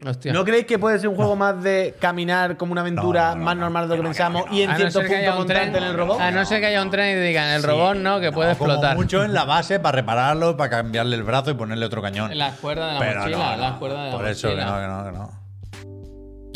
Hostia. 0.06 0.34
¿No 0.34 0.44
creéis 0.44 0.66
que 0.66 0.78
puede 0.78 1.00
ser 1.00 1.08
un 1.08 1.16
juego 1.16 1.38
más 1.38 1.64
de 1.64 1.96
caminar 2.00 2.58
como 2.58 2.74
una 2.74 2.82
aventura 2.82 3.30
No, 3.30 3.36
no, 3.36 3.40
no, 3.40 3.46
más 3.46 3.56
no. 3.56 3.62
normal 3.62 3.84
de 3.88 3.90
lo 3.90 3.96
que 3.96 4.00
Que 4.02 4.04
no, 4.04 4.10
pensamos 4.10 4.46
no, 4.52 4.56
y 4.58 4.62
en 4.62 4.70
A 4.70 4.74
no 4.74 4.78
cierto 4.80 5.00
punto 5.00 5.36
montarte 5.36 5.78
en 5.78 5.84
el 5.86 5.94
robot? 5.96 6.20
a 6.20 6.32
no 6.32 6.46
ser 6.46 6.60
que 6.60 6.66
haya 6.66 6.82
un 6.82 6.90
tren 6.92 7.18
y 7.18 7.22
digan 7.22 7.50
el 7.52 7.64
robot, 7.64 7.96
¿no? 7.96 8.20
Que 8.20 8.32
puede 8.34 8.56
como 8.58 8.72
explotar. 8.74 8.98
mucho 8.98 9.24
en 9.24 9.34
la 9.34 9.46
base 9.46 9.80
para 9.80 9.96
repararlo, 9.96 10.58
para 10.58 10.70
cambiarle 10.70 11.16
el 11.16 11.24
brazo 11.24 11.52
y 11.52 11.54
ponerle 11.54 11.86
otro 11.86 12.02
cañón. 12.02 12.30
En 12.34 12.38
las 12.40 12.60
cuerdas 12.60 12.88
de 12.90 12.94
la 12.96 13.00
Pero 13.00 13.20
mochila, 13.22 13.38
no, 13.38 13.52
no, 13.56 13.58
las 13.62 13.78
cuerdas 13.80 14.04
de 14.06 14.12
la 14.12 14.18
Por 14.18 14.28
eso 14.28 14.50
que 14.50 14.56
mochila. 14.56 14.72
no, 14.72 14.82
que 14.82 14.88
no, 14.88 15.12
que 15.12 15.18
no. 15.18 15.46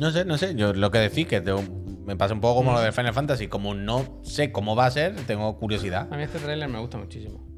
No 0.02 0.12
sé, 0.12 0.26
no 0.26 0.38
sé. 0.38 0.56
Yo 0.56 0.74
lo 0.74 0.92
que 0.92 1.00
decís 1.00 1.26
que 1.26 1.40
tengo- 1.42 1.64
me 2.06 2.18
pasa 2.18 2.34
un 2.34 2.42
poco 2.42 2.56
como 2.56 2.74
lo 2.74 2.82
de 2.82 2.92
Final 2.92 3.14
Fantasy. 3.14 3.48
Como 3.48 3.74
no 3.74 4.20
sé 4.24 4.52
cómo 4.52 4.76
va 4.76 4.86
a 4.88 4.92
ser, 4.92 5.16
tengo 5.28 5.58
curiosidad. 5.58 6.08
A 6.12 6.18
mí 6.18 6.24
este 6.24 6.40
tráiler 6.40 6.68
me 6.68 6.80
gusta 6.80 6.98
muchísimo. 6.98 7.49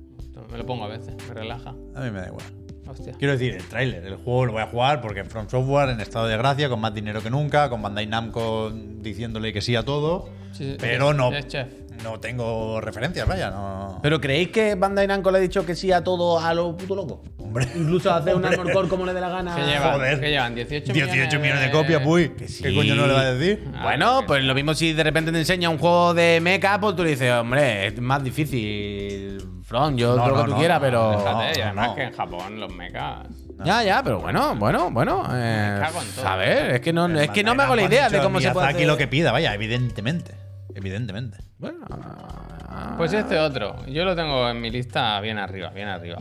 Me 0.51 0.57
lo 0.57 0.65
pongo 0.65 0.83
a 0.85 0.87
veces, 0.87 1.15
me 1.27 1.33
relaja. 1.33 1.69
A 1.95 2.01
mí 2.01 2.11
me 2.11 2.19
da 2.21 2.27
igual. 2.27 2.45
Hostia. 2.87 3.13
Quiero 3.17 3.33
decir, 3.33 3.53
el 3.55 3.63
tráiler, 3.63 4.03
el 4.05 4.15
juego 4.17 4.47
lo 4.47 4.51
voy 4.53 4.61
a 4.63 4.67
jugar 4.67 4.99
porque 5.01 5.23
From 5.23 5.47
Software 5.47 5.89
en 5.89 6.01
estado 6.01 6.27
de 6.27 6.35
gracia, 6.37 6.67
con 6.67 6.81
más 6.81 6.93
dinero 6.93 7.21
que 7.21 7.29
nunca, 7.29 7.69
con 7.69 7.81
Bandai 7.81 8.05
Namco 8.07 8.69
diciéndole 8.71 9.53
que 9.53 9.61
sí 9.61 9.75
a 9.75 9.83
todo, 9.83 10.29
Sí, 10.51 10.71
sí, 10.71 10.77
pero 10.79 11.11
es- 11.11 11.15
no, 11.17 11.31
es 11.33 11.47
chef. 11.47 11.67
No 12.03 12.19
tengo 12.19 12.79
referencias, 12.81 13.27
vaya, 13.27 13.49
no. 13.51 13.99
¿Pero 14.01 14.19
creéis 14.21 14.49
que 14.49 14.75
Bandai 14.75 15.07
Namco 15.07 15.29
le 15.31 15.37
ha 15.37 15.41
dicho 15.41 15.65
que 15.65 15.75
sí 15.75 15.91
a 15.91 16.03
todo 16.03 16.39
a 16.39 16.53
lo 16.53 16.75
puto 16.77 16.95
loco? 16.95 17.23
Hombre, 17.37 17.67
Incluso 17.75 18.13
hacer 18.13 18.33
un. 18.35 18.45
Armor 18.45 18.87
como 18.87 19.05
le 19.05 19.13
dé 19.13 19.21
la 19.21 19.29
gana. 19.29 19.55
¿Qué 19.55 19.61
llevan? 19.63 19.93
joder. 19.93 20.19
¿Qué 20.19 20.29
llevan? 20.29 20.55
18 20.55 20.93
18 20.93 21.11
millones, 21.13 21.39
millones 21.41 21.61
de 21.65 21.71
copias, 21.71 22.01
uy. 22.05 22.29
¿Qué 22.37 22.47
sí. 22.47 22.63
coño 22.75 22.95
no 22.95 23.07
le 23.07 23.13
va 23.13 23.19
a 23.21 23.33
decir? 23.33 23.65
Ah, 23.75 23.83
Bueno, 23.83 24.21
que- 24.21 24.27
pues 24.27 24.43
lo 24.43 24.55
mismo 24.55 24.73
si 24.73 24.93
de 24.93 25.03
repente 25.03 25.31
te 25.31 25.39
enseña 25.39 25.69
un 25.69 25.77
juego 25.77 26.13
de 26.13 26.39
mecha, 26.41 26.79
pues 26.79 26.95
tú 26.95 27.03
le 27.03 27.09
dices, 27.11 27.31
hombre, 27.33 27.87
es 27.87 27.99
más 28.01 28.23
difícil. 28.23 29.37
Front, 29.63 29.97
yo 29.97 30.15
No, 30.15 30.23
todo 30.23 30.27
lo 30.29 30.35
no, 30.35 30.41
que 30.41 30.45
tú 30.47 30.51
no, 30.51 30.57
quieras, 30.57 30.79
no, 30.79 30.85
pero. 30.85 31.13
Y 31.13 31.15
no, 31.23 31.39
además 31.65 31.87
no. 31.89 31.95
que 31.95 32.03
en 32.03 32.11
Japón 32.13 32.59
los 32.59 32.73
mechas. 32.73 33.27
Ya, 33.63 33.83
ya, 33.83 34.01
pero 34.03 34.19
bueno, 34.19 34.55
bueno, 34.55 34.89
bueno. 34.91 35.23
eh, 35.31 35.71
Me 35.75 35.79
cago 35.85 36.01
en 36.01 36.07
todo. 36.15 36.27
a 36.27 36.35
ver, 36.35 36.71
es 36.75 36.81
que 36.81 36.91
no, 36.91 37.07
es 37.19 37.29
que 37.29 37.43
no 37.43 37.53
me 37.55 37.63
hago 37.63 37.75
la 37.75 37.83
idea 37.83 38.09
de 38.09 38.19
cómo 38.21 38.39
se 38.41 38.49
puede. 38.51 38.67
Hacer- 38.69 38.87
lo 38.87 38.97
que 38.97 39.07
pida, 39.07 39.31
vaya, 39.31 39.53
evidentemente. 39.53 40.33
Evidentemente. 40.75 41.37
Bueno, 41.59 41.85
ah, 41.89 42.95
Pues 42.97 43.13
este 43.13 43.37
otro, 43.39 43.75
yo 43.87 44.03
lo 44.05 44.15
tengo 44.15 44.49
en 44.49 44.59
mi 44.61 44.69
lista 44.71 45.19
bien 45.21 45.37
arriba, 45.37 45.69
bien 45.69 45.87
arriba. 45.87 46.19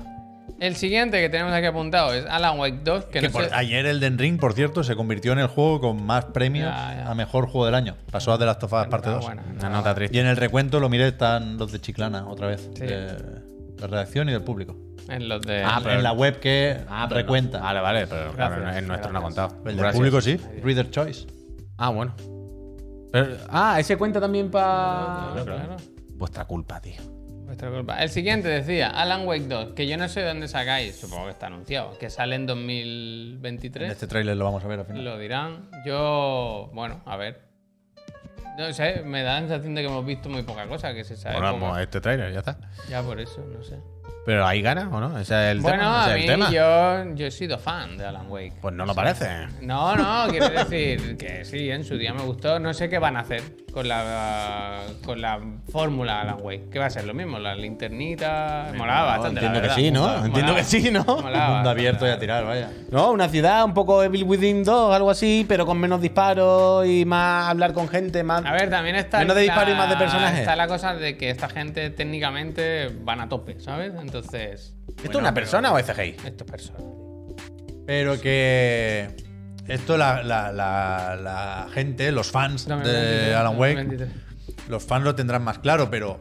El 0.58 0.76
siguiente 0.76 1.20
que 1.20 1.30
tenemos 1.30 1.52
aquí 1.54 1.64
apuntado 1.66 2.12
es 2.12 2.26
Alan 2.26 2.58
Wake 2.58 2.80
2, 2.84 3.04
que, 3.06 3.20
Que 3.20 3.26
no 3.28 3.32
por- 3.32 3.44
sé- 3.48 3.54
ayer 3.54 3.86
el 3.86 3.98
Den 4.00 4.18
Ring, 4.18 4.38
por 4.38 4.52
cierto, 4.52 4.84
se 4.84 4.94
convirtió 4.94 5.32
en 5.32 5.38
el 5.38 5.46
juego 5.46 5.80
con 5.80 6.04
más 6.04 6.26
premios 6.26 6.68
Ya, 6.68 6.96
ya. 7.04 7.10
a 7.10 7.14
mejor 7.14 7.46
juego 7.46 7.64
del 7.66 7.74
año. 7.74 7.96
Pasó 8.10 8.32
a 8.32 8.38
The 8.38 8.44
Last 8.44 8.62
of 8.64 8.72
Us 8.72 8.86
parte 8.88 9.08
2. 9.08 9.24
Enhorabuena. 9.24 9.58
una 9.58 9.68
nota 9.70 9.94
triste. 9.94 10.16
Y 10.16 10.20
en 10.20 10.26
el 10.26 10.36
recuento 10.36 10.78
lo 10.78 10.88
miré, 10.90 11.08
están 11.08 11.56
los 11.56 11.72
de 11.72 11.80
Chiclana 11.80 12.26
otra 12.28 12.48
vez. 12.48 12.68
Sí. 12.74 12.84
De 12.84 13.06
la 13.78 13.86
redacción 13.86 14.28
y 14.28 14.32
del 14.32 14.42
público. 14.42 14.76
en 15.08 15.28
los 15.28 15.40
de... 15.42 15.64
Ah, 15.64 15.80
pero- 15.82 15.94
en 15.96 16.02
la 16.02 16.12
web 16.12 16.38
que 16.40 16.76
Ah, 16.88 17.08
recuenta. 17.10 17.58
no. 17.58 17.64
Vale, 17.64 17.80
vale, 17.80 18.06
pero 18.06 18.32
claro, 18.32 18.56
Gracias, 18.60 18.76
el 18.82 18.86
nuestro 18.88 19.12
no 19.12 19.18
ha 19.18 19.22
gracias. 19.22 19.46
contado. 19.46 19.60
El 19.62 19.76
del 19.76 19.76
Gracias. 19.76 19.96
público 19.96 20.20
sí. 20.20 20.36
Reader 20.62 20.90
Choice. 20.90 21.26
Ah, 21.78 21.88
bueno. 21.88 22.14
Pero- 23.12 23.36
ah, 23.48 23.78
ese 23.80 23.96
cuenta 23.96 24.20
también 24.20 24.50
para. 24.50 25.30
Claro, 25.32 25.44
claro. 25.44 25.76
Vuestra 26.14 26.44
culpa, 26.44 26.80
tío. 26.80 27.00
Vuestra 27.46 27.68
culpa. 27.70 28.00
El 28.00 28.10
siguiente 28.10 28.48
decía 28.48 28.90
Alan 28.90 29.26
Wake 29.26 29.48
2, 29.48 29.72
que 29.74 29.88
yo 29.88 29.96
no 29.96 30.08
sé 30.08 30.20
de 30.20 30.28
dónde 30.28 30.46
sacáis, 30.46 30.94
supongo 30.96 31.24
que 31.24 31.30
está 31.30 31.46
anunciado, 31.48 31.98
que 31.98 32.08
sale 32.08 32.36
en 32.36 32.46
2023. 32.46 33.86
En 33.86 33.90
este 33.92 34.06
tráiler 34.06 34.36
lo 34.36 34.44
vamos 34.44 34.62
a 34.64 34.68
ver 34.68 34.78
al 34.80 34.86
final. 34.86 35.04
Lo 35.04 35.18
dirán. 35.18 35.68
Yo, 35.84 36.70
bueno, 36.72 37.02
a 37.06 37.16
ver. 37.16 37.48
No 38.58 38.72
sé, 38.72 39.02
me 39.04 39.22
da 39.22 39.34
la 39.34 39.48
sensación 39.48 39.74
de 39.74 39.80
que 39.82 39.88
hemos 39.88 40.04
visto 40.04 40.28
muy 40.28 40.42
poca 40.42 40.66
cosa, 40.68 40.92
que 40.92 41.02
se 41.02 41.16
sabe 41.16 41.36
Bueno, 41.38 41.54
poco. 41.58 41.70
pues 41.70 41.82
este 41.82 42.00
trailer, 42.00 42.32
ya 42.32 42.40
está. 42.40 42.58
Ya 42.88 43.02
por 43.02 43.18
eso, 43.18 43.44
no 43.50 43.62
sé. 43.64 43.78
Pero 44.26 44.46
hay 44.46 44.60
ganas 44.62 44.86
o 44.92 45.00
no? 45.00 45.18
Ese 45.18 45.34
es 45.46 45.52
el 45.52 45.60
bueno, 45.60 45.78
tema. 45.78 46.00
ese 46.02 46.10
a 46.10 46.14
es 46.16 46.16
mí 46.16 46.20
el 46.22 46.30
tema. 46.30 46.50
Yo, 46.50 47.14
yo 47.14 47.26
he 47.26 47.30
sido 47.30 47.58
fan 47.58 47.96
de 47.96 48.04
Alan 48.06 48.26
Wake. 48.30 48.52
Pues 48.60 48.74
no 48.74 48.84
lo 48.86 48.94
parece. 48.94 49.28
No, 49.62 49.96
no, 49.96 50.26
quiero 50.30 50.48
decir 50.50 51.16
que 51.16 51.44
sí, 51.44 51.70
en 51.70 51.84
su 51.84 51.96
día 51.96 52.12
me 52.12 52.22
gustó. 52.22 52.58
No 52.60 52.74
sé 52.74 52.88
qué 52.88 52.98
van 52.98 53.16
a 53.16 53.20
hacer 53.20 53.42
con 53.72 53.88
la 53.88 54.80
con 55.04 55.20
la 55.22 55.40
fórmula 55.72 56.20
Alan 56.20 56.38
Wake. 56.42 56.68
¿Qué 56.70 56.78
va 56.78 56.86
a 56.86 56.90
ser? 56.90 57.04
Lo 57.04 57.14
mismo, 57.14 57.38
la 57.38 57.54
linternita. 57.54 58.72
Molaba 58.76 59.00
No, 59.00 59.06
bastante. 59.06 59.40
entiendo 59.46 59.60
la 59.68 59.74
que 59.74 59.80
sí, 59.80 59.90
¿no? 59.90 60.00
Molaba. 60.02 60.26
Entiendo 60.26 60.54
que 60.54 60.64
sí, 60.64 60.90
¿no? 60.90 61.04
Molaba 61.04 61.54
Mundo 61.54 61.70
abierto 61.70 62.06
y 62.06 62.10
a 62.10 62.18
tirar, 62.18 62.44
vaya. 62.44 62.70
No, 62.90 63.10
una 63.12 63.28
ciudad 63.28 63.64
un 63.64 63.74
poco 63.74 64.02
Evil 64.04 64.24
Within 64.24 64.64
2, 64.64 64.94
algo 64.94 65.10
así, 65.10 65.44
pero 65.48 65.64
con 65.66 65.78
menos 65.78 66.00
disparos 66.00 66.86
y 66.86 67.04
más 67.04 67.48
hablar 67.48 67.72
con 67.72 67.88
gente, 67.88 68.22
más. 68.22 68.44
A 68.44 68.52
ver, 68.52 68.68
también 68.70 68.96
está. 68.96 69.18
Menos 69.18 69.34
de 69.34 69.46
la- 69.46 69.52
disparo 69.54 69.70
y 69.72 69.74
más 69.74 69.88
de 69.88 69.96
personajes. 69.96 70.40
Está 70.40 70.56
la 70.56 70.68
cosa 70.68 70.94
de 70.94 71.16
que 71.16 71.30
esta 71.30 71.48
gente 71.48 71.90
técnicamente 71.90 72.90
van 73.02 73.20
a 73.20 73.28
tope, 73.28 73.58
¿sabes? 73.60 73.92
Entonces. 74.16 74.74
¿Esto 74.96 75.10
es 75.10 75.16
una 75.16 75.32
persona 75.34 75.72
o 75.72 75.78
es 75.78 75.86
CGI? 75.86 76.16
Esto 76.24 76.44
es 76.44 76.50
persona. 76.50 76.78
Pero 77.86 78.20
que 78.20 79.08
esto 79.66 79.96
la, 79.96 80.22
la- 80.22 80.52
la- 80.52 81.16
la 81.16 81.68
gente, 81.72 82.12
los 82.12 82.30
fans 82.30 82.66
de 82.66 82.74
2023, 82.74 83.34
Alan 83.36 83.58
Wake, 83.58 83.74
2023. 83.76 84.68
los 84.68 84.84
fans 84.84 85.04
lo 85.04 85.14
tendrán 85.14 85.42
más 85.42 85.58
claro, 85.58 85.90
pero 85.90 86.20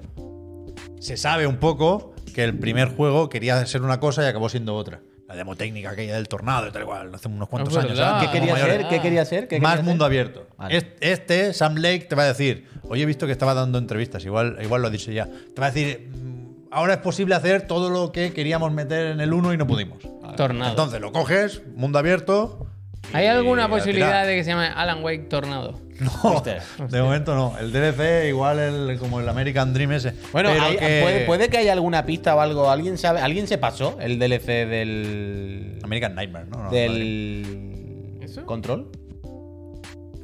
se 0.99 1.17
sabe 1.17 1.47
un 1.47 1.57
poco 1.57 2.13
que 2.33 2.43
el 2.43 2.57
primer 2.57 2.89
juego 2.95 3.29
quería 3.29 3.63
ser 3.65 3.81
una 3.81 3.99
cosa 3.99 4.23
y 4.23 4.27
acabó 4.27 4.49
siendo 4.49 4.75
otra. 4.75 5.01
La 5.27 5.35
demo 5.35 5.55
técnica 5.55 5.91
aquella 5.91 6.15
del 6.15 6.27
tornado 6.27 6.67
y 6.67 6.71
tal 6.71 6.85
cual, 6.85 7.13
hace 7.13 7.27
unos 7.27 7.47
cuantos 7.49 7.73
Es 7.73 7.79
años. 7.83 7.91
verdad. 7.97 8.13
¿sabes? 8.13 8.27
¿Qué 8.29 8.33
quería 8.39 8.53
Como 8.53 8.61
mayores. 8.63 8.81
ser? 8.81 8.89
¿Qué 8.89 9.01
quería 9.01 9.25
ser? 9.25 9.47
¿Qué 9.47 9.59
Más 9.59 9.75
quería 9.75 9.89
mundo 9.89 10.05
abierto. 10.05 10.47
Vale. 10.57 10.87
Este, 11.01 11.53
Sam 11.53 11.75
Lake, 11.75 12.07
te 12.09 12.15
va 12.15 12.23
a 12.23 12.27
decir, 12.27 12.67
hoy 12.83 13.03
he 13.03 13.05
visto 13.05 13.27
que 13.27 13.31
estaba 13.31 13.53
dando 13.53 13.77
entrevistas, 13.77 14.25
igual, 14.25 14.57
igual 14.63 14.81
lo 14.81 14.87
ha 14.87 14.91
dicho 14.91 15.11
ya. 15.11 15.25
Te 15.27 15.61
va 15.61 15.67
a 15.67 15.71
decir, 15.71 16.09
"Mm, 16.09 16.38
ahora 16.71 16.93
es 16.95 16.99
posible 16.99 17.35
hacer 17.35 17.63
todo 17.67 17.89
lo 17.89 18.11
que 18.11 18.33
queríamos 18.33 18.71
meter 18.71 19.07
en 19.07 19.21
el 19.21 19.33
1 19.33 19.53
y 19.53 19.57
no 19.57 19.67
pudimos. 19.67 19.99
Tornado. 20.35 20.69
Entonces 20.71 21.01
lo 21.01 21.11
coges, 21.11 21.61
mundo 21.75 21.99
abierto. 21.99 22.67
¿Hay 23.13 23.25
alguna 23.27 23.67
posibilidad 23.69 24.25
de 24.27 24.35
que 24.35 24.43
se 24.43 24.51
llame 24.51 24.67
Alan 24.67 25.03
Wake 25.03 25.23
Tornado? 25.29 25.79
No, 25.99 26.43
de 26.89 27.01
momento 27.01 27.35
no. 27.35 27.57
El 27.59 27.71
DLC, 27.73 28.27
igual 28.29 28.59
el, 28.59 28.97
como 28.99 29.19
el 29.19 29.27
American 29.27 29.73
Dream 29.73 29.91
ese. 29.93 30.13
Bueno, 30.31 30.49
Pero 30.51 30.63
hay- 30.63 30.77
que- 30.77 30.99
puede, 31.01 31.25
puede 31.25 31.49
que 31.49 31.57
haya 31.57 31.73
alguna 31.73 32.05
pista 32.05 32.35
o 32.35 32.39
algo. 32.39 32.69
¿Alguien 32.69 32.97
sabe? 32.97 33.19
¿Alguien 33.19 33.47
se 33.47 33.57
pasó 33.57 33.97
el 33.99 34.19
DLC 34.19 34.65
del. 34.67 35.79
American 35.83 36.15
Nightmare, 36.15 36.45
¿no? 36.45 36.63
No, 36.65 36.69
del. 36.71 38.17
¿Eso? 38.21 38.45
¿Control? 38.45 38.91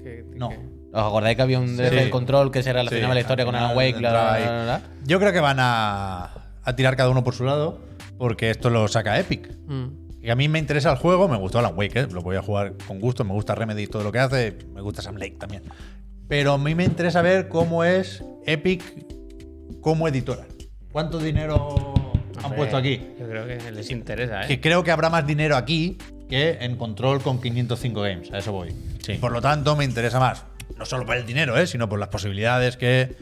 ¿Qué- 0.03 0.23
No. 0.35 0.51
¿Os 0.95 1.01
acordáis 1.03 1.35
que 1.35 1.41
había 1.41 1.59
un 1.59 1.75
del 1.75 2.09
Control 2.09 2.51
que 2.51 2.63
se 2.63 2.71
relacionaba 2.71 3.13
Sí, 3.13 3.15
la 3.15 3.19
historia 3.21 3.45
con 3.45 3.53
Alan 3.55 3.75
Wake? 3.75 3.97
bla, 3.97 4.11
bla, 4.11 4.21
bla, 4.21 4.33
ahí. 4.33 4.43
bla, 4.43 4.63
bla? 4.63 4.81
Yo 5.05 5.19
creo 5.19 5.33
que 5.33 5.41
van 5.41 5.57
a, 5.59 6.31
a 6.63 6.75
tirar 6.75 6.95
cada 6.95 7.09
uno 7.09 7.23
por 7.23 7.35
su 7.35 7.43
lado, 7.43 7.79
porque 8.17 8.49
esto 8.49 8.69
lo 8.69 8.87
saca 8.87 9.19
Epic. 9.19 9.51
Mm. 9.67 10.05
Y 10.23 10.29
a 10.29 10.35
mí 10.35 10.47
me 10.47 10.57
interesa 10.57 10.91
el 10.91 10.97
juego, 10.97 11.27
me 11.27 11.37
gustó 11.37 11.59
Alan 11.59 11.73
Wake, 11.75 11.99
¿eh? 11.99 12.07
lo 12.11 12.21
voy 12.21 12.37
a 12.37 12.41
jugar 12.41 12.73
con 12.87 12.99
gusto, 12.99 13.23
me 13.25 13.33
gusta 13.33 13.53
Remedy 13.55 13.83
y 13.83 13.87
todo 13.87 14.03
lo 14.03 14.11
que 14.11 14.19
hace, 14.19 14.57
me 14.73 14.81
gusta 14.81 15.01
Sam 15.01 15.17
Lake 15.17 15.35
también. 15.37 15.63
Pero 16.27 16.53
a 16.53 16.57
mí 16.57 16.73
me 16.73 16.85
interesa 16.85 17.21
ver 17.21 17.47
cómo 17.49 17.83
es 17.83 18.23
Epic 18.45 18.81
como 19.81 20.07
editora. 20.07 20.45
¿Cuánto 20.91 21.19
dinero 21.19 21.67
Hombre, 22.41 22.57
puesto 22.57 22.77
aquí. 22.77 23.01
Yo 23.19 23.27
creo 23.27 23.45
que 23.45 23.71
les 23.71 23.91
interesa, 23.91 24.43
¿eh? 24.43 24.47
Que 24.47 24.61
creo 24.61 24.83
que 24.83 24.91
habrá 24.91 25.09
más 25.09 25.27
dinero 25.27 25.55
aquí 25.57 25.97
que 26.29 26.57
en 26.61 26.75
control 26.77 27.21
con 27.21 27.39
505 27.39 28.01
games. 28.01 28.31
A 28.31 28.39
eso 28.39 28.51
voy. 28.51 28.73
Sí. 29.05 29.13
Por 29.15 29.31
lo 29.31 29.41
tanto, 29.41 29.75
me 29.75 29.83
interesa 29.83 30.19
más. 30.19 30.45
No 30.78 30.86
solo 30.86 31.05
por 31.05 31.16
el 31.16 31.26
dinero, 31.26 31.57
¿eh? 31.57 31.68
sino 31.68 31.88
por 31.89 31.99
las 31.99 32.09
posibilidades 32.09 32.78
que 32.78 33.16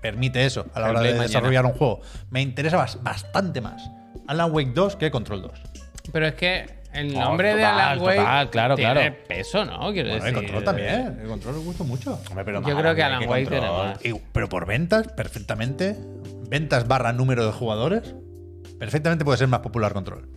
permite 0.00 0.44
eso 0.44 0.66
a 0.74 0.80
la 0.80 0.86
El 0.86 0.90
hora 0.92 1.00
de 1.02 1.08
mañana. 1.10 1.26
desarrollar 1.26 1.66
un 1.66 1.72
juego. 1.72 2.00
Me 2.30 2.40
interesa 2.42 2.76
bas- 2.78 3.02
bastante 3.02 3.60
más 3.60 3.90
Alan 4.26 4.50
Wake 4.52 4.72
2 4.74 4.96
que 4.96 5.10
Control 5.10 5.42
2. 5.42 5.52
Pero 6.12 6.26
es 6.26 6.34
que 6.34 6.66
el 6.92 7.14
Oh, 7.16 7.20
nombre 7.20 7.54
de 7.54 7.64
Alan 7.64 8.00
Wake 8.00 8.16
total, 8.18 8.50
claro, 8.50 8.74
tiene 8.76 8.92
claro. 8.92 9.16
peso, 9.28 9.64
¿no? 9.64 9.92
Quiero 9.92 10.08
Bueno, 10.10 10.26
el. 10.26 10.34
Control 10.34 10.64
también. 10.64 11.18
El 11.22 11.28
Control 11.28 11.54
le 11.56 11.60
gusta 11.64 11.84
mucho. 11.84 12.20
Yo 12.66 12.76
creo 12.76 12.94
que 12.94 13.02
Alan 13.02 13.28
Wake 13.28 13.46
tiene 13.46 13.68
más. 13.70 14.04
Y- 14.04 14.14
pero 14.32 14.48
por 14.48 14.66
ventas, 14.66 15.08
perfectamente. 15.08 15.96
Ventas 16.48 16.88
barra 16.88 17.12
número 17.12 17.46
de 17.46 17.52
jugadores. 17.52 18.14
Perfectamente 18.78 19.24
puede 19.24 19.38
ser 19.38 19.48
más 19.48 19.60
popular 19.60 19.92
Control. 19.92 20.28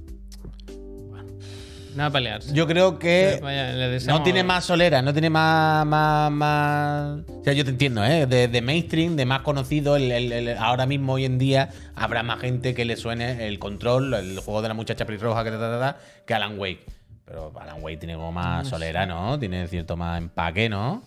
No 1.95 2.05
a 2.05 2.09
pelearse. 2.09 2.53
Yo 2.53 2.65
creo 2.67 2.97
que 2.99 3.39
Vaya, 3.41 3.73
no 4.07 4.23
tiene 4.23 4.43
más 4.43 4.65
solera, 4.65 5.01
no 5.01 5.13
tiene 5.13 5.29
más, 5.29 5.85
más, 5.85 6.31
más- 6.31 7.19
O 7.29 7.43
sea, 7.43 7.53
yo 7.53 7.63
te 7.63 7.69
entiendo, 7.71 8.03
¿eh? 8.03 8.25
De, 8.25 8.47
de 8.47 8.61
mainstream, 8.61 9.15
de 9.15 9.25
más 9.25 9.41
conocido, 9.41 9.95
el, 9.95 10.11
el- 10.11 10.31
el- 10.31 10.57
ahora 10.57 10.85
mismo, 10.85 11.13
hoy 11.13 11.25
en 11.25 11.37
día, 11.37 11.69
habrá 11.95 12.23
más 12.23 12.39
gente 12.39 12.73
que 12.73 12.85
le 12.85 12.95
suene 12.95 13.47
el 13.47 13.59
control, 13.59 14.13
el 14.13 14.39
juego 14.39 14.61
de 14.61 14.67
la 14.69 14.73
muchacha 14.73 15.05
pelirroja 15.05 15.43
que, 15.43 15.51
ta, 15.51 15.59
ta, 15.59 15.71
ta, 15.71 15.79
ta, 15.79 15.97
que 16.25 16.33
Alan 16.33 16.57
Wake. 16.59 16.85
Pero 17.25 17.53
Alan 17.59 17.77
Wake 17.81 17.97
tiene 17.97 18.15
como 18.15 18.31
más 18.31 18.67
solera, 18.67 19.05
¿no? 19.05 19.37
Tiene 19.39 19.67
cierto 19.67 19.95
más 19.95 20.17
empaque, 20.17 20.67
¿no? 20.69 21.03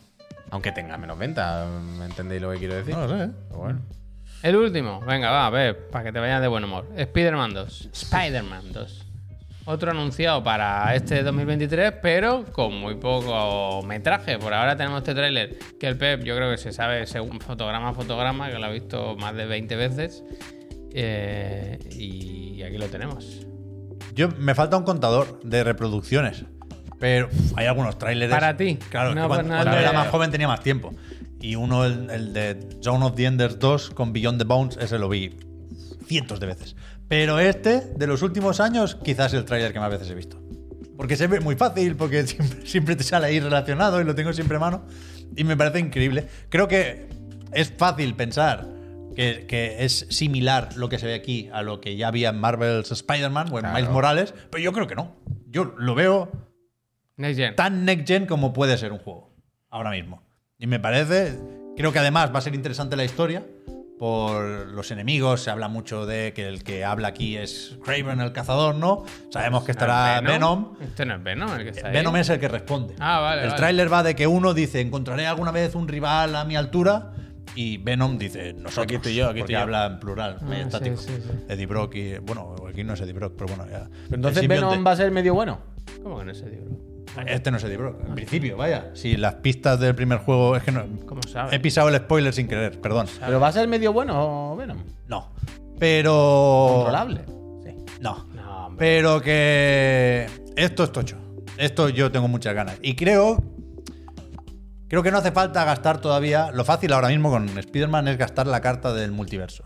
Aunque 0.51 0.73
tenga 0.73 0.97
menos 0.97 1.19
venta, 1.19 1.67
¿me 1.99 2.05
entendéis 2.05 2.41
lo 2.41 2.53
que 2.53 2.59
quiero 2.59 2.75
decir? 2.77 2.95
No 2.95 3.07
lo 3.07 3.19
sé. 3.19 3.31
Pero 3.49 3.61
bueno. 3.61 3.81
El 4.43 4.55
último, 4.57 5.01
venga, 5.01 5.31
va, 5.31 5.47
a 5.47 5.51
ver, 5.51 5.89
para 5.91 6.05
que 6.05 6.13
te 6.13 6.21
vayas 6.21 6.41
de 6.41 6.47
buen 6.49 6.63
humor. 6.63 6.87
Spider-Man 6.97 7.53
2. 7.55 7.89
Spider-Man 7.93 8.73
2. 8.73 9.06
Otro 9.69 9.91
anunciado 9.91 10.45
para 10.45 10.95
este 10.95 11.25
2023, 11.25 11.95
pero 12.01 12.45
con 12.53 12.73
muy 12.79 12.95
poco 12.95 13.83
metraje. 13.83 14.39
Por 14.39 14.55
ahora 14.55 14.77
tenemos 14.77 14.99
este 14.99 15.13
tráiler 15.13 15.59
que 15.81 15.89
el 15.89 15.99
Pep, 15.99 16.23
yo 16.23 16.37
creo 16.37 16.53
que 16.53 16.57
se 16.57 16.73
sabe 16.73 17.05
según 17.07 17.41
fotograma 17.41 17.89
a 17.89 17.93
fotograma, 17.93 18.49
que 18.49 18.61
lo 18.61 18.67
ha 18.67 18.71
visto 18.71 19.17
más 19.17 19.35
de 19.35 19.45
20 19.47 19.75
veces. 19.75 20.23
Eh, 20.95 21.81
y 21.99 22.63
aquí 22.63 22.79
lo 22.79 22.87
tenemos. 22.87 23.45
Yo 24.15 24.29
me 24.39 24.55
falta 24.55 24.77
un 24.77 24.85
contador 24.85 25.41
de 25.43 25.65
reproducciones. 25.65 26.45
Pero 27.01 27.27
uf, 27.27 27.59
hay 27.59 27.67
algunos 27.67 27.99
trailers. 27.99 28.33
Para 28.33 28.57
ti. 28.57 28.79
Claro, 28.89 29.17
No, 29.17 29.23
que 29.23 29.29
pues 29.29 29.41
cuando, 29.41 29.55
cuando 29.57 29.79
era 29.79 29.93
más 29.93 30.09
joven 30.09 30.31
tenía 30.31 30.47
más 30.47 30.61
tiempo. 30.63 30.95
Y 31.41 31.57
uno, 31.57 31.85
el, 31.85 32.09
el 32.11 32.33
de 32.33 32.69
Zone 32.85 33.05
of 33.05 33.17
the 33.17 33.25
Enders 33.25 33.59
2 33.59 33.91
con 33.91 34.13
Beyond 34.13 34.39
the 34.39 34.45
Bounds, 34.45 34.77
ese 34.77 34.97
lo 35.01 35.09
vi 35.09 35.35
cientos 36.07 36.39
de 36.39 36.47
veces. 36.47 36.77
Pero 37.09 37.39
este, 37.39 37.81
de 37.97 38.07
los 38.07 38.23
últimos 38.23 38.61
años, 38.61 38.97
quizás 38.97 39.33
el 39.35 39.45
tráiler 39.45 39.73
que 39.73 39.81
más 39.81 39.91
veces 39.91 40.11
he 40.11 40.15
visto. 40.15 40.43
Porque 40.97 41.17
se 41.17 41.27
ve 41.27 41.41
muy 41.41 41.57
fácil, 41.57 41.97
porque 41.97 42.27
siempre, 42.27 42.67
siempre 42.67 42.97
te 42.97 43.05
sale 43.05 43.27
ahí 43.27 43.41
relacionado 43.41 44.01
y 44.01 44.05
lo 44.05 44.15
tengo 44.15 44.33
siempre 44.33 44.57
a 44.57 44.61
mano. 44.61 44.87
Y 45.37 45.45
me 45.45 45.57
parece 45.57 45.79
increíble. 45.79 46.27
Creo 46.49 46.69
que 46.69 47.09
es 47.53 47.73
fácil 47.77 48.15
pensar 48.15 48.69
que, 49.15 49.47
que 49.47 49.85
es 49.85 50.07
similar 50.11 50.77
lo 50.77 50.89
que 50.89 50.99
se 50.99 51.07
ve 51.07 51.15
aquí 51.15 51.49
a 51.53 51.63
lo 51.63 51.81
que 51.81 51.97
ya 51.97 52.09
había 52.09 52.31
en 52.31 52.39
Marvel's 52.39 52.91
Spider-Man 52.91 53.49
o 53.53 53.59
en 53.59 53.73
Miles 53.73 53.91
Morales, 53.91 54.35
pero 54.51 54.63
yo 54.63 54.73
creo 54.73 54.87
que 54.87 54.95
no. 54.95 55.17
Yo 55.49 55.75
lo 55.79 55.95
veo 55.95 56.31
Next 57.17 57.39
Gen. 57.39 57.57
tan 57.57 57.85
next 57.85 58.07
gen 58.07 58.27
como 58.27 58.53
puede 58.53 58.77
ser 58.77 58.93
un 58.93 58.99
juego 58.99 59.35
ahora 59.71 59.91
mismo. 59.91 60.23
Y 60.59 60.67
me 60.67 60.81
parece, 60.81 61.39
creo 61.77 61.93
que 61.93 61.99
además 61.99 62.33
va 62.35 62.39
a 62.39 62.43
ser 62.43 62.55
interesante 62.55 62.97
la 62.97 63.05
historia 63.05 63.45
por 63.99 64.43
los 64.69 64.91
enemigos. 64.91 65.41
Se 65.43 65.51
habla 65.51 65.69
mucho 65.69 66.07
de 66.07 66.33
que 66.35 66.47
el 66.49 66.63
que 66.63 66.85
habla 66.85 67.09
aquí 67.09 67.37
es 67.37 67.77
Craven 67.85 68.21
el 68.21 68.33
cazador, 68.33 68.75
¿no? 68.75 69.05
Sabemos 69.31 69.65
que 69.65 69.73
estará 69.73 70.21
Venom. 70.21 70.75
Este 70.81 71.07
no 71.07 71.15
es 71.15 71.23
Venom 71.23 71.51
el 71.57 71.65
que 71.65 71.71
está 71.71 71.89
ahí. 71.89 71.95
Venom 71.95 72.17
es 72.17 72.29
el 72.29 72.39
que 72.41 72.49
responde. 72.49 72.95
Ah, 73.01 73.21
vale, 73.21 73.43
El 73.43 73.49
vale. 73.49 73.59
tráiler 73.59 73.93
va 73.93 74.03
de 74.03 74.15
que 74.15 74.27
uno 74.27 74.55
dice, 74.55 74.81
encontraré 74.81 75.27
alguna 75.27 75.51
vez 75.51 75.75
un 75.75 75.89
rival 75.89 76.37
a 76.37 76.45
mi 76.45 76.57
altura. 76.57 77.13
Y 77.55 77.79
Venom 77.79 78.19
dice, 78.19 78.53
nosotros. 78.53 78.85
Aquí 78.85 78.95
estoy 78.97 79.15
yo, 79.15 79.31
aquí 79.31 79.41
estoy 79.41 79.55
yo. 79.55 79.61
habla 79.63 79.87
en 79.87 79.99
plural, 79.99 80.37
Ah, 80.43 80.57
estático. 80.59 80.97
sí, 80.99 81.09
sí, 81.17 81.23
sí. 81.23 81.45
Eddie 81.49 81.65
Brock 81.67 81.95
y. 81.95 82.19
Bueno, 82.19 82.55
aquí 82.69 82.85
no 82.85 82.93
es 82.93 83.01
Eddie 83.01 83.15
Brock, 83.15 83.33
pero 83.39 83.49
bueno, 83.57 83.65
ya. 83.71 83.89
Pero 84.11 84.17
entonces. 84.17 84.47
Venom 84.47 84.85
va 84.87 84.91
a 84.91 84.97
ser 84.97 85.11
medio 85.11 85.33
bueno. 85.33 85.61
¿Cómo 86.03 86.19
que 86.19 86.25
no 86.27 86.35
sé, 86.35 86.45
tío? 86.51 86.61
Este 87.27 87.51
no 87.51 87.57
es 87.57 87.65
Eddie 87.65 87.77
Brock. 87.77 88.01
En 88.07 88.15
principio, 88.15 88.57
vaya. 88.57 88.91
Si 88.95 89.17
las 89.17 89.37
pistas 89.37 89.81
del 89.81 89.95
primer 89.95 90.19
juego. 90.19 90.57
Es 90.57 90.63
que 90.63 90.73
no. 90.73 90.85
¿Cómo 91.07 91.23
sabes? 91.23 91.53
He 91.53 91.61
pisado 91.61 91.89
el 91.89 91.97
spoiler 91.97 92.33
sin 92.33 92.49
querer, 92.49 92.81
perdón. 92.81 93.07
Pero 93.21 93.41
va 93.41 93.49
a 93.49 93.53
ser 93.53 93.69
medio 93.69 93.93
bueno 93.93 94.55
Venom. 94.57 94.79
No. 95.07 95.33
Pero. 95.79 96.73
Controlable. 96.75 97.25
Sí. 97.65 97.77
No. 98.01 98.27
No. 98.35 98.75
Pero 98.79 99.21
que. 99.21 100.27
Esto 100.57 100.85
es 100.85 100.93
tocho. 100.93 101.17
Esto 101.57 101.89
yo 101.89 102.11
tengo 102.13 102.29
muchas 102.29 102.55
ganas. 102.55 102.79
Y 102.83 102.95
creo. 102.95 103.43
Creo 104.89 105.03
que 105.03 105.11
no 105.11 105.19
hace 105.19 105.33
falta 105.33 105.65
gastar 105.65 106.01
todavía. 106.01 106.51
Lo 106.53 106.65
fácil 106.65 106.93
ahora 106.93 107.09
mismo 107.09 107.31
con 107.31 107.49
Spider-Man 107.49 108.09
es 108.09 108.19
gastar 108.19 108.47
la 108.47 108.61
carta 108.61 108.93
del 108.93 109.11
multiverso. 109.11 109.65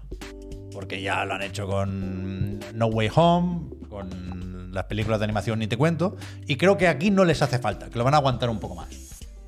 Porque 0.72 1.02
ya 1.02 1.24
lo 1.26 1.34
han 1.34 1.42
hecho 1.42 1.66
con 1.66 2.58
No 2.74 2.86
Way 2.86 3.10
Home, 3.14 3.68
con 3.88 4.49
las 4.72 4.84
películas 4.84 5.20
de 5.20 5.24
animación 5.24 5.58
ni 5.58 5.66
te 5.66 5.76
cuento. 5.76 6.16
Y 6.46 6.56
creo 6.56 6.76
que 6.76 6.88
aquí 6.88 7.10
no 7.10 7.24
les 7.24 7.42
hace 7.42 7.58
falta, 7.58 7.88
que 7.90 7.98
lo 7.98 8.04
van 8.04 8.14
a 8.14 8.18
aguantar 8.18 8.50
un 8.50 8.58
poco 8.60 8.74
más. 8.76 8.88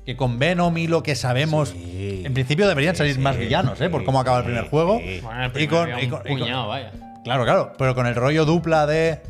Que 0.05 0.17
con 0.17 0.37
Venom 0.37 0.77
y 0.77 0.87
lo 0.87 1.01
que 1.01 1.15
sabemos. 1.15 1.69
Sí. 1.69 2.23
En 2.25 2.33
principio 2.33 2.67
deberían 2.67 2.95
salir 2.95 3.17
más 3.19 3.37
villanos, 3.37 3.79
¿eh? 3.79 3.89
Por 3.89 4.03
cómo 4.03 4.19
acaba 4.19 4.39
el 4.39 4.43
primer 4.45 4.65
juego. 4.69 4.99
Bueno, 4.99 5.45
el 5.45 5.61
y 5.61 5.67
con, 5.67 5.89
y 5.89 5.91
un 6.05 6.09
con- 6.09 6.21
y 6.25 6.29
con- 6.29 6.37
puñado, 6.39 6.67
vaya. 6.67 6.91
Claro, 7.23 7.43
claro. 7.45 7.73
Pero 7.77 7.95
con 7.95 8.05
el 8.05 8.15
rollo 8.15 8.43
dupla 8.45 8.85
de 8.85 9.21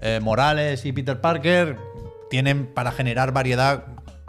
eh, 0.00 0.18
Morales 0.20 0.84
y 0.84 0.92
Peter 0.92 1.20
Parker, 1.20 1.76
tienen 2.28 2.66
para 2.66 2.90
generar 2.90 3.32
variedad 3.32 3.84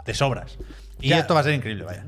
de 0.06 0.14
sobras. 0.14 0.56
Y 1.00 1.08
Ya. 1.08 1.18
esto 1.18 1.34
va 1.34 1.40
a 1.40 1.42
ser 1.42 1.54
increíble, 1.54 1.84
vaya. 1.84 2.04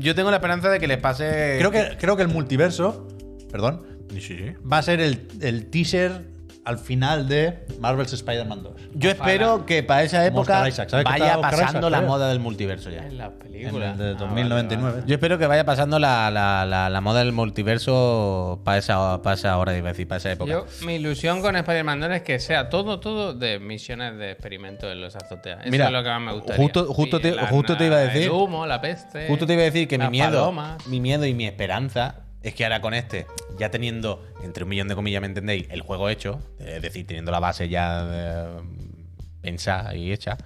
Yo 0.00 0.14
tengo 0.16 0.30
la 0.30 0.36
esperanza 0.38 0.68
de 0.68 0.80
que 0.80 0.86
les 0.88 0.98
pase. 0.98 1.56
Creo 1.58 1.70
que, 1.70 1.96
creo 1.98 2.16
que 2.16 2.22
el 2.22 2.28
multiverso, 2.28 3.06
perdón, 3.52 3.86
va 4.70 4.78
a 4.78 4.82
ser 4.82 5.00
el, 5.00 5.28
el 5.40 5.66
teaser 5.70 6.22
al 6.64 6.78
final 6.78 7.28
de 7.28 7.64
Marvel's 7.80 8.12
Spider-Man 8.12 8.62
2. 8.62 8.72
Yo 8.94 9.10
espero 9.10 9.64
que 9.64 9.82
para 9.82 10.02
esa 10.02 10.26
época 10.26 10.52
Oscar 10.54 10.68
Isaac, 10.68 10.88
¿sabes 10.90 11.06
que 11.06 11.10
vaya 11.12 11.24
está 11.26 11.38
Oscar 11.38 11.50
pasando 11.52 11.78
Isaac, 11.78 11.90
la 11.92 11.98
creo? 11.98 12.08
moda 12.10 12.28
del 12.28 12.40
multiverso 12.40 12.90
ya. 12.90 13.06
En 13.06 13.16
las 13.16 13.30
En 13.32 13.38
películas. 13.38 13.92
el 13.92 13.98
de 13.98 14.10
Ah, 14.10 14.14
2099. 14.14 14.82
vale, 14.82 14.94
vale. 15.00 15.08
Yo 15.08 15.14
espero 15.14 15.38
que 15.38 15.46
vaya 15.46 15.64
pasando 15.64 15.98
la, 15.98 16.30
la, 16.30 16.66
la, 16.66 16.90
la 16.90 17.00
moda 17.00 17.20
del 17.20 17.32
multiverso 17.32 18.60
para 18.64 18.78
esa, 18.78 19.22
para 19.22 19.34
esa 19.34 19.56
hora, 19.56 19.76
iba 19.76 19.88
a 19.88 19.92
decir, 19.92 20.06
para 20.06 20.18
esa 20.18 20.32
época. 20.32 20.50
Yo, 20.52 20.66
mi 20.84 20.96
ilusión 20.96 21.40
con 21.40 21.56
Spider-Man 21.56 22.00
2 22.00 22.10
es 22.10 22.22
que 22.22 22.38
sea 22.38 22.68
todo, 22.68 23.00
todo 23.00 23.32
de 23.34 23.58
misiones 23.58 24.16
de 24.18 24.30
experimentos 24.32 24.90
en 24.92 25.00
los 25.00 25.16
azoteas. 25.16 25.60
Eso 25.62 25.70
Mira, 25.70 25.86
es 25.86 25.92
lo 25.92 26.02
que 26.02 26.08
más 26.10 26.20
me 26.20 26.32
gustaría. 26.32 26.62
justo- 26.62 26.86
justo 26.92 27.20
te- 27.20 27.32
la- 27.34 27.46
justo 27.46 27.76
te 27.76 27.86
iba 27.86 27.96
a 27.96 28.00
decir- 28.00 28.22
El 28.24 28.30
humo, 28.30 28.66
la 28.66 28.80
peste. 28.80 29.26
Justo 29.28 29.46
te 29.46 29.54
iba 29.54 29.62
a 29.62 29.66
decir 29.66 29.88
que 29.88 29.98
mi 29.98 30.08
miedo, 30.08 30.30
palomas. 30.32 30.86
mi 30.86 31.00
miedo 31.00 31.24
y 31.26 31.34
mi 31.34 31.46
esperanza 31.46 32.16
es 32.42 32.54
que 32.54 32.64
ahora 32.64 32.80
con 32.80 32.94
este, 32.94 33.26
ya 33.58 33.70
teniendo, 33.70 34.24
entre 34.42 34.64
un 34.64 34.70
millón 34.70 34.88
de 34.88 34.94
comillas, 34.94 35.20
¿me 35.20 35.26
entendéis? 35.26 35.66
El 35.70 35.82
juego 35.82 36.08
hecho, 36.08 36.40
es 36.58 36.80
decir, 36.82 37.06
teniendo 37.06 37.30
la 37.32 37.40
base 37.40 37.68
ya 37.68 38.06
eh, 38.10 38.46
pensada 39.40 39.94
y 39.94 40.12
hecha, 40.12 40.36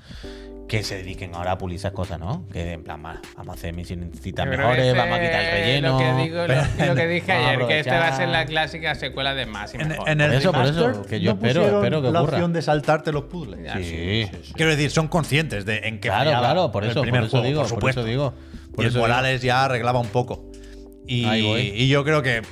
que 0.69 0.83
se 0.83 0.97
dediquen 0.97 1.35
ahora 1.35 1.53
a 1.53 1.59
pulir 1.59 1.77
esas 1.77 1.93
cosas, 1.93 2.19
¿no? 2.19 2.47
Que 2.51 2.73
en 2.73 2.85
plan, 2.85 3.05
"Va, 3.05 3.21
vamos 3.37 3.57
a 3.57 3.59
hacer 3.59 3.75
misiones 3.75 4.09
mejores, 4.25 4.87
este 4.87 4.99
vamos 4.99 5.19
a 5.19 5.21
quitar 5.21 5.43
el 5.45 5.51
relleno. 5.51 5.93
Lo 5.93 5.99
que, 5.99 6.23
digo, 6.23 6.47
lo, 6.47 6.55
lo 6.87 6.95
que 6.95 7.07
dije 7.09 7.33
ayer, 7.33 7.67
que 7.67 7.79
este 7.81 7.91
va 7.91 8.09
a 8.09 8.17
ser 8.17 8.29
la 8.29 8.47
clásica 8.47 8.95
secuela 8.95 9.35
de 9.35 9.45
más 9.45 9.75
y 9.75 9.79
En, 9.79 9.89
mejor. 9.89 10.09
en 10.09 10.21
el 10.23 10.29
Por 10.31 10.37
eso, 10.39 10.53
por 10.53 10.65
eso, 10.65 11.03
que 11.03 11.21
yo 11.21 11.33
no 11.35 11.37
espero- 11.37 11.61
pusieron 11.61 11.85
espero 11.85 12.03
que 12.03 12.11
la 12.11 12.21
ocurra. 12.21 12.37
opción 12.37 12.53
de 12.55 12.63
saltarte 12.63 13.13
los 13.13 13.25
puzzles. 13.25 13.61
Ya, 13.65 13.77
Sí. 13.83 14.31
Quiero 14.55 14.71
decir, 14.71 14.91
son 14.91 15.09
conscientes 15.09 15.67
de 15.67 15.79
en 15.89 16.01
qué 16.01 16.09
Claro, 16.09 16.31
claro, 16.31 16.73
por 16.73 16.85
el 16.85 16.91
eso, 16.93 17.01
por 17.03 17.09
eso 17.19 17.29
juego, 17.29 17.47
digo, 17.47 17.67
por 17.79 17.91
eso 17.91 18.05
digo. 18.05 18.33
Por 18.75 18.85
y 18.85 18.89
eso 18.89 18.97
el 18.99 19.03
digo. 19.05 19.07
Morales 19.09 19.43
ya 19.43 19.65
arreglaba 19.67 19.99
un 20.01 20.09
poco. 20.09 20.47
Y, 21.07 21.27
y 21.27 21.89
yo 21.89 22.05
creo 22.05 22.23
que, 22.23 22.43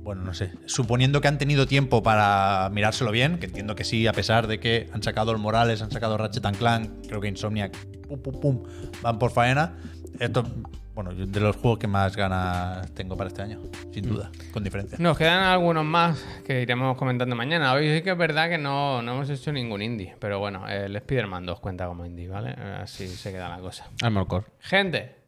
bueno, 0.00 0.22
no 0.22 0.34
sé, 0.34 0.52
suponiendo 0.66 1.20
que 1.20 1.28
han 1.28 1.38
tenido 1.38 1.66
tiempo 1.66 2.02
para 2.02 2.68
mirárselo 2.72 3.10
bien, 3.10 3.38
que 3.38 3.46
entiendo 3.46 3.74
que 3.74 3.84
sí, 3.84 4.06
a 4.06 4.12
pesar 4.12 4.46
de 4.46 4.58
que 4.58 4.88
han 4.92 5.02
sacado 5.02 5.32
el 5.32 5.38
Morales, 5.38 5.82
han 5.82 5.90
sacado 5.90 6.16
Ratchet 6.18 6.44
and 6.46 6.56
Clank, 6.58 7.06
creo 7.06 7.20
que 7.20 7.28
Insomniac, 7.28 7.76
pum, 8.08 8.20
pum, 8.20 8.40
pum, 8.40 8.62
van 9.02 9.18
por 9.18 9.30
faena. 9.30 9.76
Esto, 10.18 10.44
bueno, 10.94 11.12
de 11.14 11.40
los 11.40 11.56
juegos 11.56 11.78
que 11.78 11.86
más 11.86 12.16
ganas 12.16 12.92
tengo 12.92 13.16
para 13.16 13.28
este 13.28 13.42
año, 13.42 13.60
sin 13.92 14.08
duda, 14.08 14.30
con 14.52 14.62
diferencia. 14.62 14.98
Nos 15.00 15.16
quedan 15.16 15.42
algunos 15.42 15.84
más 15.84 16.22
que 16.44 16.60
iremos 16.60 16.98
comentando 16.98 17.34
mañana. 17.34 17.72
Hoy 17.72 17.94
sí 17.94 18.02
que 18.02 18.10
es 18.10 18.18
verdad 18.18 18.50
que 18.50 18.58
no, 18.58 19.00
no 19.02 19.14
hemos 19.14 19.30
hecho 19.30 19.52
ningún 19.52 19.80
indie, 19.82 20.16
pero 20.18 20.38
bueno, 20.38 20.68
el 20.68 20.94
Spider-Man 20.96 21.46
2 21.46 21.60
cuenta 21.60 21.86
como 21.86 22.04
indie, 22.04 22.28
¿vale? 22.28 22.50
Así 22.50 23.08
se 23.08 23.32
queda 23.32 23.48
la 23.48 23.58
cosa. 23.58 23.88
Armored 24.02 24.26
Core. 24.26 24.46
Gente, 24.60 25.21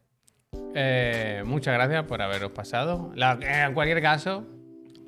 eh, 0.73 1.43
muchas 1.45 1.73
gracias 1.73 2.03
por 2.05 2.21
haberos 2.21 2.51
pasado. 2.51 3.11
En 3.41 3.73
cualquier 3.73 4.01
caso, 4.01 4.45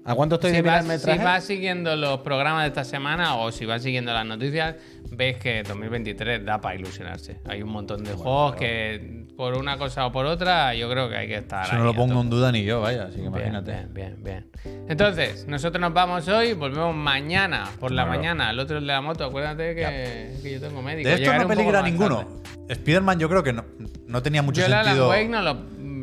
¿A 0.09 0.15
cuánto 0.15 0.35
estoy 0.35 0.51
si 0.51 0.55
de 0.57 0.61
vas, 0.61 0.89
el 0.89 0.99
si 1.01 1.17
vas 1.17 1.43
siguiendo 1.43 1.93
los 1.97 2.19
programas 2.21 2.61
de 2.63 2.67
esta 2.69 2.85
semana 2.85 3.35
o 3.35 3.51
si 3.51 3.65
vas 3.65 3.83
siguiendo 3.83 4.13
las 4.13 4.25
noticias, 4.25 4.75
ves 5.11 5.37
que 5.37 5.63
2023 5.63 6.45
da 6.45 6.61
para 6.61 6.75
ilusionarse. 6.75 7.41
Hay 7.45 7.61
un 7.61 7.69
montón 7.69 8.05
de 8.05 8.13
juegos 8.13 8.55
que 8.55 9.25
por 9.35 9.55
una 9.57 9.77
cosa 9.77 10.05
o 10.05 10.11
por 10.13 10.25
otra, 10.25 10.73
yo 10.75 10.89
creo 10.89 11.09
que 11.09 11.17
hay 11.17 11.27
que 11.27 11.35
estar. 11.35 11.65
Eso 11.65 11.73
no 11.73 11.79
ahí 11.79 11.83
lo 11.87 11.91
a 11.91 11.93
pongo 11.93 12.21
en 12.21 12.29
duda 12.29 12.53
ni 12.53 12.63
yo, 12.63 12.79
vaya, 12.79 13.03
así 13.03 13.15
que 13.15 13.21
Bien, 13.23 13.27
imagínate. 13.33 13.71
Bien, 13.93 13.93
bien, 13.93 14.23
bien. 14.23 14.85
Entonces, 14.87 15.45
nosotros 15.45 15.81
nos 15.81 15.93
vamos 15.93 16.25
hoy, 16.29 16.53
volvemos 16.53 16.95
mañana 16.95 17.65
por 17.77 17.91
la 17.91 18.03
Claro. 18.05 18.17
mañana. 18.17 18.51
El 18.51 18.59
otro 18.59 18.77
el 18.77 18.87
de 18.87 18.93
la 18.93 19.01
moto, 19.01 19.25
acuérdate 19.25 19.75
que, 19.75 20.37
que 20.41 20.51
yo 20.53 20.61
tengo 20.61 20.81
médico. 20.81 21.09
De 21.09 21.15
esto 21.15 21.25
Llegaré 21.25 21.43
no 21.43 21.49
peligra 21.49 21.81
ninguno. 21.81 22.41
Spider-Man 22.69 23.19
yo 23.19 23.27
creo 23.27 23.43
que 23.43 23.51
no, 23.51 23.65
no 24.07 24.23
tenía 24.23 24.41
mucho 24.41 24.61
Yo 24.61 24.67
el 24.67 24.73
Alan 24.73 24.85
sentido. 24.85 25.09
Wake 25.09 25.27
no 25.29 25.41
lo, 25.41 25.53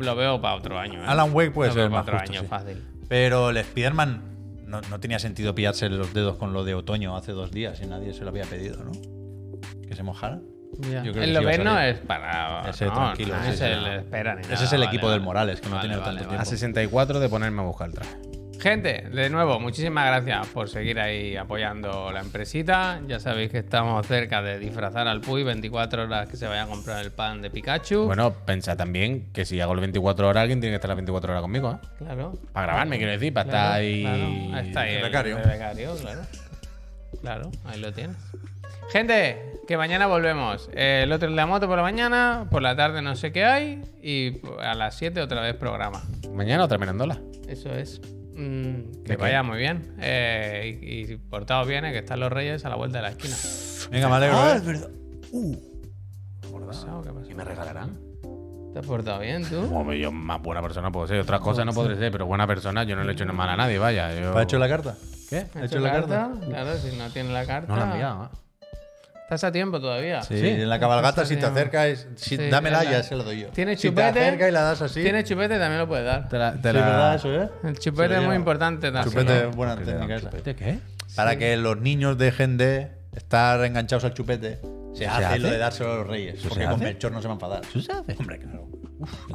lo 0.03 0.15
veo 0.15 0.39
para 0.39 0.55
otro 0.55 0.77
año. 0.77 1.01
¿eh? 1.01 1.05
Alan 1.07 1.31
Wake 1.33 1.49
puede 1.51 1.69
Lo 1.69 1.73
ser 1.73 1.89
veo 1.89 1.89
para 1.89 1.99
más 2.01 2.07
otro 2.07 2.19
justo, 2.19 2.31
año, 2.33 2.41
sí. 2.41 2.47
fácil. 2.47 2.83
Pero 3.07 3.49
el 3.51 3.57
Spider-Man 3.57 4.21
no, 4.65 4.81
no 4.81 4.99
tenía 4.99 5.19
sentido 5.19 5.53
pillarse 5.55 5.89
los 5.89 6.13
dedos 6.13 6.37
con 6.37 6.53
lo 6.53 6.63
de 6.63 6.73
otoño 6.75 7.15
hace 7.15 7.31
dos 7.31 7.51
días 7.51 7.79
y 7.81 7.87
nadie 7.87 8.13
se 8.13 8.23
lo 8.23 8.29
había 8.29 8.45
pedido, 8.45 8.83
¿no? 8.83 8.91
Que 9.87 9.95
se 9.95 10.03
mojara. 10.03 10.39
Ya. 10.79 11.03
Yo 11.03 11.11
creo 11.11 11.13
que 11.13 11.19
el 11.23 11.27
sí 11.27 11.33
Lobezno 11.33 11.73
salir. 11.75 11.95
es 11.95 11.99
para. 12.01 12.69
Ese 12.69 12.85
no, 12.87 12.93
tranquilo, 12.93 13.35
no 13.37 13.43
sí, 13.45 13.57
se 13.57 13.73
sí. 13.75 13.79
le 13.81 13.95
espera 13.97 14.35
ni 14.35 14.41
Ese 14.41 14.53
es 14.65 14.73
el 14.73 14.79
vale, 14.79 14.85
equipo 14.87 15.09
del. 15.09 15.21
Morales, 15.21 15.61
que 15.61 15.69
no 15.69 15.75
Vale, 15.75 15.87
tiene 15.87 16.01
vale, 16.01 16.17
tanto 16.19 16.29
vale. 16.31 16.41
A 16.41 16.45
64 16.45 17.19
de 17.19 17.29
ponerme 17.29 17.61
a 17.61 17.65
buscar 17.65 17.87
el 17.87 17.93
traje. 17.93 18.17
Gente, 18.65 19.03
de 19.13 19.29
nuevo, 19.29 19.59
muchísimas 19.59 20.07
gracias 20.07 20.47
por 20.47 20.67
seguir 20.67 20.99
ahí 20.99 21.35
apoyando 21.37 22.11
la 22.11 22.21
empresita. 22.21 22.99
Ya 23.07 23.19
sabéis 23.19 23.51
que 23.51 23.59
estamos 23.59 24.07
cerca 24.07 24.41
de 24.41 24.57
disfrazar 24.57 25.07
al 25.07 25.21
Puy 25.21 25.43
24 25.43 26.01
horas 26.05 26.27
que 26.27 26.35
se 26.35 26.47
vaya 26.47 26.63
a 26.63 26.65
comprar 26.65 27.05
el 27.05 27.11
pan 27.11 27.43
de 27.43 27.51
Pikachu. 27.51 28.05
Bueno, 28.05 28.33
pensad 28.33 28.75
también 28.75 29.31
que 29.31 29.45
si 29.45 29.61
hago 29.61 29.73
el 29.73 29.81
24 29.81 30.27
horas, 30.27 30.41
alguien 30.41 30.61
tiene 30.61 30.71
que 30.71 30.77
estar 30.77 30.89
las 30.89 30.95
24 30.97 31.31
horas 31.31 31.41
conmigo, 31.43 31.73
¿eh? 31.73 31.87
Claro. 31.99 32.33
Para 32.53 32.65
grabarme, 32.65 32.97
quiero 32.97 33.11
decir, 33.11 33.31
para 33.31 33.51
Claro, 33.51 33.65
estar 33.67 33.79
ahí. 33.81 34.01
claro. 34.01 34.55
Ahí 34.55 34.67
está 34.67 34.79
ahí 34.81 34.95
el 34.95 35.01
becario. 35.03 35.35
de 35.37 35.43
becario, 35.43 35.95
claro. 35.97 36.21
Claro, 37.21 37.51
ahí 37.65 37.79
lo 37.79 37.93
tienes. 37.93 38.17
Gente, 38.91 39.43
que 39.67 39.77
mañana 39.77 40.07
volvemos. 40.07 40.71
Eh, 40.73 41.01
el 41.03 41.11
otro 41.11 41.29
es 41.29 41.35
la 41.35 41.45
moto 41.45 41.67
por 41.67 41.77
la 41.77 41.83
mañana, 41.83 42.47
por 42.49 42.63
la 42.63 42.75
tarde 42.75 43.03
no 43.03 43.15
sé 43.15 43.31
qué 43.31 43.45
hay 43.45 43.83
y 44.01 44.41
a 44.59 44.73
las 44.73 44.95
7 44.95 45.21
otra 45.21 45.41
vez 45.41 45.53
programa. 45.53 46.01
Mañana 46.33 46.63
otra 46.63 46.79
merendola. 46.79 47.19
Eso 47.47 47.69
es. 47.69 48.01
Mm, 48.35 49.03
que 49.05 49.15
vaya 49.15 49.43
muy 49.43 49.57
bien. 49.57 49.95
Eh, 49.99 50.79
y, 50.81 51.13
y 51.13 51.17
portaos 51.17 51.67
bien, 51.67 51.85
eh, 51.85 51.91
que 51.91 51.99
están 51.99 52.19
los 52.19 52.31
reyes 52.31 52.65
a 52.65 52.69
la 52.69 52.75
vuelta 52.75 52.97
de 52.97 53.03
la 53.03 53.09
esquina. 53.09 53.35
Venga, 53.91 54.09
me 54.09 54.15
alegro. 54.15 54.37
Ah, 54.37 54.53
¿eh? 54.53 54.57
es 54.57 54.65
verdad. 54.65 54.89
¿Qué 55.31 56.65
pasó? 56.65 57.01
¿Qué? 57.01 57.27
¿Qué 57.27 57.35
me 57.35 57.43
regalarán? 57.43 57.97
¿Te 58.73 58.79
has 58.79 58.85
portado 58.85 59.19
bien 59.21 59.47
tú? 59.47 59.69
Como 59.69 59.93
yo 59.93 60.11
más 60.11 60.41
buena 60.41 60.61
persona 60.61 60.91
puedo 60.91 61.07
ser. 61.07 61.19
Otras 61.19 61.39
cosas 61.39 61.65
no 61.65 61.71
podré 61.73 61.95
ser, 61.95 62.11
pero 62.11 62.25
buena 62.25 62.45
persona 62.45 62.83
yo 62.83 62.95
no 62.95 63.03
le 63.03 63.11
he 63.11 63.13
hecho 63.13 63.23
nada 63.23 63.37
mal 63.37 63.49
a 63.49 63.55
nadie, 63.55 63.77
vaya. 63.77 64.13
Yo... 64.13 64.37
¿Ha 64.37 64.43
hecho 64.43 64.57
la 64.57 64.67
carta? 64.67 64.95
¿Qué? 65.29 65.45
¿Ha 65.55 65.59
¿Ha 65.59 65.65
hecho 65.65 65.79
la 65.79 65.91
carta? 65.91 66.31
Claro, 66.45 66.77
si 66.77 66.97
no 66.97 67.09
tiene 67.09 67.31
la 67.31 67.45
carta. 67.45 67.73
No 67.73 67.79
la 67.79 67.85
he 67.85 67.91
enviado. 67.91 68.25
¿eh? 68.25 68.27
Estás 69.25 69.43
a 69.43 69.51
tiempo 69.51 69.79
todavía. 69.81 70.21
Sí, 70.21 70.37
en 70.37 70.69
la 70.69 70.79
cabalgata, 70.79 71.25
si 71.25 71.35
te 71.35 71.47
acercas, 71.47 72.05
si, 72.15 72.37
Sí, 72.37 72.49
dámela, 72.49 72.83
la- 72.83 72.91
ya 72.91 73.03
se 73.03 73.15
la 73.15 73.23
doy 73.23 73.41
yo. 73.41 73.47
Tiene 73.47 73.75
Si 73.75 73.89
te 73.89 74.03
acercas 74.03 74.49
y 74.49 74.51
la 74.51 74.61
das 74.61 74.81
así. 74.83 75.01
Tiene 75.01 75.23
chupete, 75.23 75.57
también 75.57 75.79
lo 75.79 75.87
puedes 75.87 76.05
dar. 76.05 76.29
Te 76.29 76.37
la, 76.37 76.51
te 76.53 76.57
Sí, 76.69 76.77
la- 76.77 76.85
¿verdad? 76.85 77.15
Eso, 77.15 77.33
¿eh? 77.33 77.49
El 77.63 77.79
chupete 77.79 78.13
lo 78.13 78.21
es 78.21 78.27
muy 78.27 78.35
importante 78.35 78.91
también. 78.91 79.03
Chupete 79.05 79.49
es 79.49 79.55
buena 79.55 79.75
¿Qué 79.77 79.85
le 79.85 79.93
da 79.93 79.99
técnica 80.01 80.21
chupete? 80.21 80.55
¿Qué? 80.55 80.79
Para 81.15 81.37
que 81.37 81.57
los 81.57 81.75
niños 81.81 82.19
dejen 82.19 82.57
de 82.57 82.91
estar 83.15 83.65
enganchados 83.65 84.03
al 84.05 84.13
chupete, 84.13 84.59
se, 84.93 85.07
hace, 85.07 85.25
hace? 85.25 85.39
lo 85.39 85.49
de 85.49 85.57
dárselo 85.57 85.93
a 85.93 85.95
los 85.95 86.07
reyes. 86.07 86.35
¿Eso 86.39 86.49
Porque 86.49 86.65
con? 86.65 86.79
Melchor 86.81 87.11
no 87.11 87.19
se 87.19 87.27
va 87.27 87.33
a 87.33 87.37
enfadar. 87.37 87.61
¿Eso 87.67 87.81
se 87.81 87.91
hace? 87.93 88.15
Hombre, 88.19 88.37
claro. 88.37 88.67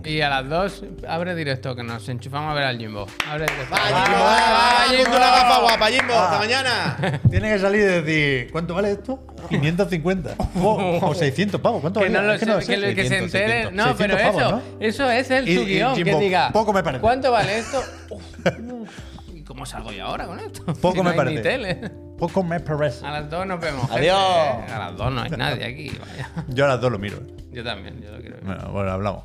Y 0.05 0.21
a 0.21 0.29
las 0.31 0.49
2 0.49 0.85
abre 1.09 1.35
directo, 1.35 1.75
que 1.77 1.83
nos 1.83 2.09
enchufamos 2.09 2.51
a 2.53 2.55
ver 2.55 2.65
al 2.65 2.79
Jimbo. 2.79 3.07
Abre 3.29 3.47
directo. 3.47 3.73
¡Va, 3.75 3.79
Jimbo! 3.79 4.19
va, 4.19 4.25
¡Va, 4.25 4.73
va, 4.87 4.97
Jimbo! 4.97 5.17
¡Una 5.17 5.27
gafa 5.31 5.61
guapa, 5.61 5.87
Jimbo! 5.89 6.15
¡Hasta 6.15 6.39
mañana! 6.39 7.21
Tiene 7.31 7.53
que 7.53 7.59
salir 7.59 7.81
y 7.81 7.85
decir, 8.03 8.53
¿cuánto 8.53 8.75
vale 8.75 8.93
esto? 8.93 9.21
550. 9.49 10.35
O, 10.63 10.99
o 11.09 11.15
600 11.15 11.61
pavos. 11.61 11.81
¿Cuánto 11.81 12.01
Que 12.01 12.09
vale? 12.09 12.19
no 12.21 12.27
lo 12.27 12.33
Es 12.35 12.41
que 12.41 12.45
sé, 12.47 12.51
no 12.53 12.59
que, 12.59 12.65
sé. 12.65 12.77
lo- 12.77 12.87
que 12.95 13.03
se 13.03 13.09
600, 13.09 13.35
entere. 13.35 13.53
600. 13.65 13.73
No, 13.87 13.97
pero 13.97 14.15
600 14.17 14.43
pavos, 14.43 14.63
eso, 14.81 15.03
¿no? 15.05 15.11
eso 15.11 15.11
es 15.11 15.31
el 15.31 15.49
Y- 15.49 15.53
y 15.53 15.65
guion. 15.67 15.95
Que 15.95 16.05
Jimbo, 16.05 16.19
diga, 16.21 16.51
poco 16.53 16.73
me 16.73 16.83
parece. 16.83 17.01
¿cuánto 17.03 17.31
vale 17.33 17.59
esto? 17.59 17.83
Uf, 18.11 18.91
¿Y 19.35 19.43
cómo 19.43 19.65
salgo 19.67 19.93
yo 19.93 20.05
ahora 20.05 20.27
con 20.27 20.39
esto? 20.41 20.65
Poco 20.67 20.93
Si 20.93 20.97
no 20.99 21.05
me 21.05 21.11
hay 21.11 21.17
parece. 21.17 21.91
Ni 22.21 22.27
tele. 22.27 22.33
Poco 22.33 22.43
me 22.43 22.61
parece. 22.61 23.07
A 23.07 23.11
las 23.13 23.31
2 23.31 23.47
nos 23.47 23.61
vemos. 23.61 23.83
gente. 23.91 24.11
Adiós. 24.11 24.71
A 24.71 24.79
las 24.79 24.97
2 24.97 25.13
no 25.13 25.21
hay 25.23 25.31
nadie 25.31 25.65
aquí. 25.65 25.99
Vaya. 25.99 26.31
Yo 26.49 26.65
a 26.65 26.69
las 26.69 26.81
dos 26.81 26.93
lo 26.93 26.99
miro. 26.99 27.17
¿eh? 27.19 27.37
Yo 27.51 27.65
también, 27.65 28.01
yo 28.01 28.11
lo 28.13 28.21
quiero 28.21 28.37
ver. 28.37 28.45
Bueno, 28.45 28.71
bueno, 28.73 28.91
hablamos. 28.93 29.25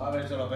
A 0.00 0.10
ver, 0.10 0.28
solo. 0.28 0.50